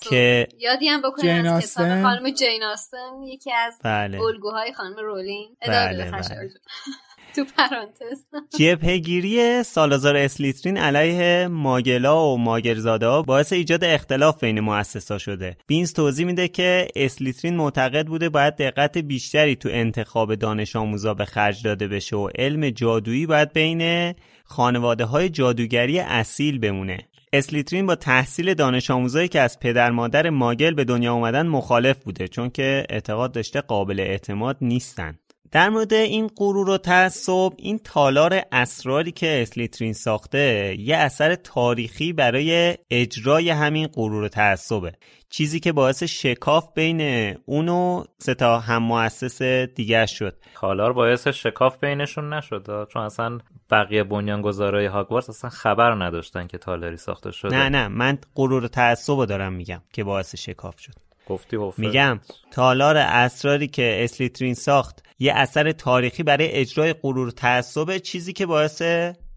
که 0.00 0.48
یادی 0.58 0.88
هم 0.88 1.02
بکنیم 1.02 1.46
از 1.46 1.72
کتاب 1.72 2.02
خانم 2.02 2.30
جین 2.30 2.62
آستن 2.64 3.22
یکی 3.26 3.52
از 3.52 3.78
بله. 3.84 4.20
الگوهای 4.20 4.72
خانم 4.72 4.96
رولینگ. 4.96 5.48
بله 5.66 6.10
بله. 6.10 6.50
تو 7.36 7.44
پرانتز. 7.44 8.24
جبهگیری 8.58 9.62
سالازار 9.62 10.16
اسلیترین 10.16 10.76
علیه 10.76 11.48
ماگلا 11.48 12.26
و 12.26 12.38
ماگرزاده 12.38 13.22
باعث 13.22 13.52
ایجاد 13.52 13.84
اختلاف 13.84 14.40
بین 14.40 14.60
مؤسسا 14.60 15.18
شده. 15.18 15.56
بینز 15.66 15.92
توضیح 15.92 16.26
میده 16.26 16.48
که 16.48 16.88
اسلیترین 16.96 17.56
معتقد 17.56 18.06
بوده 18.06 18.28
باید 18.28 18.56
دقت 18.56 18.98
بیشتری 18.98 19.56
تو 19.56 19.68
انتخاب 19.72 20.34
دانش 20.34 20.76
آموزا 20.76 21.14
به 21.14 21.24
خرج 21.24 21.62
داده 21.62 21.88
بشه 21.88 22.16
و 22.16 22.28
علم 22.38 22.70
جادویی 22.70 23.26
باید 23.26 23.52
بین 23.52 24.14
خانواده 24.44 25.04
های 25.04 25.28
جادوگری 25.28 26.00
اصیل 26.00 26.58
بمونه. 26.58 26.98
اسلیترین 27.32 27.86
با 27.86 27.94
تحصیل 27.94 28.54
دانش 28.54 28.90
آموزایی 28.90 29.28
که 29.28 29.40
از 29.40 29.60
پدر 29.60 29.90
مادر 29.90 30.30
ماگل 30.30 30.74
به 30.74 30.84
دنیا 30.84 31.14
اومدن 31.14 31.46
مخالف 31.46 32.04
بوده 32.04 32.28
چون 32.28 32.50
که 32.50 32.86
اعتقاد 32.90 33.32
داشته 33.32 33.60
قابل 33.60 34.00
اعتماد 34.00 34.56
نیستن. 34.60 35.18
در 35.54 35.68
مورد 35.68 35.92
این 35.92 36.30
غرور 36.36 36.70
و 36.70 36.78
تعصب 36.78 37.50
این 37.56 37.78
تالار 37.78 38.42
اسراری 38.52 39.12
که 39.12 39.42
اسلیترین 39.42 39.92
ساخته 39.92 40.76
یه 40.78 40.96
اثر 40.96 41.34
تاریخی 41.34 42.12
برای 42.12 42.78
اجرای 42.90 43.50
همین 43.50 43.86
غرور 43.86 44.22
و 44.22 44.28
تعصبه. 44.28 44.92
چیزی 45.30 45.60
که 45.60 45.72
باعث 45.72 46.02
شکاف 46.02 46.68
بین 46.74 47.00
اون 47.44 47.68
و 47.68 48.04
سه 48.18 48.34
تا 48.34 48.60
هم 48.60 48.82
مؤسس 48.82 49.42
دیگه 49.74 50.06
شد. 50.06 50.36
تالار 50.54 50.92
باعث 50.92 51.28
شکاف 51.28 51.78
بینشون 51.78 52.32
نشد 52.32 52.88
چون 52.92 53.02
اصلا 53.02 53.38
بقیه 53.70 54.04
بنیانگذارای 54.04 54.86
هاگوارتس 54.86 55.28
اصلا 55.28 55.50
خبر 55.50 56.04
نداشتن 56.04 56.46
که 56.46 56.58
تالاری 56.58 56.96
ساخته 56.96 57.30
شده. 57.30 57.56
نه 57.56 57.68
نه 57.68 57.88
من 57.88 58.18
غرور 58.36 58.64
و 58.64 58.68
تعصب 58.68 59.24
دارم 59.24 59.52
میگم 59.52 59.82
که 59.92 60.04
باعث 60.04 60.36
شکاف 60.36 60.80
شد. 60.80 60.94
گفتی 61.26 61.56
میگم 61.78 62.20
تالار 62.50 62.96
اسراری 62.96 63.68
که 63.68 64.04
اسلیترین 64.04 64.54
ساخت 64.54 65.02
یه 65.18 65.32
اثر 65.34 65.72
تاریخی 65.72 66.22
برای 66.22 66.50
اجرای 66.50 66.92
غرور 66.92 67.30
تعصب 67.30 67.98
چیزی 67.98 68.32
که 68.32 68.46
باعث 68.46 68.82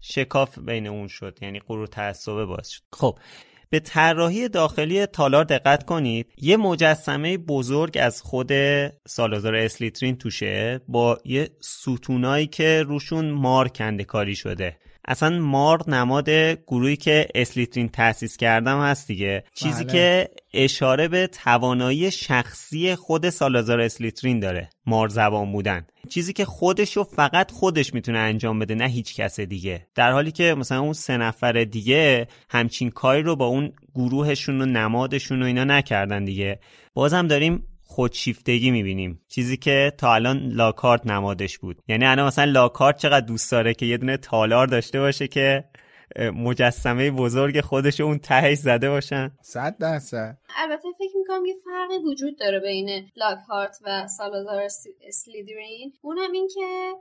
شکاف 0.00 0.58
بین 0.58 0.86
اون 0.86 1.08
شد 1.08 1.38
یعنی 1.42 1.60
غرور 1.60 1.86
تعصب 1.86 2.44
باعث 2.44 2.68
شد. 2.68 2.82
خب 2.92 3.18
به 3.70 3.80
طراحی 3.80 4.48
داخلی 4.48 5.06
تالار 5.06 5.44
دقت 5.44 5.84
کنید. 5.84 6.32
یه 6.38 6.56
مجسمه 6.56 7.38
بزرگ 7.38 7.98
از 8.00 8.22
خود 8.22 8.52
سالازار 9.06 9.54
اسلیترین 9.54 10.16
توشه 10.16 10.80
با 10.88 11.18
یه 11.24 11.50
ستونایی 11.60 12.46
که 12.46 12.82
روشون 12.82 13.30
مار 13.30 13.68
کاری 14.08 14.36
شده. 14.36 14.78
اصلا 15.10 15.38
مار 15.38 15.90
نماد 15.90 16.30
گروهی 16.66 16.96
که 16.96 17.28
اسلیترین 17.34 17.88
تأسیس 17.88 18.36
کردم 18.36 18.80
هست 18.80 19.06
دیگه. 19.06 19.44
چیزی 19.54 19.84
بله. 19.84 19.92
که 19.92 20.28
اشاره 20.54 21.08
به 21.08 21.26
توانایی 21.26 22.10
شخصی 22.10 22.94
خود 22.94 23.30
سالازار 23.30 23.80
اسلیترین 23.80 24.40
داره 24.40 24.70
مار 24.86 25.08
زبان 25.08 25.52
بودن. 25.52 25.86
چیزی 26.08 26.32
که 26.32 26.44
خودشو 26.44 27.04
فقط 27.04 27.50
خودش 27.50 27.94
می‌تونه 27.94 28.18
انجام 28.18 28.58
بده 28.58 28.74
نه 28.74 28.88
هیچ 28.88 29.14
کس 29.14 29.40
دیگه. 29.40 29.86
در 29.94 30.12
حالی 30.12 30.32
که 30.32 30.54
مثلا 30.54 30.80
اون 30.80 30.92
سه 30.92 31.16
نفر 31.16 31.52
دیگه 31.52 32.28
همچین 32.50 32.90
کاری 32.90 33.22
رو 33.22 33.36
با 33.36 33.46
اون 33.46 33.72
گروهشون 33.94 34.62
و 34.62 34.66
نمادشون 34.66 35.42
و 35.42 35.46
اینا 35.46 35.64
نکردن 35.64 36.24
دیگه. 36.24 36.60
بازم 36.94 37.26
داریم 37.26 37.62
خودشیفتگی 37.98 38.70
می‌بینیم. 38.70 39.20
چیزی 39.28 39.56
که 39.56 39.92
تا 39.98 40.14
الان 40.14 40.38
لاکارت 40.38 41.06
نمادش 41.06 41.58
بود. 41.58 41.82
یعنی 41.88 42.04
الان 42.04 42.26
مثلا 42.26 42.44
لاکارت 42.44 42.96
چقدر 42.96 43.26
دوست 43.26 43.52
داره 43.52 43.74
که 43.74 43.86
یه 43.86 43.96
دونه 43.96 44.16
تالار 44.16 44.66
داشته 44.66 45.00
باشه 45.00 45.28
که 45.28 45.64
مجسمه 46.34 47.10
بزرگ 47.10 47.60
خودش 47.60 48.00
اون 48.00 48.18
تهش 48.18 48.58
زده 48.58 48.90
باشن؟ 48.90 49.30
صد 49.42 49.76
درصد. 49.78 50.38
البته 50.56 50.88
فکر 50.98 51.16
می‌کنم 51.16 51.46
یه 51.46 51.54
فرقی 51.64 51.98
وجود 51.98 52.38
داره 52.38 52.60
بین 52.60 53.10
لاکهارت 53.16 53.76
و 53.84 54.06
سالازار 54.06 54.68
سلیدرین. 55.12 55.92
اونم 56.02 56.32
این 56.32 56.48
که 56.54 56.92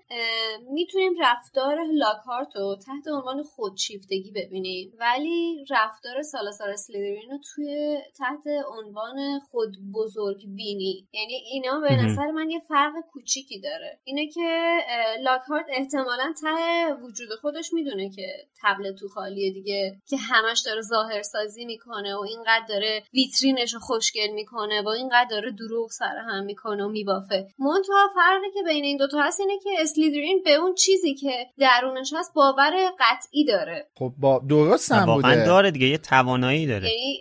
می‌تونیم 0.69 1.13
رفتار 1.21 1.77
لاکهارت 1.93 2.55
رو 2.55 2.77
تحت 2.85 3.07
عنوان 3.07 3.43
خودشیفتگی 3.43 4.31
ببینیم. 4.31 4.93
ولی 4.99 5.65
رفتار 5.69 6.21
سالازار 6.21 6.75
سلیدرین 6.75 7.31
رو 7.31 7.37
توی 7.55 7.97
تحت 8.17 8.47
عنوان 8.69 9.39
خود 9.51 9.77
بزرگ 9.93 10.37
بینی 10.55 11.07
یعنی 11.13 11.33
اینا 11.33 11.79
به 11.79 11.95
نظر 11.95 12.31
من 12.31 12.49
یه 12.49 12.59
فرق 12.59 12.93
کوچیکی 13.11 13.59
داره. 13.59 13.99
اینه 14.03 14.27
که 14.27 14.77
لاکهارت 15.21 15.65
احتمالا 15.69 16.33
ته 16.41 16.93
وجود 16.93 17.29
خودش 17.41 17.73
می‌دونه 17.73 18.09
که 18.09 18.27
تبلت 18.63 18.95
تو 18.95 19.07
خالیه 19.07 19.53
دیگه 19.53 20.01
که 20.07 20.17
همش 20.17 20.61
داره 20.65 20.81
ظاهر 20.81 21.21
سازی 21.21 21.65
می‌کنه 21.65 22.15
و 22.15 22.19
اینقدر 22.19 22.65
داره 22.69 23.03
ویترینش 23.43 23.73
رو 23.73 23.79
خوشگل 23.79 24.27
می‌کنه 24.33 24.81
و 24.81 24.87
اینقدر 24.87 25.27
داره 25.29 25.51
دروغ 25.51 25.89
سر 25.89 26.15
هم 26.29 26.43
می‌کنه 26.43 26.83
و 26.83 26.87
میبافه. 26.87 27.47
منتها 27.59 28.07
فرقی 28.15 28.51
که 28.53 28.59
بین 28.67 28.83
این 28.83 28.97
دوتا 28.97 29.21
هست 29.21 29.39
اینه 29.39 29.59
که 29.63 29.69
اسلیدرین 29.79 30.41
به 30.45 30.53
اون 30.53 30.75
چیزی 30.75 31.15
که 31.15 31.29
درونش 31.59 32.13
هست 32.15 32.33
باور 32.33 32.71
قطعی 32.99 33.45
داره. 33.45 33.87
خب 33.95 34.11
با 34.17 34.41
درست 34.49 34.91
هم 34.91 35.05
بوده. 35.05 35.45
داره 35.45 35.71
دیگه 35.71 35.87
یه 35.87 35.97
توانایی 35.97 36.67
داره. 36.67 36.89
یعنی 36.89 37.19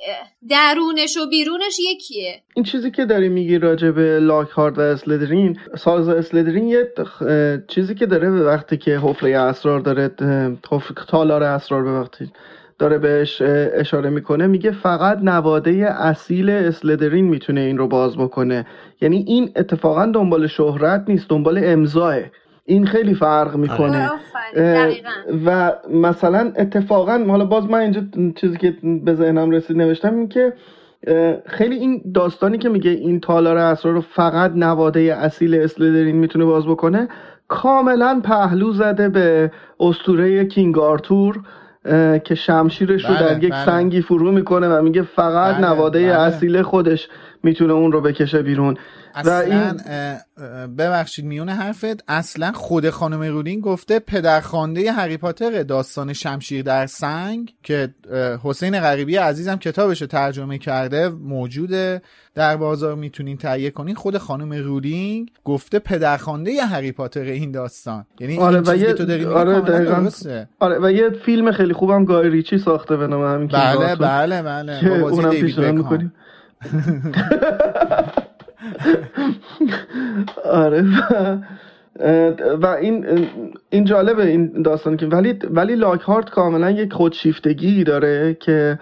درونش 0.49 1.17
و 1.17 1.27
بیرونش 1.31 1.79
یکیه. 1.79 2.43
این 2.55 2.65
چیزی 2.65 2.91
که 2.91 3.05
داری 3.05 3.29
میگی 3.29 3.59
راجع 3.59 3.91
به 3.91 4.19
لاکهارد 4.21 4.79
و 4.79 4.81
اسلیدرین 4.81 5.59
ساز 5.79 6.09
اسلیدرین 6.09 6.69
یه 6.69 6.93
چیزی 7.69 7.95
که 7.95 8.07
داره 8.07 8.31
به 8.31 8.43
وقتی 8.43 8.77
که 8.77 8.99
حفره 8.99 9.39
اسرار 9.39 9.81
داره 9.81 10.11
تالار 11.09 11.43
اسرار 11.43 11.83
به 11.83 12.01
وقتی 12.01 12.33
داره 12.79 12.99
بهش 12.99 13.43
اشاره 13.75 14.11
می‌کنه 14.11 14.47
میگه 14.47 14.71
فقط 14.71 15.19
نواده 15.23 15.71
اصیل 15.99 16.51
اسلدرین 16.51 17.25
می‌تونه 17.25 17.61
این 17.61 17.79
رو 17.79 17.89
باز 17.89 18.17
بکنه. 18.17 18.67
یعنی 19.01 19.25
این 19.27 19.51
اتفاقا 19.57 20.07
دنبال 20.07 20.47
شهرت 20.47 21.05
نیست 21.09 21.29
دنبال 21.29 21.61
امضاه. 21.65 22.15
این 22.65 22.87
خیلی 22.87 23.15
فرق 23.15 23.57
می‌کنه. 23.57 24.11
و 25.47 25.73
مثلا 25.91 26.53
اتفاقا 26.57 27.25
حالا 27.29 27.45
باز 27.45 27.65
من 27.65 27.79
اینجا 27.79 28.01
چیزی 28.37 28.57
که 28.57 28.77
به 29.05 29.15
ذهنم 29.15 29.51
رسید 29.51 29.77
نوشتم 29.77 30.15
این 30.15 30.29
که 30.29 30.53
خیلی 31.47 31.77
این 31.77 32.03
داستانی 32.15 32.59
که 32.59 32.69
میگه 32.69 32.91
این 32.91 33.21
تالار 33.21 33.57
اسرار 33.57 33.95
رو 33.95 34.01
فقط 34.01 34.53
نواده 34.55 35.01
اصیل 35.01 35.55
اسلدرین 35.55 36.17
می‌تونه 36.17 36.45
باز 36.45 36.67
بکنه 36.67 37.09
کاملا 37.49 38.21
پهلو 38.25 38.73
زده 38.73 39.09
به 39.09 39.51
اسطوره 39.81 40.45
King 40.45 40.79
Arthur. 40.79 41.41
که 42.25 42.35
شمشیرش 42.35 43.05
رو 43.05 43.15
در 43.15 43.45
یک 43.45 43.53
بله. 43.53 43.65
سنگی 43.65 44.03
فرو 44.03 44.33
می‌کنه 44.33 44.69
و 44.69 44.83
میگه 44.83 45.03
فقط 45.03 45.55
بله، 45.55 45.67
نواده 45.67 45.99
بله. 45.99 46.21
اصیل 46.21 46.63
خودش 46.63 47.09
می‌تونه 47.43 47.73
اون 47.73 47.93
رو 47.93 48.01
بکشه 48.01 48.43
بیرون 48.43 48.77
اصلا 49.17 49.41
این... 49.41 49.73
ببخشید 50.67 51.25
میون 51.25 51.49
حرفت 51.49 52.05
اصلا 52.09 52.53
خود 52.53 52.91
خانم 52.91 53.23
رولینگ 53.23 53.63
گفته 53.63 53.99
پدرخوانده 53.99 54.93
هری 54.93 55.17
پاتر 55.17 55.63
داستان 55.63 56.13
شمشیر 56.13 56.63
در 56.63 56.87
سنگ 56.87 57.55
که 57.63 57.95
حسین 58.43 58.81
غریبی 58.81 59.17
عزیزم 59.17 59.57
کتابش 59.57 60.01
رو 60.01 60.07
ترجمه 60.07 60.59
کرده 60.59 61.09
موجوده 61.09 62.03
در 62.35 62.57
بازار 62.57 62.95
می‌تونین 62.95 63.37
تهیه 63.37 63.71
کنین. 63.71 63.95
خود 63.95 64.19
خانم 64.19 64.53
رولینگ 64.53 65.31
گفته 65.45 65.79
پدرخوانده 65.79 66.63
هری 66.63 66.93
پاتر 66.93 67.21
این 67.21 67.51
داستان. 67.51 68.07
یعنی 68.21 68.39
آره 68.39 68.57
این 68.57 68.69
و 68.69 68.77
یه... 68.77 68.93
تو 68.93 69.33
آره, 69.33 69.57
آره 70.61 70.79
و 70.79 70.93
یه 70.93 71.11
فیلم 71.11 71.53
خیلی 71.53 71.73
خوبم 71.73 72.05
گای 72.05 72.31
ریچی 72.31 72.59
ساخته 72.59 72.97
به 72.97 73.07
نام 73.07 73.35
همین 73.35 73.49
بله 73.49 73.97
بله 73.97 74.43
بله, 74.43 74.43
بله. 74.43 75.03
اونم 75.03 75.31
پیشنهاد 75.31 76.13
آره 80.45 80.85
و 82.63 82.67
این 82.67 83.07
این 83.71 83.85
جالبه 83.85 84.27
این 84.27 84.63
داستان 84.63 84.97
که 84.97 85.07
ولی 85.07 85.39
ولی 85.51 85.75
لاک 85.75 86.01
هارت 86.01 86.31
کاملا 86.31 86.71
یک 86.71 86.93
خودشیفتگی 86.93 87.85
داره 87.85 88.37
که 88.41 88.79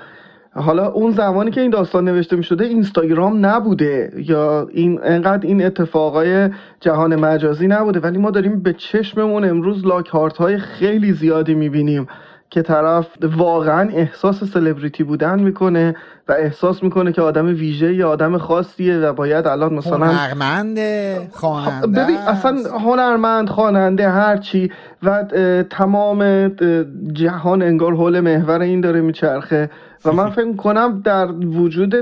حالا 0.54 0.88
اون 0.88 1.10
زمانی 1.10 1.50
که 1.50 1.60
این 1.60 1.70
داستان 1.70 2.04
نوشته 2.04 2.36
می 2.36 2.42
شده 2.42 2.64
اینستاگرام 2.64 3.46
نبوده 3.46 4.12
یا 4.16 4.68
این 4.72 5.00
انقدر 5.02 5.46
این 5.46 5.64
اتفاقای 5.64 6.50
جهان 6.80 7.16
مجازی 7.16 7.66
نبوده. 7.66 8.00
ولی 8.00 8.18
ما 8.18 8.30
داریم 8.30 8.62
به 8.62 8.72
چشممون 8.72 9.44
امروز 9.44 9.86
لاک 9.86 10.08
هارت 10.08 10.36
های 10.36 10.58
خیلی 10.58 11.12
زیادی 11.12 11.54
می‌بینیم. 11.54 12.06
که 12.54 12.62
طرف 12.62 13.06
واقعا 13.36 13.90
احساس 13.90 14.44
سلبریتی 14.44 15.04
بودن 15.04 15.40
می‌کنه 15.40 15.96
و 16.28 16.32
احساس 16.32 16.82
می‌کنه 16.82 17.12
که 17.12 17.22
آدم 17.22 17.46
ویژه 17.46 17.94
یا 17.94 18.10
آدم 18.10 18.38
خاصیه 18.38 18.98
و 18.98 19.12
باید 19.12 19.46
الان 19.46 19.74
مثلا 19.74 20.06
هنرمند 20.06 20.78
خواننده 21.32 21.86
ببین 21.86 22.16
اصلا 22.16 22.56
هنرمند 22.78 23.48
خواننده 23.48 24.08
هرچی 24.08 24.70
و 25.02 25.24
تمام 25.70 26.48
جهان 27.12 27.62
انگار 27.62 27.94
حول 27.94 28.20
محور 28.20 28.60
این 28.60 28.80
داره 28.80 29.00
میچرخه. 29.00 29.70
و 30.04 30.12
من 30.12 30.30
فکر 30.36 30.56
کنم 30.56 31.00
در 31.04 31.32
وجود 31.32 31.94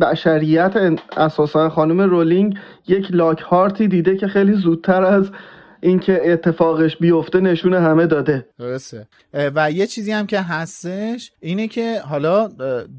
بشریت 0.00 0.74
اساسا 1.16 1.68
خانم 1.68 2.00
رولینگ 2.00 2.58
یک 2.88 3.08
لاک 3.10 3.40
هارتی 3.40 3.88
دیده 3.88 4.16
که 4.16 4.26
خیلی 4.26 4.52
زودتر 4.52 5.04
از 5.04 5.30
اینکه 5.80 6.32
اتفاقش 6.32 6.96
بیفته 6.96 7.40
نشونه 7.40 7.80
همه 7.80 8.06
داده. 8.06 8.46
درسته. 8.58 9.06
و 9.32 9.70
یه 9.70 9.86
چیزی 9.86 10.12
هم 10.12 10.26
که 10.26 10.40
هستش 10.40 11.32
اینه 11.40 11.68
که 11.68 12.00
حالا 12.00 12.48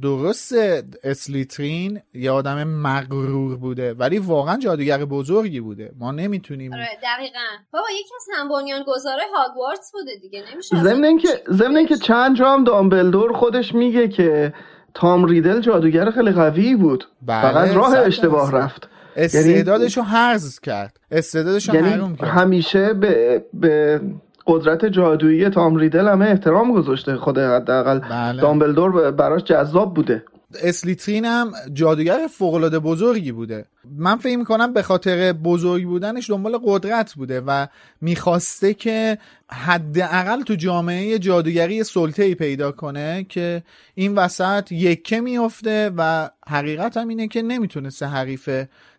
درست 0.02 0.56
اسلیترین 1.04 2.02
یه 2.14 2.32
آدم 2.32 2.64
مغرور 2.64 3.56
بوده 3.58 3.94
ولی 3.94 4.20
واقعا 4.20 4.58
جادوگر 4.58 5.06
بزرگی 5.06 5.60
بوده. 5.60 5.92
ما 6.00 6.12
نمی‌تونیم 6.12 6.74
آره 6.74 6.88
دقیقا. 7.04 7.40
بابا 7.72 7.86
یکی 8.00 8.14
از 8.16 8.40
هم 8.40 8.50
بنیان 8.50 8.84
گذاره 8.88 9.24
هاگوارتس 9.36 9.92
بوده 9.94 10.12
دیگه 10.22 10.44
نمیشه 10.54 10.84
ضمن 10.84 11.04
اینکه 11.04 11.28
ضمن 11.52 11.78
اینکه 11.78 11.96
چند 11.98 12.36
جا 12.36 12.54
هم 12.54 12.64
دامبلدور 12.64 13.34
خودش 13.34 13.76
میگه 13.76 14.08
که 14.08 14.54
تام 14.94 15.26
ریدل 15.26 15.62
جادوگر 15.62 16.12
خیلی 16.12 16.32
قوی 16.32 16.76
بود. 16.76 17.04
بله 17.22 17.42
فقط 17.42 17.70
راه 17.70 17.98
اشتباه 17.98 18.52
رفت. 18.52 18.90
استعدادشو 19.18 20.02
حرز 20.02 20.60
کرد. 20.60 21.00
استعدادشو 21.12 21.76
یعنی 21.76 21.90
حروم 21.90 22.16
کرد. 22.16 22.30
همیشه 22.30 22.94
به, 22.94 23.44
به 23.54 24.02
قدرت 24.48 24.86
جادویی 24.86 25.50
تام 25.50 25.76
ریدل 25.76 26.08
همه 26.08 26.26
احترام 26.26 26.74
گذاشته 26.74 27.16
خود 27.16 27.38
حداقل 27.40 28.00
بله. 28.00 28.42
دامبلدور 28.42 29.12
براش 29.12 29.44
جذاب 29.44 29.94
بوده. 29.94 30.24
اسلیترین 30.56 31.26
هم 31.26 31.52
جادوگر 31.74 32.28
فوقالعاده 32.38 32.80
بزرگی 32.80 33.32
بوده. 33.32 33.66
من 33.86 34.18
فکر 34.18 34.38
می‌کنم 34.38 34.74
به 34.74 34.82
خاطر 34.82 35.34
بزرگ 35.34 35.86
بودنش 35.86 36.30
دنبال 36.30 36.60
قدرت 36.64 37.14
بوده 37.14 37.42
و 37.42 37.68
می‌خواسته 38.02 38.74
که 38.74 39.18
حداقل 39.52 40.42
تو 40.42 40.56
جامعه 40.56 41.20
جادوگری 41.20 41.84
سلطه 41.84 42.24
ای 42.24 42.36
پیدا 42.36 42.72
کنه 42.72 43.26
که 43.30 43.64
این 43.96 44.16
وسط 44.16 44.72
یکه 44.72 45.22
میفته 45.22 45.92
و 45.98 46.30
حقیقت 46.48 46.98
هم 46.98 47.08
اینه 47.08 47.28
که 47.28 47.42
نمی‌تونسته 47.42 48.06
حریف 48.06 48.50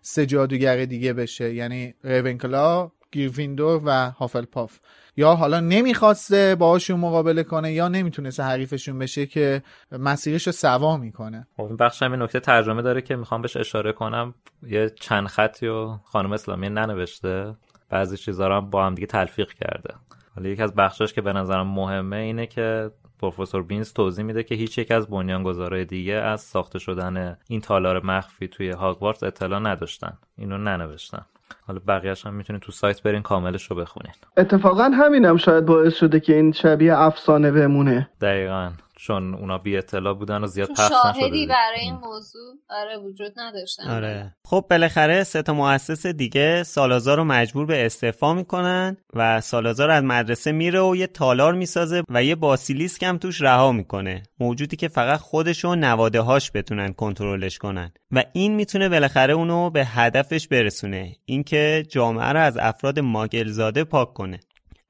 سه 0.03 0.27
جادوگر 0.27 0.85
دیگه 0.85 1.13
بشه. 1.13 1.55
یعنی 1.55 1.95
ریونکلا 2.05 2.91
گیرفیندور 3.13 3.83
و 3.85 4.11
هافلپاف 4.11 4.79
یا 5.19 5.35
حالا 5.35 5.61
نمی‌خواسته 5.61 6.55
باهاشون 6.55 7.01
مقابله 7.01 7.43
کنه 7.43 7.73
یا 7.73 7.89
نمی‌تونسته 7.89 8.43
حریفشون 8.43 8.99
بشه 8.99 9.27
که 9.27 9.63
مسیرش 9.93 10.47
رو 10.47 10.53
سوا 10.53 10.97
می‌کنه. 10.97 11.47
خب 11.57 11.71
بخش 11.81 12.03
هم 12.03 12.23
نکته 12.23 12.41
ترجمه 12.41 12.83
داره 12.83 13.03
که 13.03 13.17
می‌خوام 13.17 13.43
بهش 13.43 13.57
اشاره 13.57 13.93
کنم. 13.93 14.35
یه 14.63 14.91
چند 15.01 15.27
خطی 15.27 15.67
و 15.67 15.97
خانم 16.05 16.33
اسلامی 16.33 16.69
ننوشته. 16.69 17.55
بعضی 17.91 18.17
چیزا 18.17 18.49
رو 18.49 18.61
با 18.61 18.87
هم 18.87 18.95
دیگه 18.95 19.07
تلفیق 19.07 19.53
کرده. 19.53 19.95
حالا 20.37 20.49
یکی 20.49 20.63
از 20.63 20.75
بخشاش 20.75 21.13
که 21.13 21.21
به 21.21 21.33
نظرم 21.33 21.67
مهمه 21.67 22.17
اینه 22.17 22.47
که 22.47 22.91
پروفسور 23.21 23.63
بینز 23.63 23.93
توضیح 23.93 24.25
میده 24.25 24.43
که 24.43 24.55
هیچ 24.55 24.79
یک 24.79 24.91
از 24.91 25.09
بنیانگذارای 25.09 25.85
دیگه 25.85 26.15
از 26.15 26.41
ساخته 26.41 26.79
شدن 26.79 27.39
این 27.49 27.61
تالار 27.61 28.07
مخفی 28.07 28.49
توی 28.49 28.71
هاگوارتس 28.71 29.23
اطلاع 29.23 29.61
نداشتن. 29.61 30.19
اینو 30.39 30.59
ننوشتن. 30.59 31.27
حالا 31.67 31.81
بقیهش 31.89 32.27
هم 32.27 32.35
می‌تونید 32.35 32.63
تو 32.63 32.73
سایت 32.73 33.03
برین 33.03 33.23
کاملش 33.23 33.71
رو 33.71 33.77
بخونین. 33.77 34.13
اتفاقا 34.37 34.83
همینم 34.83 35.37
شاید 35.37 35.67
باعث 35.67 35.95
شده 35.95 36.21
که 36.21 36.35
این 36.35 36.53
شبیه 36.53 36.99
افسانه 36.99 37.51
بمونه. 37.51 38.09
دقیقا. 38.21 38.71
چون 39.01 39.35
اونا 39.35 39.59
بی 39.59 39.77
اطلاع 39.77 40.15
بودن 40.15 40.45
و 40.45 40.47
زیاد 40.47 40.69
پخش 40.69 40.81
نشده 40.81 41.21
شاهدی 41.21 41.47
برای 41.47 41.81
این 41.81 41.95
موضوع 41.95 42.55
آره 42.71 42.99
وجود 42.99 43.33
نداشتن. 43.37 43.91
آره. 43.91 44.35
خب 44.45 44.67
بالاخره 44.71 45.25
سه 45.25 45.43
تا 45.43 45.55
مؤسس 45.55 46.07
دیگه 46.07 46.63
سالازار 46.63 47.17
رو 47.17 47.25
مجبور 47.25 47.67
به 47.67 47.87
استعفا 47.87 48.35
می‌کنن 48.35 48.97
و 49.15 49.41
سالازار 49.41 49.91
از 49.91 50.05
مدرسه 50.05 50.53
میره 50.53 50.81
و 50.81 50.97
یه 50.97 51.07
تالار 51.07 51.55
می‌سازه 51.55 52.03
و 52.09 52.25
یه 52.25 52.35
باسیلیسک 52.35 53.03
هم 53.03 53.19
توش 53.19 53.43
رها 53.43 53.73
می‌کنه. 53.73 54.23
موجودی 54.41 54.77
که 54.77 54.89
فقط 54.89 55.21
خودش 55.21 55.65
و 55.65 55.75
نواده 55.75 56.21
هاش 56.21 56.51
بتونن 56.55 56.93
کنترلش 56.93 57.59
کنن. 57.59 57.93
و 58.13 58.25
این 58.33 58.55
می‌تونه 58.55 58.89
بالاخره 58.89 59.35
اونو 59.35 59.71
به 59.71 59.85
هدفش 59.85 60.49
برسونه. 60.49 61.17
اینکه 61.25 61.87
جامعه 61.89 62.29
رو 62.29 62.41
از 62.41 62.57
افراد 62.57 62.99
ماگلزاده 62.99 63.85
پاک 63.85 64.15
کنه. 64.15 64.41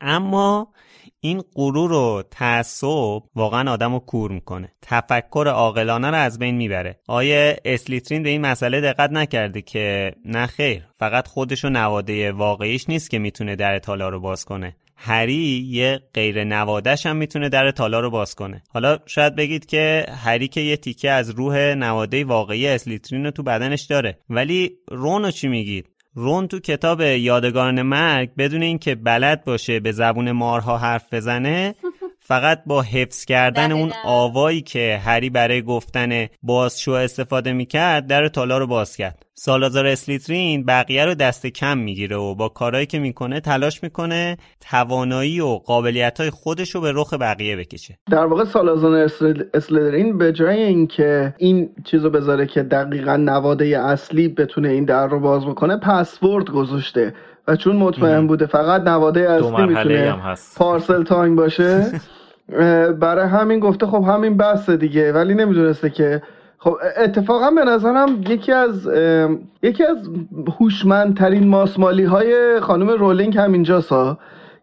اما 0.00 0.72
این 1.20 1.42
غرور 1.54 1.92
و 1.92 2.22
تعصب 2.30 3.22
واقعا 3.34 3.72
آدم 3.72 3.92
رو 3.92 3.98
کور 3.98 4.30
می‌کنه. 4.30 4.72
تفکر 4.82 5.48
عاقلانه 5.48 6.10
رو 6.10 6.16
از 6.16 6.38
بین 6.38 6.54
می‌بره. 6.54 7.00
آیا 7.08 7.54
اسلیترین 7.64 8.22
به 8.22 8.28
این 8.28 8.40
مسئله 8.40 8.80
دقت 8.80 9.10
نکرده 9.10 9.62
که 9.62 10.12
نه 10.24 10.46
خیر 10.46 10.82
فقط 10.98 11.28
خودش 11.28 11.64
و 11.64 11.68
نواده 11.68 12.32
واقعیش 12.32 12.88
نیست 12.88 13.10
که 13.10 13.18
می‌تونه 13.18 13.56
در 13.56 13.78
تالا 13.78 14.08
رو 14.08 14.20
باز 14.20 14.44
کنه. 14.44 14.76
هری 14.96 15.66
یه 15.70 16.00
غیر 16.14 16.44
نوادش 16.44 17.06
هم 17.06 17.16
می‌تونه 17.16 17.48
در 17.48 17.70
تالا 17.70 18.00
رو 18.00 18.10
باز 18.10 18.34
کنه. 18.34 18.62
حالا 18.70 18.98
شاید 19.06 19.34
بگید 19.34 19.66
که 19.66 20.06
هری 20.24 20.48
که 20.48 20.60
یه 20.60 20.76
تیکه 20.76 21.10
از 21.10 21.30
روح 21.30 21.56
نواده 21.58 22.24
واقعی 22.24 22.68
اسلیترین 22.68 23.24
رو 23.24 23.30
تو 23.30 23.42
بدنش 23.42 23.82
داره. 23.82 24.18
ولی 24.30 24.70
رونو 24.88 25.30
چی 25.30 25.48
میگید؟ 25.48 25.88
رون 26.14 26.48
تو 26.48 26.58
کتاب 26.58 27.00
یادگاران 27.00 27.82
مرگ 27.82 28.30
بدون 28.38 28.62
اینکه 28.62 28.94
بلد 28.94 29.44
باشه 29.44 29.80
به 29.80 29.92
زبون 29.92 30.32
مارها 30.32 30.78
حرف 30.78 31.14
بزنه 31.14 31.74
فقط 32.28 32.62
با 32.66 32.82
حفظ 32.82 33.24
کردن 33.24 33.72
اون 33.72 33.92
آوایی 34.04 34.60
که 34.60 35.00
هری 35.04 35.30
برای 35.30 35.62
گفتن 35.62 36.26
بازشو 36.42 36.92
استفاده 36.92 37.52
می‌کرد 37.52 38.06
در 38.06 38.28
تالار 38.28 38.60
رو 38.60 38.66
باز 38.66 38.96
کرد. 38.96 39.26
سالازار 39.34 39.86
اسلیترین 39.86 40.64
بقیه 40.64 41.04
رو 41.04 41.14
دست 41.14 41.46
کم 41.46 41.78
می‌گیره 41.78 42.16
و 42.16 42.34
با 42.34 42.48
کارهایی 42.48 42.86
که 42.86 42.98
می‌کنه 42.98 43.40
تلاش 43.40 43.82
می‌کنه 43.82 44.36
توانایی 44.70 45.40
و 45.40 45.46
قابلیت 45.46 46.20
های 46.20 46.30
خودش 46.30 46.74
رو 46.74 46.80
به 46.80 46.92
رخ 46.94 47.14
بقیه 47.14 47.56
بکشه. 47.56 47.98
در 48.10 48.26
واقع 48.26 48.44
سالازار 48.44 49.08
اسلیترین 49.54 50.18
به 50.18 50.32
جای 50.32 50.62
اینکه 50.62 51.34
این 51.38 51.70
چیزو 51.84 52.10
بذاره 52.10 52.46
که 52.46 52.62
دقیقا 52.62 53.16
نواده 53.16 53.78
اصلی 53.78 54.28
بتونه 54.28 54.68
این 54.68 54.84
در 54.84 55.06
رو 55.06 55.20
باز 55.20 55.46
بکنه 55.46 55.76
پسورد 55.76 56.50
گذاشته. 56.50 57.14
و 57.48 57.56
چون 57.56 57.76
مطمئن 57.76 58.26
بوده 58.26 58.46
فقط 58.46 58.82
نواده 58.82 59.30
اصلی 59.30 59.66
می‌تونه 59.66 60.16
پارسل 60.56 61.04
تایم 61.04 61.36
باشه 61.36 61.86
برای 63.00 63.28
همین 63.28 63.60
گفته 63.60 63.86
خب 63.86 64.04
همین 64.08 64.36
بسته 64.36 64.76
دیگه 64.76 65.12
ولی 65.12 65.34
نمی‌دونسته 65.34 65.90
که 65.90 66.22
خب 66.58 66.76
اتفاقا 66.96 67.50
به 67.50 67.64
نظرم 67.64 68.22
یکی 68.28 68.52
از 68.52 68.88
یکی 69.62 69.84
از 69.84 69.96
هوشمندترین 70.60 71.48
ماسمالی 71.48 72.04
های 72.04 72.60
خانم 72.60 72.88
رولینگ 72.88 73.38
همینجا 73.38 73.80
سا 73.80 74.18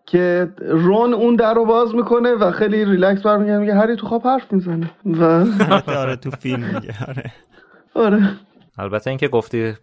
که 0.06 0.50
رون 0.68 1.14
اون 1.14 1.36
در 1.36 1.54
رو 1.54 1.66
باز 1.66 1.96
می‌کنه 1.96 2.34
و 2.34 2.52
خیلی 2.52 2.86
ریلکس 2.86 3.22
برمیگرده 3.22 3.60
میگه 3.60 3.76
هری 3.76 3.96
تو 3.96 4.08
خواب 4.08 4.28
حرف 4.28 4.54
می‌زنه. 4.54 4.90
و 5.06 5.46
آره 6.02 6.16
تو 6.16 6.32
فیلم 6.32 6.64
میگه 6.64 6.94
آره. 7.08 7.32
آره. 7.94 8.30
البته 8.78 9.10
اینکه 9.10 9.28
گفتی 9.28 9.74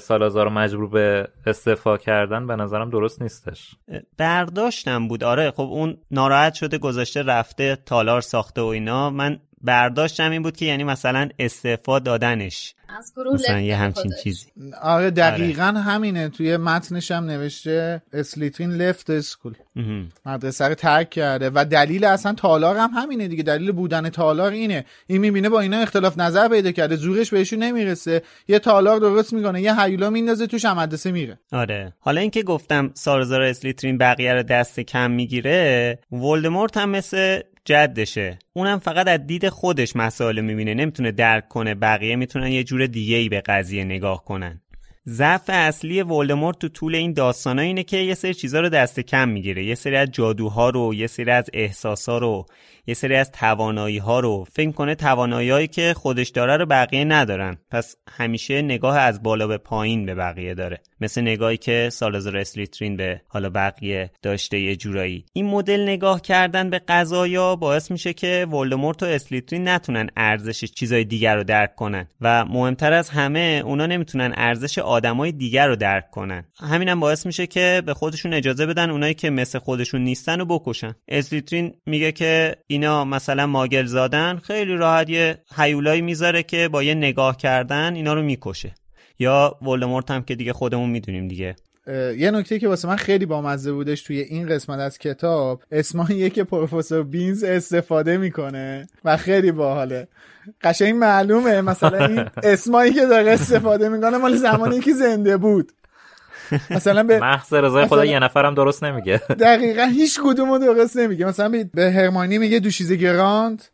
سالازار 0.00 0.44
رو 0.44 0.50
مجبور 0.50 0.88
به 0.88 1.28
استعفا 1.46 1.96
کردن 1.96 2.46
به 2.46 2.56
نظرم 2.56 2.90
درست 2.90 3.22
نیستش. 3.22 3.74
برداشتم 4.18 5.08
بود. 5.08 5.24
آره 5.24 5.50
خب 5.50 5.62
اون 5.62 5.96
ناراحت 6.10 6.54
شده 6.54 6.78
گذاشته 6.78 7.22
رفته 7.22 7.78
تالار 7.86 8.20
ساخته 8.20 8.60
و 8.60 8.64
اینا. 8.64 9.10
من 9.10 9.40
برداشتم 9.62 10.30
این 10.30 10.42
بود 10.42 10.56
که 10.56 10.64
یعنی 10.64 10.84
مثلا 10.84 11.28
استعفا 11.38 11.98
دادنش. 11.98 12.74
از 12.98 13.12
گروه 13.16 13.34
مثلا 13.34 13.60
یه 13.60 13.76
همچین 13.76 14.12
چیزی. 14.22 14.46
آره 14.82 15.10
دقیقا 15.10 15.64
آره. 15.64 15.78
همینه. 15.78 16.28
توی 16.28 16.56
متنش 16.56 17.10
هم 17.10 17.24
نوشته 17.24 18.02
اسلیترین 18.12 18.70
لفت 18.70 19.10
اسکول. 19.10 19.54
مدرسه 20.26 20.68
رو 20.68 20.74
ترک 20.74 21.10
کرده. 21.10 21.50
و 21.54 21.64
دلیل 21.64 22.04
اصلا 22.04 22.32
تالار 22.32 22.76
هم 22.76 22.90
همینه 22.94 23.28
دیگه. 23.28 23.42
دلیل 23.42 23.72
بودن 23.72 24.08
تالار 24.08 24.52
اینه. 24.52 24.84
این 25.06 25.20
می‌بینه 25.20 25.48
با 25.48 25.60
اینا 25.60 25.78
اختلاف 25.78 26.18
نظر 26.18 26.48
پیدا 26.48 26.72
کرده. 26.72 26.96
زورش 26.96 27.30
بهشون 27.30 27.58
نمی‌رسه. 27.58 28.22
یه 28.48 28.58
تالار 28.58 29.00
درست 29.00 29.32
می‌کنه. 29.32 29.62
یه 29.62 29.80
هیولا 29.80 30.10
میندازه 30.10 30.46
توش 30.46 30.64
هم 30.64 30.78
مدرسه 30.78 31.10
میره. 31.10 31.38
آره. 31.52 31.92
حالا 32.00 32.20
اینکه 32.20 32.42
گفتم 32.42 32.90
سارزار 32.94 33.42
اسلیترین 33.42 33.98
بقیه 33.98 34.34
رو 34.34 34.42
دست 34.42 34.80
کم 34.80 35.10
می‌گیره 35.10 35.98
ولدمورت 36.12 36.76
هم 36.76 36.90
مثل 36.90 37.40
جدشه. 37.68 38.38
اونم 38.52 38.78
فقط 38.78 39.08
از 39.08 39.26
دید 39.26 39.48
خودش 39.48 39.96
مسائل 39.96 40.40
می‌بینه. 40.40 40.74
نمی‌تونه 40.74 41.12
درک 41.12 41.48
کنه 41.48 41.74
بقیه. 41.74 42.16
می‌تونن 42.16 42.48
یه 42.48 42.64
جور 42.64 42.86
دیگه 42.86 43.16
ای 43.16 43.28
به 43.28 43.40
قضیه 43.40 43.84
نگاه 43.84 44.24
کنن. 44.24 44.62
ضعف 45.08 45.44
اصلی 45.48 46.02
ولدمورت 46.02 46.58
تو 46.58 46.68
طول 46.68 46.94
این 46.94 47.12
داستانا 47.12 47.62
اینه 47.62 47.82
که 47.82 47.96
یه 47.96 48.14
سری 48.14 48.34
چیزا 48.34 48.60
رو 48.60 48.68
دست 48.68 49.00
کم 49.00 49.28
می‌گیره. 49.28 49.64
یه 49.64 49.74
سری 49.74 49.96
از 49.96 50.10
جادوها 50.10 50.70
رو 50.70 50.94
یه 50.94 51.06
سری 51.06 51.30
از 51.30 51.50
احساسا 51.52 52.18
رو 52.18 52.46
یه 52.86 52.94
سری 52.94 53.14
از 53.14 53.32
توانایی 53.32 53.98
ها 53.98 54.20
رو. 54.20 54.44
فکر 54.52 54.70
کنه 54.70 54.94
توانایی 54.94 55.66
که 55.66 55.94
خودش 55.96 56.28
داره 56.28 56.56
رو 56.56 56.66
بقیه 56.66 57.04
ندارن. 57.04 57.56
پس 57.70 57.96
همیشه 58.10 58.62
نگاه 58.62 58.98
از 58.98 59.22
بالا 59.22 59.46
به 59.46 59.58
پایین 59.58 60.06
به 60.06 60.14
بقیه 60.14 60.54
داره. 60.54 60.80
مثل 61.00 61.20
نگاهی 61.20 61.56
که 61.56 61.88
سالازار 61.92 62.36
اسلیترین 62.36 62.96
به 62.96 63.20
حالا 63.28 63.50
بقیه 63.50 64.10
داشته 64.22 64.60
یه 64.60 64.76
جورایی. 64.76 65.24
این 65.32 65.46
مدل 65.46 65.82
نگاه 65.82 66.22
کردن 66.22 66.70
به 66.70 66.78
قضایا 66.78 67.56
باعث 67.56 67.90
میشه 67.90 68.12
که 68.12 68.46
ولدمورت 68.50 69.02
و 69.02 69.06
اسلیترین 69.06 69.68
نتونن 69.68 70.08
ارزش 70.16 70.64
چیزای 70.64 71.04
دیگر 71.04 71.36
رو 71.36 71.44
درک 71.44 71.74
کنن 71.74 72.08
و 72.20 72.44
مهمتر 72.44 72.92
از 72.92 73.10
همه 73.10 73.62
اونا 73.64 73.86
نمی‌تونن 73.86 74.34
ارزش 74.36 74.78
آدمای 74.78 75.32
دیگر 75.32 75.66
رو 75.66 75.76
درک 75.76 76.10
کنن. 76.10 76.44
همینم 76.60 77.00
باعث 77.00 77.26
میشه 77.26 77.46
که 77.46 77.82
به 77.86 77.94
خودشون 77.94 78.34
اجازه 78.34 78.66
بدن 78.66 78.90
اونایی 78.90 79.14
که 79.14 79.30
مثل 79.30 79.58
خودشون 79.58 80.00
نیستن 80.00 80.40
و 80.40 80.44
بکشن. 80.44 80.94
اسلیترین 81.08 81.74
میگه 81.86 82.12
که 82.12 82.56
اینا 82.66 83.04
مثلا 83.04 83.46
ماگل 83.46 83.84
زادن 83.84 84.36
خیلی 84.36 84.74
راحت 84.74 85.10
یه 85.10 85.38
حیولایی 85.56 86.02
می‌ذاره 86.02 86.42
که 86.42 86.68
با 86.68 86.82
یه 86.82 86.94
نگاه 86.94 87.36
کردن 87.36 87.94
اینا 87.94 88.14
رو 88.14 88.22
می‌کشه. 88.22 88.74
یا 89.18 89.58
ولدمورت 89.62 90.10
هم 90.10 90.22
که 90.22 90.34
دیگه 90.34 90.52
خودمون 90.52 90.90
می‌دونیم 90.90 91.28
دیگه. 91.28 91.56
یه 92.18 92.30
نکته 92.30 92.58
که 92.58 92.68
واسه 92.68 92.88
من 92.88 92.96
خیلی 92.96 93.26
بامزه 93.26 93.72
بودش 93.72 94.02
توی 94.02 94.20
این 94.20 94.48
قسمت 94.48 94.78
از 94.78 94.98
کتاب 94.98 95.62
اسماییه 95.72 96.30
که 96.30 96.44
پروفسور 96.44 97.02
بینز 97.02 97.44
استفاده 97.44 98.16
می‌کنه 98.16 98.86
و 99.04 99.16
خیلی 99.16 99.52
باحاله. 99.52 100.08
قشنگ 100.62 100.94
معلومه 100.94 101.60
مثلا 101.60 102.06
این 102.06 102.24
اسمایی 102.52 102.92
که 102.92 103.06
داره 103.06 103.30
استفاده 103.30 103.88
می‌کنه 103.88 104.18
مال 104.18 104.36
زمانی 104.36 104.80
که 104.80 104.92
زنده 104.92 105.36
بود. 105.36 105.72
مثلا 106.70 107.02
به 107.02 107.18
محض 107.18 107.54
رضای 107.54 107.86
خدا 107.86 108.04
یه 108.04 108.18
نفرم 108.18 108.54
درست 108.54 108.84
نمیگه. 108.84 109.18
دقیقا 109.18 109.82
هیچ 109.82 110.20
کدومو 110.24 110.58
درست 110.58 110.96
نمیگه. 110.96 111.26
مثلا 111.26 111.64
به 111.74 111.92
هرمانی 111.92 112.38
میگه 112.38 112.58
دوشیزه 112.58 112.96
گراند. 112.96 113.64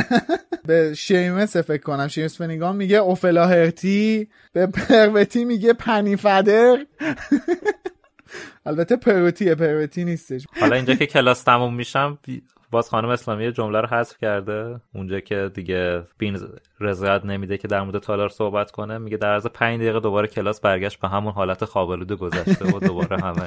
به 0.66 0.94
شیمس 0.94 1.56
فکر 1.56 1.82
کنم. 1.82 2.08
شیمس 2.08 2.38
فنیگان 2.38 2.76
میگه 2.76 2.96
اوفلا 2.96 3.46
هرتی. 3.46 4.28
به 4.52 4.66
پروتی 4.66 5.44
میگه 5.44 5.72
پنیفدر 5.72 6.78
البته 8.66 8.96
پروتیه 8.96 9.54
پروتی 9.54 10.04
نیستش. 10.04 10.46
حالا 10.60 10.76
اینجا 10.76 10.94
که 10.94 11.06
کلاس 11.06 11.42
تموم 11.42 11.74
میشم 11.74 12.18
باز 12.70 12.90
خانم 12.90 13.08
اسلامی 13.08 13.52
جمله 13.52 13.80
رو 13.80 13.88
حذف 13.88 14.18
کرده. 14.18 14.80
اونجا 14.94 15.20
که 15.20 15.50
دیگه 15.54 16.02
بین 16.18 16.38
رضایت 16.80 17.24
نمیده 17.24 17.58
که 17.58 17.68
در 17.68 17.82
مورد 17.82 17.98
تالار 17.98 18.28
صحبت 18.28 18.70
کنه 18.70 18.98
میگه 18.98 19.16
در 19.16 19.32
عرض 19.32 19.46
5 19.46 19.80
دقیقه 19.80 20.00
دوباره 20.00 20.28
کلاس 20.28 20.60
برگشت 20.60 21.00
به 21.00 21.08
همون 21.08 21.32
حالت 21.32 21.64
خوابالود 21.64 22.12
گذشته 22.12 22.64
و 22.64 22.78
دوباره 22.78 23.22
همه. 23.22 23.42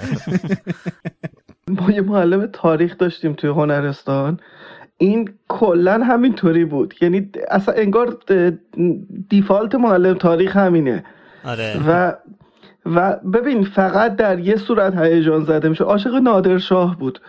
ما 1.82 1.91
یه 1.91 2.02
معلم 2.02 2.45
تاریخ 2.45 2.98
داشتیم 2.98 3.34
توی 3.34 3.50
هنرستان. 3.50 4.40
این 4.98 5.30
کلا 5.48 6.04
همینطوری 6.04 6.66
بود. 6.66 6.94
یعنی 7.02 7.30
اصلا 7.48 7.76
انگار 7.76 8.18
دیفالت 9.30 9.76
معلم 9.76 10.14
تاریخ 10.14 10.58
همینه. 10.58 11.04
آره. 11.45 11.82
و 11.88 12.14
و 12.86 13.16
ببین 13.34 13.64
فقط 13.64 14.16
در 14.16 14.40
یه 14.40 14.56
صورت 14.56 14.98
هیجان 14.98 15.44
زده 15.44 15.70
میشه. 15.70 15.84
عاشق 15.84 16.16
نادرشاه 16.16 17.00
بود. 17.00 17.20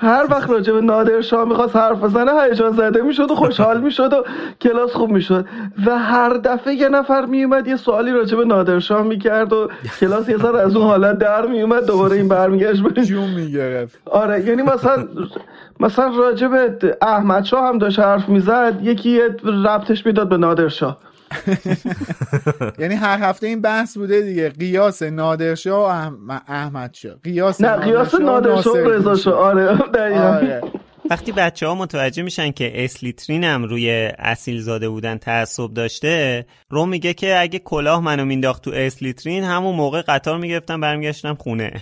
هر 0.00 0.26
وقت 0.30 0.50
راجع 0.50 0.72
به 0.72 0.80
نادر 0.80 1.20
شاه 1.20 1.48
می‌خواست 1.48 1.76
حرف 1.76 1.98
بزنه 1.98 2.42
هیجان 2.42 2.72
زده 2.72 3.02
می‌شد 3.02 3.30
و 3.30 3.34
خوشحال 3.34 3.80
می‌شد 3.80 4.12
و 4.12 4.24
کلاس 4.60 4.92
خوب 4.92 5.10
می‌شد. 5.10 5.46
و 5.86 5.98
هر 5.98 6.28
دفعه 6.34 6.74
یه 6.74 6.88
نفر 6.88 7.24
میومد 7.24 7.68
یه 7.68 7.76
سوالی 7.76 8.12
راجع 8.12 8.36
به 8.36 8.44
نادر 8.44 8.78
شاه 8.78 9.02
می‌کرد 9.02 9.52
و 9.52 9.68
کلاس 10.00 10.28
یه 10.28 10.38
سر 10.38 10.56
از 10.56 10.76
اون 10.76 10.86
حالت 10.86 11.18
در 11.18 11.46
میومد 11.46 11.86
دوباره 11.86 12.16
این 12.16 12.28
برمیگشت 12.28 12.82
به 12.82 13.02
جون 13.04 13.30
می‌گرفت. 13.30 13.98
آره 14.04 14.44
یعنی 14.44 14.62
مثلا 14.62 15.08
مثلا 15.80 16.16
راجع 16.16 16.48
به 16.48 16.96
احمد 17.02 17.44
شاه 17.44 17.68
هم 17.68 17.78
داشت 17.78 17.98
حرف 17.98 18.28
می‌زد 18.28 18.78
یکی 18.82 19.20
ربطش 19.44 20.06
می‌داد 20.06 20.28
به 20.28 20.36
نادر 20.36 20.68
شاه. 20.68 20.96
یعنی 22.78 22.94
هر 22.94 23.18
هفته 23.22 23.46
این 23.46 23.60
بحث 23.60 23.96
بوده 23.96 24.20
دیگه. 24.20 24.48
قیاس 24.48 25.02
نادرشاه 25.02 26.12
و 26.28 26.40
احمد 26.48 26.94
شاه. 26.94 27.14
قیاس 27.14 27.60
نه 27.60 27.76
قیاس 27.76 28.14
نادرشاه 28.14 28.74
و 28.74 28.90
رضا 28.90 29.16
شاه. 29.16 29.34
آره 29.34 29.78
آره. 30.18 30.62
وقتی 31.10 31.32
بچه 31.32 31.66
ها 31.66 31.74
متوجه 31.74 32.22
میشن 32.22 32.50
که 32.50 32.84
اسلیترین 32.84 33.44
هم 33.44 33.64
روی 33.64 34.12
اصیل 34.18 34.60
زاده 34.60 34.88
بودن 34.88 35.18
تعصب 35.18 35.74
داشته 35.74 36.46
رو 36.70 36.86
میگه 36.86 37.14
که 37.14 37.40
اگه 37.40 37.58
کلاه 37.58 38.00
منو 38.00 38.24
مینداخت 38.24 38.64
تو 38.64 38.70
اسلیترین 38.74 39.44
همون 39.44 39.74
موقع 39.74 40.02
قطار 40.02 40.38
می‌گرفتم 40.38 40.80
برمیگشتم 40.80 41.34
خونه. 41.34 41.72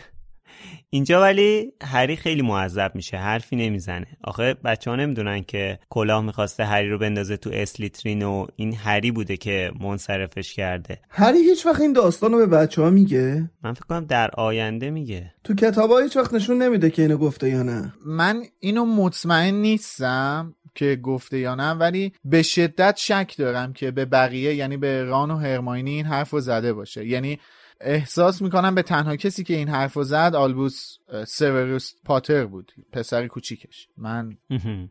اینجا 0.97 1.21
ولی 1.21 1.73
هری 1.83 2.17
خیلی 2.17 2.43
معذب 2.43 2.93
میشه 2.95 3.17
حرفی 3.17 3.57
نمی‌زنه. 3.57 4.07
آخه 4.25 4.55
بچه 4.55 4.91
ها 4.91 4.97
نمی‌دونن 4.97 5.43
که 5.43 5.79
کلاه 5.91 6.25
می‌خواسته 6.25 6.65
هری 6.65 6.91
رو 6.91 6.99
بندازه 6.99 7.37
تو 7.37 7.51
اسلیترین 7.53 8.23
و 8.23 8.47
این 8.57 8.75
هری 8.75 9.11
بوده 9.11 9.37
که 9.37 9.73
منصرفش 9.81 10.55
کرده. 10.55 11.01
هری 11.11 11.39
هیچ 11.39 11.67
وقت 11.67 11.81
این 11.81 11.93
داستان 11.93 12.33
رو 12.33 12.39
به 12.39 12.47
بچه 12.47 12.83
ها 12.83 12.91
میگه؟ 12.91 13.51
من 13.63 13.73
فکر 13.73 13.85
کنم 13.85 14.05
در 14.05 14.31
آینده 14.31 14.91
میگه. 14.91 15.35
تو 15.45 15.55
کتاب 15.55 15.91
هیچ 16.03 16.17
وقت 16.17 16.35
نشون 16.35 16.63
نمیده 16.63 16.91
که 16.91 17.03
اینو 17.03 17.17
گفته 17.17 17.51
یا 17.51 17.63
نه. 17.63 17.93
من 18.07 18.43
اینو 18.61 18.85
مطمئن 18.85 19.55
نیستم 19.55 20.55
که 20.75 20.97
گفته 21.03 21.39
یا 21.39 21.55
نه 21.55 21.71
ولی 21.71 22.13
به 22.25 22.43
شدت 22.43 22.97
شک 22.97 23.35
دارم 23.39 23.73
که 23.73 23.91
به 23.91 24.05
بقیه 24.05 24.55
یعنی 24.55 24.77
به 24.77 25.05
ران 25.05 25.31
و 25.31 25.37
هرماینی 25.37 25.91
این 25.91 26.07
حرف 26.07 26.31
رو 26.31 26.41
زده 26.41 26.73
باشه. 26.73 27.07
یعنی 27.07 27.39
احساس 27.81 28.43
می‌کنم 28.43 28.75
به 28.75 28.83
تنها 28.83 29.17
کسی 29.17 29.45
که 29.45 29.55
این 29.55 29.69
حرف 29.69 29.99
زد 29.99 30.33
آلبوس 30.35 30.97
سیوروس 31.27 31.93
پاتر 32.05 32.47
بود 32.47 32.73
پسر 32.93 33.27
کوچیکش. 33.27 33.89
من 33.97 34.37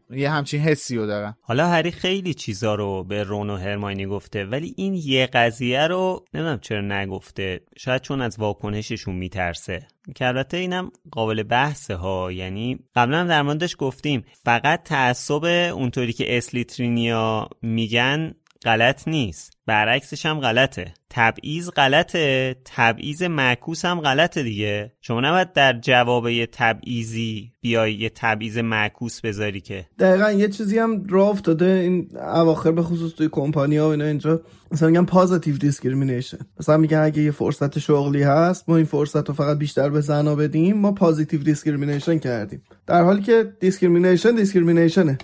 یه 0.10 0.32
همچین 0.32 0.62
حسی 0.62 0.98
رو 0.98 1.06
دارم. 1.06 1.38
حالا 1.42 1.68
هری 1.68 1.92
خیلی 1.92 2.34
چیزا 2.34 2.76
رو 2.76 3.04
به 3.04 3.24
رون 3.24 3.50
و 3.50 3.58
هرماینی 3.58 4.06
گفته 4.06 4.46
ولی 4.46 4.74
این 4.78 4.94
یه 4.94 5.26
قضیه 5.26 5.88
رو 5.88 6.26
نمی‌دونم 6.34 6.60
چرا 6.60 6.82
نگفته. 6.82 7.62
شاید 7.78 8.02
چون 8.02 8.22
از 8.22 8.40
واکنششون 8.40 9.16
میترسه. 9.16 9.88
که 10.16 10.28
البته 10.28 10.58
اینم 10.58 10.92
قابل 11.12 11.44
بحثه 11.44 11.96
ها 11.96 12.32
یعنی 12.32 12.80
قبلا 12.96 13.24
در 13.24 13.42
موردش 13.42 13.76
گفتیم 13.80 14.26
فقط 14.44 14.84
تعصب 14.84 15.44
اونطوری 15.74 16.14
که 16.14 16.38
اسلیترینیا 16.38 17.50
میگن 17.62 18.34
غلط 18.64 19.08
نیست. 19.08 19.55
برعکسش 19.66 20.26
هم 20.26 20.40
غلطه. 20.40 20.94
تبعیض 21.10 21.70
غلطه. 21.70 22.56
تبعیض 22.66 23.24
معکوس 23.24 23.86
هم 23.86 24.02
غلطه 24.02 24.44
دیگه. 24.44 24.92
شما 25.02 25.22
نباید 25.22 25.54
در 25.54 25.80
جواب 25.80 26.30
یه 26.30 26.48
تبعیضی 26.52 27.52
بیای 27.62 27.94
یه 27.94 28.10
تبعیض 28.10 28.58
معکوس 28.58 29.22
بذاری 29.22 29.62
که. 29.62 29.86
دقیقا 30.00 30.32
یه 30.32 30.48
چیزی 30.48 30.80
هم 30.80 31.06
راه 31.10 31.30
افتاده. 31.30 31.66
این 31.66 32.10
اواخر 32.18 32.72
به 32.72 32.84
خصوص 32.84 33.14
توی 33.14 33.30
کمپانی 33.32 33.78
ها 33.78 33.88
و 33.88 33.92
اینا 33.92 34.06
اینجا. 34.06 34.42
مثلا 34.72 34.90
میگن 34.90 35.06
positive 35.06 35.58
discrimination 35.58 36.38
مثلا 36.60 36.78
میگن 36.78 36.98
اگه 36.98 37.22
یه 37.22 37.32
فرصت 37.32 37.80
شغلی 37.80 38.24
هست 38.24 38.70
ما 38.70 38.76
این 38.78 38.86
فرصت 38.86 39.28
رو 39.30 39.34
فقط 39.36 39.58
بیشتر 39.58 39.90
به 39.90 40.02
زنا 40.02 40.36
بدیم 40.36 40.78
ما 40.78 40.92
positive 40.92 41.44
discrimination 41.44 42.20
کردیم. 42.20 42.64
در 42.88 43.04
حالی 43.04 43.22
که 43.22 43.54
discrimination 43.60 44.36
discrimination 44.36 45.12
ه 45.12 45.18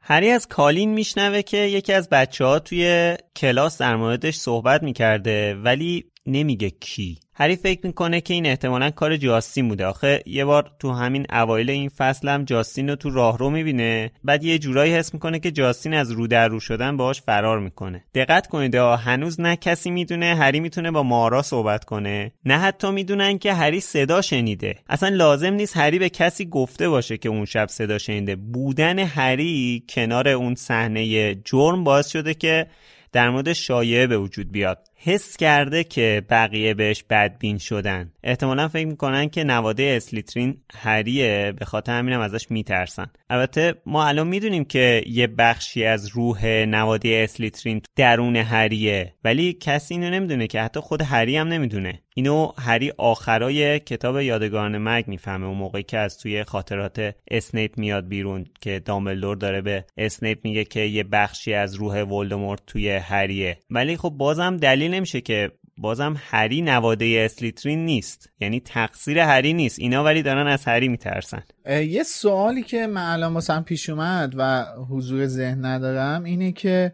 هری 0.00 0.30
از 0.30 0.48
کالین 0.48 0.94
میشنوه 0.94 1.42
که 1.42 1.56
یکی 1.56 1.92
از 1.92 2.08
بچه 2.08 2.44
ها 2.44 2.58
توی 2.58 3.16
کلاس 3.36 3.69
در 3.78 3.96
موردش 3.96 4.36
صحبت 4.36 4.82
می‌کرده 4.82 5.54
ولی 5.54 6.04
نمیگه 6.26 6.70
کی. 6.70 7.18
هری 7.34 7.56
فکر 7.56 7.86
می‌کنه 7.86 8.20
که 8.20 8.34
این 8.34 8.46
احتمالا 8.46 8.90
کار 8.90 9.16
جاستین 9.16 9.68
بوده. 9.68 9.86
آخه 9.86 10.22
یه 10.26 10.44
بار 10.44 10.70
تو 10.78 10.92
همین 10.92 11.26
اوایل 11.32 11.70
این 11.70 11.88
فصل 11.88 12.28
هم 12.28 12.44
جاستین 12.44 12.88
رو 12.88 12.96
تو 12.96 13.10
راهرو 13.10 13.50
می‌بینه 13.50 14.10
بعد 14.24 14.44
یه 14.44 14.58
جورایی 14.58 14.94
حس 14.94 15.14
می‌کنه 15.14 15.38
که 15.38 15.50
جاستین 15.50 15.94
از 15.94 16.10
رو 16.10 16.26
در 16.26 16.48
رو 16.48 16.60
شدن 16.60 16.96
باهاش 16.96 17.22
فرار 17.22 17.58
می‌کنه. 17.58 18.04
دقت 18.14 18.46
کنید 18.46 18.74
هنوز 18.74 19.40
نه 19.40 19.56
کسی 19.56 19.90
می‌دونه 19.90 20.34
هری 20.34 20.60
می‌تونه 20.60 20.90
با 20.90 21.02
مارا 21.02 21.42
صحبت 21.42 21.84
کنه. 21.84 22.32
نه 22.44 22.58
حتی 22.58 22.90
می‌دونن 22.90 23.38
که 23.38 23.52
هری 23.52 23.80
صدا 23.80 24.20
شنیده. 24.20 24.74
اصلا 24.88 25.08
لازم 25.08 25.52
نیست 25.52 25.76
هری 25.76 25.98
به 25.98 26.08
کسی 26.08 26.46
گفته 26.46 26.88
باشه 26.88 27.16
که 27.16 27.28
اون 27.28 27.44
شب 27.44 27.68
صدا 27.68 27.98
شنیده. 27.98 28.36
بودن 28.36 28.98
هری 28.98 29.84
کنار 29.88 30.28
اون 30.28 30.54
صحنه 30.54 31.34
جرم 31.34 31.84
باعث 31.84 32.08
شده 32.08 32.34
که 32.34 32.66
در 33.12 33.30
مورد 33.30 33.52
شایعه 33.52 34.06
به 34.06 34.18
وجود 34.18 34.52
بیاد. 34.52 34.89
حس 35.02 35.36
کرده 35.36 35.84
که 35.84 36.22
بقیه 36.30 36.74
بهش 36.74 37.04
بدبین 37.10 37.58
شدن. 37.58 38.12
احتمالا 38.22 38.68
فکر 38.68 38.86
می‌کنن 38.86 39.28
که 39.28 39.44
نواده 39.44 39.82
اسلیترین 39.96 40.56
هریه 40.74 41.52
به 41.58 41.64
خاطر 41.64 41.98
همینم 41.98 42.20
ازش 42.20 42.50
میترسن. 42.50 43.06
البته 43.30 43.74
ما 43.86 44.06
الان 44.06 44.26
می‌دونیم 44.26 44.64
که 44.64 45.02
یه 45.06 45.26
بخشی 45.26 45.84
از 45.84 46.08
روح 46.08 46.46
نواده 46.46 47.20
اسلیترین 47.24 47.82
درون 47.96 48.36
هریه 48.36 49.14
ولی 49.24 49.52
کسی 49.52 49.94
اینو 49.94 50.10
نمی‌دونه 50.10 50.46
که 50.46 50.60
حتی 50.60 50.80
خود 50.80 51.02
هری 51.02 51.36
هم 51.36 51.48
نمی‌دونه. 51.48 52.02
اینو 52.14 52.52
هری 52.58 52.92
آخرای 52.98 53.80
کتاب 53.80 54.20
یادگاران 54.20 54.78
مرگ 54.78 55.08
می‌فهمه 55.08 55.46
اون 55.46 55.56
موقعی 55.56 55.82
که 55.82 55.98
از 55.98 56.18
توی 56.18 56.44
خاطرات 56.44 57.14
اسنیپ 57.30 57.78
میاد 57.78 58.08
بیرون 58.08 58.46
که 58.60 58.78
دامبلدور 58.78 59.36
داره 59.36 59.60
به 59.60 59.84
اسنیپ 59.96 60.38
میگه 60.44 60.64
که 60.64 60.80
یه 60.80 61.02
بخشی 61.02 61.54
از 61.54 61.74
روح 61.74 62.02
ولدمورت 62.02 62.60
توی 62.66 62.90
هریه 62.90 63.58
ولی 63.70 63.96
خب 63.96 64.08
بازم 64.08 64.56
دلیل 64.56 64.89
نمیشه 64.90 65.20
که 65.20 65.50
بازم 65.78 66.16
هری 66.18 66.62
نواده 66.62 67.22
اسلیترین 67.24 67.84
نیست. 67.84 68.30
یعنی 68.40 68.60
تقصیر 68.60 69.18
هری 69.18 69.52
نیست. 69.52 69.78
اینا 69.78 70.04
ولی 70.04 70.22
دارن 70.22 70.46
از 70.46 70.64
هری 70.64 70.88
میترسن. 70.88 71.42
یه 71.66 72.02
سوالی 72.02 72.62
که 72.62 72.86
من 72.86 73.12
الان 73.12 73.34
واسم 73.34 73.62
پیش 73.62 73.90
اومد 73.90 74.34
و 74.36 74.64
حضور 74.90 75.26
ذهن 75.26 75.64
ندارم 75.64 76.24
اینه 76.24 76.52
که 76.52 76.92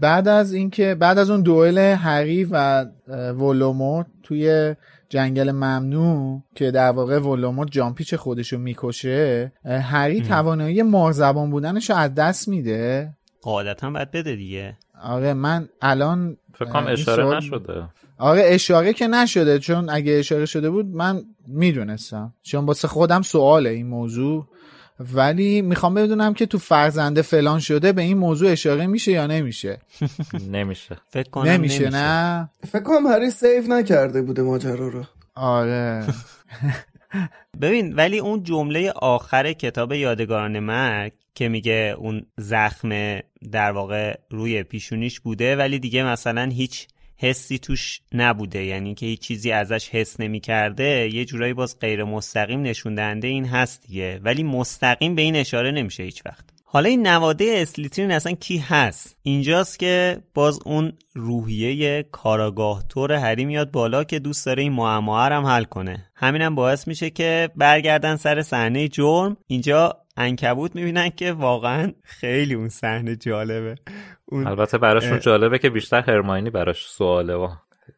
بعد 0.00 0.28
از 0.28 0.52
اینکه 0.52 0.94
بعد 0.94 1.18
از 1.18 1.30
اون 1.30 1.42
دوئل 1.42 1.78
هری 1.78 2.44
و 2.44 2.84
ولومورت 3.32 4.06
توی 4.22 4.74
جنگل 5.08 5.50
ممنوع 5.50 6.42
که 6.54 6.70
در 6.70 6.90
واقع 6.90 7.18
ولومورت 7.18 7.70
جامپیچ 7.70 8.14
خودشو 8.14 8.58
می‌کشه 8.58 9.52
هری 9.64 10.20
توانایی 10.20 10.82
مارزبان 10.82 11.50
بودنشو 11.50 11.94
از 11.94 12.14
دست 12.14 12.48
میده. 12.48 13.14
قاعدتا 13.42 13.90
باید 13.90 14.10
بده 14.10 14.36
دیگه. 14.36 14.76
آره 15.02 15.34
من 15.34 15.68
الان 15.82 16.36
فکر 16.54 16.64
کنم 16.64 16.86
اشاره 16.86 17.22
سوال... 17.22 17.36
نشده. 17.36 17.88
آره 18.18 18.42
اشاره 18.44 18.92
که 18.92 19.06
نشده 19.06 19.58
چون 19.58 19.90
اگه 19.90 20.12
اشاره 20.18 20.46
شده 20.46 20.70
بود 20.70 20.86
من 20.86 21.22
می‌دونستم. 21.46 22.34
چون 22.42 22.66
واسه 22.66 22.88
خودم 22.88 23.22
سواله 23.22 23.70
این 23.70 23.86
موضوع. 23.86 24.46
ولی 25.14 25.62
می‌خوام 25.62 25.94
بدونم 25.94 26.34
که 26.34 26.46
تو 26.46 26.58
فرزنده 26.58 27.22
فلان 27.22 27.60
شده 27.60 27.92
به 27.92 28.02
این 28.02 28.18
موضوع 28.18 28.50
اشاره 28.50 28.86
میشه 28.86 29.12
یا 29.12 29.26
نمیشه. 29.26 29.78
نمیشه. 30.52 30.96
فکر 31.10 31.30
کنم 31.30 31.50
نمیشه, 31.50 31.82
نمیشه. 31.82 31.96
نه؟ 31.96 32.50
فکر 32.68 32.82
کنم 32.82 33.06
هری 33.06 33.30
سیف 33.30 33.68
نکرده 33.68 34.22
بوده 34.22 34.42
ماجرا 34.42 34.88
رو. 34.88 35.04
آره. 35.34 36.04
ببین 37.60 37.92
ولی 37.92 38.18
اون 38.18 38.42
جمله 38.42 38.90
آخر 38.90 39.52
کتاب 39.52 39.92
یادگاران 39.92 40.58
مرگ 40.58 41.12
که 41.34 41.48
میگه 41.48 41.94
اون 41.98 42.26
زخم 42.36 43.20
در 43.52 43.70
واقع 43.70 44.18
روی 44.30 44.62
پیشونیش 44.62 45.20
بوده 45.20 45.56
ولی 45.56 45.78
دیگه 45.78 46.04
مثلا 46.04 46.44
هیچ 46.44 46.86
حسی 47.16 47.58
توش 47.58 48.00
نبوده. 48.12 48.64
یعنی 48.64 48.94
که 48.94 49.06
هیچ 49.06 49.20
چیزی 49.20 49.52
ازش 49.52 49.88
حس 49.88 50.20
نمی‌کرده 50.20 51.10
یه 51.12 51.24
جورایی 51.24 51.52
باز 51.52 51.78
غیر 51.78 52.04
مستقیم 52.04 52.62
نشون 52.62 52.94
دهنده 52.94 53.28
این 53.28 53.44
هست 53.44 53.86
دیگه. 53.86 54.20
ولی 54.22 54.42
مستقیم 54.42 55.14
به 55.14 55.22
این 55.22 55.36
اشاره 55.36 55.70
نمیشه 55.70 56.02
هیچ 56.02 56.26
وقت. 56.26 56.57
حالا 56.70 56.88
این 56.88 57.06
نواده 57.06 57.54
اسلیترین 57.56 58.10
اصلا 58.10 58.32
کی 58.32 58.58
هست؟ 58.58 59.16
اینجاست 59.22 59.78
که 59.78 60.18
باز 60.34 60.60
اون 60.64 60.92
روحیه 61.14 62.02
کاراگاه 62.02 62.88
طور 62.88 63.12
هری 63.12 63.44
میاد 63.44 63.70
بالا 63.70 64.04
که 64.04 64.18
دوست 64.18 64.46
داره 64.46 64.62
این 64.62 64.72
معما 64.72 65.24
هم 65.24 65.46
حل 65.46 65.64
کنه. 65.64 66.10
همینم 66.14 66.54
باعث 66.54 66.88
میشه 66.88 67.10
که 67.10 67.50
برگردن 67.56 68.16
سر 68.16 68.42
صحنه 68.42 68.88
جرم. 68.88 69.36
اینجا 69.46 69.96
انکبوت 70.16 70.76
می‌بینن 70.76 71.10
که 71.10 71.32
واقعا 71.32 71.92
خیلی 72.02 72.54
اون 72.54 72.68
صحنه 72.68 73.16
جالبه. 73.16 73.74
اون... 74.26 74.46
البته 74.46 74.78
براشون 74.78 75.20
جالبه 75.20 75.58
که 75.58 75.70
بیشتر 75.70 76.00
هرماینی 76.00 76.50
براش 76.50 76.86
سواله 76.88 77.34
و 77.34 77.48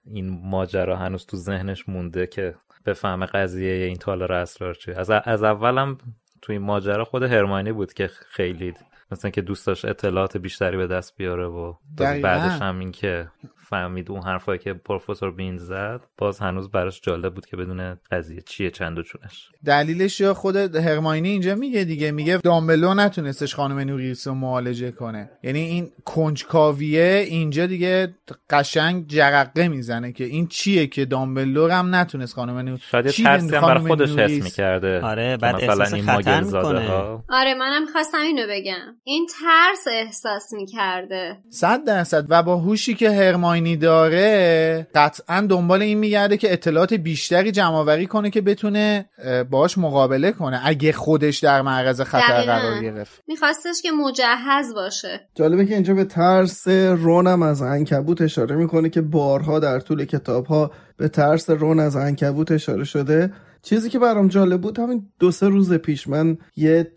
این 0.06 0.40
ماجرا 0.44 0.97
هنوز 0.97 1.26
تو 1.26 1.36
ذهنش 1.36 1.88
مونده 1.88 2.26
که 2.26 2.55
بفهمه 2.86 3.26
قضیه 3.26 3.72
این 3.72 3.97
تالار 3.97 4.32
اسرار 4.32 4.74
چیه. 4.74 4.94
از, 4.98 5.10
از 5.10 5.42
اولم 5.42 5.98
تو 6.42 6.52
این 6.52 6.62
ماجرا 6.62 7.04
خود 7.04 7.22
هرماینی 7.22 7.72
بود 7.72 7.92
که 7.92 8.06
خیلی 8.28 8.74
مثلا 9.10 9.30
که 9.30 9.40
دوست 9.40 9.66
داشت 9.66 9.84
اطلاعات 9.84 10.36
بیشتری 10.36 10.76
به 10.76 10.86
دست 10.86 11.16
بیاره 11.16 11.46
و 11.46 11.74
بعدش 11.96 12.62
هم 12.62 12.78
این 12.78 12.92
که 12.92 13.28
فهمید 13.70 14.10
اون 14.10 14.22
حرفایی 14.22 14.59
که 14.59 14.72
پروفسور 14.72 15.30
بین 15.30 15.56
زد 15.56 16.01
باز 16.18 16.38
هنوز 16.38 16.70
براش 16.70 17.01
جالب 17.01 17.34
بود 17.34 17.47
که 17.47 17.56
بدون 17.56 17.98
قضیه 18.10 18.40
چیه 18.40 18.70
چند 18.70 18.98
و 18.98 19.02
چونش. 19.02 19.48
دلیلش 19.64 20.20
یا 20.20 20.34
خود 20.34 20.56
هرماینی 20.56 21.28
اینجا 21.28 21.55
میگه 21.55 21.84
دیگه 21.84 22.10
میگه 22.10 22.36
دامبلو 22.36 22.94
نتونستش 22.94 23.55
خانم 23.55 23.78
نوریس 23.78 24.28
رو 24.28 24.34
معالجه 24.34 24.90
کنه. 24.90 25.30
یعنی 25.42 25.59
این 25.59 25.90
کنجکاویه 26.05 27.24
اینجا 27.28 27.66
دیگه 27.66 28.14
قشنگ 28.51 29.06
جرقه 29.06 29.68
می‌زنه 29.68 30.12
که 30.12 30.24
این 30.24 30.47
چیه 30.47 30.86
که 30.86 31.05
دامبلو 31.05 31.68
هم 31.70 31.94
نتونست 31.94 32.34
خانم 32.34 32.59
نوریس 32.59 32.82
شاید 32.82 33.06
ترسی 33.06 33.56
هم 33.56 33.62
برای 33.62 33.86
خودش 33.86 34.16
حس 34.16 34.44
می‌کرده. 34.44 35.01
آره 35.01 35.36
بعد 35.36 35.55
مثلا 35.55 35.97
این 35.97 36.06
خطر 36.06 36.40
می‌کنه. 36.40 36.88
ها. 36.88 37.24
آره 37.28 37.55
منم 37.55 37.86
خواستم 37.86 38.20
اینو 38.20 38.42
بگم. 38.51 38.97
این 39.05 39.26
ترس 39.26 39.84
احساس 39.92 40.52
می‌کرده. 40.52 41.36
صد 41.51 41.84
درصد. 41.84 42.26
و 42.28 42.42
با 42.42 42.56
هوشی 42.56 42.94
که 42.94 43.10
هرماینی 43.10 43.59
آینی 43.60 43.76
داره 43.76 44.86
قطعا 44.94 45.46
دنبال 45.50 45.82
این 45.82 45.98
میگرده 45.98 46.36
که 46.36 46.52
اطلاعات 46.52 46.94
بیشتری 46.94 47.52
جمع 47.52 48.04
کنه 48.04 48.30
که 48.30 48.40
بتونه 48.40 49.08
باش 49.50 49.78
مقابله 49.78 50.32
کنه 50.32 50.60
اگه 50.64 50.92
خودش 50.92 51.38
در 51.38 51.62
معرض 51.62 52.00
خطر 52.00 52.42
قرار 52.42 52.82
گرفت. 52.82 53.22
میخواستش 53.28 53.82
که 53.82 53.90
مجهز 53.90 54.74
باشه. 54.74 55.20
جالبه 55.34 55.66
که 55.66 55.74
اینجا 55.74 55.94
به 55.94 56.04
ترس 56.04 56.68
رونم 56.68 57.42
از 57.42 57.62
عنکبوت 57.62 58.22
اشاره 58.22 58.56
می‌کنه 58.56 58.88
که 58.88 59.00
بارها 59.00 59.58
در 59.58 59.80
طول 59.80 60.04
کتاب 60.04 60.46
ها 60.46 60.70
به 60.96 61.08
ترس 61.08 61.50
رون 61.50 61.80
از 61.80 61.96
عنکبوت 61.96 62.52
اشاره 62.52 62.84
شده. 62.84 63.32
چیزی 63.62 63.90
که 63.90 63.98
برام 63.98 64.28
جالب 64.28 64.60
بود 64.60 64.78
همین 64.78 65.06
دو 65.18 65.30
سه 65.30 65.48
روز 65.48 65.72
پیش 65.72 66.08
من 66.08 66.38
یه 66.56 66.92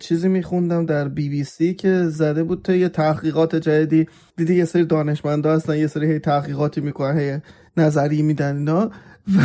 چیزی 0.00 0.28
میخوندم 0.28 0.86
در 0.86 1.08
بی 1.08 1.28
بی 1.28 1.44
سی 1.44 1.74
که 1.74 2.04
زده 2.04 2.44
بود 2.44 2.62
تا 2.62 2.74
یه 2.74 2.88
تحقیقات 2.88 3.56
جدیدی. 3.56 4.06
دیدی 4.36 4.54
یه 4.54 4.64
سری 4.64 4.84
دانشمندا 4.84 5.52
هستن 5.52 5.76
یه 5.76 5.86
سری 5.86 6.12
هی 6.12 6.18
تحقیقاتی 6.18 6.80
می‌کنن 6.80 7.18
هی 7.18 7.38
نظری 7.76 8.22
میدن 8.22 8.56
اینا. 8.56 8.90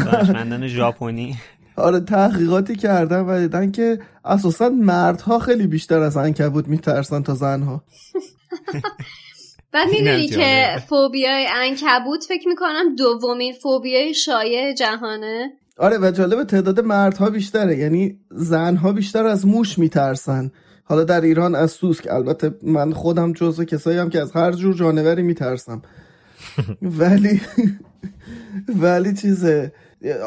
دانشمندان 0.05 0.67
ژاپنی. 0.67 1.35
آره 1.75 1.99
تحقیقاتی 1.99 2.75
کردن 2.75 3.19
و 3.19 3.39
دیدن 3.39 3.71
که 3.71 3.99
اساسا 4.25 4.69
مردها 4.69 5.39
خیلی 5.39 5.67
بیشتر 5.67 5.99
از 5.99 6.17
عنکبوت 6.17 6.67
میترسن 6.67 7.23
تا 7.23 7.35
زنها. 7.35 7.83
بعد 9.71 9.87
می‌دونی 9.89 10.27
که 10.27 10.67
فوبیای 10.89 11.47
انکبوت 11.55 12.23
فکر 12.23 12.47
می‌کنم 12.47 12.95
دومین 12.95 13.53
فوبیای 13.53 14.13
شایع 14.13 14.73
جهانه. 14.73 15.51
آره 15.77 15.97
و 15.97 16.11
جالب 16.11 16.43
تعداد 16.43 16.79
مردها 16.79 17.29
بیشتره. 17.29 17.77
یعنی 17.77 18.19
زنها 18.31 18.91
بیشتر 18.91 19.25
از 19.25 19.47
موش 19.47 19.79
میترسن. 19.79 20.51
حالا 20.83 21.03
در 21.03 21.21
ایران 21.21 21.55
از 21.55 21.71
سوسک 21.71 22.07
البته 22.11 22.55
من 22.63 22.93
خودم 22.93 23.33
جزو 23.33 23.63
کسایی 23.63 23.97
هم 23.97 24.09
که 24.09 24.21
از 24.21 24.31
هر 24.31 24.51
جور 24.51 24.75
جانوری 24.75 25.23
میترسم. 25.23 25.81
ولی 26.99 27.41
ولی 28.81 29.13
چیزه. 29.13 29.73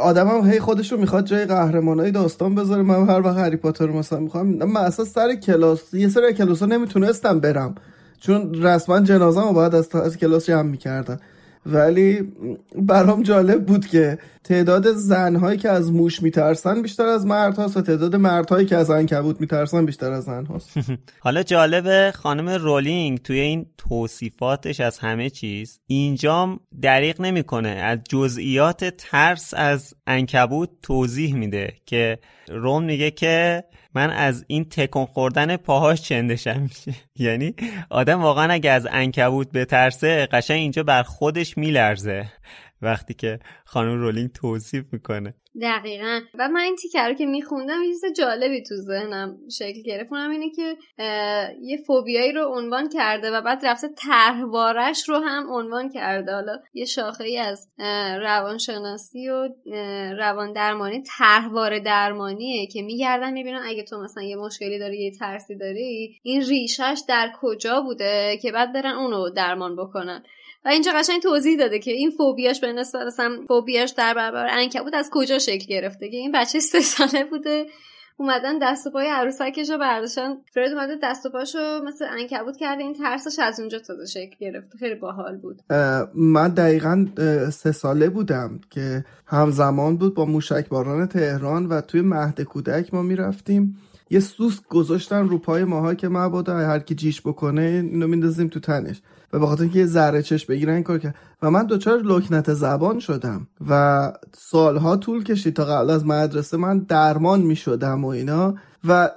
آدم 0.03 0.29
هم 0.29 0.51
هی 0.51 0.61
خودش 0.61 0.93
رو 0.93 0.99
می‌خواد 0.99 1.27
جای 1.27 1.45
قهرمانای 1.45 2.11
داستان 2.11 2.55
بذاره. 2.55 2.83
من 2.83 3.09
هر 3.09 3.21
وقت 3.21 3.37
هری 3.37 3.57
پاتر 3.57 3.87
رو 3.87 3.99
مثلا 3.99 4.21
می‌خوام 4.21 4.47
من 4.47 4.81
اصلا 4.81 5.05
سر 5.05 5.35
کلاس 5.35 5.95
یه 5.95 6.09
سری 6.09 6.33
کلاس 6.35 6.61
ها 6.61 6.67
نمی‌تونستم 6.67 7.41
برم. 7.41 7.75
چون 8.21 8.55
رسما 8.55 9.01
جنازه 9.01 9.41
رو 9.41 9.53
باید 9.53 9.75
از, 9.75 9.95
از 9.95 10.17
کلاس 10.17 10.47
جمع 10.47 10.71
می‌کردن. 10.71 11.19
ولی 11.67 12.33
برام 12.77 13.23
جالب 13.23 13.67
بود 13.67 13.87
که 13.87 14.19
تعداد 14.45 14.93
زنهایی 14.93 15.59
که 15.59 15.71
از 15.71 15.93
موش 15.93 16.23
میترسن 16.23 16.83
بیشتر 16.83 17.07
از 17.07 17.27
مردهاست 17.27 17.77
و 17.77 17.81
تعداد 17.81 18.17
مردهایی 18.17 18.67
که 18.67 18.77
از 18.77 18.91
عنکبوت 18.91 19.41
میترسن 19.41 19.87
بیشتر 19.87 20.13
از 20.13 20.25
زنهاست 20.25 20.71
حالا 21.21 21.43
جالب 21.43 22.11
خانم 22.11 22.49
رولینگ 22.49 23.23
توی 23.23 23.41
این 23.41 23.67
توصیفاتش 23.79 24.81
از 24.81 24.99
همه 24.99 25.31
چیز 25.31 25.81
اینجام 25.87 26.61
دریغ 26.83 27.21
نمی‌کنه. 27.21 27.69
از 27.69 27.99
جزئیات 28.09 28.85
ترس 28.85 29.55
از 29.57 29.95
انکبوت 30.07 30.71
توضیح 30.83 31.35
میده 31.35 31.73
که 31.87 32.19
روم 32.49 32.85
میگه 32.85 33.11
که 33.11 33.65
من 33.97 34.11
از 34.11 34.45
این 34.47 34.65
تکون 34.65 35.07
خوردن 35.07 35.57
پاهاش 35.57 36.03
چندشم 36.03 36.61
میشه. 36.63 36.95
یعنی 37.27 37.55
آدم 37.91 38.23
واقعا 38.23 38.53
اگه 38.53 38.71
از 38.71 38.89
انکبوت 38.91 39.53
بترسه 39.53 40.27
قشنگ 40.27 40.59
اینجا 40.59 40.83
بر 40.83 41.03
خودش 41.03 41.59
میلرزه. 41.59 42.27
وقتی 42.83 43.15
که 43.15 43.39
خانم 43.65 44.01
رولینگ 44.01 44.33
توصیف 44.33 44.85
می‌کنه. 44.93 45.35
دقیقا. 45.63 46.21
و 46.39 46.49
من 46.49 46.61
این 46.61 46.77
تیکر 46.77 47.09
رو 47.09 47.15
که 47.15 47.27
میخوندم 47.27 47.83
یه 47.83 47.89
چیز 47.89 48.05
جالبی 48.17 48.63
تو 48.63 48.75
ذهنم 48.75 49.39
شکل 49.59 49.83
گرفت. 49.83 50.13
اونم 50.13 50.31
اینه 50.31 50.51
که 50.51 50.77
یه 51.63 51.77
فوبیایی 51.87 52.33
رو 52.33 52.45
عنوان 52.45 52.89
کرده 52.89 53.31
و 53.31 53.41
بعد 53.41 53.67
رفته 53.67 53.89
طرحوارش 53.89 55.09
رو 55.09 55.19
هم 55.19 55.47
عنوان 55.51 55.89
کرده. 55.89 56.33
حالا 56.33 56.59
یه 56.75 56.85
شاخه 56.85 57.25
ای 57.25 57.39
از 57.39 57.69
روانشناسی 58.21 59.29
و 59.29 59.49
روان 60.19 60.53
درمانی 60.53 61.03
طرحواره 61.19 61.81
درمانیه 61.81 62.67
که 62.67 62.83
میگردن 62.83 63.33
می‌بینن 63.33 63.63
اگه 63.67 63.83
تو 63.83 64.01
مثلا 64.01 64.23
یه 64.23 64.37
مشکلی 64.37 64.79
داری 64.79 65.05
یه 65.05 65.11
ترسی 65.11 65.57
داری 65.57 66.21
این 66.23 66.43
ریشش 66.43 67.01
در 67.09 67.33
کجا 67.41 67.81
بوده 67.81 68.39
که 68.43 68.53
بعد 68.53 68.73
برن 68.73 68.95
اونو 68.95 69.31
درمان 69.31 69.77
بکنن. 69.77 70.23
و 70.67 70.69
اینجا 70.69 70.93
قشنگ 70.93 71.23
توضیح 71.23 71.59
داده 71.59 71.79
که 71.79 71.91
این 71.91 72.11
فوبیاش 72.11 72.61
به 72.61 72.73
نسبت 72.73 73.07
مثلا 73.07 73.37
فوبیاش 73.49 73.91
در 73.91 74.15
برابر 74.15 74.47
عنکبوت 74.51 74.95
از 74.95 75.11
کجا 75.13 75.39
شکل 75.39 75.67
گرفته؟ 75.67 76.09
که 76.09 76.17
این 76.17 76.33
بچه 76.33 76.61
سه 76.61 76.81
ساله 76.81 77.25
بوده 77.25 77.67
اومدن 78.17 78.59
دست 78.63 78.87
و 78.87 78.91
پای 78.91 79.07
عروسکش 79.07 79.71
رو 79.71 79.79
برداشتن. 79.79 80.37
فرید 80.55 80.73
اومده 80.73 80.99
دست 81.03 81.27
و 81.27 81.31
پاشو 81.31 81.59
مثل 81.85 82.05
انکبوت 82.19 82.57
کرده 82.57 82.83
این 82.83 82.95
ترسش 82.95 83.39
از 83.39 83.61
اونجا 83.61 83.79
تازه 83.79 84.07
شکل 84.07 84.37
گرفته 84.41 84.79
خیلی 84.79 84.95
باحال 84.95 85.37
بود. 85.37 85.63
من 86.15 86.49
دقیقا 86.49 87.07
سه 87.53 87.73
ساله 87.73 88.09
بودم 88.09 88.61
که 88.71 89.05
همزمان 89.27 89.97
بود 89.97 90.15
با 90.15 90.25
موشک 90.25 90.69
باران 90.69 91.07
تهران 91.07 91.67
و 91.67 91.81
توی 91.81 92.01
مهد 92.01 92.41
کودک 92.41 92.95
ما 92.95 93.03
می‌رفتیم. 93.03 93.77
یه 94.11 94.21
سوسک 94.21 94.63
گذاشتن 94.69 95.29
رو 95.29 95.39
پای 95.39 95.65
ماها 95.65 95.95
که 95.95 96.09
مبادا 96.09 96.57
هر 96.57 96.79
کی 96.79 96.95
جیش 96.95 97.21
بکنه 97.21 97.63
اینو 97.63 98.07
میندازیم 98.07 98.49
تو 98.49 98.61
تنش. 98.61 99.03
به 99.39 99.47
خاطر 99.47 99.63
اینکه 99.63 99.87
ذره 99.87 100.23
چش 100.23 100.47
بگیرن 100.47 100.83
کار 100.83 100.99
کرد. 100.99 101.15
و 101.43 101.51
من 101.51 101.67
دوچار 101.67 101.99
لکنت 101.99 102.55
زبان 102.55 102.99
شدم. 102.99 103.47
و 103.69 104.13
سالها 104.35 104.97
طول 104.97 105.25
کشید 105.25 105.57
تا 105.57 105.65
قبل 105.65 105.91
از 105.91 106.07
مدرسه 106.07 106.57
من 106.57 106.79
درمان 106.79 107.41
می 107.41 107.57
شدم 107.57 108.05
و 108.05 108.09
اینا. 108.09 108.55
و 108.89 109.11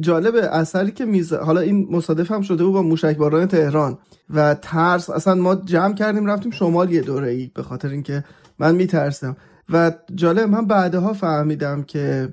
جالب 0.00 0.34
اثری 0.36 0.90
که 0.90 1.04
میز 1.04 1.32
حالا 1.32 1.60
این 1.60 1.88
مصادف 1.90 2.30
هم 2.30 2.42
شده 2.42 2.64
بود 2.64 2.74
با 2.74 2.82
موشکباران 2.82 3.46
تهران. 3.46 3.98
و 4.30 4.54
ترس 4.54 5.10
اصلا 5.10 5.34
ما 5.34 5.54
جمع 5.54 5.94
کردیم 5.94 6.26
رفتیم 6.26 6.52
شمال 6.52 6.92
یه 6.92 7.00
دوره 7.00 7.30
ای 7.30 7.50
به 7.54 7.62
خاطر 7.62 7.88
اینکه 7.88 8.24
من 8.58 8.74
میترسم 8.74 9.36
و 9.72 9.92
جالب 10.14 10.48
من 10.48 10.66
بعدها 10.66 11.12
فهمیدم 11.12 11.82
که 11.82 12.28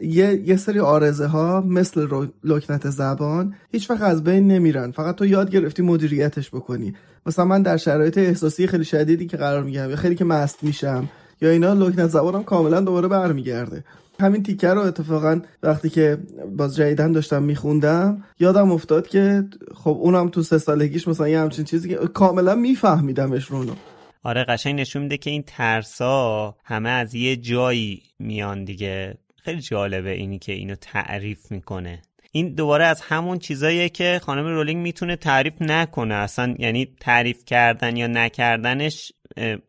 یه, 0.00 0.42
یه 0.46 0.56
سری 0.56 0.80
آرزه 0.80 1.26
ها 1.26 1.60
مثل 1.60 2.06
لکنت 2.44 2.90
زبان 2.90 3.54
هیچ 3.72 3.90
وقت 3.90 4.02
از 4.02 4.24
بین 4.24 4.48
نمیرن. 4.48 4.90
فقط 4.90 5.14
تو 5.14 5.26
یاد 5.26 5.50
گرفتی 5.50 5.82
مدیریتش 5.82 6.50
بکنی. 6.50 6.94
مثلا 7.26 7.44
من 7.44 7.62
در 7.62 7.76
شرایط 7.76 8.18
احساسی 8.18 8.66
خیلی 8.66 8.84
شدیدی 8.84 9.26
که 9.26 9.36
قرار 9.36 9.62
میگم 9.62 9.90
یا 9.90 9.96
خیلی 9.96 10.14
که 10.14 10.24
مست 10.24 10.64
میشم 10.64 11.08
یا 11.40 11.50
اینا 11.50 11.72
لکنت 11.72 12.08
زبانم 12.08 12.42
کاملا 12.42 12.80
دوباره 12.80 13.08
برمیگرده. 13.08 13.84
همین 14.20 14.42
تیکه 14.42 14.68
رو 14.68 14.80
اتفاقا 14.80 15.40
وقتی 15.62 15.88
که 15.88 16.18
باز 16.56 16.76
جدیدن 16.76 17.12
داشتم 17.12 17.42
میخوندم 17.42 18.22
یادم 18.40 18.70
افتاد 18.70 19.06
که 19.06 19.44
خب 19.74 19.98
اونم 20.00 20.28
تو 20.28 20.42
سه 20.42 20.58
سالگیش 20.58 21.08
مثلا 21.08 21.28
یه 21.28 21.40
همچین 21.40 21.64
چیزی 21.64 21.88
که 21.88 21.96
کاملا 21.96 22.54
میفهمیدمش 22.54 23.50
رونو. 23.50 23.72
آره 24.22 24.44
قشنگ 24.44 24.80
نشون 24.80 25.02
میده 25.02 25.16
که 25.16 25.30
این 25.30 25.42
ترسا 25.42 26.56
همه 26.64 26.88
از 26.88 27.14
یه 27.14 27.36
جایی 27.36 28.02
میان 28.18 28.64
دیگه. 28.64 29.14
خیلی 29.36 29.60
جالبه 29.60 30.10
اینی 30.10 30.38
که 30.38 30.52
اینو 30.52 30.74
تعریف 30.74 31.50
می‌کنه. 31.50 32.02
این 32.32 32.54
دوباره 32.54 32.84
از 32.84 33.00
همون 33.00 33.38
چیزاییه 33.38 33.88
که 33.88 34.20
خانم 34.22 34.46
رولینگ 34.46 34.82
می‌تونه 34.82 35.16
تعریف 35.16 35.54
نکنه. 35.60 36.14
اصلا 36.14 36.54
یعنی 36.58 36.88
تعریف 37.00 37.44
کردن 37.44 37.96
یا 37.96 38.06
نکردنش 38.06 39.12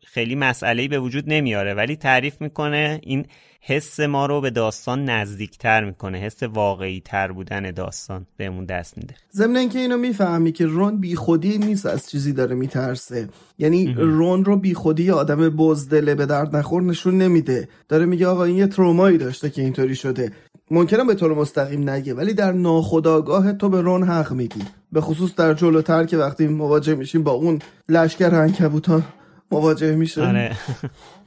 خیلی 0.04 0.34
مسئله 0.34 0.88
به 0.88 0.98
وجود 0.98 1.24
نمیاره 1.26 1.74
ولی 1.74 1.96
تعریف 1.96 2.40
می‌کنه 2.40 3.00
این 3.02 3.26
حس 3.64 4.00
ما 4.00 4.26
رو 4.26 4.40
به 4.40 4.50
داستان 4.50 5.04
نزدیکتر 5.04 5.84
می‌کنه. 5.84 6.18
حس 6.18 6.42
واقعی 6.42 7.02
تر 7.04 7.32
بودن 7.32 7.70
داستان 7.70 8.26
بهمون 8.36 8.64
دست 8.64 8.98
میده. 8.98 9.14
ضمن 9.32 9.56
اینکه 9.56 9.78
اینو 9.78 9.96
می‌فهمی 9.96 10.52
که 10.52 10.66
رون 10.66 11.00
بیخودی 11.00 11.58
نیست 11.58 11.86
از 11.86 12.10
چیزی 12.10 12.32
داره 12.32 12.54
میترسه. 12.54 13.28
یعنی 13.58 13.94
رون 13.94 14.44
رو 14.44 14.56
بیخودی 14.56 15.10
آدم 15.10 15.48
بزدله 15.48 16.14
به 16.14 16.26
درد 16.26 16.56
نخور 16.56 16.82
نشون 16.82 17.18
نمیده. 17.18 17.68
داره 17.88 18.06
میگه 18.06 18.26
آقا 18.26 18.44
این 18.44 18.56
یه 18.56 18.66
ترومایی 18.66 19.18
داشته 19.18 19.50
که 19.50 19.62
اینطوری 19.62 19.96
شده. 19.96 20.32
ممکنه 20.70 21.04
به 21.04 21.14
طور 21.14 21.34
مستقیم 21.34 21.90
نگه 21.90 22.14
ولی 22.14 22.34
در 22.34 22.52
ناخودآگاه 22.52 23.52
تو 23.52 23.68
به 23.68 23.80
رون 23.80 24.02
حق 24.02 24.32
میگی. 24.32 24.62
به 24.92 25.00
خصوص 25.00 25.34
در 25.34 25.54
جلوتر 25.54 26.04
که 26.04 26.16
وقتی 26.16 26.46
مواجه 26.46 26.94
میشیم 26.94 27.22
با 27.22 27.32
اون 27.32 27.58
لشکر 27.88 28.34
عنکبوتا 28.34 29.02
مواجه 29.50 29.94
میشه 29.94 30.22
آره. 30.22 30.56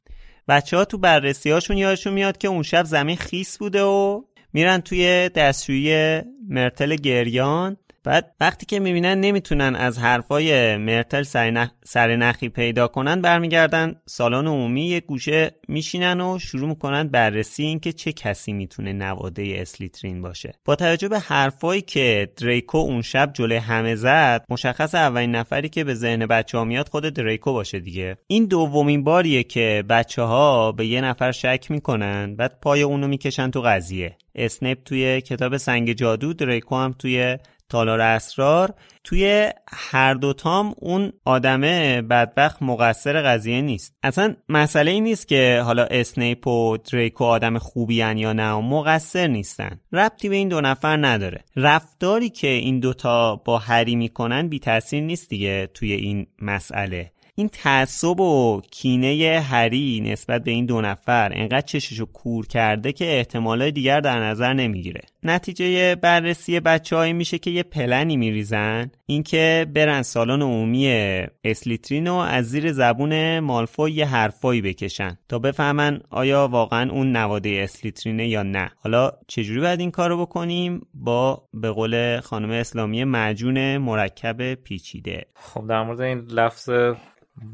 بچه 0.47 0.77
ها 0.77 0.85
تو 0.85 0.97
بررسی 0.97 1.49
هاشون 1.49 1.77
یادشون 1.77 2.13
میاد 2.13 2.38
که 2.38 2.47
اون 2.47 2.63
شب 2.63 2.85
زمین 2.85 3.17
خیس 3.17 3.57
بوده 3.57 3.84
و 3.84 4.23
میرن 4.53 4.81
توی 4.81 5.30
دستشویی 5.30 6.22
مرتل 6.49 6.95
گریان. 6.95 7.77
بعد 8.06 8.36
وقتی 8.40 8.65
که 8.65 8.80
می‌بینن 8.80 9.19
نمی‌تونن 9.19 9.76
از 9.76 9.99
حرفای 9.99 10.77
مرتل 10.77 11.23
سر, 11.84 12.15
نخی 12.15 12.49
پیدا 12.49 12.88
کنن 12.88 13.22
برمیگردن 13.22 13.95
سالن 14.06 14.48
عمومی 14.48 14.86
یه 14.86 14.99
گوشه 14.99 15.52
میشینن 15.68 16.22
و 16.22 16.40
شروع 16.40 16.69
می‌کنن 16.69 17.07
بررسی 17.07 17.64
اینکه 17.64 17.94
چه 17.94 18.14
کسی 18.14 18.53
می‌تونه 18.53 18.94
نواده 18.94 19.56
اسلیترین 19.57 20.22
باشه. 20.22 20.53
با 20.65 20.76
توجه 20.76 21.07
به 21.07 21.19
حرفایی 21.19 21.82
که 21.82 22.30
دریکو 22.38 22.77
اون 22.77 23.02
شب 23.02 23.32
جلوی 23.34 23.57
همه 23.57 23.95
زد 23.95 24.45
مشخص 24.49 24.95
اولین 24.95 25.36
نفری 25.36 25.69
که 25.69 25.84
به 25.84 25.94
ذهن 25.94 26.26
بچه 26.26 26.57
ها 26.57 26.64
میاد 26.64 26.90
خود 26.90 27.03
دریکو 27.03 27.53
باشه 27.53 27.80
دیگه. 27.80 28.18
این 28.27 28.45
دومین 28.45 29.03
باریه 29.03 29.44
که 29.44 29.84
بچه 29.90 30.22
ها 30.22 30.72
به 30.72 30.86
یه 30.86 31.02
نفر 31.02 31.32
شک 31.32 31.65
می‌کنن 31.69 32.36
بعد 32.36 32.60
پای 32.61 32.82
اونو 32.82 33.07
می‌کشن 33.07 33.52
تو 33.52 33.61
قضیه. 33.61 34.18
اسنپ 34.36 34.77
توی 34.86 35.22
کتاب 35.22 35.57
سنگ 35.57 35.94
جادو 35.94 36.34
دریکو 36.34 36.76
هم 36.76 36.95
توی 36.99 37.38
تالار 37.70 38.02
اسرار 38.02 38.74
توی 39.04 39.50
هر 39.72 40.14
دوتام 40.14 40.76
اون 40.78 41.12
آدمه 41.26 42.02
بدبخت 42.02 42.64
مقصر 42.64 43.22
قضیه 43.22 43.62
نیست. 43.62 43.96
اصلا 44.04 44.36
مسئله 44.50 44.92
ای 44.92 45.02
نیست 45.02 45.28
که 45.28 45.62
حالا 45.66 45.84
اسنیپ 45.84 46.48
و 46.48 46.78
دریکو 46.78 47.24
آدم 47.24 47.58
خوبی 47.58 47.96
یا 47.96 48.34
نه 48.34 48.56
مقصر 48.56 49.28
نیستن. 49.28 49.80
ربطی 49.92 50.30
به 50.30 50.36
این 50.36 50.48
دو 50.50 50.62
نفر 50.62 50.98
نداره. 50.98 51.44
رفتاری 51.56 52.30
که 52.30 52.48
این 52.48 52.80
دوتا 52.80 53.36
با 53.36 53.58
هری 53.58 53.96
می‌کنن 53.96 54.48
بی 54.48 54.60
تاثیر 54.60 55.04
نیست 55.04 55.30
دیگه 55.30 55.68
توی 55.74 55.94
این 55.94 56.28
مسئله. 56.42 57.12
این 57.38 57.50
تعصب 57.50 58.20
و 58.20 58.62
کینه 58.72 59.40
هری 59.50 60.02
نسبت 60.06 60.44
به 60.44 60.52
این 60.52 60.66
دو 60.66 60.82
نفر 60.82 61.32
انقدر 61.36 61.62
چششو 61.62 62.06
کور 62.06 62.48
کرده 62.48 62.92
که 62.92 63.18
احتمالای 63.18 63.72
دیگر 63.72 64.00
در 64.00 64.20
نظر 64.20 64.54
نمی‌گیره. 64.54 65.02
نتیجه 65.26 65.95
بررسی 65.95 66.60
بچه 66.60 67.14
میشه 67.14 67.38
که 67.38 67.52
یه 67.52 67.64
پلنی 67.64 68.18
میریزن. 68.18 68.91
اینکه 69.06 69.68
برن 69.76 70.02
سالن 70.02 70.41
عمومی 70.41 70.88
اسلیترین 71.43 72.07
و 72.07 72.15
از 72.15 72.45
زیر 72.45 72.72
زبون 72.72 73.39
مالفوی 73.39 73.91
یه 73.91 74.06
حرفایی 74.06 74.61
بکشن 74.61 75.18
تا 75.30 75.39
بفهمن 75.39 76.02
آیا 76.10 76.47
واقعا 76.47 76.91
اون 76.91 77.11
نواده 77.11 77.60
اسلیترینه 77.64 78.27
یا 78.27 78.43
نه. 78.43 78.72
حالا 78.77 79.11
چجوری 79.27 79.61
باید 79.61 79.80
این 79.80 79.91
کارو 79.91 80.26
بکنیم؟ 80.26 80.81
با 80.93 81.47
به 81.53 81.72
قول 81.72 82.19
خانم 82.19 82.49
اسلامی 82.49 83.03
معجون 83.03 83.77
مرکب 83.77 84.53
پیچیده. 84.53 85.26
خب 85.34 85.68
در 85.68 85.84
مورد 85.84 86.02
این 86.02 86.19
لفظ 86.19 86.69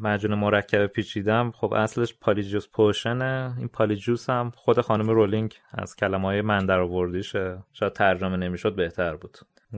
مجون 0.02 0.36
مرکب 0.36 0.88
پیچیدم. 0.88 1.52
خب 1.56 1.74
اصلش 1.74 2.14
پالیجوس 2.22 2.68
پوشنه 2.68 3.54
این 3.58 3.68
پالیجوس 3.68 4.30
هم 4.30 4.52
خود 4.56 4.82
خانم 4.82 5.10
رولینگ 5.10 5.54
از 5.74 5.96
کلمه 5.96 6.28
های 6.28 6.42
من 6.42 6.66
در 6.66 6.80
آوردیشه 6.80 7.58
شاید 7.74 7.94
ترجمه 7.94 8.38
نمی‌شد 8.38 8.76
بهتر 8.76 9.16
بود. 9.16 9.38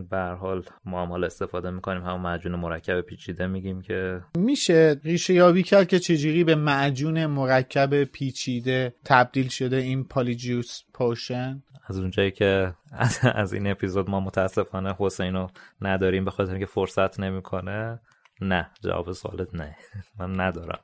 به 0.10 0.18
حال 0.18 0.64
ما 0.86 1.02
هم 1.02 1.10
حال 1.10 1.24
استفاده 1.24 1.70
می‌کنیم. 1.70 2.02
همون 2.02 2.22
معجون 2.22 2.56
مرکب 2.56 3.02
پیچیده 3.02 3.48
میگیم 3.48 3.82
که 3.82 4.22
میشه 4.38 5.00
ریشه 5.04 5.34
یابی 5.34 5.64
کرد 5.64 5.88
که 5.88 6.00
چجوری 6.00 6.44
به 6.44 6.56
معجون 6.56 7.26
مرکب 7.26 8.04
پیچیده 8.04 8.94
تبدیل 9.06 9.48
شده 9.48 9.78
این 9.78 10.04
پالیجوس 10.04 10.82
پوشن 10.94 11.64
از 11.86 12.00
اونجایی 12.00 12.32
که 12.32 12.74
از 13.36 13.54
این 13.54 13.68
اپیزود 13.68 14.10
ما 14.10 14.20
متاسفانه 14.20 14.96
حسین 15.00 15.34
رو 15.34 15.50
نداریم 15.82 16.26
به 16.26 16.32
خاطر 16.32 16.52
اینکه 16.52 16.66
فرصت 16.66 17.20
نمی‌کنه. 17.20 18.00
نه 18.42 18.70
جواب 18.84 19.12
سوالت 19.12 19.56
نه. 19.56 19.76
من 20.20 20.40
ندارم. 20.40 20.80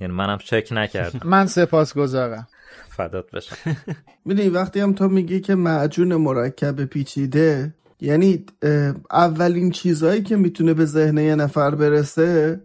یعنی 0.00 0.12
منم 0.12 0.38
چک 0.38 0.68
نکردم. 0.70 1.28
من 1.28 1.46
سپاس 1.46 1.94
گذارم 1.94 2.48
فدات 2.88 3.30
بشه 3.30 3.56
می‌دونی 4.26 4.48
وقتی 4.48 4.80
هم 4.80 4.92
تو 4.92 5.08
میگی 5.08 5.40
که 5.40 5.54
معجون 5.54 6.14
مرکب 6.14 6.84
پیچیده 6.84 7.74
یعنی 8.00 8.46
اولین 9.10 9.70
چیزهایی 9.70 10.22
که 10.22 10.36
می‌تونه 10.36 10.74
به 10.74 10.84
ذهن 10.84 11.18
یه 11.18 11.34
نفر 11.34 11.74
برسه 11.74 12.60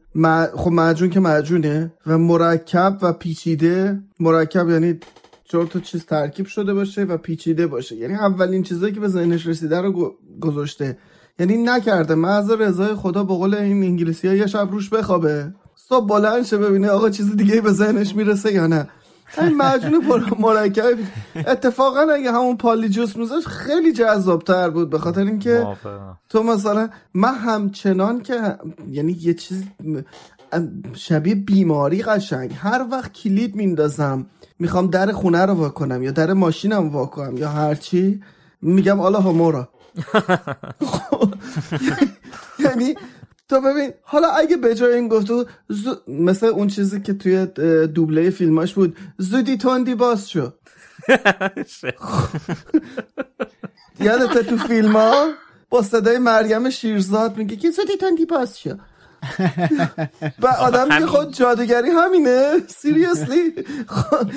خب 0.55 0.71
معجون 0.71 1.09
که 1.09 1.19
معجونه 1.19 1.93
و 2.07 2.17
مرکب 2.17 2.97
و 3.01 3.13
پیچیده 3.13 3.99
مرکب 4.19 4.69
یعنی 4.69 4.99
چهار 5.43 5.65
تا 5.65 5.79
چیز 5.79 6.05
ترکیب 6.05 6.45
شده 6.45 6.73
باشه 6.73 7.03
و 7.03 7.17
پیچیده 7.17 7.67
باشه. 7.67 7.95
یعنی 7.95 8.13
اولین 8.13 8.63
چیزهایی 8.63 8.93
که 8.93 8.99
به 8.99 9.07
ذهنش 9.07 9.47
رسیده 9.47 9.81
رو 9.81 10.15
گذاشته. 10.41 10.97
یعنی 11.39 11.57
نکرده. 11.57 12.15
محض 12.15 12.51
رضای 12.51 12.95
خدا 12.95 13.23
به 13.23 13.33
قول 13.33 13.55
این 13.55 13.83
انگلیسی 13.83 14.27
ها 14.27 14.33
یه 14.33 14.47
شب 14.47 14.67
روش 14.71 14.89
بخوابه. 14.89 15.53
صبح 15.75 16.07
بلند 16.07 16.43
شه 16.43 16.57
ببینه 16.57 16.89
آقا 16.89 17.09
چیز 17.09 17.35
دیگه 17.35 17.61
به 17.61 17.71
ذهنش 17.71 18.15
می‌رسه 18.15 18.53
یا 18.53 18.67
نه. 18.67 18.87
این 19.41 19.57
مجنون 19.57 20.23
مرکب. 20.39 20.97
اتفاقا 21.35 21.99
اگه 21.99 22.31
همون 22.31 22.57
پالیجوس 22.57 23.15
میذاش 23.17 23.47
خیلی 23.47 23.93
جذابتر 23.93 24.69
بود. 24.69 24.89
به 24.89 24.99
خاطر 24.99 25.21
اینکه 25.21 25.67
تو 26.29 26.43
مثلا 26.43 26.89
من 27.13 27.35
همچنان 27.35 28.21
که 28.21 28.57
یعنی 28.89 29.17
یه 29.21 29.33
چیز 29.33 29.63
شبیه 30.93 31.35
بیماری 31.35 32.01
قشنگ. 32.01 32.51
هر 32.57 32.85
وقت 32.91 33.13
کلید 33.13 33.55
میندازم 33.55 34.25
می‌خوام 34.59 34.87
در 34.87 35.11
خونه 35.11 35.45
رو 35.45 35.53
واکنم 35.53 36.03
یا 36.03 36.11
در 36.11 36.33
ماشینم 36.33 36.89
واکنم 36.89 37.37
یا 37.37 37.49
هرچی 37.49 38.21
میگم 38.61 38.99
آلا 38.99 39.19
همورا 39.19 39.69
یعنی 42.59 42.95
تو 43.49 43.61
ببین 43.61 43.93
حالا 44.01 44.27
اگه 44.27 44.57
به 44.57 44.75
جای 44.75 44.93
این 44.95 45.07
گفتو 45.07 45.45
مثل 46.07 46.45
اون 46.45 46.67
چیزی 46.67 47.01
که 47.01 47.13
توی 47.13 47.45
دوبله 47.87 48.29
فیلماش 48.29 48.73
بود 48.73 48.97
زودی 49.17 49.57
تندی 49.57 49.95
باز 49.95 50.29
شو. 50.29 50.49
یادت 53.99 54.37
تو 54.49 54.57
فیلم 54.57 54.95
ها 54.95 55.31
با 55.69 55.81
صدای 55.81 56.17
مریم 56.17 56.69
شیرزاد 56.69 57.37
میگه 57.37 57.55
که 57.55 57.71
زودی 57.71 57.97
تندی 57.97 58.25
باز 58.25 58.59
شو. 58.59 58.75
و 60.39 60.47
آدم 60.47 60.99
که 60.99 61.05
خود 61.05 61.33
جادوگری 61.33 61.89
همینه. 61.89 62.59
سیریسلی 62.67 63.53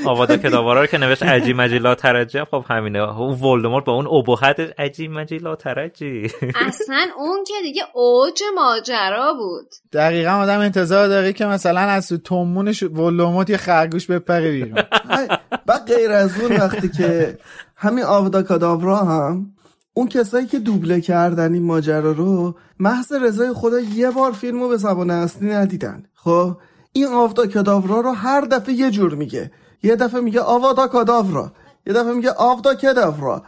آواده 0.07 0.37
کداوارا 0.39 0.81
رو 0.81 0.87
که 0.87 0.99
نوشت 0.99 1.23
عجی 1.23 1.53
مجی 1.53 1.79
لا 1.79 1.95
ترجی 1.95 2.45
خب 2.45 2.65
همینه. 2.69 3.19
اون 3.21 3.41
ولدمورت 3.41 3.85
با 3.85 3.93
اون 3.93 4.07
ابهت 4.07 4.81
عجی 4.81 5.09
مجی 5.09 5.39
لا 5.39 5.57
ترجی. 5.57 6.31
اصلا 6.67 7.07
اون 7.17 7.45
که 7.47 7.55
دیگه 7.63 7.83
اوج 7.95 8.43
ماجرا 8.55 9.35
بود. 9.35 9.67
دقیقا 9.93 10.31
آدم 10.31 10.61
انتظار 10.61 11.09
داره 11.09 11.33
که 11.33 11.47
مثلا 11.47 11.81
از 11.81 12.09
تو 12.09 12.17
تومونش 12.17 12.83
ولدمورت 12.83 13.51
یه 13.51 13.57
خرگوش 13.57 14.07
بپره 14.07 14.51
بیرون. 14.51 14.83
و 15.69 15.79
غیر 15.87 16.13
از 16.13 16.41
اون 16.41 16.57
وقتی 16.57 16.89
که 16.89 17.39
همین 17.77 18.05
آوادا 18.05 18.43
کداورا 18.43 18.97
هم 18.97 19.56
اون 19.99 20.09
کسایی 20.09 20.47
که 20.47 20.59
دوبله 20.59 21.01
کردن 21.01 21.53
این 21.53 21.63
ماجرا 21.63 22.13
رو 22.13 22.55
محض 22.79 23.13
رضای 23.13 23.53
خدا 23.53 23.81
یه 23.81 24.11
بار 24.11 24.33
فیلم 24.33 24.63
رو 24.63 24.69
به 24.69 24.77
زبان 24.77 25.11
اصلی 25.11 25.49
ندیدن. 25.49 26.05
خب 26.15 26.57
این 26.93 27.07
آفدا 27.07 27.47
کداورا 27.47 28.01
رو 28.01 28.11
هر 28.11 28.41
دفعه 28.41 28.75
یه 28.75 28.91
جور 28.91 29.15
میگه. 29.15 29.51
یه 29.83 29.97
دفعه 29.97 30.21
میگه 30.21 30.41
آوادا 30.41 30.89
کداورا. 30.89 31.53
یه 31.87 31.93
دفعه 31.93 32.13
میگه 32.13 32.31
آفدا 32.31 32.75
کداورا. 32.75 33.43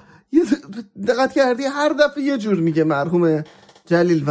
دقت 1.08 1.32
کردی؟ 1.32 1.64
هر 1.64 1.88
دفعه 1.88 2.22
یه 2.24 2.38
جور 2.38 2.60
میگه 2.60 2.84
مرحوم 2.84 3.44
جلیل 3.86 4.24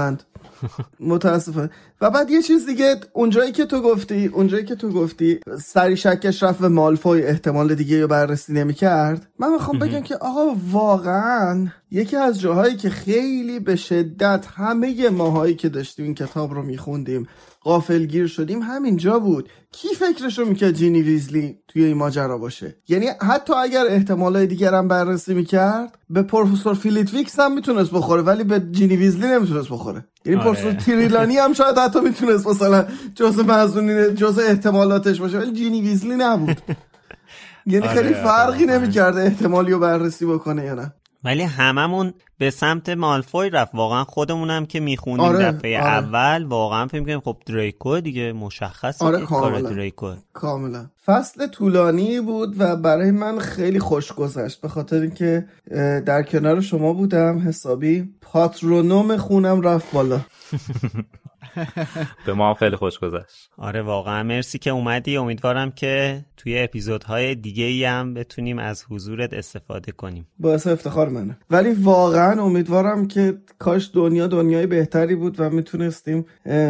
متاسفه 0.99 1.69
و 2.01 2.09
بعد 2.09 2.29
یه 2.29 2.41
چیز 2.41 2.65
دیگه 2.65 2.95
اونجایی 3.13 3.51
که 3.51 3.65
تو 3.65 3.81
گفتی 3.81 4.27
اونجایی 4.27 4.65
که 4.65 4.75
تو 4.75 4.89
گفتی 4.89 5.39
سریع 5.63 5.97
شکش 5.97 6.43
رفت 6.43 6.59
به 6.59 6.67
مالفوی 6.67 7.23
احتمال 7.23 7.75
دیگه 7.75 8.01
رو 8.01 8.07
بررسی 8.07 8.53
نمی‌کرد. 8.53 9.27
من 9.39 9.51
می‌خوام 9.51 9.79
بگم 9.79 10.01
که 10.01 10.15
آقا 10.15 10.55
واقعا 10.71 11.67
یکی 11.91 12.15
از 12.15 12.41
جاهایی 12.41 12.75
که 12.75 12.89
خیلی 12.89 13.59
به 13.59 13.75
شدت 13.75 14.45
همه 14.55 15.09
ماهایی 15.09 15.55
که 15.55 15.69
داشتیم 15.69 16.05
این 16.05 16.15
کتاب 16.15 16.53
رو 16.53 16.61
میخوندیم 16.61 17.27
غافلگیر 17.67 18.27
شدیم 18.27 18.61
همینجا 18.61 19.19
بود. 19.19 19.49
کی 19.71 19.87
فکرشو 19.87 20.45
می‌کرد 20.45 20.71
جینی 20.71 21.01
ویزلی 21.01 21.59
توی 21.67 21.83
این 21.83 21.97
ماجرا 21.97 22.37
باشه؟ 22.37 22.75
یعنی 22.87 23.07
حتی 23.21 23.53
اگر 23.53 23.85
احتمالای 23.89 24.47
دیگر 24.47 24.73
هم 24.73 24.87
بررسی 24.87 25.33
می‌کرد 25.33 25.97
به 26.09 26.21
پروفسور 26.21 26.73
فلیت‌ویک 26.73 27.39
هم 27.39 27.53
می‌تونست 27.55 27.91
بخوره 27.91 28.21
ولی 28.21 28.43
به 28.43 28.59
جینی 28.71 28.95
ویزلی 28.95 29.27
نمی‌تونست 29.27 29.69
بخوره. 29.69 30.05
یعنی 30.25 30.37
آره. 30.37 30.45
پروفسور 30.45 30.71
تریلانی 30.73 31.37
هم 31.37 31.53
شاید 31.53 31.77
حتی 31.77 31.99
می‌تونست 31.99 32.47
مثلا 32.47 32.85
جزء 33.15 33.43
مزونین 33.43 34.15
جزء 34.15 34.41
احتمالاتش 34.41 35.19
باشه 35.19 35.37
ولی 35.37 35.51
جینی 35.51 35.81
ویزلی 35.81 36.15
نبود. 36.15 36.57
یعنی 37.65 37.87
خیلی 37.95 38.13
آره، 38.13 38.23
فرقی 38.23 38.63
آره. 38.63 38.77
نمی‌کرده 38.79 39.21
احتمالی 39.21 39.71
رو 39.71 39.79
بررسی 39.79 40.25
بکنه 40.25 40.63
یا 40.65 40.73
نه. 40.73 40.93
ولی 41.23 41.43
هممون 41.43 42.13
به 42.37 42.49
سمت 42.49 42.89
مالفوی 42.89 43.49
رفت. 43.49 43.75
واقعا 43.75 44.03
خودمونم 44.03 44.65
که 44.65 44.79
می‌خونیم 44.79 45.25
آره، 45.25 45.51
دفعه 45.51 45.81
آره. 45.81 45.87
اول 45.87 46.43
واقعا 46.43 46.87
فکر 46.87 47.03
کنیم 47.03 47.19
خب 47.19 47.37
دریکو 47.45 47.99
دیگه 47.99 48.33
مشخصه 48.33 49.05
آره 49.05 49.25
کار 49.25 49.61
دریکو. 49.61 50.13
کاملا. 50.33 50.85
فصل 51.05 51.47
طولانی 51.47 52.21
بود 52.21 52.55
و 52.61 52.75
برای 52.75 53.11
من 53.11 53.39
خیلی 53.39 53.79
خوش 53.79 54.11
گذشت. 54.11 54.61
به 54.61 54.67
خاطر 54.67 55.01
اینکه 55.01 55.45
در 56.05 56.23
کنار 56.23 56.61
شما 56.61 56.93
بودم 56.93 57.39
حسابی 57.39 58.09
پاترونوم 58.21 59.17
خونم 59.17 59.61
رفت 59.61 59.91
بالا. 59.91 60.19
به 62.25 62.33
ما 62.33 62.53
خیلی 62.53 62.75
خوش 62.75 62.99
گذشت. 62.99 63.49
آره 63.57 63.81
واقعا. 63.81 64.23
مرسی 64.23 64.59
که 64.59 64.69
اومدی. 64.69 65.17
امیدوارم 65.17 65.71
که 65.71 66.25
توی 66.37 66.59
اپیزودهای 66.59 67.35
دیگه 67.35 67.63
ای 67.63 67.85
هم 67.85 68.13
بتونیم 68.13 68.59
از 68.59 68.85
حضورت 68.89 69.33
استفاده 69.33 69.91
کنیم. 69.91 70.27
باعث 70.39 70.67
افتخار 70.67 71.09
منه. 71.09 71.37
ولی 71.49 71.73
واقعا 71.73 72.41
امیدوارم 72.41 73.07
که 73.07 73.37
کاش 73.59 73.91
دنیا 73.93 74.27
دنیای 74.27 74.67
بهتری 74.67 75.15
بود 75.15 75.39
و 75.39 75.49
می‌تونستیم 75.49 76.25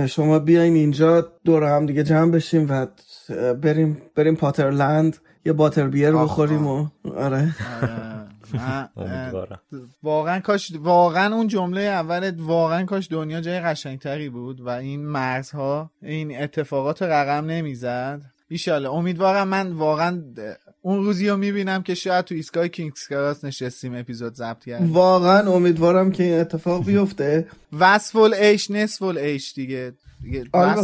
شما 0.07 0.39
بیاین 0.39 0.75
اینجا 0.75 1.31
دور 1.45 1.63
هم 1.63 1.85
دیگه 1.85 2.03
جمع 2.03 2.31
بشیم 2.31 2.69
و 2.69 2.87
بریم 3.53 4.01
بریم 4.15 4.35
پاترلند 4.35 5.17
یه 5.45 5.53
باتر 5.53 5.87
بیر 5.87 6.11
بخوریم 6.11 6.67
و 6.67 6.87
آره, 7.15 7.55
آره. 7.81 8.16
واقعا 10.03 10.39
کاش 10.39 10.71
واقعا 10.79 11.35
اون 11.35 11.47
جمله 11.47 11.81
اول 11.81 12.33
واقعا 12.37 12.85
کاش 12.85 13.07
دنیا 13.11 13.41
جای 13.41 13.59
قشنگتری 13.59 14.29
بود 14.29 14.61
و 14.61 14.69
این 14.69 15.05
مرزها 15.05 15.91
این 16.01 16.41
اتفاقات 16.41 17.01
رقم 17.01 17.45
نمی‌زد. 17.45 18.21
ایشاله 18.49 18.89
امیدوارم 18.89 19.47
من 19.47 19.71
واقعا 19.71 20.23
اون 20.81 21.03
روزی 21.03 21.29
رو 21.29 21.37
می‌بینم 21.37 21.83
که 21.83 21.95
شاید 21.95 22.25
تو 22.25 22.35
ایستگاه 22.35 22.67
کینگز 22.67 23.07
کراس 23.07 23.45
نشستیم 23.45 23.95
اپیزود 23.95 24.33
ضبط 24.33 24.65
کردیم. 24.65 24.93
واقعا 24.93 25.51
امیدوارم 25.51 26.11
که 26.11 26.23
این 26.23 26.39
اتفاق 26.39 26.85
بیفته. 26.85 27.47
وصفل 27.79 28.33
ایش 28.33 28.71
نصفل 28.71 29.17
ایش 29.17 29.53
دیگه. 29.53 29.93
آره، 30.53 30.75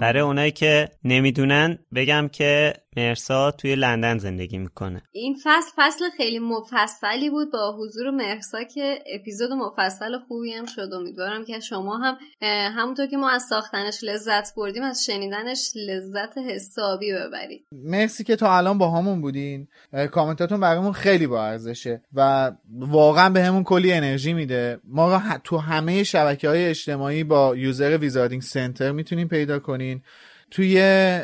برای 0.00 0.22
اونایی 0.22 0.50
که 0.50 0.88
نمی‌دونن 1.04 1.78
بگم 1.94 2.28
که 2.32 2.74
مرسا 2.98 3.50
توی 3.50 3.74
لندن 3.74 4.18
زندگی 4.18 4.58
می‌کنه. 4.58 5.02
این 5.12 5.36
فصل 5.44 5.70
فصل 5.76 6.04
خیلی 6.16 6.38
مفصلی 6.38 7.30
بود 7.30 7.52
با 7.52 7.76
حضور 7.78 8.10
مرسا 8.10 8.62
که 8.62 8.98
اپیزود 9.14 9.52
مفصل 9.52 10.18
خوبی 10.28 10.52
هم 10.52 10.66
شد. 10.66 10.92
امیدوارم 10.92 11.44
که 11.44 11.60
شما 11.60 11.96
هم 11.96 12.16
همونطور 12.76 13.06
که 13.06 13.16
ما 13.16 13.30
از 13.30 13.42
ساختنش 13.42 14.04
لذت 14.04 14.54
بردیم 14.54 14.82
از 14.82 15.04
شنیدنش 15.04 15.70
لذت 15.76 16.38
حسابی 16.38 17.12
ببرید. 17.12 17.66
مرسی 17.72 18.24
که 18.24 18.36
تا 18.36 18.56
الان 18.56 18.78
با 18.78 18.90
همون 18.90 19.20
بودین. 19.20 19.68
کامنتاتون 20.12 20.60
برامون 20.60 20.92
خیلی 20.92 21.26
با 21.26 21.44
ارزشه 21.44 22.02
و 22.14 22.52
واقعا 22.78 23.30
به 23.30 23.42
همون 23.42 23.64
کلی 23.64 23.92
انرژی 23.92 24.32
میده. 24.32 24.80
ما 24.84 25.22
تو 25.44 25.58
همه 25.58 26.04
شبکه 26.04 26.48
های 26.48 26.66
اجتماعی 26.66 27.24
با 27.24 27.56
یوزر 27.56 27.98
ویزاردینگ 27.98 28.42
سنتر 28.42 28.92
می‌تونیم 28.92 29.28
پیدا 29.28 29.58
کنین. 29.58 30.02
توی 30.50 30.72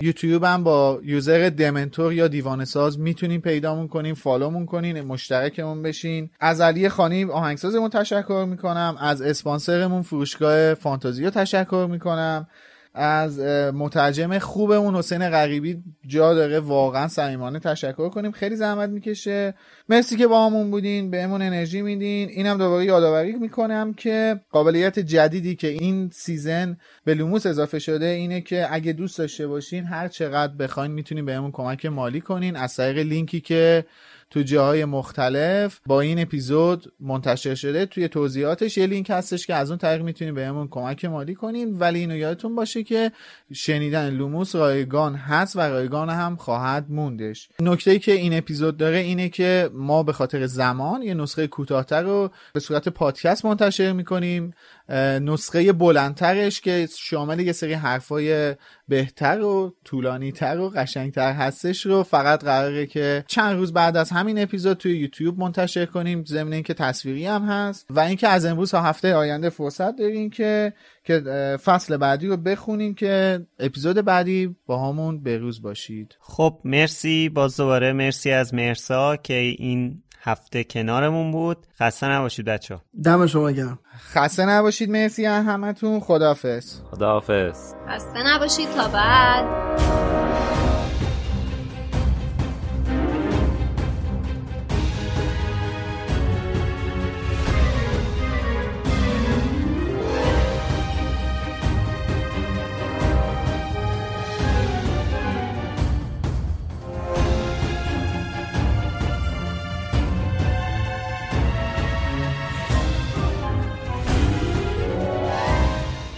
یوتیوب 0.02 0.44
هم 0.44 0.64
با 0.64 1.00
user 1.04 1.48
Dementor 1.48 2.12
یا 2.12 2.28
دیوانه 2.28 2.64
ساز 2.64 2.98
می‌تونین 2.98 3.40
پیدامون 3.40 3.88
کنین 3.88 4.14
follow 4.14 4.49
مون 4.49 4.66
کنین 4.66 5.00
مشترکمون 5.00 5.82
بشین. 5.82 6.30
از 6.40 6.60
علی 6.60 6.88
خانی 6.88 7.24
آهنگسازمون 7.24 7.90
تشکر 7.90 8.46
می‌کنم 8.48 8.96
از 9.00 9.22
اسپانسرمون 9.22 10.02
فروشگاه 10.02 10.74
فانتازیو 10.74 11.30
تشکر 11.30 11.88
می‌کنم. 11.90 12.46
از 12.94 13.40
مترجم 13.74 14.38
خوبمون 14.38 14.96
حسین 14.96 15.30
غریبی 15.30 15.82
جا 16.06 16.34
داره. 16.34 16.60
واقعا 16.60 17.08
صمیمانه 17.08 17.58
تشکر 17.58 18.08
کنیم. 18.08 18.32
خیلی 18.32 18.56
زحمت 18.56 18.90
می‌کشه. 18.90 19.54
مرسی 19.88 20.16
که 20.16 20.26
باهامون 20.26 20.70
بودین. 20.70 21.10
بهمون 21.10 21.42
انرژی 21.42 21.82
میدین. 21.82 22.28
اینم 22.28 22.58
دوباره 22.58 22.84
یادآوری 22.84 23.32
می‌کنم 23.32 23.94
که 23.94 24.40
قابلیت 24.50 24.98
جدیدی 24.98 25.54
که 25.54 25.68
این 25.68 26.10
season 26.12 26.76
به 27.04 27.14
لوموس 27.14 27.46
اضافه 27.46 27.78
شده 27.78 28.06
اینه 28.06 28.40
که 28.40 28.66
اگه 28.70 28.92
دوست 28.92 29.18
داشته 29.18 29.46
باشین 29.46 29.84
هر 29.84 30.08
چقدر 30.08 30.54
بخواین 30.54 30.92
می‌تونین 30.92 31.24
بهمون 31.24 31.50
کمک 31.50 31.86
مالی 31.86 32.20
کنین. 32.20 32.56
از 32.56 32.76
طریق 32.76 32.98
لینکی 32.98 33.40
که 33.40 33.84
تو 34.30 34.42
جاهای 34.42 34.84
مختلف 34.84 35.80
با 35.86 36.00
این 36.00 36.18
اپیزود 36.18 36.92
منتشر 37.00 37.54
شده. 37.54 37.86
توی 37.86 38.08
توضیحاتش 38.08 38.78
یه 38.78 38.86
لینک 38.86 39.10
هستش 39.10 39.46
که 39.46 39.54
از 39.54 39.70
اون 39.70 39.78
طریق 39.78 40.02
می‌تونید 40.02 40.34
بهمون 40.34 40.68
کمک 40.68 41.04
مالی 41.04 41.34
کنین. 41.34 41.78
ولی 41.78 41.98
اینو 41.98 42.16
یادتون 42.16 42.54
باشه 42.54 42.82
که 42.82 43.12
شنیدن 43.52 44.10
لوموس 44.10 44.54
رایگان 44.54 45.14
هست 45.14 45.56
و 45.56 45.60
رایگان 45.60 46.10
هم 46.10 46.36
خواهد 46.36 46.86
موندش. 46.90 47.48
نکته 47.60 47.90
ای 47.90 47.98
که 47.98 48.12
این 48.12 48.38
اپیزود 48.38 48.76
داره 48.76 48.98
اینه 48.98 49.28
که 49.28 49.70
ما 49.72 50.02
به 50.02 50.12
خاطر 50.12 50.46
زمان 50.46 51.02
یه 51.02 51.14
نسخه 51.14 51.46
کوتاهتر 51.46 52.02
رو 52.02 52.30
به 52.52 52.60
صورت 52.60 52.88
پادکست 52.88 53.44
منتشر 53.44 53.92
می‌کنیم. 53.92 54.54
نسخه 54.88 55.72
بلندترش 55.72 56.60
که 56.60 56.88
شامل 56.98 57.40
یه 57.40 57.52
سری 57.52 57.72
حرفای 57.72 58.54
بهتر 58.88 59.40
و 59.40 59.74
طولانیتر 59.84 60.58
و 60.58 60.68
قشنگتر 60.68 61.32
هستش 61.32 61.86
رو 61.86 62.02
فقط 62.02 62.44
قراره 62.44 62.86
که 62.86 63.24
چند 63.28 63.56
روز 63.56 63.72
بعد 63.72 63.96
از 63.96 64.10
همین 64.10 64.42
اپیزود 64.42 64.76
توی 64.76 64.98
یوتیوب 64.98 65.38
منتشر 65.38 65.86
کنیم. 65.86 66.24
ضمن 66.24 66.52
اینکه 66.52 66.74
تصویری 66.74 67.26
هم 67.26 67.42
هست 67.42 67.86
و 67.90 68.00
اینکه 68.00 68.28
از 68.28 68.44
امروز 68.44 68.70
تا 68.70 68.82
هفته 68.82 69.14
آینده 69.14 69.50
فرصت 69.50 69.96
دارین 69.96 70.30
که 70.30 70.72
که 71.04 71.20
فصل 71.64 71.96
بعدی 71.96 72.26
رو 72.26 72.36
بخونین 72.36 72.94
که 72.94 73.46
اپیزود 73.58 73.96
بعدی 73.96 74.56
با 74.66 74.88
همون 74.88 75.22
بروز 75.22 75.62
باشید. 75.62 76.16
خب 76.20 76.60
مرسی. 76.64 77.28
باز 77.28 77.56
دوباره 77.56 77.92
مرسی 77.92 78.30
از 78.30 78.54
مرسا 78.54 79.16
که 79.16 79.34
این 79.34 80.02
هفته 80.24 80.64
کنارمون 80.64 81.32
بود. 81.32 81.66
خسته 81.80 82.06
نباشید 82.06 82.46
بچه 82.46 82.78
دم 83.04 83.26
شما 83.26 83.50
گرم. 83.50 83.78
خسته 84.14 84.46
نباشید 84.46 84.90
مرسی 84.90 85.24
همتون. 85.24 86.00
خداحافظ. 86.00 86.80
خداحافظ. 86.90 87.74
خسته 87.88 88.22
نباشید. 88.26 88.68
تا 88.76 88.88
بعد. 88.88 90.23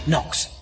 Knox. 0.07 0.56